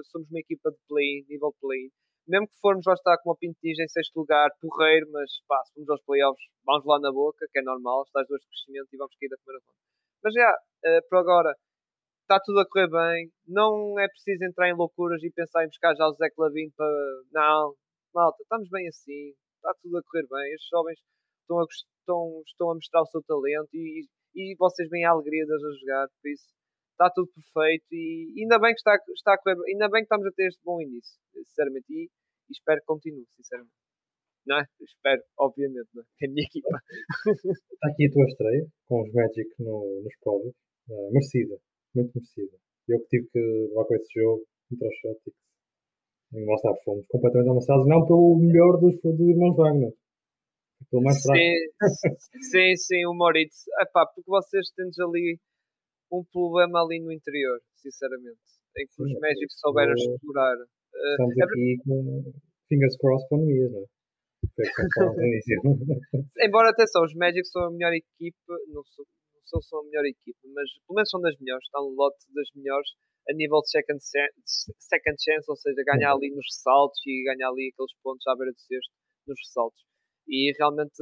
somos 0.06 0.30
uma 0.30 0.40
equipa 0.40 0.72
de 0.72 0.78
play, 0.88 1.26
nível 1.28 1.52
play 1.60 1.90
mesmo 2.28 2.48
que 2.48 2.60
formos 2.62 2.86
lá 2.86 2.94
estar 2.94 3.18
com 3.20 3.30
uma 3.30 3.38
pintinha 3.38 3.84
em 3.84 3.88
sexto 3.88 4.16
lugar, 4.18 4.50
porreiro, 4.62 5.10
mas 5.12 5.30
pá, 5.48 5.62
se 5.66 5.74
formos 5.74 5.90
aos 5.90 6.02
playoffs, 6.04 6.44
vamos 6.66 6.86
lá 6.86 7.00
na 7.00 7.12
boca, 7.12 7.46
que 7.52 7.60
é 7.60 7.62
normal, 7.62 8.04
estás 8.04 8.28
dois 8.28 8.42
de 8.42 8.48
crescimento 8.48 8.88
e 8.94 8.98
vamos 8.98 9.16
cair 9.20 9.30
da 9.30 9.38
primeira 9.38 9.64
ronda. 9.66 9.80
Mas 10.24 10.34
já, 10.34 10.52
uh, 10.52 11.10
por 11.10 11.18
agora, 11.20 11.56
está 12.22 12.40
tudo 12.40 12.60
a 12.62 12.68
correr 12.68 12.90
bem, 12.90 13.32
não 13.48 14.00
é 14.00 14.08
preciso 14.08 14.44
entrar 14.46 14.70
em 14.70 14.76
loucuras 14.76 15.22
e 15.24 15.32
pensar 15.32 15.64
em 15.64 15.68
buscar 15.68 15.96
já 15.96 16.08
o 16.08 16.14
Zé 16.14 16.30
Clavin 16.32 16.72
para. 16.78 16.88
Não, 17.32 17.76
malta, 18.14 18.42
estamos 18.42 18.70
bem 18.70 18.88
assim, 18.88 19.34
está 19.58 19.74
tudo 19.82 19.98
a 19.98 20.04
correr 20.04 20.28
bem, 20.30 20.56
os 20.56 20.68
jovens 20.72 21.00
estão 21.42 21.60
a, 21.60 21.66
estão, 21.70 22.42
estão 22.48 22.72
a 22.72 22.76
mostrar 22.76 23.02
o 23.02 23.08
seu 23.08 23.22
talento 23.24 23.70
e, 23.74 24.08
e 24.36 24.56
vocês 24.58 24.90
vêm 24.90 25.06
a 25.06 25.12
alegria 25.12 25.46
de 25.46 25.54
a 25.54 25.58
jogar, 25.58 26.08
por 26.22 26.30
isso 26.30 26.48
está 27.04 27.10
tudo 27.12 27.30
perfeito 27.36 27.86
e 27.92 28.32
ainda 28.40 28.60
bem 28.60 28.72
que 28.72 28.80
está, 28.80 28.96
está 29.12 29.34
a 29.34 29.38
correr, 29.38 29.60
ainda 29.68 29.90
bem 29.90 30.02
que 30.02 30.08
estamos 30.08 30.26
a 30.26 30.32
ter 30.32 30.48
este 30.48 30.64
bom 30.64 30.82
início, 30.82 31.20
sinceramente, 31.34 31.86
e, 31.92 32.08
e 32.08 32.52
espero 32.52 32.80
que 32.80 32.86
continue, 32.86 33.26
sinceramente. 33.36 33.76
Não 34.48 34.60
é? 34.60 34.64
Espero, 34.82 35.24
obviamente, 35.40 35.88
não 35.94 36.04
é? 36.04 36.06
Que 36.18 36.28
a 36.28 36.30
minha 36.30 36.44
equipa. 36.44 36.78
Está 37.28 37.88
aqui 37.88 38.08
a 38.08 38.12
tua 38.12 38.26
estreia 38.26 38.68
com 38.88 39.02
os 39.02 39.14
Magic 39.14 39.50
no, 39.60 40.02
nos 40.04 40.16
pódios. 40.22 40.56
Uh, 40.90 41.12
merecida, 41.14 41.56
muito 41.96 42.12
merecida. 42.14 42.58
Eu 42.90 43.00
que 43.00 43.08
tive 43.08 43.28
que 43.32 43.40
levar 43.40 43.86
com 43.86 43.96
esse 43.96 44.20
jogo 44.20 44.44
contra 44.70 44.88
os 44.88 45.00
Celtics. 45.00 45.40
Lá 46.34 46.56
está, 46.56 46.74
fomos 46.84 47.08
completamente 47.08 47.52
amassados, 47.52 47.88
não 47.88 48.06
pelo 48.06 48.38
melhor 48.38 48.82
dos, 48.82 49.00
dos 49.00 49.20
irmãos 49.20 49.56
Wagner. 49.56 49.94
Pelo 50.92 51.04
mais 51.04 51.22
fraco. 51.22 51.40
Sim, 51.40 52.42
sim, 52.52 52.76
sim, 52.76 53.06
o 53.06 53.14
Moritz. 53.14 53.64
Epá, 53.80 54.06
porque 54.08 54.30
vocês 54.30 54.68
têm 54.76 54.90
ali 55.00 55.40
um 56.14 56.24
problema 56.32 56.84
ali 56.84 57.02
no 57.02 57.12
interior, 57.12 57.60
sinceramente. 57.76 58.40
Em 58.78 58.86
que 58.86 59.04
os 59.04 59.20
Magic 59.20 59.48
souberam 59.50 59.94
explorar. 59.94 60.56
Eh, 60.56 61.12
estamos 61.12 61.36
uh, 61.36 61.44
aqui 61.44 61.74
é... 61.74 61.84
com 61.84 62.34
fingers 62.70 62.98
crossed 62.98 63.28
para 63.30 63.38
Noia, 63.38 63.70
não 63.70 63.82
é? 63.82 63.86
Embora 66.46 66.70
atenção, 66.70 67.04
os 67.04 67.16
Magic 67.16 67.48
são 67.48 67.64
a 67.64 67.72
melhor 67.72 67.94
equipe, 67.94 68.38
não 68.70 68.84
são, 68.84 69.06
não 69.54 69.62
são 69.62 69.80
a 69.80 69.84
melhor 69.86 70.06
equipe, 70.06 70.38
mas 70.54 70.70
pelo 70.86 70.96
menos 70.96 71.10
são 71.10 71.22
das 71.22 71.38
melhores, 71.40 71.64
estão 71.64 71.84
no 71.84 71.96
lote 71.96 72.18
das 72.34 72.50
melhores 72.56 72.90
a 73.30 73.34
nível 73.34 73.62
de 73.62 73.70
second, 73.70 74.00
second 74.04 75.16
chance, 75.18 75.46
ou 75.48 75.56
seja, 75.56 75.82
ganhar 75.86 76.12
ali 76.12 76.30
nos 76.30 76.46
ressaltos 76.46 77.00
e 77.08 77.24
ganhar 77.24 77.50
ali 77.50 77.72
aqueles 77.72 77.94
pontos 78.04 78.28
à 78.28 78.36
beira 78.36 78.52
do 78.52 78.60
sexto 78.60 78.92
nos 79.28 79.40
ressaltos. 79.40 79.82
E 80.28 80.54
realmente 80.58 81.02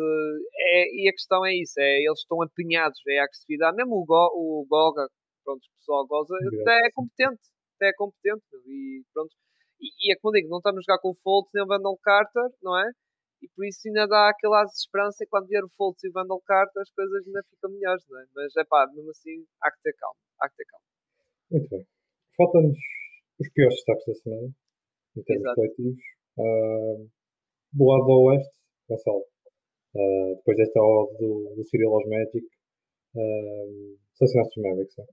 é, 0.55 0.83
e 0.95 1.09
a 1.09 1.11
questão 1.11 1.45
é 1.45 1.53
isso, 1.53 1.79
é, 1.79 1.99
eles 1.99 2.19
estão 2.19 2.43
empenhados, 2.43 2.99
é 3.07 3.19
a 3.19 3.23
agressividade, 3.23 3.77
mesmo 3.77 4.01
o, 4.01 4.05
Go, 4.05 4.31
o 4.33 4.65
Goga, 4.67 5.07
pronto, 5.43 5.61
o 5.61 5.77
pessoal 5.77 6.07
goza, 6.07 6.35
até 6.61 6.87
é 6.87 6.91
competente, 6.93 7.41
até 7.75 7.89
é 7.89 7.93
competente, 7.93 8.43
e 8.65 9.03
pronto. 9.13 9.33
E, 9.79 10.09
e 10.09 10.13
é 10.13 10.15
como 10.19 10.33
digo, 10.33 10.49
não 10.49 10.57
estamos 10.57 10.79
a 10.79 10.85
jogar 10.85 11.01
com 11.01 11.09
o 11.09 11.19
Fultz 11.23 11.51
nem 11.53 11.63
o 11.63 11.67
Vandal 11.67 11.97
Carter, 12.01 12.49
não 12.61 12.77
é? 12.77 12.89
E 13.41 13.49
por 13.55 13.65
isso 13.65 13.81
ainda 13.87 14.07
dá 14.07 14.29
aquela 14.29 14.63
esperança 14.63 15.23
e 15.23 15.27
quando 15.27 15.47
vier 15.47 15.63
o 15.63 15.69
Fultz 15.75 16.03
e 16.03 16.09
o 16.09 16.13
Vandal 16.13 16.41
Carter 16.45 16.81
as 16.81 16.91
coisas 16.91 17.25
ainda 17.25 17.41
ficam 17.49 17.71
melhores, 17.71 18.03
não 18.09 18.19
é? 18.19 18.25
Mas 18.35 18.55
é 18.55 18.63
pá, 18.65 18.87
mesmo 18.93 19.09
assim, 19.09 19.45
há 19.61 19.71
que 19.71 19.81
ter 19.81 19.93
calma, 19.93 20.19
há 20.41 20.49
que 20.49 20.55
ter 20.57 20.65
calma. 20.65 20.85
Muito 21.51 21.69
bem. 21.69 21.85
Faltam-nos 22.37 22.77
os 23.39 23.49
piores 23.53 23.75
destaques 23.75 24.05
da 24.05 24.13
semana, 24.13 24.47
em 25.17 25.23
termos 25.23 25.55
coletivos. 25.55 26.03
Uh, 26.37 27.09
do 27.73 27.85
lado 27.85 28.05
do 28.05 28.21
Oeste, 28.29 28.60
Gonçalo, 28.91 29.23
Uh, 29.93 30.35
depois 30.37 30.55
desta 30.55 30.79
odd 30.79 31.11
do, 31.19 31.53
do 31.57 31.67
Cyril 31.67 31.93
aos 31.93 32.07
Magic, 32.07 32.45
uh, 33.13 33.97
selecionaste 34.15 34.59
os 34.59 34.63
Mavericks, 34.63 34.99
é? 34.99 35.03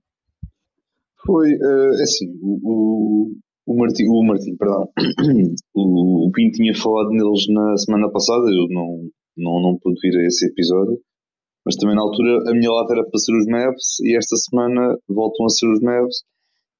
Foi, 1.25 1.51
uh, 1.51 2.01
assim, 2.01 2.31
o, 2.41 2.59
o, 2.63 3.35
o 3.67 3.77
Martim, 3.77 4.05
o 4.07 4.23
Martim, 4.23 4.55
perdão, 4.55 4.87
o, 5.75 6.27
o 6.27 6.31
Pinto 6.31 6.55
tinha 6.55 6.73
falado 6.73 7.09
neles 7.09 7.45
na 7.49 7.75
semana 7.75 8.09
passada, 8.09 8.47
eu 8.47 8.67
não, 8.69 9.09
não, 9.35 9.61
não 9.61 9.77
pude 9.79 9.99
vir 9.99 10.17
a 10.17 10.25
esse 10.25 10.47
episódio, 10.47 10.97
mas 11.65 11.75
também 11.75 11.97
na 11.97 12.01
altura 12.01 12.49
a 12.49 12.53
minha 12.53 12.71
lata 12.71 12.93
era 12.93 13.03
para 13.03 13.19
ser 13.19 13.35
os 13.35 13.47
Mavs 13.47 13.99
e 14.01 14.15
esta 14.15 14.37
semana 14.37 14.97
voltam 15.09 15.45
a 15.45 15.49
ser 15.49 15.67
os 15.67 15.81
Mavs 15.81 16.23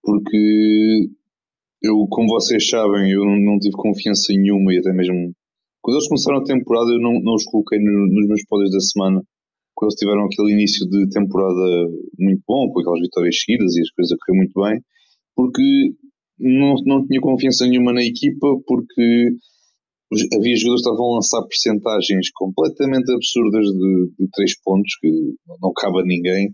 porque 0.01 1.09
eu, 1.83 2.07
como 2.09 2.29
vocês 2.29 2.69
sabem, 2.69 3.11
eu 3.11 3.25
não, 3.25 3.37
não 3.39 3.59
tive 3.59 3.75
confiança 3.75 4.31
nenhuma 4.31 4.73
e 4.73 4.77
até 4.79 4.93
mesmo 4.93 5.33
quando 5.89 5.97
eles 5.97 6.07
começaram 6.07 6.37
a 6.37 6.43
temporada 6.43 6.91
eu 6.91 7.01
não, 7.01 7.19
não 7.19 7.33
os 7.33 7.43
coloquei 7.45 7.79
no, 7.79 8.05
nos 8.05 8.27
meus 8.27 8.45
pódios 8.45 8.71
da 8.71 8.79
semana 8.79 9.23
quando 9.73 9.89
eles 9.89 9.99
tiveram 9.99 10.25
aquele 10.25 10.53
início 10.53 10.87
de 10.87 11.09
temporada 11.09 11.87
muito 12.19 12.43
bom, 12.45 12.69
com 12.69 12.79
aquelas 12.81 12.99
vitórias 12.99 13.39
seguidas 13.39 13.75
e 13.75 13.81
as 13.81 13.89
coisas 13.91 14.11
a 14.11 14.17
correr 14.19 14.37
muito 14.37 14.61
bem, 14.61 14.81
porque 15.33 15.95
não, 16.37 16.75
não 16.85 17.07
tinha 17.07 17.21
confiança 17.21 17.65
nenhuma 17.65 17.93
na 17.93 18.03
equipa 18.03 18.47
porque 18.67 19.31
havia 20.35 20.57
jogadores 20.57 20.83
que 20.83 20.89
estavam 20.89 21.05
a 21.11 21.15
lançar 21.15 21.41
percentagens 21.47 22.29
completamente 22.35 23.09
absurdas 23.09 23.65
de, 23.65 24.11
de 24.19 24.29
três 24.33 24.59
pontos 24.61 24.91
que 24.99 25.09
não 25.61 25.71
cabe 25.73 26.01
a 26.01 26.03
ninguém. 26.03 26.51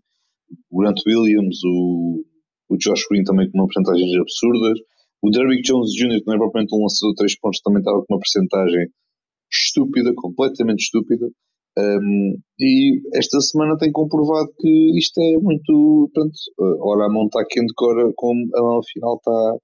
O 0.71 0.79
Grant 0.79 0.99
Williams, 1.05 1.57
o, 1.65 2.23
o 2.69 2.77
Josh 2.77 3.07
Green 3.09 3.23
também 3.23 3.49
com 3.49 3.57
uma 3.57 3.67
percentagens 3.67 4.13
absurdas. 4.15 4.79
O 5.23 5.31
Derrick 5.31 5.63
Jones 5.63 5.91
Jr., 5.97 6.19
que 6.21 6.27
não 6.27 6.35
é 6.35 6.37
propriamente 6.37 6.75
um 6.75 6.83
lançador 6.83 7.11
de 7.11 7.15
três 7.15 7.39
pontos, 7.39 7.59
também 7.61 7.79
estava 7.79 7.97
com 8.05 8.13
uma 8.13 8.19
percentagem 8.19 8.85
estúpida, 9.51 10.13
completamente 10.15 10.83
estúpida. 10.83 11.27
Um, 11.77 12.37
e 12.59 13.01
esta 13.17 13.39
semana 13.41 13.77
tem 13.77 13.91
comprovado 13.91 14.49
que 14.57 14.97
isto 14.97 15.19
é 15.19 15.37
muito. 15.37 16.09
Pronto, 16.13 16.33
ora 16.81 17.05
a 17.05 17.09
mão 17.09 17.25
está 17.25 17.43
quente, 17.49 17.73
ora 17.81 18.11
como 18.15 18.45
a 18.55 18.61
mão 18.61 18.81
final 18.83 19.17
está, 19.17 19.57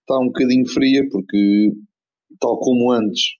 está 0.00 0.20
um 0.20 0.26
bocadinho 0.26 0.68
fria, 0.68 1.06
porque 1.10 1.72
tal 2.40 2.58
como 2.58 2.90
antes 2.92 3.36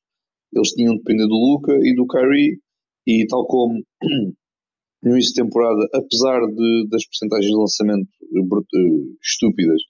eles 0.55 0.71
tinham 0.71 0.95
de 0.95 0.99
depender 0.99 1.27
do 1.27 1.35
Luca 1.35 1.73
e 1.83 1.95
do 1.95 2.07
Kyrie, 2.07 2.61
e 3.07 3.27
tal 3.27 3.47
como 3.47 3.75
no 5.03 5.13
início 5.13 5.35
de 5.35 5.43
temporada, 5.43 5.89
apesar 5.93 6.41
de, 6.47 6.89
das 6.91 7.07
percentagens 7.07 7.51
de 7.51 7.57
lançamento 7.57 8.09
uh, 8.09 9.17
estúpidas, 9.23 9.81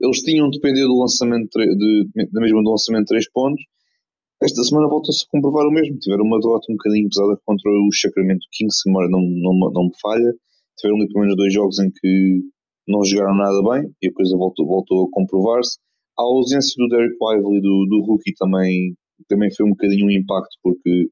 eles 0.00 0.20
tinham 0.20 0.50
de 0.50 0.58
depender 0.58 0.82
do 0.82 0.98
lançamento 0.98 1.48
de, 1.54 2.08
de, 2.14 2.30
da 2.30 2.40
mesma 2.40 2.62
do 2.62 2.70
lançamento 2.70 3.04
de 3.04 3.08
3 3.08 3.30
pontos. 3.32 3.62
Esta 4.42 4.62
semana 4.64 4.88
volta-se 4.88 5.24
a 5.24 5.30
comprovar 5.30 5.66
o 5.66 5.70
mesmo. 5.70 5.98
Tiveram 5.98 6.24
uma 6.24 6.38
derrota 6.38 6.66
um 6.70 6.76
bocadinho 6.76 7.08
pesada 7.08 7.40
contra 7.44 7.70
o 7.70 7.88
Sacramento 7.92 8.46
Kings, 8.52 8.80
se 8.82 8.90
não, 8.90 9.08
não, 9.08 9.70
não 9.72 9.84
me 9.84 9.92
falha. 10.00 10.32
Tiveram 10.78 10.98
ali 10.98 11.08
pelo 11.08 11.20
menos 11.20 11.36
dois 11.36 11.52
jogos 11.52 11.78
em 11.78 11.90
que 11.90 12.42
não 12.86 13.04
jogaram 13.04 13.34
nada 13.34 13.62
bem 13.62 13.90
e 14.02 14.08
a 14.08 14.12
coisa 14.12 14.36
voltou, 14.36 14.66
voltou 14.66 15.06
a 15.06 15.10
comprovar-se 15.10 15.78
a 16.18 16.22
ausência 16.22 16.72
do 16.78 16.88
Derek 16.88 17.14
Lively, 17.20 17.60
do, 17.60 17.86
do 17.88 18.04
rookie, 18.06 18.32
também, 18.38 18.96
também 19.28 19.52
foi 19.54 19.66
um 19.66 19.70
bocadinho 19.70 20.06
um 20.06 20.10
impacto, 20.10 20.56
porque 20.62 21.08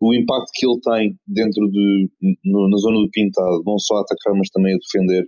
o 0.00 0.14
impacto 0.14 0.50
que 0.54 0.66
ele 0.66 0.80
tem 0.80 1.14
dentro 1.26 1.70
de, 1.70 2.10
no, 2.44 2.68
na 2.68 2.76
zona 2.78 2.98
do 2.98 3.10
pintado, 3.10 3.62
não 3.64 3.78
só 3.78 3.96
a 3.96 4.00
atacar, 4.00 4.34
mas 4.34 4.48
também 4.50 4.74
a 4.74 4.78
defender 4.78 5.24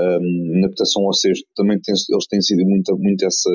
um, 0.00 0.60
na 0.60 0.68
proteção 0.68 1.04
ao 1.04 1.12
sexto, 1.12 1.44
também 1.56 1.80
tem, 1.80 1.94
eles 1.94 2.26
têm 2.28 2.40
sido 2.40 2.64
muito, 2.64 2.96
muito 2.98 3.24
essa 3.24 3.50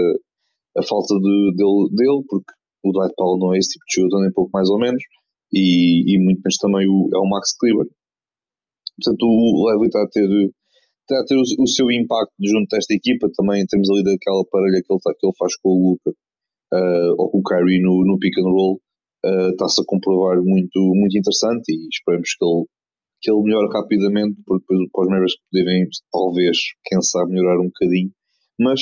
a 0.77 0.83
falta 0.83 1.15
de, 1.15 1.55
dele, 1.55 1.89
dele, 1.95 2.23
porque 2.27 2.51
o 2.83 2.91
Dwight 2.91 3.13
Powell 3.15 3.39
não 3.39 3.53
é 3.53 3.57
esse 3.57 3.69
tipo 3.69 3.85
de 3.87 3.95
jogador, 3.95 4.21
nem 4.23 4.31
pouco 4.31 4.51
mais 4.53 4.69
ou 4.69 4.79
menos, 4.79 5.01
e, 5.51 6.13
e 6.13 6.17
muito 6.19 6.41
menos 6.43 6.57
também 6.57 6.87
o, 6.87 7.09
é 7.13 7.17
o 7.17 7.29
Max 7.29 7.55
Kleber. 7.57 7.87
Portanto, 8.97 9.23
o 9.23 9.69
Lively 9.69 9.87
está 9.87 10.03
a 10.03 10.07
ter 10.07 10.27
está 11.07 11.21
a 11.21 11.25
ter 11.25 11.35
o, 11.35 11.63
o, 11.63 11.67
seu 11.67 11.89
impacto 11.89 12.33
junto 12.43 12.67
desta 12.69 12.93
equipa. 12.93 13.29
Também 13.35 13.65
temos 13.65 13.89
ali 13.89 14.03
daquela 14.03 14.43
parelha 14.51 14.83
que 14.83 14.91
ele, 14.91 14.99
tá, 15.01 15.13
que 15.17 15.25
ele 15.25 15.35
faz 15.39 15.55
com 15.57 15.69
o 15.69 15.91
Luca 15.91 16.11
uh, 16.11 17.15
ou 17.17 17.31
com 17.31 17.39
o 17.39 17.43
Kyrie 17.43 17.81
no, 17.81 18.03
no 18.05 18.19
pick 18.19 18.37
and 18.37 18.49
roll. 18.49 18.81
Uh, 19.25 19.49
está-se 19.51 19.81
a 19.81 19.85
comprovar 19.85 20.37
muito, 20.43 20.79
muito 20.93 21.17
interessante 21.17 21.71
e 21.71 21.87
esperemos 21.89 22.29
que 22.35 22.45
ele, 22.45 22.65
que 23.21 23.31
ele 23.31 23.43
melhore 23.43 23.73
rapidamente 23.73 24.37
porque 24.45 24.65
depois 24.67 24.89
para 24.91 25.01
os 25.01 25.09
Mavericks 25.09 25.37
poderem 25.49 25.87
talvez, 26.11 26.57
quem 26.85 27.01
sabe, 27.01 27.31
melhorar 27.31 27.59
um 27.59 27.71
bocadinho. 27.71 28.11
Mas 28.59 28.81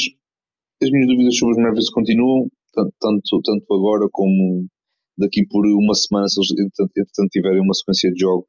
as 0.81 0.89
minhas 0.89 1.07
dúvidas 1.07 1.37
sobre 1.37 1.53
os 1.53 1.61
Mavericks 1.61 1.89
continuam, 1.89 2.49
tanto, 2.99 3.41
tanto, 3.43 3.73
agora 3.73 4.07
como 4.11 4.67
daqui 5.17 5.45
por 5.47 5.65
uma 5.65 5.93
semana, 5.93 6.27
se 6.27 6.39
eles 6.39 6.51
entretanto 6.51 7.29
tiverem 7.29 7.61
uma 7.61 7.73
sequência 7.73 8.11
de 8.11 8.19
jogos 8.19 8.47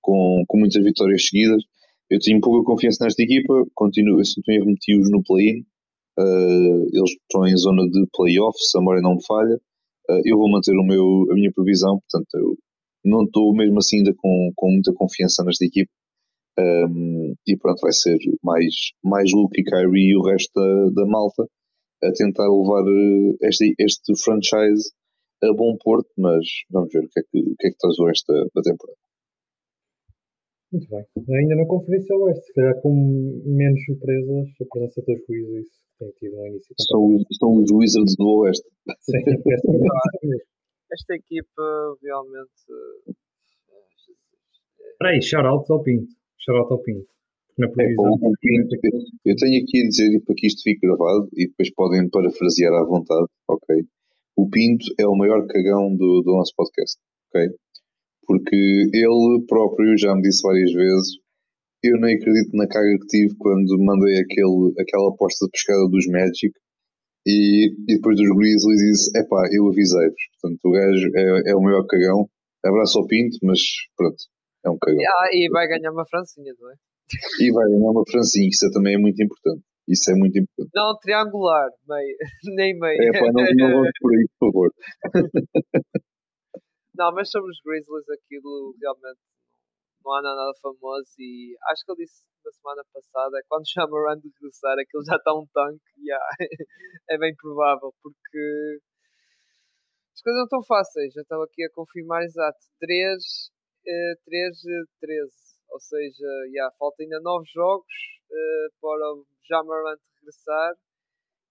com, 0.00 0.44
com 0.48 0.58
muitas 0.58 0.82
vitórias 0.82 1.26
seguidas, 1.26 1.62
eu 2.10 2.18
tenho 2.20 2.40
pouca 2.40 2.64
confiança 2.64 3.04
nesta 3.04 3.22
equipa, 3.22 3.52
continuo, 3.74 4.20
eu 4.20 4.42
tenho 4.44 4.64
remetidos 4.64 5.10
no 5.10 5.22
play-in, 5.22 5.60
uh, 6.18 6.88
eles 6.92 7.10
estão 7.10 7.46
em 7.46 7.56
zona 7.56 7.82
de 7.88 8.06
playoff, 8.12 8.56
se 8.58 8.78
a 8.78 8.80
memória 8.80 9.02
não 9.02 9.16
me 9.16 9.26
falha, 9.26 9.56
uh, 9.56 10.22
eu 10.24 10.38
vou 10.38 10.50
manter 10.50 10.72
o 10.72 10.84
meu, 10.84 11.26
a 11.30 11.34
minha 11.34 11.52
previsão, 11.52 11.98
portanto 12.00 12.28
eu 12.34 12.56
não 13.04 13.24
estou 13.24 13.54
mesmo 13.54 13.78
assim 13.78 13.98
ainda 13.98 14.14
com, 14.16 14.52
com 14.56 14.70
muita 14.70 14.92
confiança 14.94 15.44
nesta 15.44 15.64
equipa, 15.64 15.90
um, 16.58 17.34
e 17.46 17.56
pronto, 17.58 17.80
vai 17.80 17.92
ser 17.92 18.16
mais, 18.42 18.74
mais 19.04 19.30
Luke 19.32 19.60
e 19.60 19.64
Kyrie 19.64 20.12
e 20.12 20.16
o 20.16 20.22
resto 20.22 20.52
da, 20.54 21.02
da 21.02 21.06
malta 21.06 21.44
a 22.02 22.12
tentar 22.12 22.48
levar 22.48 22.84
eh, 22.86 23.48
este, 23.48 23.74
este 23.78 24.12
franchise 24.22 24.90
a 25.42 25.52
bom 25.52 25.76
porto, 25.82 26.08
mas 26.16 26.44
vamos 26.70 26.92
ver 26.92 27.04
o 27.04 27.08
que 27.08 27.20
é 27.20 27.22
que, 27.22 27.38
o 27.40 27.56
que, 27.56 27.66
é 27.66 27.70
que 27.70 27.78
traz 27.78 27.98
o 27.98 28.06
resto 28.06 28.32
da, 28.32 28.40
da 28.54 28.62
temporada. 28.62 28.98
Muito 30.72 30.88
bem. 30.90 31.04
Ainda 31.38 31.56
na 31.56 31.66
Conferência 31.66 32.16
Oeste, 32.16 32.46
se 32.46 32.52
calhar 32.52 32.80
com 32.80 32.92
menos 33.44 33.84
surpresas, 33.84 34.48
a 34.60 34.64
presença 34.70 35.02
dos 35.02 35.28
Wizards 35.28 35.86
tem 35.98 36.10
tido 36.18 36.36
um 36.36 36.46
início. 36.46 36.74
São, 36.78 37.18
são 37.38 37.62
os 37.62 37.70
Wizards 37.70 38.16
do 38.16 38.28
Oeste. 38.40 38.68
Sim, 39.00 39.18
esta 40.92 41.14
equipa 41.14 41.96
realmente. 42.02 42.50
Espera 44.92 45.10
aí, 45.10 45.22
shout-out 45.22 45.70
ao 45.70 45.82
Pinto. 45.82 46.12
Shout-out 46.38 46.72
ao 46.72 46.82
Pinto. 46.82 47.15
Na 47.58 47.68
previsão. 47.68 48.14
É, 48.14 49.30
eu 49.30 49.36
tenho 49.36 49.62
aqui 49.62 49.82
a 49.82 49.88
dizer, 49.88 50.20
para 50.24 50.34
que 50.34 50.46
isto 50.46 50.62
fique 50.62 50.86
gravado, 50.86 51.28
e 51.34 51.48
depois 51.48 51.72
podem 51.74 52.08
parafrasear 52.10 52.72
à 52.74 52.84
vontade, 52.84 53.26
ok? 53.48 53.84
O 54.36 54.48
Pinto 54.50 54.84
é 54.98 55.06
o 55.06 55.16
maior 55.16 55.46
cagão 55.46 55.94
do, 55.96 56.22
do 56.22 56.32
nosso 56.36 56.52
podcast, 56.54 57.00
ok? 57.28 57.48
porque 58.26 58.56
ele 58.92 59.46
próprio 59.46 59.96
já 59.96 60.14
me 60.14 60.20
disse 60.20 60.42
várias 60.42 60.72
vezes 60.72 61.22
eu 61.84 62.00
nem 62.00 62.16
acredito 62.16 62.50
na 62.56 62.66
carga 62.66 62.98
que 62.98 63.06
tive 63.06 63.36
quando 63.38 63.78
mandei 63.78 64.18
aquele, 64.18 64.74
aquela 64.80 65.10
aposta 65.14 65.46
de 65.46 65.52
pescada 65.52 65.86
dos 65.88 66.06
Magic 66.08 66.52
e, 67.24 67.70
e 67.70 67.94
depois 67.94 68.16
dos 68.16 68.28
Grizzlies 68.36 68.80
disse, 68.80 69.18
epá, 69.18 69.42
eu 69.52 69.66
avisei-vos. 69.68 70.22
Portanto, 70.40 70.60
o 70.64 70.70
gajo 70.70 71.06
é, 71.14 71.50
é 71.50 71.54
o 71.56 71.62
maior 71.62 71.84
cagão. 71.86 72.28
Abraço 72.64 72.98
ao 72.98 73.06
Pinto, 73.06 73.38
mas 73.42 73.58
pronto, 73.96 74.16
é 74.64 74.70
um 74.70 74.78
cagão. 74.78 74.98
Ah, 74.98 75.30
e 75.32 75.48
vai 75.50 75.68
ganhar 75.68 75.92
uma 75.92 76.06
francinha, 76.06 76.52
não 76.58 76.70
é? 76.70 76.74
E 77.40 77.52
vai 77.52 77.68
ganhar 77.70 77.90
uma 77.90 78.04
francinha, 78.10 78.48
isso 78.48 78.70
também 78.72 78.94
é 78.94 78.98
muito 78.98 79.22
importante. 79.22 79.62
Isso 79.88 80.10
é 80.10 80.14
muito 80.14 80.36
importante. 80.38 80.74
Não, 80.74 80.98
triangular, 80.98 81.68
meio, 81.88 82.16
nem 82.56 82.76
meio. 82.78 83.02
É 83.02 83.12
pá, 83.12 83.26
não, 83.32 83.44
não 83.54 83.74
vamos 83.76 83.90
por 84.00 84.12
aí, 84.12 84.26
por 84.38 84.50
favor. 84.50 84.70
Não, 86.96 87.12
mas 87.12 87.30
sobre 87.30 87.50
os 87.50 87.60
Grizzlies 87.60 88.08
aquilo 88.08 88.74
realmente 88.80 89.20
não 90.02 90.14
há 90.14 90.22
nada 90.22 90.52
famoso 90.62 91.12
e 91.18 91.54
acho 91.68 91.84
que 91.84 91.92
ele 91.92 92.04
disse 92.06 92.24
na 92.44 92.52
semana 92.52 92.82
passada, 92.92 93.42
quando 93.48 93.66
chama 93.68 93.92
o 93.92 94.14
de 94.16 94.30
regressar, 94.32 94.78
aquilo 94.78 95.04
já 95.04 95.16
está 95.16 95.34
um 95.34 95.46
tanque, 95.52 95.84
yeah, 96.00 96.24
é 97.10 97.18
bem 97.18 97.34
provável, 97.36 97.92
porque 98.00 98.80
as 100.14 100.22
coisas 100.22 100.38
não 100.38 100.44
estão 100.44 100.64
fáceis, 100.64 101.12
já 101.12 101.20
estava 101.20 101.44
aqui 101.44 101.64
a 101.64 101.70
confirmar 101.74 102.22
exato, 102.22 102.56
3, 102.80 103.22
3, 104.24 104.56
13, 105.00 105.30
ou 105.70 105.80
seja, 105.80 106.26
yeah, 106.52 106.74
falta 106.78 107.02
ainda 107.02 107.20
9 107.20 107.44
jogos 107.52 107.86
uh, 108.30 108.68
para 108.80 109.12
o 109.14 109.26
Jamarant 109.48 110.00
regressar 110.20 110.74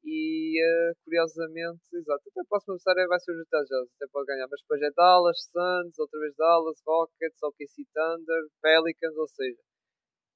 e 0.05 0.61
uh, 0.61 0.93
curiosamente, 1.03 1.81
exato, 1.91 2.21
até 2.29 2.41
a 2.41 2.45
próxima 2.47 2.77
vai 3.07 3.19
ser 3.19 3.31
o 3.31 3.39
Utah 3.39 3.63
Jazz, 3.63 3.89
até 3.95 4.05
pode 4.11 4.27
ganhar, 4.27 4.47
mas 4.47 4.61
depois 4.61 4.81
é 4.83 4.91
Dallas, 4.91 5.49
Suns, 5.49 5.97
outra 5.97 6.19
vez 6.19 6.35
Dallas, 6.37 6.77
Rockets, 6.85 7.41
OKC 7.41 7.85
Thunder, 7.91 8.43
Pelicans, 8.61 9.17
ou 9.17 9.27
seja, 9.27 9.61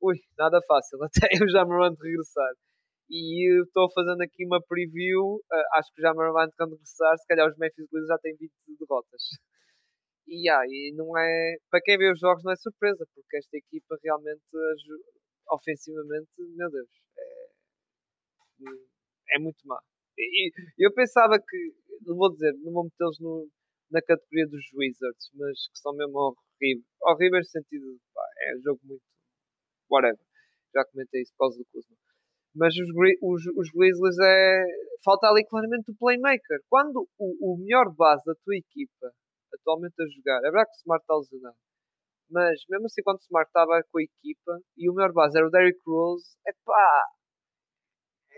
ui, 0.01 0.17
nada 0.37 0.59
fácil, 0.67 0.97
até 1.05 1.27
o 1.43 1.49
Jamarant 1.49 1.95
regressar. 2.01 2.53
E 3.11 3.61
estou 3.61 3.91
fazendo 3.93 4.21
aqui 4.21 4.45
uma 4.45 4.61
preview, 4.67 5.35
uh, 5.37 5.77
acho 5.77 5.93
que 5.93 6.01
o 6.01 6.03
Jamarant 6.03 6.49
quando 6.57 6.71
regressar, 6.71 7.17
se 7.19 7.27
calhar 7.27 7.47
os 7.47 7.57
Memphis 7.57 7.85
Grizzlies 7.91 8.07
já 8.07 8.17
têm 8.17 8.35
20 8.37 8.51
derrotas. 8.79 9.21
E, 10.29 10.47
yeah, 10.47 10.63
e 10.67 10.93
não 10.95 11.17
é, 11.17 11.57
para 11.71 11.81
quem 11.81 11.97
vê 11.97 12.11
os 12.11 12.19
jogos 12.19 12.43
não 12.43 12.51
é 12.51 12.55
surpresa, 12.55 13.05
porque 13.15 13.37
esta 13.37 13.57
equipa 13.57 13.97
realmente, 14.03 14.43
ofensivamente, 15.51 16.29
meu 16.55 16.69
Deus, 16.69 16.89
é 17.17 17.49
é 19.31 19.39
muito 19.39 19.59
má. 19.65 19.79
E 20.17 20.51
eu 20.77 20.93
pensava 20.93 21.39
que, 21.39 21.73
não 22.05 22.15
vou 22.15 22.31
dizer, 22.31 22.53
não 22.59 22.73
vou 22.73 22.83
metê-los 22.83 23.19
no, 23.19 23.47
na 23.91 24.01
categoria 24.01 24.47
dos 24.47 24.65
Wizards, 24.73 25.29
mas 25.35 25.67
que 25.69 25.79
são 25.79 25.93
mesmo 25.93 26.17
horríveis. 26.17 26.85
Horríveis 27.01 27.47
no 27.47 27.51
sentido, 27.51 27.97
pá, 28.13 28.23
é 28.41 28.55
um 28.57 28.61
jogo 28.61 28.79
muito. 28.83 29.03
whatever. 29.89 30.19
Já 30.73 30.85
comentei 30.85 31.21
isso 31.21 31.31
por 31.33 31.45
causa 31.45 31.57
do 31.57 31.65
Kuzma. 31.71 31.95
Mas 32.55 32.73
os, 32.75 32.89
os, 33.21 33.45
os 33.55 33.71
Grizzlies 33.71 34.17
é. 34.21 34.63
falta 35.03 35.27
ali 35.27 35.45
claramente 35.45 35.91
o 35.91 35.95
playmaker. 35.97 36.59
Quando 36.67 37.07
o, 37.17 37.53
o 37.53 37.57
melhor 37.57 37.93
base 37.95 38.23
da 38.25 38.33
tua 38.43 38.55
equipa 38.55 39.11
atualmente 39.61 40.01
a 40.01 40.05
jogar, 40.15 40.39
é 40.39 40.51
verdade 40.51 40.71
que 40.71 40.77
o 40.77 40.81
Smart 40.81 41.03
está 41.03 41.15
lesionado, 41.15 41.57
mas 42.29 42.59
mesmo 42.69 42.85
assim, 42.85 43.01
quando 43.03 43.17
o 43.17 43.21
Smart 43.21 43.49
estava 43.49 43.81
com 43.91 43.99
a 43.99 44.03
equipa 44.03 44.59
e 44.77 44.89
o 44.89 44.93
melhor 44.93 45.11
base 45.13 45.37
era 45.37 45.47
o 45.47 45.51
Derrick 45.51 45.79
Rose, 45.85 46.37
é 46.47 46.51
pá, 46.63 47.03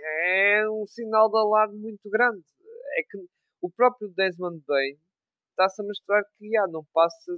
é 0.04 0.70
um 0.70 0.86
sinal 0.88 1.30
de 1.30 1.38
alarme 1.38 1.78
muito 1.78 2.10
grande. 2.10 2.44
É 2.98 3.04
que 3.04 3.18
o 3.62 3.70
próprio 3.70 4.10
Desmond 4.16 4.64
Bain 4.68 4.98
está-se 5.50 5.82
a 5.82 5.86
mostrar 5.86 6.24
que 6.38 6.50
já, 6.50 6.68
não 6.68 6.84
passa, 6.94 7.32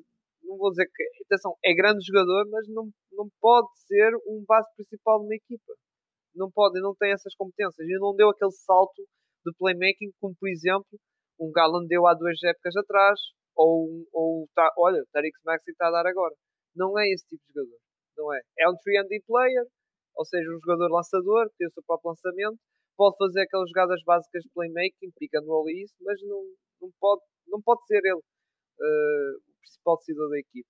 não 0.44 0.58
vou 0.58 0.70
dizer 0.72 0.88
que, 0.94 1.04
atenção, 1.26 1.56
é 1.64 1.74
grande 1.74 2.06
jogador, 2.06 2.50
mas 2.50 2.68
não, 2.70 2.90
não 3.12 3.28
pode 3.42 3.68
ser 3.88 4.16
um 4.28 4.44
base 4.48 4.68
principal 4.76 5.20
de 5.20 5.26
uma 5.26 5.36
equipa. 5.36 5.74
Não 6.36 6.50
pode, 6.50 6.80
não 6.82 6.96
tem 6.96 7.12
essas 7.12 7.36
competências. 7.36 7.88
E 7.88 8.00
não 8.00 8.16
deu 8.16 8.30
aquele 8.30 8.52
salto 8.52 9.04
de 9.46 9.54
playmaking 9.58 10.12
como, 10.20 10.36
por 10.40 10.50
exemplo, 10.50 11.00
um 11.40 11.52
Galland 11.52 11.88
deu 11.88 12.08
há 12.08 12.14
duas 12.14 12.42
épocas 12.44 12.76
atrás, 12.78 13.20
ou, 13.56 14.08
ou 14.12 14.48
tá, 14.56 14.72
olha, 14.78 15.04
Tariq 15.12 15.38
Maxi 15.46 15.72
está 15.72 15.88
a 15.88 15.92
dar 15.92 16.08
agora. 16.08 16.36
Não 16.76 16.98
é 16.98 17.08
esse 17.10 17.26
tipo 17.28 17.44
de 17.48 17.54
jogador. 17.54 17.80
Não 18.18 18.34
é. 18.34 18.42
É 18.60 18.70
um 18.70 18.74
3D 18.74 19.24
player, 19.26 19.66
ou 20.16 20.26
seja, 20.26 20.50
um 20.50 20.60
jogador 20.60 20.92
lançador, 20.92 21.50
que 21.50 21.58
tem 21.58 21.68
o 21.68 21.72
seu 21.72 21.84
próprio 21.84 22.10
lançamento, 22.10 22.60
pode 22.98 23.18
fazer 23.18 23.42
aquelas 23.42 23.70
jogadas 23.70 24.02
básicas 24.04 24.44
de 24.44 24.50
playmaking, 24.54 25.12
pick 25.18 25.34
and 25.36 25.46
roll 25.46 25.70
e 25.70 25.84
isso, 25.84 25.96
mas 26.02 26.22
não, 26.24 26.44
não, 26.82 26.92
pode, 27.00 27.22
não 27.48 27.62
pode 27.62 27.86
ser 27.88 27.98
ele 27.98 28.14
uh, 28.14 29.38
o 29.38 29.60
principal 29.60 29.98
decisor 29.98 30.30
da 30.30 30.40
equipe. 30.40 30.68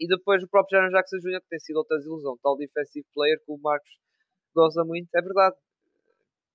E 0.00 0.06
depois 0.08 0.42
o 0.42 0.48
próprio 0.48 0.78
Jaron 0.78 0.90
Jackson 0.90 1.18
Jr., 1.18 1.40
que 1.40 1.48
tem 1.48 1.60
sido 1.60 1.76
outra 1.76 1.96
desilusão, 1.98 2.36
tal 2.42 2.56
defensive 2.56 3.06
player 3.14 3.38
que 3.38 3.52
o 3.52 3.58
Marcos 3.58 3.90
goza 4.54 4.84
muito, 4.84 5.08
é 5.14 5.22
verdade. 5.22 5.56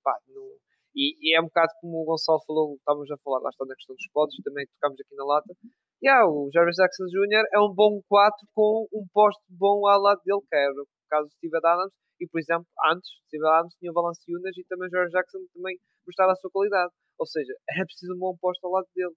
Pá, 0.04 0.18
não, 0.28 0.58
e, 0.96 1.16
e, 1.22 1.36
é 1.36 1.42
um 1.42 1.46
bocado 1.46 1.72
como 1.82 2.02
o 2.02 2.06
Gonçalo 2.06 2.42
falou, 2.46 2.76
estávamos 2.76 3.10
a 3.12 3.18
falar, 3.24 3.40
lá 3.40 3.50
está 3.50 3.66
na 3.66 3.76
questão 3.76 3.96
dos 3.96 4.08
pods, 4.14 4.36
também 4.44 4.66
tocámos 4.76 5.00
aqui 5.00 5.16
na 5.16 5.26
lata. 5.26 5.54
Yeah, 6.02 6.26
o 6.28 6.50
Jarvis 6.54 6.78
Jackson 6.78 7.06
Jr. 7.12 7.44
é 7.54 7.60
um 7.60 7.74
bom 7.74 8.00
4 8.08 8.48
com 8.56 8.88
um 8.94 9.06
posto 9.14 9.44
bom 9.50 9.86
ao 9.88 10.00
lado 10.00 10.22
dele, 10.24 10.40
que 10.48 10.56
era 10.56 10.72
o 10.72 10.88
caso 11.10 11.28
do 11.28 11.32
Steve 11.34 11.58
Adams. 11.58 11.92
E, 12.20 12.28
por 12.28 12.40
exemplo, 12.40 12.68
antes, 12.92 13.10
Steve 13.28 13.46
Adams 13.48 13.76
tinha 13.80 13.92
o 13.92 13.94
Valanciunas 13.94 14.56
e 14.58 14.64
também 14.68 14.88
o 14.88 14.92
Jarvis 14.92 15.12
Jackson 15.12 15.40
também 15.54 15.78
mostrava 16.08 16.32
a 16.32 16.36
sua 16.36 16.52
qualidade. 16.52 16.92
Ou 17.20 17.28
seja, 17.28 17.54
era 17.70 17.86
preciso 17.86 18.16
um 18.16 18.20
bom 18.20 18.36
posto 18.40 18.64
ao 18.66 18.72
lado 18.72 18.88
dele. 18.96 19.14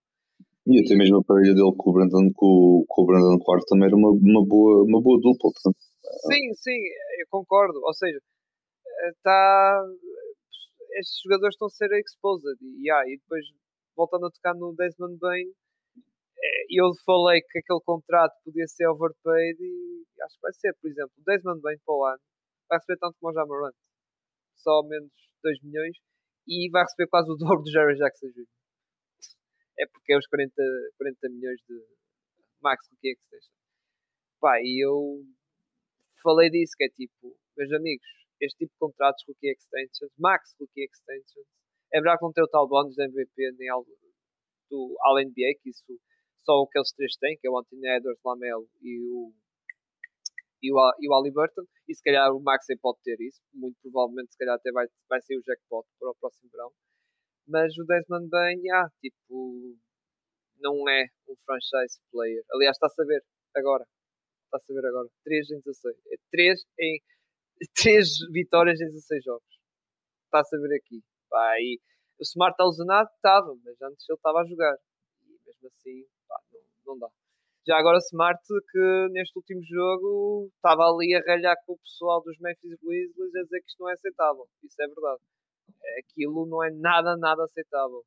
E 0.66 0.78
até 0.78 0.94
mesmo 0.94 1.18
a 1.18 1.24
parelha 1.24 1.54
dele 1.54 1.74
com 1.76 1.90
o 1.90 1.92
Brandon, 1.92 2.30
com, 2.34 2.84
com 2.86 3.02
o 3.02 3.06
Brandon 3.06 3.38
Clark 3.38 3.66
também 3.66 3.86
era 3.86 3.96
uma, 3.96 4.10
uma, 4.10 4.46
boa, 4.46 4.84
uma 4.84 5.00
boa 5.02 5.18
dupla. 5.18 5.50
Portanto. 5.50 5.78
Sim, 6.30 6.54
sim, 6.54 6.78
eu 7.18 7.26
concordo. 7.30 7.78
Ou 7.82 7.94
seja, 7.94 8.18
está 9.10 9.84
estes 10.98 11.20
jogadores 11.22 11.54
estão 11.54 11.66
a 11.66 11.70
ser 11.70 11.90
exposed. 11.98 12.58
E, 12.60 12.86
yeah, 12.86 13.08
e 13.08 13.16
depois, 13.18 13.44
voltando 13.96 14.26
a 14.26 14.30
tocar 14.30 14.54
no 14.54 14.74
Desmond 14.74 15.18
Bain, 15.18 15.46
eh, 16.42 16.66
eu 16.70 16.92
falei 17.04 17.40
que 17.42 17.58
aquele 17.58 17.80
contrato 17.84 18.34
podia 18.44 18.66
ser 18.66 18.86
overpaid 18.88 19.58
e 19.60 20.22
acho 20.22 20.34
que 20.36 20.42
vai 20.42 20.52
ser. 20.52 20.74
Por 20.80 20.90
exemplo, 20.90 21.12
o 21.18 21.24
Desmond 21.24 21.60
Bain 21.60 21.78
para 21.84 21.94
o 21.94 22.04
ano 22.04 22.20
vai 22.68 22.78
receber 22.78 22.98
tanto 22.98 23.16
como 23.20 23.32
o 23.32 23.34
Jamarant, 23.34 23.74
só 24.56 24.82
menos 24.82 25.12
2 25.42 25.60
milhões, 25.62 25.96
e 26.46 26.70
vai 26.70 26.82
receber 26.82 27.08
quase 27.08 27.30
o 27.30 27.36
dobro 27.36 27.62
do 27.62 27.70
Jerry 27.70 27.96
Jackson 27.96 28.28
Jr. 28.28 28.46
É 29.78 29.86
porque 29.86 30.12
é 30.12 30.18
os 30.18 30.26
40, 30.26 30.54
40 30.98 31.28
milhões 31.30 31.60
de 31.68 31.74
max 32.62 32.88
que 33.00 33.08
é 33.10 33.14
que 33.14 33.28
seja. 33.28 33.48
Pá, 34.40 34.58
e 34.60 34.84
eu 34.84 35.24
falei 36.22 36.50
disso, 36.50 36.74
que 36.76 36.84
é 36.84 36.88
tipo, 36.88 37.36
meus 37.56 37.72
amigos, 37.72 38.06
este 38.42 38.58
tipo 38.58 38.72
de 38.72 38.78
contratos 38.78 39.22
rookie 39.26 39.48
extensions, 39.48 40.12
max 40.18 40.54
rookie 40.58 40.82
extensions. 40.82 41.46
É 41.92 41.98
verdade 42.00 42.18
que 42.18 42.24
não 42.24 42.32
tem 42.32 42.44
o 42.44 42.48
tal 42.48 42.68
bónus 42.68 42.94
de 42.94 43.04
MVP 43.04 43.52
nem 43.58 43.68
algo 43.68 43.88
do 44.68 44.96
All-NBA, 45.02 45.60
que 45.62 45.70
isso 45.70 45.84
só 46.38 46.62
aqueles 46.62 46.92
três 46.92 47.16
têm, 47.16 47.38
que 47.38 47.46
é 47.46 47.50
o 47.50 47.58
Anthony 47.58 47.86
Edwards, 47.86 48.20
Lamelo 48.24 48.68
e 48.80 48.98
o, 49.00 49.32
e 50.60 50.72
o, 50.72 50.92
e 50.98 51.08
o 51.08 51.14
Ali 51.14 51.30
Burton, 51.30 51.62
e 51.88 51.94
se 51.94 52.02
calhar 52.02 52.34
o 52.34 52.40
Maxey 52.40 52.76
pode 52.78 52.98
ter 53.04 53.20
isso, 53.20 53.40
muito 53.54 53.76
provavelmente 53.82 54.32
se 54.32 54.38
calhar 54.38 54.56
até 54.56 54.72
vai, 54.72 54.86
vai 55.08 55.20
ser 55.20 55.36
o 55.36 55.42
jackpot 55.42 55.86
para 56.00 56.10
o 56.10 56.16
próximo 56.16 56.50
verão. 56.50 56.72
Mas 57.46 57.76
o 57.78 57.84
Desmond 57.84 58.28
Bain, 58.28 58.58
ah, 58.70 58.88
tipo, 59.00 59.76
não 60.58 60.88
é 60.88 61.06
um 61.28 61.34
franchise 61.44 62.00
player. 62.10 62.42
Aliás, 62.52 62.76
está 62.76 62.86
a 62.86 62.90
saber 62.90 63.22
agora. 63.54 63.84
Está 64.44 64.56
a 64.56 64.60
saber 64.60 64.86
agora. 64.86 65.08
3 65.24 65.50
em 65.50 65.60
16. 65.60 65.96
3 66.30 66.64
em 66.78 67.02
três 67.74 68.08
vitórias 68.32 68.80
em 68.80 68.86
16 68.86 69.24
jogos. 69.24 69.46
Está-se 70.26 70.56
a 70.56 70.58
ver 70.58 70.76
aqui. 70.76 71.02
Pá, 71.28 71.54
e 71.60 71.78
o 72.18 72.22
Smart 72.22 72.54
está 72.54 72.64
lesionado? 72.64 73.08
Estava, 73.14 73.54
mas 73.64 73.80
antes 73.82 74.08
ele 74.08 74.16
estava 74.16 74.40
a 74.40 74.46
jogar. 74.46 74.76
E 75.22 75.38
mesmo 75.46 75.68
assim, 75.68 76.06
pá, 76.28 76.40
não, 76.52 76.60
não 76.86 76.98
dá. 76.98 77.08
Já 77.66 77.78
agora 77.78 77.98
Smart, 77.98 78.42
que 78.70 79.08
neste 79.12 79.38
último 79.38 79.62
jogo 79.62 80.50
estava 80.56 80.82
ali 80.82 81.14
a 81.14 81.20
ralhar 81.20 81.56
com 81.64 81.74
o 81.74 81.78
pessoal 81.78 82.20
dos 82.22 82.36
Memphis 82.40 82.76
Grizzlies 82.82 83.36
a 83.36 83.42
dizer 83.42 83.60
que 83.60 83.68
isto 83.68 83.80
não 83.80 83.88
é 83.90 83.92
aceitável. 83.92 84.48
Isso 84.64 84.82
é 84.82 84.86
verdade. 84.86 85.22
Aquilo 85.98 86.46
não 86.46 86.64
é 86.64 86.70
nada, 86.70 87.16
nada 87.16 87.44
aceitável. 87.44 88.02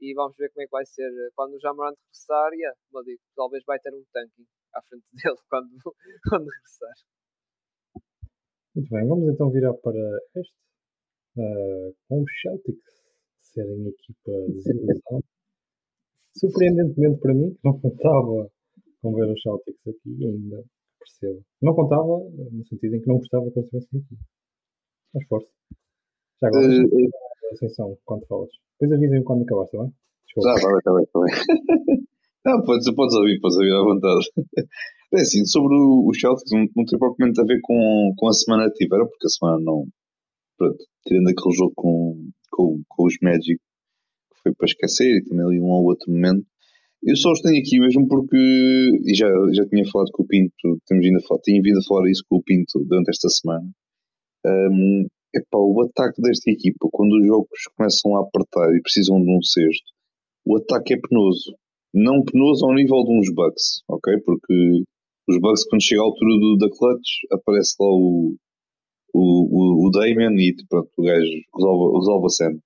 E 0.00 0.14
vamos 0.14 0.36
ver 0.36 0.50
como 0.50 0.62
é 0.62 0.66
que 0.66 0.70
vai 0.70 0.84
ser 0.86 1.10
quando 1.34 1.54
o 1.54 1.60
Jamarant 1.60 1.96
regressar. 1.96 2.52
Yeah, 2.52 2.76
digo, 3.04 3.20
talvez 3.34 3.64
vai 3.66 3.78
ter 3.80 3.92
um 3.94 4.04
tanking 4.12 4.46
à 4.74 4.82
frente 4.82 5.04
dele 5.12 5.38
quando, 5.48 5.68
quando 6.28 6.46
regressar. 6.48 6.94
Muito 8.76 8.90
bem, 8.90 9.08
vamos 9.08 9.26
então 9.32 9.50
virar 9.50 9.72
para 9.72 9.98
este, 10.36 10.54
uh, 11.38 11.96
com 12.06 12.22
os 12.22 12.40
Celtics 12.42 12.92
serem 13.40 13.88
equipa 13.88 14.32
desilusão. 14.52 15.22
Surpreendentemente 16.36 17.18
para 17.20 17.32
mim, 17.32 17.54
que 17.54 17.60
não 17.64 17.80
contava 17.80 18.50
com 19.00 19.14
ver 19.14 19.32
os 19.32 19.40
Celtics 19.40 19.80
aqui, 19.88 20.26
ainda 20.26 20.62
percebo. 20.98 21.42
Não 21.62 21.74
contava 21.74 22.18
no 22.52 22.66
sentido 22.66 22.96
em 22.96 23.00
que 23.00 23.08
não 23.08 23.16
gostava 23.16 23.50
que 23.50 23.60
eles 23.60 23.72
estivessem 23.72 24.00
aqui. 24.00 24.16
Mas 25.14 25.26
força. 25.26 25.48
Já 26.42 26.48
agora, 26.48 26.66
uh, 26.66 27.54
atenção 27.54 27.98
quando 28.04 28.26
falas. 28.26 28.50
Depois 28.78 28.92
avisem-me 28.92 29.24
quando 29.24 29.44
acabaste, 29.44 29.74
está 29.74 29.84
bem? 29.84 29.94
Desculpa. 30.26 30.48
Já, 30.50 30.76
está 30.76 30.92
bem, 30.92 31.02
está 31.02 31.20
bem. 31.20 32.06
Não, 32.44 32.62
podes, 32.62 32.94
podes 32.94 33.16
ouvir, 33.16 33.40
podes 33.40 33.56
ouvir 33.56 33.72
à 33.72 33.82
vontade. 33.82 34.28
É 35.16 35.22
assim, 35.22 35.46
sobre 35.46 35.74
o, 35.74 36.12
Celtics 36.12 36.52
não, 36.52 36.66
não 36.76 36.84
tem 36.84 36.98
propriamente 36.98 37.40
a 37.40 37.44
ver 37.44 37.58
com, 37.62 38.12
com 38.18 38.28
a 38.28 38.32
semana 38.34 38.70
que 38.70 38.84
tiveram, 38.84 39.06
porque 39.08 39.26
a 39.26 39.30
semana 39.30 39.58
não. 39.64 39.86
Pronto, 40.58 40.84
tirando 41.06 41.28
aquele 41.28 41.54
jogo 41.54 41.72
com, 41.74 42.30
com, 42.50 42.82
com 42.86 43.06
os 43.06 43.16
Magic, 43.22 43.56
que 43.56 44.42
foi 44.42 44.54
para 44.54 44.66
esquecer, 44.66 45.16
e 45.16 45.24
também 45.24 45.46
ali 45.46 45.60
um 45.60 45.70
ou 45.70 45.84
outro 45.84 46.12
momento. 46.12 46.44
Eu 47.02 47.16
só 47.16 47.32
os 47.32 47.40
tenho 47.40 47.58
aqui 47.58 47.78
mesmo 47.78 48.06
porque, 48.08 48.36
e 48.36 49.14
já, 49.14 49.28
já 49.52 49.66
tinha 49.66 49.84
falado 49.90 50.10
com 50.12 50.22
o 50.22 50.26
Pinto, 50.26 50.78
temos 50.86 51.06
vindo 51.06 51.18
a 51.18 51.26
falar, 51.26 51.40
tinha 51.40 51.62
vindo 51.62 51.78
a 51.78 51.86
falar 51.88 52.10
isso 52.10 52.24
com 52.28 52.36
o 52.36 52.42
Pinto 52.42 52.84
durante 52.84 53.08
esta 53.08 53.28
semana. 53.28 53.70
Um, 54.44 55.06
epá, 55.34 55.58
o 55.58 55.80
ataque 55.82 56.20
desta 56.20 56.50
equipa, 56.50 56.88
quando 56.92 57.12
os 57.16 57.26
jogos 57.26 57.60
começam 57.76 58.16
a 58.16 58.20
apertar 58.20 58.74
e 58.74 58.82
precisam 58.82 59.22
de 59.22 59.30
um 59.30 59.42
sexto, 59.42 59.86
o 60.44 60.56
ataque 60.58 60.94
é 60.94 60.98
penoso. 61.00 61.54
Não 61.94 62.22
penoso 62.22 62.66
ao 62.66 62.74
nível 62.74 63.02
de 63.04 63.18
uns 63.18 63.32
Bucks, 63.32 63.82
ok? 63.88 64.18
Porque 64.24 64.84
os 65.28 65.40
Bucks, 65.40 65.64
quando 65.68 65.82
chega 65.82 66.00
à 66.00 66.04
altura 66.04 66.38
do, 66.38 66.56
da 66.58 66.68
clutch, 66.70 67.08
aparece 67.32 67.74
lá 67.80 67.86
o, 67.86 68.36
o, 69.14 69.84
o, 69.84 69.86
o 69.86 69.90
Damian 69.90 70.34
e 70.38 70.54
pronto, 70.68 70.90
o 70.96 71.02
gajo 71.02 71.26
resolve, 71.54 71.98
resolve 71.98 72.26
a 72.26 72.30
cena. 72.30 72.58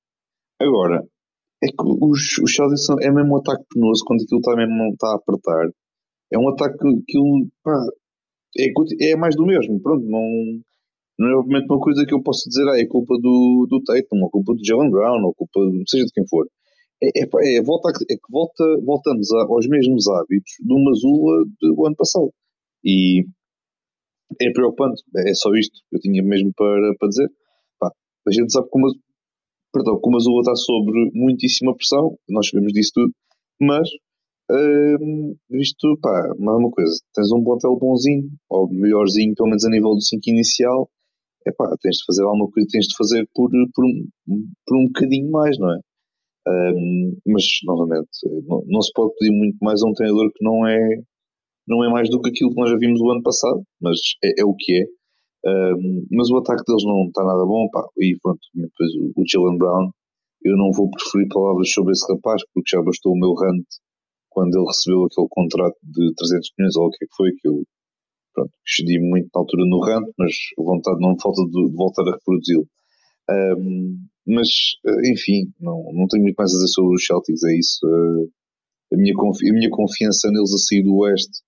Agora, 0.61 1.09
é 1.63 1.67
que 1.69 1.83
os, 1.83 2.39
os 2.43 2.55
Celtics 2.55 2.89
é 3.01 3.11
mesmo 3.11 3.35
um 3.35 3.39
ataque 3.39 3.65
penoso 3.73 4.05
quando 4.07 4.23
aquilo 4.23 4.41
está 4.41 4.57
mesmo 4.57 4.93
está 4.93 5.09
a 5.13 5.17
apertar. 5.17 5.71
É 6.33 6.39
um 6.39 6.49
ataque 6.49 6.79
que 7.07 7.19
pá, 7.63 7.77
é, 8.59 9.11
é 9.13 9.17
mais 9.17 9.37
do 9.37 9.47
mesmo. 9.47 9.81
Pronto, 9.81 10.05
não, 10.07 10.23
não 11.19 11.29
é 11.29 11.37
obviamente 11.37 11.71
uma 11.71 11.81
coisa 11.81 12.05
que 12.07 12.15
eu 12.15 12.23
posso 12.23 12.49
dizer, 12.49 12.67
ah, 12.69 12.79
é 12.79 12.87
culpa 12.87 13.15
do, 13.21 13.67
do 13.69 13.83
Tatum, 13.85 14.23
ou 14.23 14.31
culpa 14.31 14.55
do 14.55 14.65
Jalen 14.65 14.91
Brown, 14.91 15.23
ou 15.25 15.35
culpa 15.35 15.61
seja 15.87 16.05
de 16.05 16.13
quem 16.13 16.27
for. 16.29 16.47
É, 17.03 17.09
é, 17.23 17.57
é, 17.57 17.63
volta, 17.63 17.91
é 17.91 18.15
que 18.15 18.31
volta, 18.31 18.65
voltamos 18.85 19.31
a, 19.33 19.43
aos 19.45 19.67
mesmos 19.69 20.07
hábitos 20.09 20.53
de 20.61 20.73
uma 20.73 20.93
Zula 20.95 21.45
do 21.61 21.87
ano 21.87 21.97
passado. 21.97 22.31
E 22.85 23.25
é 24.41 24.51
preocupante, 24.53 25.03
é 25.17 25.35
só 25.35 25.53
isto 25.55 25.81
que 25.89 25.97
eu 25.97 26.01
tinha 26.01 26.23
mesmo 26.23 26.53
para, 26.57 26.95
para 26.99 27.09
dizer. 27.09 27.29
Pá, 27.79 27.91
a 28.27 28.33
gente 28.33 28.53
sabe 28.53 28.69
como, 28.71 28.87
perdão, 29.73 29.99
como 30.01 30.17
a 30.17 30.19
Azul 30.19 30.41
está 30.41 30.55
sobre 30.55 31.11
muitíssima 31.15 31.75
pressão, 31.75 32.17
nós 32.29 32.49
sabemos 32.49 32.73
disso 32.73 32.93
tudo, 32.95 33.13
mas 33.61 33.89
hum, 34.51 35.37
isto, 35.53 35.99
pá, 36.01 36.33
não 36.39 36.55
é 36.55 36.57
uma 36.57 36.71
coisa, 36.71 36.93
tens 37.15 37.33
um 37.33 37.45
plantel 37.45 37.77
bonzinho, 37.77 38.31
ou 38.49 38.69
melhorzinho, 38.73 39.35
pelo 39.35 39.49
menos 39.49 39.65
a 39.65 39.71
nível 39.71 39.95
do 39.95 40.03
5 40.03 40.23
inicial, 40.29 40.89
é 41.47 41.53
pá, 41.53 41.75
tens 41.81 41.97
de 41.97 42.05
fazer 42.07 42.23
alguma 42.25 42.51
coisa, 42.51 42.69
tens 42.71 42.87
de 42.87 42.97
fazer 42.97 43.27
por, 43.35 43.51
por, 43.75 43.85
um, 43.85 44.09
por 44.67 44.77
um 44.77 44.87
bocadinho 44.87 45.31
mais, 45.31 45.59
não 45.59 45.73
é? 45.73 45.79
Um, 46.49 47.17
mas, 47.27 47.45
novamente, 47.65 48.09
não, 48.47 48.63
não, 48.67 48.81
se 48.83 48.91
pode 48.95 49.13
pedir 49.19 49.33
muito 49.33 49.59
mais 49.61 49.83
a 49.83 49.87
um 49.87 49.93
treinador 49.93 50.31
que 50.33 50.45
não 50.45 50.67
é, 50.67 51.03
não 51.71 51.85
é 51.85 51.89
mais 51.89 52.11
do 52.11 52.21
que 52.21 52.31
aquilo 52.31 52.51
que 52.51 52.61
nós 52.61 52.69
já 52.69 52.77
vimos 52.77 53.01
o 53.01 53.11
ano 53.11 53.23
passado, 53.23 53.63
mas 53.81 53.97
é, 54.25 54.43
é 54.43 54.45
o 54.45 54.55
que 54.55 54.83
é. 54.83 54.85
Um, 55.47 56.07
mas 56.11 56.29
o 56.29 56.37
ataque 56.37 56.65
deles 56.67 56.85
não 56.85 57.07
está 57.07 57.25
nada 57.25 57.47
bom, 57.47 57.67
pá, 57.71 57.87
e 57.97 58.19
pronto, 58.21 58.41
depois 58.53 58.91
o, 59.17 59.23
Jalen 59.27 59.57
Brown, 59.57 59.91
eu 60.45 60.57
não 60.57 60.71
vou 60.73 60.91
preferir 60.91 61.29
palavras 61.29 61.71
sobre 61.71 61.93
esse 61.93 62.05
rapaz, 62.13 62.43
porque 62.53 62.77
já 62.77 62.83
bastou 62.83 63.13
o 63.13 63.19
meu 63.19 63.33
rant 63.33 63.65
quando 64.29 64.55
ele 64.55 64.67
recebeu 64.67 65.05
aquele 65.05 65.27
contrato 65.31 65.77
de 65.83 66.13
300 66.15 66.51
milhões, 66.59 66.77
ou 66.77 66.87
o 66.87 66.91
que 66.91 67.05
é 67.05 67.07
que 67.07 67.17
foi, 67.17 67.31
que 67.41 67.49
eu 67.49 67.63
pronto, 68.35 68.53
excedi 68.67 69.01
muito 69.01 69.29
na 69.35 69.41
altura 69.41 69.65
no 69.67 69.81
rant, 69.81 70.07
mas 70.19 70.35
a 70.59 70.63
vontade 70.63 71.01
não 71.01 71.19
falta 71.19 71.43
de, 71.45 71.71
de 71.71 71.77
voltar 71.77 72.03
a 72.03 72.13
reproduzi-lo. 72.13 72.67
Um, 73.31 73.97
mas, 74.27 74.49
eh, 74.87 75.11
enfim, 75.11 75.51
não, 75.59 75.83
não 75.93 76.07
tenho 76.07 76.23
muito 76.23 76.37
mais 76.37 76.53
a 76.53 76.55
dizer 76.55 76.69
sobre 76.69 76.95
os 76.95 77.05
Celtics, 77.05 77.43
é 77.43 77.59
isso. 77.59 77.79
Uh, 77.85 78.31
a, 78.93 78.97
minha 78.97 79.15
a 79.15 79.53
minha 79.55 79.71
confiança 79.71 80.31
neles 80.31 80.53
a 80.53 80.59
sair 80.59 80.83
do 80.83 80.97
Oeste 80.99 81.43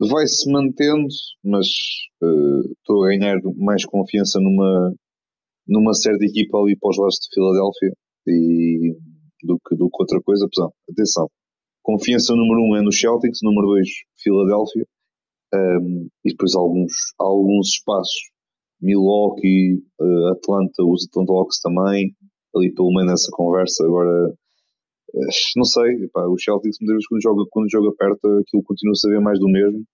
vai-se 0.00 0.50
mantendo, 0.50 1.06
mas 1.44 1.66
uh, 2.22 2.72
estou 2.72 3.04
a 3.04 3.08
ganhar 3.08 3.38
mais 3.56 3.84
confiança 3.84 4.38
numa, 4.40 4.94
numa 5.66 5.94
certa 5.94 6.24
equipa 6.24 6.58
ali 6.58 6.76
para 6.78 6.90
os 6.90 6.98
lados 6.98 7.16
de 7.16 7.28
Filadélfia 7.34 7.92
e, 8.26 8.96
do, 9.42 9.58
que, 9.66 9.76
do 9.76 9.88
que 9.88 10.02
outra 10.02 10.20
coisa. 10.22 10.46
Apesar, 10.46 10.68
atenção, 10.90 11.28
confiança 11.82 12.34
número 12.34 12.60
um 12.60 12.76
é 12.76 12.82
no 12.82 12.92
Celtics, 12.92 13.40
número 13.42 13.68
dois, 13.68 13.88
Filadélfia, 14.22 14.86
um, 15.54 16.08
e 16.24 16.30
depois 16.30 16.54
alguns, 16.54 16.92
alguns 17.18 17.68
espaços 17.68 18.36
Milwaukee, 18.80 19.82
uh, 20.00 20.32
Atlanta, 20.32 20.84
os 20.84 21.06
Atlanta 21.08 21.32
Hawks 21.32 21.60
também, 21.60 22.14
ali 22.54 22.72
pelo 22.74 22.92
meio 22.92 23.06
nessa 23.06 23.30
conversa. 23.32 23.84
Agora, 23.84 24.34
não 25.56 25.64
sei, 25.64 26.08
pá, 26.12 26.26
o 26.26 26.38
Celtics 26.38 26.78
muitas 26.80 26.94
vezes 26.94 27.08
quando 27.08 27.22
joga, 27.22 27.42
quando 27.50 27.70
joga 27.70 27.96
perto 27.96 28.26
aquilo 28.38 28.62
continua 28.64 28.92
a 28.92 29.00
saber 29.00 29.20
mais 29.20 29.38
do 29.38 29.48
mesmo 29.48 29.84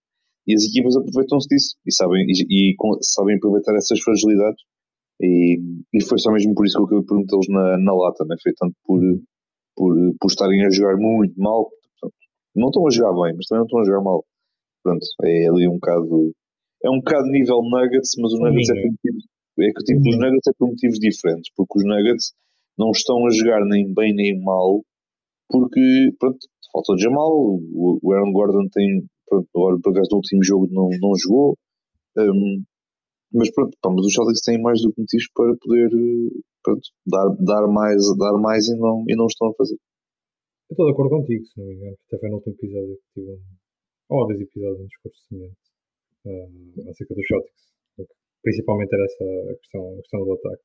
e 0.46 0.54
as 0.54 0.64
equipas 0.64 0.96
aproveitam-se 0.96 1.48
disso 1.48 1.76
e 1.86 1.94
sabem, 1.94 2.24
e, 2.26 2.72
e, 2.72 2.76
sabem 3.02 3.36
aproveitar 3.36 3.74
essas 3.76 4.00
fragilidades. 4.00 4.60
E, 5.20 5.58
e 5.94 6.04
foi 6.04 6.18
só 6.18 6.32
mesmo 6.32 6.54
por 6.54 6.66
isso 6.66 6.76
que 6.76 6.82
eu 6.82 6.86
acabei 6.86 7.06
por 7.06 7.18
metê-los 7.18 7.48
na, 7.48 7.78
na 7.78 7.94
lata, 7.94 8.24
né? 8.26 8.34
foi 8.42 8.52
tanto 8.58 8.74
por, 8.84 9.00
por, 9.76 9.94
por 10.18 10.28
estarem 10.28 10.66
a 10.66 10.70
jogar 10.70 10.96
muito 10.96 11.34
mal. 11.38 11.70
Portanto, 12.00 12.18
não 12.56 12.68
estão 12.68 12.86
a 12.86 12.90
jogar 12.90 13.12
bem, 13.22 13.36
mas 13.36 13.46
também 13.46 13.60
não 13.60 13.66
estão 13.66 13.80
a 13.80 13.84
jogar 13.84 14.02
mal. 14.02 14.24
Pronto, 14.82 15.06
é 15.22 15.46
ali 15.46 15.68
um 15.68 15.74
bocado 15.74 16.34
é 16.84 16.90
um 16.90 16.98
bocado 16.98 17.28
nível 17.30 17.62
Nuggets, 17.62 18.10
mas 18.18 18.32
os 18.32 18.40
Nuggets 18.40 18.70
é 18.70 18.74
por 18.74 19.64
é 19.64 19.70
que 19.70 19.84
tipo, 19.84 20.00
os 20.10 20.18
Nuggets 20.18 20.46
é 20.48 20.52
por 20.58 20.68
motivos 20.68 20.98
diferentes, 20.98 21.52
porque 21.54 21.78
os 21.78 21.84
Nuggets 21.84 22.32
não 22.76 22.90
estão 22.90 23.24
a 23.26 23.30
jogar 23.30 23.64
nem 23.64 23.94
bem 23.94 24.12
nem 24.12 24.42
mal, 24.42 24.82
porque 25.48 26.10
pronto, 26.18 26.38
falta 26.72 26.92
o 26.92 26.98
Jamal, 26.98 27.30
o, 27.32 28.12
Aaron 28.12 28.32
Gordon 28.32 28.68
tem, 28.72 29.04
pronto, 29.28 29.48
agora 29.54 29.78
por 29.82 29.90
acaso 29.90 30.08
no 30.10 30.16
último 30.16 30.44
jogo 30.44 30.68
não, 30.70 30.88
não 31.00 31.12
jogou, 31.16 31.56
um, 32.18 32.62
mas 33.32 33.50
pronto, 33.52 33.76
pá, 33.80 33.90
mas 33.90 34.06
os 34.06 34.12
Celtics 34.12 34.42
têm 34.42 34.60
mais 34.60 34.80
do 34.82 34.92
que 34.92 35.00
motivos 35.00 35.28
para 35.34 35.56
poder 35.60 35.90
pronto, 36.62 36.82
dar, 37.06 37.28
dar, 37.40 37.66
mais, 37.68 38.02
dar 38.18 38.38
mais 38.38 38.68
e 38.68 38.76
não, 38.76 39.04
e 39.08 39.16
não 39.16 39.26
estão 39.26 39.48
a 39.48 39.54
fazer. 39.54 39.76
Eu 40.70 40.74
estou 40.74 40.86
de 40.86 40.92
acordo 40.92 41.10
contigo, 41.16 41.44
se 41.44 41.58
não 41.58 41.66
me 41.66 41.74
engano, 41.74 41.96
até 42.06 42.18
foi 42.18 42.28
no 42.28 42.36
último 42.36 42.54
episódio 42.54 42.96
que 42.96 43.20
tive 43.20 43.30
um, 43.32 43.40
ou 44.08 44.26
dois 44.26 44.40
episódios 44.40 44.80
um 44.80 44.86
discurso 44.86 45.18
semelhante 45.28 45.56
uh, 46.26 46.90
acerca 46.90 47.14
dos 47.14 47.26
Celtics. 47.26 47.72
Principalmente 48.42 48.92
era 48.92 49.04
essa 49.04 49.24
a 49.24 49.56
questão, 49.56 49.92
a 49.92 49.96
questão 49.96 50.24
do 50.24 50.32
ataque. 50.32 50.62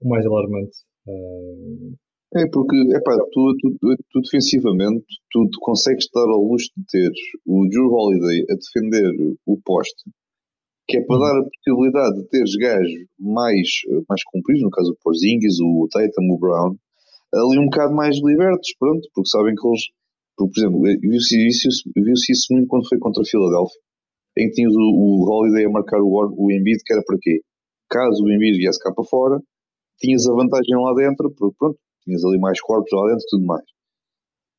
O 0.00 0.08
mais 0.08 0.26
alarmante. 0.26 0.76
Uh, 1.06 1.94
é 2.36 2.48
porque, 2.50 2.76
epá, 2.76 3.16
tu, 3.32 3.54
tu, 3.60 3.76
tu, 3.78 3.96
tu 4.10 4.20
defensivamente, 4.20 5.04
tu, 5.30 5.48
tu 5.50 5.58
consegues 5.60 6.06
dar 6.12 6.28
ao 6.28 6.42
luxo 6.42 6.68
de 6.76 6.84
ter 6.90 7.10
o 7.46 7.66
Drew 7.68 7.92
Holiday 7.92 8.44
a 8.50 8.54
defender 8.54 9.12
o 9.46 9.58
poste, 9.64 10.10
que 10.88 10.98
é 10.98 11.04
para 11.06 11.18
dar 11.18 11.38
a 11.38 11.44
possibilidade 11.44 12.16
de 12.16 12.28
teres 12.28 12.56
gajos 12.56 13.06
mais, 13.18 13.68
mais 14.08 14.22
compridos, 14.24 14.62
no 14.62 14.70
caso 14.70 14.90
o 14.92 14.96
Porzingis, 15.02 15.60
o 15.60 15.86
Tatum, 15.90 16.32
o 16.32 16.38
Brown, 16.38 16.76
ali 17.32 17.58
um 17.58 17.66
bocado 17.66 17.94
mais 17.94 18.16
libertos, 18.16 18.74
pronto, 18.78 19.08
porque 19.14 19.28
sabem 19.28 19.54
que 19.54 19.66
eles, 19.66 19.82
por 20.36 20.50
exemplo, 20.56 20.80
viu-se 20.82 21.46
isso, 21.46 21.68
viu 21.94 22.14
isso 22.14 22.46
muito 22.50 22.66
quando 22.66 22.88
foi 22.88 22.98
contra 22.98 23.22
a 23.22 23.26
Filadélfia, 23.26 23.80
em 24.38 24.48
que 24.48 24.54
tinhas 24.54 24.74
o, 24.74 24.80
o 24.80 25.30
Holiday 25.30 25.66
a 25.66 25.70
marcar 25.70 26.00
o, 26.00 26.08
o 26.10 26.50
Embiid, 26.50 26.82
que 26.84 26.92
era 26.92 27.02
para 27.06 27.16
quê? 27.20 27.40
Caso 27.88 28.24
o 28.24 28.32
Embiid 28.32 28.58
viesse 28.58 28.78
cá 28.80 28.92
para 28.92 29.04
fora, 29.04 29.38
tinhas 29.98 30.26
a 30.26 30.34
vantagem 30.34 30.74
lá 30.74 30.92
dentro, 30.94 31.32
porque 31.36 31.56
pronto, 31.58 31.78
tinhas 32.04 32.24
ali 32.24 32.38
mais 32.38 32.60
corpos 32.60 32.90
lá 32.92 33.08
dentro 33.08 33.24
e 33.24 33.30
tudo 33.30 33.46
mais. 33.46 33.64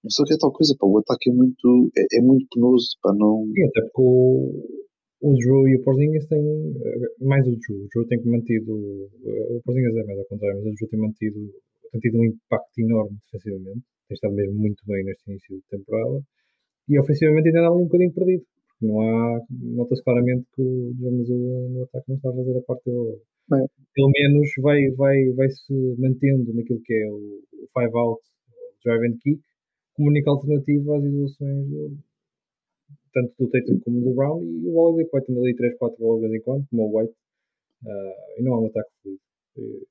Não 0.04 0.12
sei 0.12 0.24
o 0.24 0.28
que 0.28 0.34
é 0.34 0.38
tal 0.38 0.52
coisa, 0.52 0.76
pá, 0.80 0.86
o 0.86 0.98
ataque 1.00 1.32
é 1.32 1.34
muito, 1.34 1.92
é, 1.98 2.20
é 2.20 2.22
muito 2.22 2.46
penoso, 2.54 2.98
pá, 3.02 3.14
não... 3.16 3.46
Até 3.70 3.82
porque 3.82 4.02
o, 4.02 4.64
o 5.22 5.34
Drew 5.34 5.68
e 5.68 5.76
o 5.78 5.84
Porzingis 5.84 6.28
têm, 6.28 6.42
eh, 6.42 7.26
mais 7.26 7.48
o 7.48 7.56
Drew, 7.58 7.86
o 7.86 7.88
Drew 7.90 8.08
tem 8.08 8.22
mantido, 8.26 8.74
o 8.74 9.62
Porzingis 9.66 9.96
é 9.96 10.04
mais 10.04 10.20
ao 10.20 10.26
contrário, 10.26 10.58
mas 10.58 10.74
o 10.74 10.76
Drew 10.76 10.90
tem 10.90 11.00
mantido, 11.00 11.40
tem 11.92 12.02
tido 12.02 12.20
um 12.20 12.26
impacto 12.26 12.78
enorme 12.80 13.18
defensivamente, 13.26 13.84
tem 14.08 14.14
estado 14.14 14.36
mesmo 14.36 14.60
muito 14.60 14.84
bem 14.86 15.04
neste 15.06 15.30
início 15.30 15.58
de 15.58 15.64
temporada, 15.70 16.22
e 16.88 17.00
ofensivamente 17.00 17.48
ainda 17.48 17.60
anda 17.62 17.70
ali 17.70 17.82
um 17.82 17.86
bocadinho 17.86 18.14
perdido 18.14 18.46
não 18.82 19.02
há. 19.02 19.42
Nota-se 19.50 20.04
claramente 20.04 20.46
que 20.54 20.62
o 20.62 21.12
Mazula 21.18 21.70
no 21.70 21.84
ataque 21.84 22.10
não 22.10 22.16
está 22.18 22.30
a 22.30 22.34
fazer 22.34 22.58
a 22.58 22.62
parte 22.62 22.86
dele. 22.86 23.22
É. 23.54 23.66
Pelo 23.94 24.12
menos 24.12 24.50
vai, 24.62 24.90
vai, 24.92 25.30
vai 25.34 25.50
se 25.50 25.74
mantendo 25.98 26.54
naquilo 26.54 26.82
que 26.82 26.94
é 26.94 27.10
o, 27.10 27.42
o 27.54 27.68
five 27.74 27.96
out, 27.96 28.22
o 28.22 28.84
drive 28.84 29.08
and 29.08 29.18
kick, 29.22 29.42
como 29.94 30.10
única 30.10 30.30
alternativa 30.30 30.98
às 30.98 31.04
evoluções 31.04 31.70
do, 31.70 31.98
tanto 33.16 33.34
do 33.40 33.50
Tatum 33.50 33.80
como 33.80 34.02
do 34.02 34.14
Brown 34.14 34.44
e 34.44 34.68
o 34.68 34.76
Holiday 34.76 35.06
que 35.06 35.12
vai 35.12 35.22
tendo 35.22 35.40
ali 35.40 35.56
3, 35.56 35.78
4 35.78 35.98
bolas 35.98 36.22
de 36.22 36.28
vez 36.28 36.42
em 36.42 36.44
quando, 36.44 36.68
como 36.70 36.84
o 36.84 37.00
White, 37.00 37.14
uh, 37.86 38.40
e 38.40 38.44
não 38.44 38.54
há 38.54 38.62
um 38.62 38.66
ataque 38.68 38.92
fluido. 39.02 39.22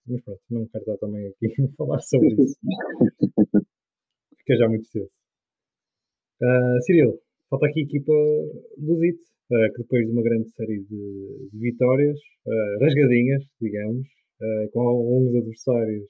Mas 0.06 0.22
pronto, 0.22 0.40
não 0.50 0.66
quero 0.66 0.84
estar 0.84 0.98
também 0.98 1.26
aqui 1.26 1.46
a 1.64 1.76
falar 1.76 2.00
sobre 2.00 2.34
isso. 2.34 2.58
Fica 4.38 4.56
já 4.58 4.68
muito 4.68 4.86
cedo. 4.88 5.08
Uh, 6.42 6.82
Cirilo, 6.82 7.18
falta 7.48 7.66
aqui 7.66 7.80
a 7.80 7.84
equipa 7.84 8.12
do 8.76 8.96
ZIT, 8.96 9.18
uh, 9.50 9.72
que 9.72 9.82
depois 9.82 10.06
de 10.06 10.12
uma 10.12 10.22
grande 10.22 10.48
série 10.50 10.80
de, 10.80 11.48
de 11.52 11.58
vitórias, 11.58 12.18
uh, 12.46 12.84
rasgadinhas, 12.84 13.42
digamos, 13.60 14.06
uh, 14.40 14.70
com 14.72 14.80
alguns 14.88 15.34
adversários 15.34 16.06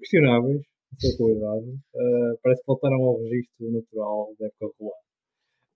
questionáveis, 0.00 0.60
a 0.60 1.00
sua 1.00 1.16
qualidade, 1.16 1.78
parece 2.42 2.60
que 2.60 2.66
voltaram 2.66 3.02
ao 3.02 3.22
registro 3.22 3.72
natural 3.72 4.34
da 4.38 4.46
época 4.48 4.66
regular. 4.66 5.00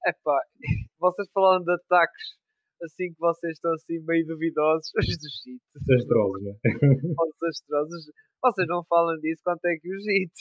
Epá, 0.06 0.38
vocês 1.00 1.26
falando 1.32 1.64
de 1.64 1.72
ataques 1.72 2.40
assim 2.82 3.12
que 3.12 3.18
vocês 3.18 3.52
estão 3.52 3.72
assim 3.72 3.98
meio 4.06 4.26
duvidosos, 4.26 4.90
os 4.96 5.06
do 5.06 5.28
JIT. 5.44 5.62
Desastrosos, 5.86 6.42
não 6.42 6.52
é? 6.52 6.56
Desastrosos. 7.40 8.12
Vocês 8.42 8.68
não 8.68 8.84
falam 8.84 9.18
disso 9.20 9.42
quanto 9.44 9.64
é 9.66 9.76
que 9.76 9.88
o 9.88 10.00
JIT. 10.00 10.32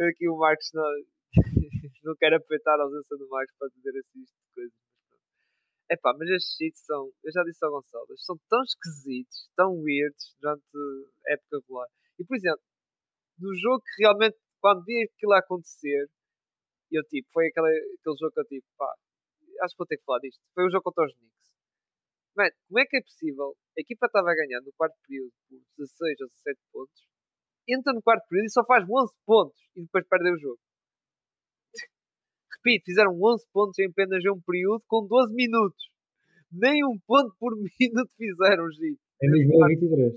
Aqui 0.00 0.28
o 0.28 0.36
Marcos 0.36 0.70
não, 0.74 0.84
não 2.02 2.16
quero 2.16 2.36
aproveitar 2.36 2.80
a 2.80 2.82
ausência 2.82 3.16
do 3.16 3.28
Marcos 3.28 3.54
para 3.58 3.68
dizer 3.68 3.98
assim 3.98 4.22
isto 4.22 4.36
coisas. 4.54 4.74
É 5.90 5.96
pá, 5.96 6.14
mas 6.18 6.28
estes 6.28 6.56
cheats 6.56 6.84
são, 6.84 7.10
eu 7.22 7.32
já 7.32 7.42
disse 7.42 7.64
ao 7.64 7.72
Gonçalo, 7.72 8.06
são 8.18 8.36
tão 8.48 8.62
esquisitos, 8.62 9.50
tão 9.56 9.74
weirds 9.82 10.36
durante 10.40 10.62
a 11.26 11.32
época 11.32 11.58
regular. 11.58 11.88
E 12.18 12.24
por 12.24 12.36
exemplo, 12.36 12.62
no 13.38 13.54
jogo 13.54 13.82
que 13.82 14.02
realmente, 14.02 14.38
quando 14.60 14.84
vi 14.84 15.02
aquilo 15.02 15.32
a 15.32 15.38
acontecer, 15.38 16.06
eu 16.92 17.02
tipo, 17.04 17.28
foi 17.32 17.48
aquele, 17.48 17.68
aquele 17.68 18.16
jogo 18.18 18.32
que 18.32 18.40
eu 18.40 18.44
tipo, 18.46 18.66
pá, 18.76 18.92
acho 19.62 19.74
que 19.74 19.78
vou 19.78 19.86
ter 19.86 19.98
que 19.98 20.04
falar 20.04 20.20
disto. 20.20 20.40
Foi 20.54 20.64
o 20.66 20.70
jogo 20.70 20.84
contra 20.84 21.06
os 21.06 21.14
Knicks. 21.14 21.50
Mano, 22.36 22.52
como 22.68 22.80
é 22.80 22.86
que 22.86 22.96
é 22.96 23.02
possível? 23.02 23.56
A 23.76 23.80
equipa 23.80 24.06
estava 24.06 24.34
ganhando 24.34 24.66
no 24.66 24.72
quarto 24.74 24.96
período 25.06 25.32
por 25.48 25.58
16 25.78 26.20
ou 26.20 26.28
17 26.28 26.60
pontos, 26.72 27.02
entra 27.68 27.92
no 27.92 28.02
quarto 28.02 28.26
período 28.28 28.46
e 28.46 28.52
só 28.52 28.64
faz 28.64 28.84
11 28.88 29.14
pontos 29.26 29.60
e 29.74 29.82
depois 29.82 30.06
perde 30.06 30.30
o 30.30 30.38
jogo 30.38 30.60
repito, 32.60 32.84
fizeram 32.84 33.16
11 33.16 33.46
pontos 33.52 33.78
em 33.78 33.88
apenas 33.88 34.22
um 34.26 34.40
período 34.40 34.82
com 34.86 35.06
12 35.06 35.34
minutos. 35.34 35.90
Nem 36.52 36.84
um 36.84 36.98
ponto 37.06 37.34
por 37.38 37.56
minuto 37.56 38.10
fizeram, 38.16 38.70
Gito. 38.70 39.00
Em 39.22 39.30
2023. 39.30 40.14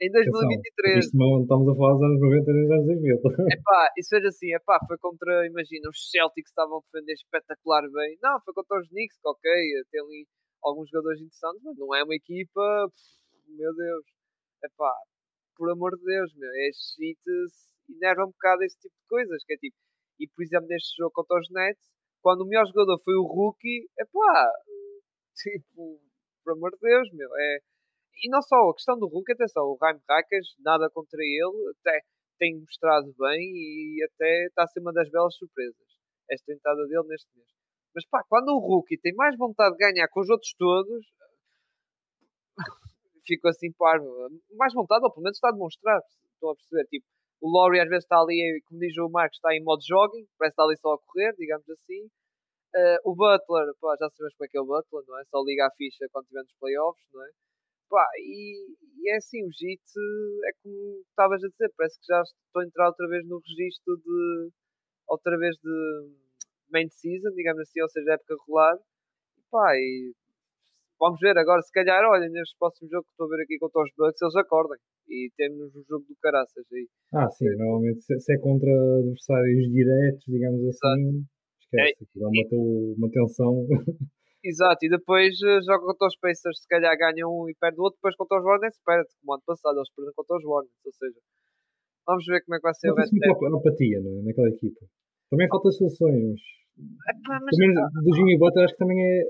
Em 0.00 0.10
2023. 0.10 1.04
Isto 1.04 1.16
não 1.18 1.42
estamos 1.42 1.68
a 1.68 1.74
falar 1.74 1.92
dos 1.92 2.02
anos 2.02 2.20
90 2.20 2.50
e 2.50 2.54
dos 2.54 2.70
anos 2.70 2.86
2000. 2.86 3.16
Epá, 3.52 3.92
isso 3.98 4.08
seja 4.08 4.28
assim, 4.28 4.54
epá, 4.54 4.78
foi 4.86 4.96
contra, 4.96 5.46
imagina, 5.46 5.90
os 5.90 6.10
Celtics 6.10 6.50
estavam 6.50 6.78
a 6.78 6.80
defender 6.80 7.12
espetacular 7.12 7.82
bem. 7.82 8.16
Não, 8.22 8.40
foi 8.40 8.54
contra 8.54 8.80
os 8.80 8.88
Knicks, 8.88 9.18
que 9.20 9.28
ok, 9.28 9.50
tem 9.90 10.00
ali 10.00 10.26
alguns 10.62 10.88
jogadores 10.88 11.20
interessantes, 11.20 11.62
mas 11.62 11.76
não 11.76 11.94
é 11.94 12.02
uma 12.02 12.14
equipa, 12.14 12.88
pff, 12.88 13.56
meu 13.56 13.74
Deus. 13.74 14.04
Epá, 14.64 14.92
por 15.56 15.70
amor 15.70 15.96
de 15.96 16.04
Deus, 16.04 16.32
meu, 16.34 16.48
é 16.48 16.70
shit, 16.72 17.20
enerva 17.92 18.24
um 18.24 18.32
bocado 18.32 18.62
esse 18.64 18.78
tipo 18.80 18.94
de 18.94 19.08
coisas, 19.08 19.44
que 19.44 19.54
é 19.54 19.56
tipo, 19.56 19.76
e, 20.20 20.28
por 20.28 20.42
exemplo, 20.44 20.68
neste 20.68 20.96
jogo 20.96 21.12
contra 21.12 21.40
os 21.40 21.48
Nets, 21.50 21.88
quando 22.22 22.42
o 22.42 22.46
melhor 22.46 22.66
jogador 22.66 23.00
foi 23.02 23.14
o 23.14 23.24
rookie, 23.24 23.88
é 23.98 24.04
pá, 24.04 24.52
tipo, 25.34 25.98
por 26.44 26.52
amor 26.52 26.70
de 26.72 26.78
Deus, 26.80 27.08
meu, 27.12 27.28
é, 27.36 27.58
E 28.22 28.28
não 28.30 28.42
só 28.42 28.56
a 28.68 28.74
questão 28.74 28.98
do 28.98 29.08
Hulk, 29.08 29.32
atenção, 29.32 29.64
o 29.64 29.78
Raim 29.80 29.98
nada 30.60 30.90
contra 30.90 31.18
ele, 31.20 31.72
até 31.78 32.00
tem 32.38 32.58
mostrado 32.60 33.12
bem 33.18 33.40
e 33.40 34.02
até 34.04 34.46
está 34.46 34.64
a 34.64 34.66
ser 34.66 34.80
uma 34.80 34.92
das 34.92 35.10
belas 35.10 35.34
surpresas. 35.36 35.88
Esta 36.30 36.52
entrada 36.52 36.86
dele 36.86 37.08
neste 37.08 37.28
mês. 37.36 37.48
Mas 37.94 38.06
pá, 38.06 38.22
quando 38.28 38.48
o 38.50 38.58
Rookie 38.58 38.98
tem 38.98 39.14
mais 39.14 39.36
vontade 39.36 39.76
de 39.76 39.78
ganhar 39.78 40.08
com 40.08 40.20
os 40.20 40.30
outros 40.30 40.54
todos, 40.56 41.06
fico 43.26 43.48
assim 43.48 43.72
parvo. 43.72 44.06
Mais 44.56 44.72
vontade, 44.72 45.04
ou 45.04 45.12
pelo 45.12 45.24
menos 45.24 45.36
está 45.36 45.48
a 45.48 45.52
demonstrar. 45.52 46.00
Estão 46.34 46.50
a 46.50 46.54
perceber, 46.54 46.84
tipo, 46.86 47.06
o 47.40 47.50
Laurie 47.50 47.80
às 47.80 47.88
vezes 47.88 48.04
está 48.04 48.18
ali, 48.18 48.62
como 48.66 48.80
diz 48.80 48.96
o 48.98 49.08
Marcos, 49.08 49.38
está 49.38 49.54
em 49.54 49.62
modo 49.62 49.82
jogging, 49.82 50.26
parece 50.38 50.52
estar 50.52 50.64
ali 50.64 50.76
só 50.78 50.94
a 50.94 50.98
correr, 50.98 51.32
digamos 51.36 51.68
assim. 51.70 52.04
Uh, 52.74 53.10
o 53.10 53.16
Butler, 53.16 53.74
pá, 53.80 53.96
já 53.98 54.08
sabemos 54.10 54.34
como 54.36 54.44
é 54.44 54.48
que 54.48 54.58
é 54.58 54.60
o 54.60 54.66
Butler, 54.66 55.04
não 55.08 55.18
é? 55.18 55.24
Só 55.24 55.42
liga 55.42 55.66
a 55.66 55.70
ficha 55.72 56.06
quando 56.12 56.26
tiver 56.26 56.42
nos 56.42 56.54
playoffs, 56.60 57.04
não 57.12 57.24
é? 57.24 57.30
Pá, 57.88 58.06
e, 58.18 58.76
e 58.98 59.10
é 59.10 59.16
assim, 59.16 59.42
o 59.44 59.50
JIT 59.50 59.82
é 60.46 60.52
como 60.62 61.02
estavas 61.08 61.42
a 61.42 61.48
dizer, 61.48 61.72
parece 61.76 61.98
que 61.98 62.06
já 62.06 62.22
estou 62.22 62.62
a 62.62 62.64
entrar 62.64 62.88
outra 62.88 63.08
vez 63.08 63.26
no 63.26 63.40
registro 63.40 63.96
de 63.96 64.50
outra 65.08 65.36
vez 65.38 65.56
de 65.56 66.10
main 66.70 66.88
season, 66.88 67.30
digamos 67.34 67.62
assim, 67.62 67.82
ou 67.82 67.88
seja, 67.88 68.12
época 68.12 68.36
regular. 68.40 68.78
Pá, 69.50 69.74
e 69.76 70.14
vamos 71.00 71.18
ver 71.18 71.36
agora, 71.38 71.62
se 71.62 71.72
calhar, 71.72 72.04
olha, 72.04 72.28
neste 72.28 72.54
próximo 72.58 72.88
jogo 72.90 73.04
que 73.04 73.12
estou 73.12 73.26
a 73.26 73.30
ver 73.30 73.42
aqui 73.42 73.58
contra 73.58 73.82
os 73.82 73.90
Bucks, 73.96 74.20
eles 74.20 74.36
acordem. 74.36 74.78
E 75.08 75.30
temos 75.36 75.74
o 75.74 75.82
jogo 75.88 76.04
do 76.06 76.14
caraças 76.20 76.64
aí. 76.70 76.86
Ah, 77.14 77.28
sim, 77.30 77.48
normalmente 77.56 78.02
se 78.02 78.32
é 78.32 78.38
contra 78.38 78.70
adversários 78.70 79.66
diretos, 79.72 80.22
digamos 80.28 80.60
assim, 80.68 81.24
esquece, 81.64 82.04
é, 82.04 82.20
dá 82.20 82.28
uma, 82.28 82.44
uma 83.00 83.10
tensão. 83.10 83.66
Exato, 84.44 84.86
e 84.86 84.88
depois 84.88 85.36
uh, 85.42 85.60
joga 85.64 85.84
contra 85.84 86.06
os 86.08 86.16
Pacers, 86.16 86.60
se 86.60 86.68
calhar 86.68 86.96
ganham 86.96 87.28
um 87.28 87.48
e 87.48 87.54
perde 87.60 87.78
o 87.78 87.84
outro, 87.84 87.98
depois 87.98 88.16
contra 88.16 88.38
os 88.38 88.44
Hornets 88.44 88.80
perde, 88.84 89.08
como 89.20 89.34
ano 89.34 89.42
passado 89.44 89.76
eles 89.76 89.92
perderam 89.92 90.14
contra 90.16 90.36
os 90.36 90.44
Hornets, 90.44 90.80
ou 90.86 90.92
seja, 90.92 91.20
vamos 92.06 92.24
ver 92.24 92.40
como 92.44 92.54
é 92.54 92.58
que 92.58 92.62
vai 92.62 92.74
ser 92.74 92.88
não 92.88 92.94
o 92.94 92.96
resto. 92.96 93.12
Muita 93.12 93.56
apatia 93.56 94.00
não 94.00 94.12
é? 94.16 94.22
naquela 94.22 94.48
equipa. 94.48 94.80
Também 95.28 95.48
falta 95.48 95.70
soluções, 95.72 96.24
mas. 96.24 96.40
Mas 96.80 97.56
também, 97.56 97.74
do 97.76 98.16
Jimmy 98.16 98.38
Butler 98.38 98.64
acho 98.64 98.72
que 98.72 98.78
também 98.80 98.96
é 98.96 99.22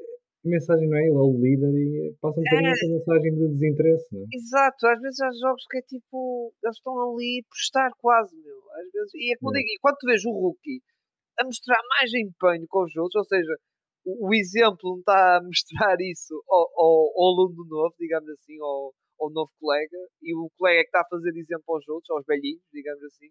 a 0.44 0.48
mensagem, 0.48 0.88
não 0.88 0.96
é? 0.96 1.02
Ele 1.02 1.16
é 1.16 1.20
o 1.20 1.36
líder 1.36 1.74
e 1.76 2.16
passa 2.20 2.40
um 2.40 2.44
bocadinho 2.44 2.68
é. 2.68 2.72
essa 2.72 2.88
mensagem 2.88 3.30
de 3.34 3.48
desinteresse, 3.48 4.06
não 4.12 4.20
é? 4.22 4.24
Exato, 4.32 4.86
às 4.86 5.00
vezes 5.00 5.20
há 5.20 5.30
jogos 5.40 5.64
que 5.68 5.78
é 5.78 5.82
tipo, 5.82 6.52
eles 6.64 6.76
estão 6.76 6.96
ali 6.96 7.44
por 7.44 7.56
estar 7.56 7.90
quase, 7.98 8.34
meu. 8.36 8.58
Às 8.72 8.90
vezes, 8.92 9.14
e 9.14 9.32
é 9.32 9.36
como 9.36 9.54
é. 9.54 9.58
digo, 9.58 9.68
e 9.68 9.78
quando 9.80 9.96
tu 10.00 10.06
vês 10.06 10.24
o 10.24 10.32
rookie 10.32 10.80
a 11.38 11.44
mostrar 11.44 11.80
mais 11.88 12.10
empenho 12.14 12.66
com 12.68 12.84
os 12.84 12.96
outros, 12.96 13.16
ou 13.16 13.24
seja, 13.24 13.54
o, 14.04 14.34
exemplo 14.34 14.92
não 14.96 14.98
está 15.00 15.36
a 15.36 15.42
mostrar 15.42 15.96
isso 16.00 16.34
ao, 16.48 16.68
ao, 16.76 17.12
ao 17.16 17.26
aluno 17.32 17.64
novo, 17.68 17.94
digamos 17.98 18.28
assim, 18.30 18.56
ao, 18.60 18.92
ao 19.20 19.30
novo 19.30 19.50
colega, 19.60 19.98
e 20.22 20.34
o 20.34 20.48
colega 20.56 20.80
é 20.80 20.82
que 20.82 20.88
está 20.88 21.00
a 21.00 21.08
fazer 21.08 21.36
exemplo 21.36 21.68
aos 21.68 21.86
outros, 21.88 22.10
aos 22.10 22.24
velhinhos, 22.24 22.64
digamos 22.72 23.02
assim, 23.04 23.28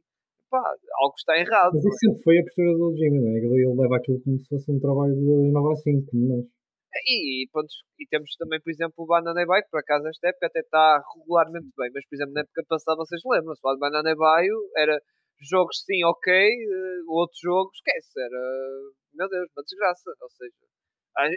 pá, 0.49 0.61
algo 1.01 1.15
está 1.17 1.37
errado. 1.37 1.73
Mas 1.73 1.85
isso 1.85 1.95
é? 1.95 2.09
sempre 2.09 2.23
foi 2.23 2.37
a 2.37 2.43
postura 2.43 2.73
do 2.77 2.95
Jimmy, 2.95 3.19
não 3.19 3.29
é? 3.29 3.37
Ele, 3.37 3.65
ele 3.65 3.81
leva 3.81 3.97
aquilo 3.97 4.21
como 4.21 4.37
se 4.37 4.47
fosse 4.47 4.71
um 4.71 4.79
trabalho 4.79 5.15
de 5.15 5.51
9 5.51 5.73
a 5.73 5.75
5, 5.75 6.11
como 6.11 6.27
nós. 6.27 6.58
E, 6.93 7.47
pronto, 7.51 7.69
e 7.99 8.07
temos 8.07 8.35
também, 8.37 8.59
por 8.61 8.71
exemplo, 8.71 8.95
o 8.97 9.05
Banana 9.05 9.45
Bike, 9.45 9.69
por 9.69 9.79
acaso 9.79 10.07
esta 10.07 10.29
época 10.29 10.47
até 10.47 10.59
está 10.59 11.01
regularmente 11.13 11.69
bem, 11.77 11.91
mas 11.93 12.05
por 12.07 12.15
exemplo, 12.15 12.33
na 12.33 12.41
época 12.41 12.63
passada 12.67 12.97
vocês 12.97 13.21
lembram-se, 13.25 13.61
o 13.63 13.77
Banana 13.77 14.15
Baio 14.15 14.57
era 14.75 14.97
jogos 15.39 15.83
sim, 15.85 16.03
ok, 16.03 16.33
uh, 16.33 17.13
outro 17.13 17.37
jogo, 17.41 17.69
esquece, 17.73 18.19
era, 18.19 18.41
meu 19.13 19.29
Deus, 19.29 19.49
uma 19.55 19.63
desgraça, 19.63 20.09
ou 20.21 20.29
seja, 20.31 20.55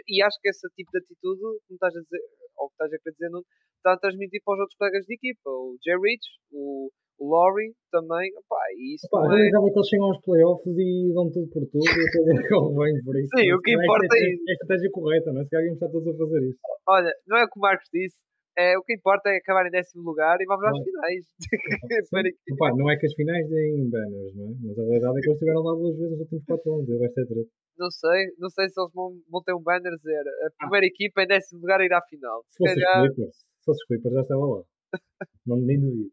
e 0.07 0.23
acho 0.23 0.39
que 0.41 0.49
esse 0.49 0.67
tipo 0.75 0.89
de 0.91 0.99
atitude, 0.99 1.41
como 1.67 1.75
estás 1.75 1.95
a 1.95 2.01
dizer, 2.01 2.21
ou 2.57 2.67
que 2.69 2.73
estás 2.73 2.93
a 2.93 2.97
querer 2.97 3.13
dizer, 3.13 3.29
não, 3.29 3.41
está 3.77 3.93
a 3.93 3.99
transmitir 3.99 4.41
para 4.43 4.53
os 4.55 4.59
outros 4.61 4.77
colegas 4.77 5.05
de 5.05 5.13
equipa, 5.15 5.49
o 5.49 5.77
Jay 5.83 5.95
Rich, 5.95 6.27
o 6.51 6.91
Laurie 7.19 7.73
também, 7.91 8.31
opá, 8.35 8.63
isso 8.77 9.07
Opa, 9.11 9.29
é... 9.37 9.49
que 9.49 9.57
eles 9.57 9.87
chegam 9.87 10.07
aos 10.07 10.21
playoffs 10.21 10.75
e 10.77 11.13
dão 11.13 11.29
tudo 11.31 11.47
por 11.49 11.63
tudo 11.69 11.85
e 11.85 12.05
depois 12.09 12.75
bem 12.75 13.03
por 13.03 13.15
isso. 13.15 13.29
Sim, 13.37 13.53
o 13.53 13.61
que 13.61 13.73
importa 13.73 14.15
é, 14.15 14.19
é, 14.19 14.29
é 14.29 14.49
a 14.49 14.53
estratégia 14.53 14.91
correta, 14.91 15.31
não 15.31 15.41
é? 15.41 15.43
Se 15.43 15.49
calhar 15.49 15.73
está 15.73 15.89
todos 15.89 16.07
a 16.07 16.17
fazer 16.17 16.41
isso. 16.49 16.59
Olha, 16.87 17.11
não 17.27 17.37
é 17.37 17.43
o 17.45 17.49
que 17.49 17.59
o 17.59 17.61
Marcos 17.61 17.87
disse, 17.93 18.17
é, 18.57 18.77
o 18.77 18.83
que 18.83 18.93
importa 18.93 19.29
é 19.29 19.37
acabar 19.37 19.65
em 19.65 19.71
décimo 19.71 20.03
lugar 20.03 20.37
e 20.39 20.45
vamos 20.45 20.65
às 20.65 20.77
finais. 20.77 21.25
Opa, 22.53 22.69
não 22.77 22.89
é 22.91 22.97
que 22.97 23.07
as 23.07 23.13
finais 23.13 23.49
deem 23.49 23.89
banners, 23.89 24.35
não 24.35 24.45
é? 24.45 24.53
Mas 24.61 24.77
a 24.77 24.85
verdade 24.85 25.17
é 25.17 25.21
que 25.21 25.29
eles 25.29 25.37
estiveram 25.41 25.63
lá 25.63 25.73
duas 25.73 25.97
vezes 25.97 26.11
nos 26.11 26.19
últimos 26.21 26.45
4 26.45 26.73
anos, 26.73 26.89
eu 26.89 26.99
vai 26.99 27.09
ser 27.09 27.25
treta. 27.25 27.49
Não 27.77 27.89
sei, 27.89 28.19
não 28.37 28.49
sei 28.49 28.69
se 28.69 28.79
eles 28.79 28.93
vão, 28.93 29.17
vão 29.29 29.41
ter 29.41 29.53
um 29.53 29.63
banner 29.63 29.95
dizer 29.97 30.21
a 30.21 30.49
primeira 30.57 30.85
ah. 30.85 30.91
equipa 30.93 31.23
em 31.23 31.27
décimo 31.27 31.61
lugar 31.61 31.81
irá 31.81 31.97
à 31.97 32.05
final. 32.05 32.43
Se, 32.45 32.51
se 32.51 32.57
fosse 32.57 32.75
calhar... 32.75 33.01
os 33.01 33.07
Clippers, 33.07 33.37
se 33.37 33.65
fosse 33.65 33.81
os 33.81 33.87
Clippers 33.87 34.13
já 34.13 34.21
estava 34.21 34.45
lá. 34.45 34.63
não, 35.47 35.57
nem 35.57 35.79
duvido. 35.79 36.11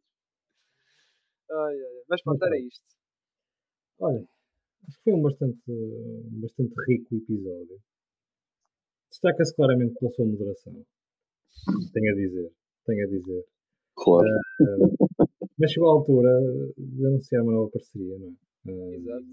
Ai, 1.50 1.74
ai, 1.74 2.02
mas 2.08 2.22
pronto, 2.22 2.44
era 2.44 2.58
isto. 2.58 2.84
Olha, 3.98 4.24
acho 4.88 4.96
que 4.98 5.04
foi 5.04 5.12
um 5.12 5.22
bastante, 5.22 5.60
bastante 6.40 6.74
rico 6.88 7.16
episódio. 7.16 7.80
Destaca-se 9.10 9.54
claramente 9.54 9.98
pela 9.98 10.12
sua 10.12 10.26
moderação. 10.26 10.86
Tenho 11.92 12.12
a 12.12 12.16
dizer. 12.16 12.52
Tenho 12.86 13.06
a 13.06 13.10
dizer. 13.10 13.44
Claro. 13.96 14.28
Uh, 14.60 15.18
mas 15.58 15.72
chegou 15.72 15.90
a 15.90 15.92
altura 15.92 16.30
de 16.78 17.06
anunciar 17.06 17.42
uma 17.42 17.52
nova 17.52 17.70
parceria, 17.70 18.18
não 18.18 18.28
é? 18.28 18.72
Uh, 18.72 18.94
Exato. 18.94 19.26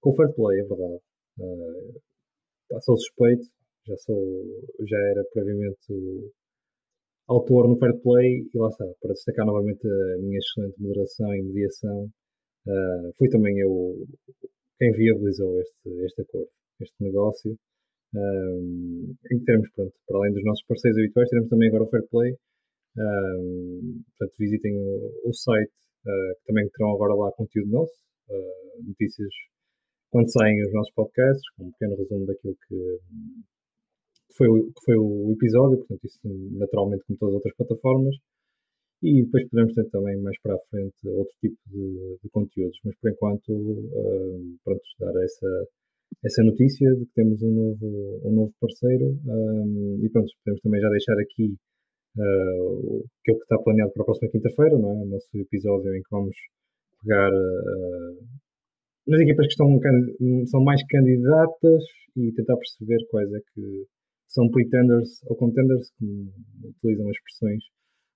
Com 0.00 0.10
o 0.10 0.14
Fair 0.14 0.34
Play, 0.34 0.60
é 0.60 0.64
verdade. 0.64 1.02
Uh, 1.38 2.00
sou 2.80 2.96
suspeito, 2.98 3.48
já, 3.86 3.96
sou, 3.96 4.44
já 4.86 4.98
era 4.98 5.24
previamente 5.32 5.92
o 5.92 6.30
autor 7.28 7.68
no 7.68 7.78
Fair 7.78 8.00
Play 8.00 8.48
e 8.52 8.58
lá 8.58 8.68
está, 8.68 8.84
para 9.00 9.12
destacar 9.12 9.46
novamente 9.46 9.86
a 9.86 10.18
minha 10.18 10.38
excelente 10.38 10.80
moderação 10.80 11.34
e 11.34 11.42
mediação, 11.42 12.04
uh, 12.66 13.12
fui 13.16 13.28
também 13.28 13.58
eu 13.58 14.06
quem 14.78 14.92
viabilizou 14.92 15.60
este, 15.60 16.04
este 16.04 16.22
acordo, 16.22 16.50
este 16.80 16.94
negócio. 17.00 17.58
Um, 18.14 19.14
em 19.30 19.44
termos, 19.44 19.68
pronto, 19.74 19.92
para 20.06 20.18
além 20.18 20.32
dos 20.32 20.44
nossos 20.44 20.64
parceiros 20.66 20.98
habituais, 20.98 21.28
teremos 21.28 21.50
também 21.50 21.68
agora 21.68 21.84
o 21.84 21.90
Fair 21.90 22.08
Play. 22.08 22.36
Um, 22.96 24.02
portanto, 24.18 24.36
visitem 24.38 24.78
o, 24.78 25.28
o 25.28 25.32
site, 25.34 25.72
uh, 26.06 26.38
que 26.38 26.46
também 26.46 26.68
terão 26.70 26.94
agora 26.94 27.14
lá 27.14 27.32
conteúdo 27.32 27.70
nosso, 27.70 27.92
uh, 28.30 28.86
notícias 28.86 29.32
quando 30.10 30.32
saem 30.32 30.64
os 30.64 30.72
nossos 30.72 30.94
podcasts, 30.94 31.42
com 31.56 31.64
um 31.64 31.72
pequeno 31.72 31.96
resumo 31.96 32.26
daquilo 32.26 32.56
que, 32.66 32.98
foi, 34.36 34.48
o, 34.48 34.66
que 34.66 34.84
foi 34.84 34.96
o 34.96 35.32
episódio, 35.32 35.78
portanto, 35.78 36.04
isso 36.04 36.20
naturalmente 36.52 37.04
como 37.06 37.18
todas 37.18 37.34
as 37.34 37.36
outras 37.36 37.56
plataformas. 37.56 38.16
E 39.00 39.22
depois 39.22 39.48
podemos 39.48 39.74
ter 39.74 39.88
também 39.90 40.20
mais 40.20 40.36
para 40.42 40.56
a 40.56 40.58
frente 40.70 41.08
outro 41.08 41.32
tipo 41.40 41.56
de, 41.68 42.18
de 42.22 42.28
conteúdos, 42.30 42.78
mas 42.84 42.96
por 42.98 43.10
enquanto, 43.12 43.52
uh, 43.52 44.58
pronto, 44.64 44.82
dar 44.98 45.14
essa 45.22 45.68
essa 46.24 46.42
notícia 46.42 46.90
de 46.94 47.04
que 47.06 47.12
temos 47.14 47.42
um 47.42 47.52
novo, 47.52 48.20
um 48.24 48.32
novo 48.32 48.52
parceiro 48.60 49.18
um, 49.26 50.00
e 50.02 50.08
pronto, 50.08 50.28
podemos 50.42 50.62
também 50.62 50.80
já 50.80 50.88
deixar 50.88 51.18
aqui 51.18 51.54
uh, 52.16 53.04
aquilo 53.20 53.38
que 53.38 53.44
está 53.44 53.58
planeado 53.58 53.92
para 53.92 54.02
a 54.02 54.04
próxima 54.06 54.30
quinta-feira, 54.30 54.78
não 54.78 54.90
é? 54.90 55.02
O 55.04 55.06
nosso 55.06 55.28
episódio 55.36 55.94
em 55.94 56.02
que 56.02 56.10
vamos 56.10 56.36
pegar 57.02 57.30
uh, 57.30 58.26
nas 59.06 59.20
equipas 59.20 59.46
que 59.46 59.52
estão, 59.52 59.80
são 60.46 60.62
mais 60.62 60.82
candidatas 60.88 61.84
e 62.16 62.32
tentar 62.32 62.56
perceber 62.56 62.98
quais 63.10 63.32
é 63.32 63.38
que 63.54 63.86
são 64.28 64.48
pretenders 64.50 65.22
ou 65.26 65.36
contenders, 65.36 65.90
como 65.98 66.30
utilizam 66.64 67.08
as 67.08 67.16
expressões 67.16 67.64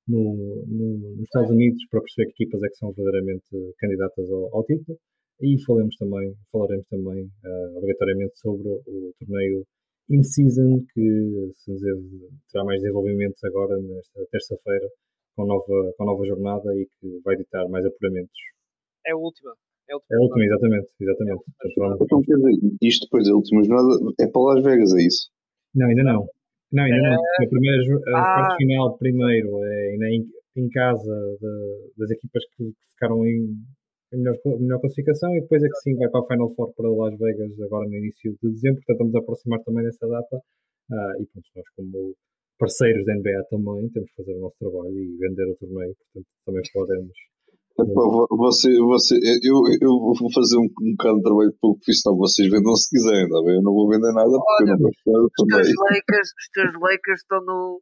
no, 0.07 0.65
no, 0.67 0.99
nos 1.17 1.25
Estados 1.25 1.51
Unidos, 1.51 1.83
para 1.91 2.01
perceber 2.01 2.33
que 2.33 2.45
equipas 2.45 2.63
é 2.63 2.69
que 2.69 2.77
são 2.77 2.93
verdadeiramente 2.93 3.75
candidatas 3.79 4.31
ao, 4.31 4.57
ao 4.57 4.65
título. 4.65 4.99
E 5.41 5.61
falemos 5.65 5.97
também, 5.97 6.35
falaremos 6.53 6.87
também 6.89 7.25
uh, 7.25 7.79
obrigatoriamente 7.79 8.39
sobre 8.39 8.69
o 8.69 9.15
torneio 9.19 9.65
in-season, 10.11 10.85
que 10.93 11.51
se 11.55 11.73
dizer, 11.73 11.95
terá 12.53 12.65
mais 12.65 12.81
desenvolvimentos 12.81 13.43
agora 13.45 13.77
nesta 13.79 14.25
terça-feira, 14.31 14.89
com 15.35 15.47
nova, 15.47 15.93
com 15.97 16.05
nova 16.05 16.25
jornada 16.27 16.75
e 16.77 16.87
que 16.87 17.21
vai 17.25 17.37
ditar 17.37 17.67
mais 17.69 17.85
apuramentos. 17.87 18.39
É 19.07 19.13
a 19.13 19.17
última. 19.17 19.53
É 19.89 19.95
a 19.95 19.97
última, 19.97 20.15
é 20.15 20.17
a 20.17 20.23
última 20.23 20.45
exatamente. 20.45 20.89
exatamente. 21.01 21.45
É 21.65 22.05
então, 22.05 22.23
quer 22.23 22.37
dizer, 22.37 22.77
isto 22.83 23.05
depois 23.07 23.27
da 23.27 23.35
última 23.35 23.65
jornada 23.65 24.15
é 24.21 24.27
para 24.29 24.43
Las 24.43 24.63
Vegas, 24.63 24.95
é 24.95 25.03
isso? 25.03 25.31
Não, 25.75 25.87
ainda 25.89 26.03
não. 26.03 26.27
Não, 26.73 26.85
ainda 26.85 26.97
é... 26.97 27.11
não. 27.11 27.15
A 27.15 27.49
primeira 27.49 27.83
a 28.07 28.19
ah. 28.19 28.23
parte 28.23 28.57
final 28.57 28.99
primeiro 28.99 29.65
é 29.65 29.89
ainda 29.91 30.07
em, 30.09 30.27
em 30.57 30.69
casa 30.71 31.37
de, 31.41 31.93
das 31.99 32.11
equipas 32.11 32.43
que 32.57 32.73
ficaram 32.93 33.27
em, 33.27 33.55
a 34.13 34.17
melhor, 34.17 34.37
a 34.45 34.59
melhor 34.59 34.81
classificação 34.81 35.35
e 35.37 35.41
depois 35.41 35.63
é 35.63 35.69
que 35.69 35.77
sim 35.83 35.95
vai 35.97 36.09
para 36.09 36.21
a 36.21 36.27
Final 36.27 36.55
Four 36.55 36.73
para 36.75 36.91
Las 36.91 37.19
Vegas 37.19 37.61
agora 37.61 37.89
no 37.89 37.97
início 37.97 38.37
de 38.43 38.51
dezembro, 38.51 38.83
portanto 38.87 38.97
estamos 38.97 39.15
a 39.15 39.19
aproximar 39.19 39.61
também 39.65 39.85
dessa 39.85 40.07
data 40.07 40.37
uh, 40.37 41.23
e 41.23 41.27
pronto, 41.27 41.49
nós 41.57 41.69
como 41.77 42.15
parceiros 42.59 43.05
da 43.07 43.15
NBA 43.15 43.45
também 43.51 43.89
temos 43.91 44.11
que 44.11 44.17
fazer 44.17 44.37
o 44.37 44.41
nosso 44.41 44.57
trabalho 44.59 44.99
e 44.99 45.17
vender 45.19 45.47
o 45.51 45.57
torneio, 45.57 45.95
portanto 45.97 46.27
também 46.47 46.63
podemos 46.73 47.13
você, 48.31 48.69
você, 48.79 49.15
eu, 49.43 49.57
eu 49.81 49.93
vou 49.99 50.33
fazer 50.33 50.57
um, 50.59 50.69
um 50.83 50.93
bocado 50.97 51.17
de 51.17 51.23
trabalho 51.23 51.55
pouco 51.61 51.81
profissional. 51.81 52.19
Vocês 52.19 52.51
vendam 52.51 52.75
se 52.75 52.91
quiserem, 52.91 53.29
tá 53.29 53.41
bem? 53.45 53.57
Eu 53.57 53.63
não 53.63 53.73
vou 53.73 53.89
vender 53.89 54.13
nada 54.13 54.31
porque 54.31 54.65
Olha, 54.65 54.73
eu 54.73 54.79
não 54.79 54.91
gosto 54.91 55.33
também. 55.37 55.61
Os 55.61 55.67
teus 55.67 55.79
Lakers, 55.79 56.29
os 56.39 56.49
teus 56.53 56.75
Lakers 56.81 57.21
estão 57.21 57.41
no, 57.45 57.81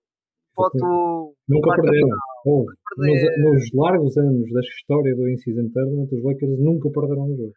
foto. 0.54 1.34
Nunca 1.48 1.74
perderam. 1.76 2.08
Oh, 2.46 2.64
nos, 2.98 3.22
nos, 3.22 3.62
largos 3.74 4.16
anos 4.16 4.52
da 4.52 4.60
história 4.60 5.14
do 5.14 5.28
In-Season 5.28 5.68
Tournament, 5.72 6.08
os 6.12 6.22
Lakers 6.22 6.58
nunca 6.58 6.90
perderam 6.90 7.24
um 7.24 7.36
jogo. 7.36 7.54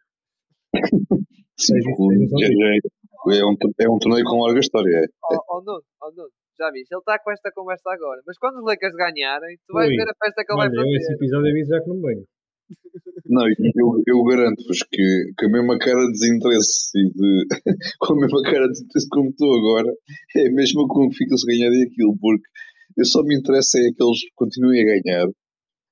Sim, 1.56 1.76
é, 1.76 3.38
é, 3.38 3.44
um, 3.46 3.56
é 3.80 3.88
um 3.88 3.98
torneio 3.98 4.24
com 4.24 4.42
larga 4.42 4.58
história. 4.58 4.90
É. 4.90 5.06
Oh, 5.30 5.38
oh, 5.48 5.62
Nuno, 5.62 5.82
oh, 6.02 6.10
Nuno, 6.10 6.28
já 6.58 6.70
viste? 6.70 6.92
Ele 6.92 7.00
está 7.00 7.18
com 7.18 7.30
esta 7.32 7.50
conversa 7.52 7.90
agora. 7.90 8.20
Mas 8.26 8.38
quando 8.38 8.58
os 8.58 8.64
Lakers 8.64 8.94
ganharem, 8.94 9.56
tu 9.66 9.74
vais 9.74 9.88
Ui, 9.88 9.96
ver 9.96 10.08
a 10.08 10.14
festa 10.14 10.44
que 10.44 10.52
ele 10.52 10.58
vai 10.58 10.68
fazer. 10.68 10.80
Eu 10.80 10.96
esse 10.96 11.12
episódio 11.14 11.50
aviso 11.50 11.70
já 11.70 11.80
que 11.80 11.88
não 11.88 12.00
venho. 12.00 12.24
Não, 13.26 13.46
eu, 13.48 14.02
eu 14.06 14.24
garanto-vos 14.24 14.82
que, 14.90 15.32
que 15.38 15.46
a 15.46 15.48
mesma 15.48 15.78
cara 15.78 16.00
de 16.06 16.12
desinteresse 16.12 16.90
e 16.94 17.10
de, 17.10 17.46
com 17.98 18.12
a 18.12 18.16
mesma 18.20 18.42
cara 18.42 18.66
de 18.66 18.72
desinteresse 18.72 19.08
como 19.08 19.30
estou 19.30 19.56
agora 19.56 19.90
é 20.36 20.48
a 20.48 20.52
mesma 20.52 20.86
como 20.88 21.12
fica-se 21.12 21.46
ganhar 21.46 21.70
aquilo, 21.70 22.16
porque 22.20 22.44
eu 22.98 23.04
só 23.04 23.22
me 23.22 23.36
interessa 23.36 23.78
é 23.78 23.90
que 23.92 24.02
eles 24.02 24.20
continuem 24.34 24.82
a 24.82 25.00
ganhar, 25.02 25.26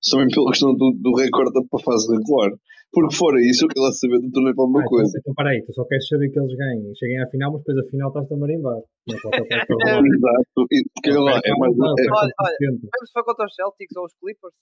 só 0.00 0.18
mesmo 0.18 0.32
pela 0.32 0.50
questão 0.50 0.74
do, 0.74 0.92
do 1.00 1.16
recorde 1.16 1.52
para 1.68 1.80
a 1.80 1.82
fase 1.82 2.12
regular. 2.12 2.50
Porque 2.92 3.16
fora 3.16 3.40
isso, 3.40 3.64
eu 3.64 3.68
quero 3.72 3.88
lá 3.88 3.92
saber 3.92 4.20
do 4.20 4.28
torneio 4.28 4.52
para 4.52 4.68
alguma 4.68 4.84
ah, 4.84 4.92
coisa. 4.92 5.16
Então, 5.16 5.32
peraí, 5.32 5.64
tu 5.64 5.72
só 5.72 5.80
queres 5.88 6.04
saber 6.06 6.28
que 6.28 6.38
eles 6.38 6.52
ganhem. 6.52 6.92
Cheguem 6.92 7.24
à 7.24 7.26
final, 7.32 7.48
mas 7.56 7.64
depois 7.64 7.80
a 7.80 7.88
final 7.88 8.08
estás-te 8.12 8.34
a 8.34 8.36
marimbar. 8.36 8.80
Exato. 9.08 10.60
Porque 10.60 11.10
lá, 11.16 11.40
é 11.40 11.52
mais. 11.56 11.72
É, 11.72 12.04
olha, 12.12 12.34
olha, 12.36 12.56
vamos 12.68 13.08
foi 13.08 13.24
contra 13.24 13.48
os 13.48 13.54
Celtics 13.56 13.96
ou 13.96 14.04
os 14.04 14.14
Clippers? 14.20 14.52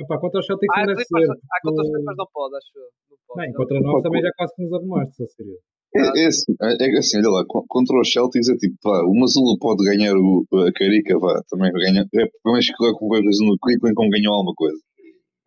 Epá, 0.00 0.16
contra 0.16 0.40
os 0.40 0.46
Celtics 0.48 0.72
ah, 0.72 0.80
não 0.80 0.86
deve 0.88 1.04
ser. 1.04 1.28
Ah, 1.28 1.60
contra 1.60 1.82
os 1.84 1.90
Clippers 1.92 2.16
não 2.16 2.28
pode, 2.32 2.56
acho. 2.56 2.80
Não 3.12 3.18
pode. 3.28 3.36
Bem, 3.44 3.52
contra 3.52 3.76
nós 3.80 4.02
também 4.02 4.22
já 4.24 4.32
quase 4.32 4.52
que 4.56 4.62
nos 4.64 4.72
arrumaste, 4.72 5.14
só 5.20 5.26
seria. 5.36 5.60
É, 5.96 6.24
é, 6.24 6.26
assim, 6.26 6.52
é 6.60 6.98
assim, 6.98 7.18
olha 7.20 7.28
lá, 7.28 7.44
contra 7.46 8.00
os 8.00 8.10
Celtics 8.10 8.48
é 8.48 8.56
tipo, 8.56 8.76
pá, 8.82 9.04
o 9.04 9.12
Mazula 9.12 9.56
pode 9.60 9.84
ganhar 9.84 10.16
o, 10.16 10.44
a 10.64 10.72
Carica, 10.72 11.18
vá, 11.18 11.40
também 11.48 11.72
ganha, 11.72 12.02
é, 12.04 12.24
pelo 12.40 12.52
menos 12.52 12.66
que 12.66 12.76
com 12.76 13.08
coisa 13.08 13.44
no 13.44 13.56
Cleveland 13.60 13.94
como 13.94 14.10
ganhou 14.10 14.32
alguma 14.32 14.54
coisa. 14.56 14.80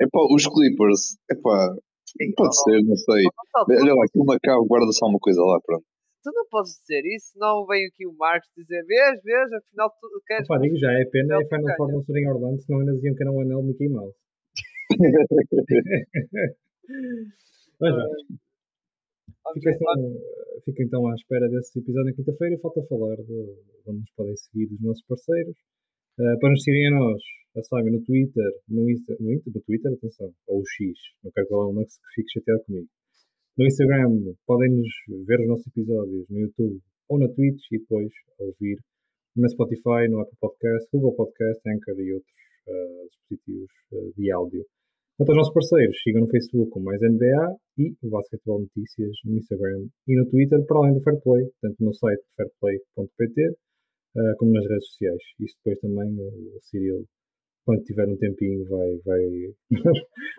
É 0.02 0.06
pá, 0.06 0.22
os 0.30 0.48
Clippers, 0.48 1.18
é 1.30 1.36
pá, 1.36 1.74
Pode 2.36 2.56
ser, 2.64 2.84
não 2.84 2.96
sei. 2.96 3.24
Olha 3.56 3.94
lá, 3.96 4.06
aquilo 4.06 4.26
na 4.26 4.40
cabo 4.40 4.66
guarda 4.66 4.92
só 4.92 5.08
uma 5.08 5.20
coisa 5.20 5.42
lá, 5.42 5.60
pronto. 5.62 5.86
Tu 6.22 6.32
não 6.34 6.46
podes 6.50 6.74
dizer 6.82 7.06
isso, 7.16 7.32
não 7.38 7.66
vem 7.66 7.88
aqui 7.88 8.06
o 8.06 8.14
Marcos 8.14 8.50
dizer, 8.56 8.84
vês, 8.86 9.24
vês, 9.24 9.54
afinal 9.54 9.90
tu 10.02 10.22
queres. 10.28 10.50
Opa, 10.50 10.60
digo 10.60 10.76
já, 10.78 10.92
é 10.92 11.06
pena 11.06 11.42
é 11.42 11.46
Final 11.46 11.76
Four 11.78 11.92
não 11.94 12.04
ser 12.04 12.18
em 12.18 12.28
Orlando, 12.28 12.62
senão 12.62 12.82
ainda 12.82 12.94
diziam 12.94 13.16
que 13.16 13.24
era 13.24 13.32
um 13.32 13.40
anel 13.42 13.64
Mickey 13.64 13.88
Mouse. 13.88 14.18
Mas 17.80 17.96
já. 17.96 18.04
Fica 19.54 19.72
então, 19.72 20.22
fica 20.66 20.84
então 20.84 21.08
à 21.08 21.16
espera 21.16 21.48
desse 21.48 21.80
episódio 21.80 22.10
na 22.10 22.16
quinta-feira 22.16 22.56
e 22.56 22.60
falta 22.60 22.84
falar 22.84 23.16
de 23.16 23.56
onde 23.88 24.00
nos 24.00 24.12
podem 24.16 24.36
seguir 24.36 24.66
os 24.74 24.82
nossos 24.82 25.04
parceiros. 25.06 25.56
Uh, 26.20 26.38
para 26.40 26.50
nos 26.50 26.64
seguirem 26.64 26.88
a 26.90 27.00
nós, 27.00 27.22
já 27.60 27.64
sabem, 27.64 27.92
no 27.92 28.04
Twitter, 28.04 28.52
no, 28.68 28.90
Insta, 28.90 29.16
no, 29.20 29.32
no 29.32 29.62
Twitter, 29.62 29.92
atenção, 29.92 30.34
ou 30.48 30.62
o 30.62 30.66
X, 30.66 30.94
não 31.24 31.32
quero 31.32 31.48
falar 31.48 31.68
um 31.68 31.76
que 31.76 31.92
fique 32.16 32.32
chateado 32.32 32.64
comigo. 32.64 32.88
No 33.58 33.66
Instagram, 33.66 34.34
podem-nos 34.48 34.88
ver 35.28 35.42
os 35.42 35.48
nossos 35.48 35.68
episódios 35.68 36.26
no 36.30 36.40
YouTube 36.40 36.80
ou 37.10 37.20
na 37.20 37.28
Twitch 37.28 37.60
e 37.72 37.80
depois 37.80 38.10
ouvir 38.40 38.78
no 39.36 39.50
Spotify, 39.50 40.08
no 40.10 40.22
Apple 40.22 40.38
Podcast, 40.40 40.90
Google 40.94 41.16
Podcast, 41.16 41.62
Anchor 41.68 42.00
e 42.00 42.14
outros 42.14 42.32
uh, 42.68 43.10
dispositivos 43.10 43.72
uh, 43.92 44.14
de 44.16 44.32
áudio. 44.32 44.66
Quanto 45.18 45.30
aos 45.32 45.38
nossos 45.38 45.54
parceiros, 45.54 46.02
sigam 46.02 46.22
no 46.22 46.30
Facebook 46.30 46.72
com 46.72 46.80
mais 46.80 47.02
NBA 47.02 47.58
e 47.80 47.94
o 48.02 48.10
Basketball 48.10 48.62
Notícias 48.62 49.12
no 49.26 49.38
Instagram 49.38 49.88
e 50.08 50.16
no 50.16 50.30
Twitter, 50.30 50.66
para 50.66 50.78
além 50.78 50.94
do 50.94 51.02
Fairplay, 51.02 51.50
tanto 51.62 51.84
no 51.84 51.94
site 51.94 52.24
fairplay.pt 52.38 53.50
uh, 53.50 54.38
como 54.38 54.54
nas 54.54 54.66
redes 54.66 54.88
sociais. 54.88 55.22
Isto 55.40 55.58
depois 55.66 55.80
também 55.82 56.18
o 56.18 56.60
Cyril 56.62 57.06
quando 57.70 57.84
tiver 57.84 58.08
um 58.08 58.18
tempinho, 58.18 58.68
vai, 58.68 58.98
vai, 59.06 59.22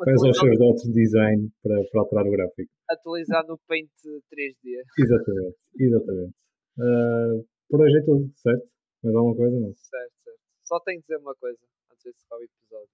vai 0.04 0.14
usar 0.14 0.30
os 0.30 0.38
seus 0.40 0.58
dados 0.58 0.82
de 0.82 0.92
design 0.92 1.48
para, 1.62 1.76
para 1.92 2.00
alterar 2.00 2.26
o 2.26 2.30
gráfico. 2.32 2.72
Atualizar 2.90 3.46
no 3.46 3.56
Paint 3.68 3.88
3D. 4.34 4.82
Exatamente, 4.98 5.56
exatamente. 5.78 6.34
Uh, 6.76 7.46
por 7.68 7.82
hoje 7.82 7.98
é 7.98 8.02
tudo, 8.02 8.32
certo? 8.34 8.66
Mais 9.04 9.14
alguma 9.14 9.36
coisa? 9.36 9.60
Não? 9.60 9.72
Certo, 9.76 10.12
certo. 10.24 10.40
Só 10.64 10.80
tenho 10.80 10.98
de 10.98 11.02
dizer 11.02 11.18
uma 11.18 11.36
coisa 11.36 11.58
antes 11.92 12.02
de 12.02 12.10
encerrar 12.10 12.40
o 12.40 12.42
episódio. 12.42 12.90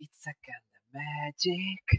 It's 0.00 0.26
a 0.28 0.34
kind 0.46 0.70
of 0.70 0.82
magic. 0.94 1.82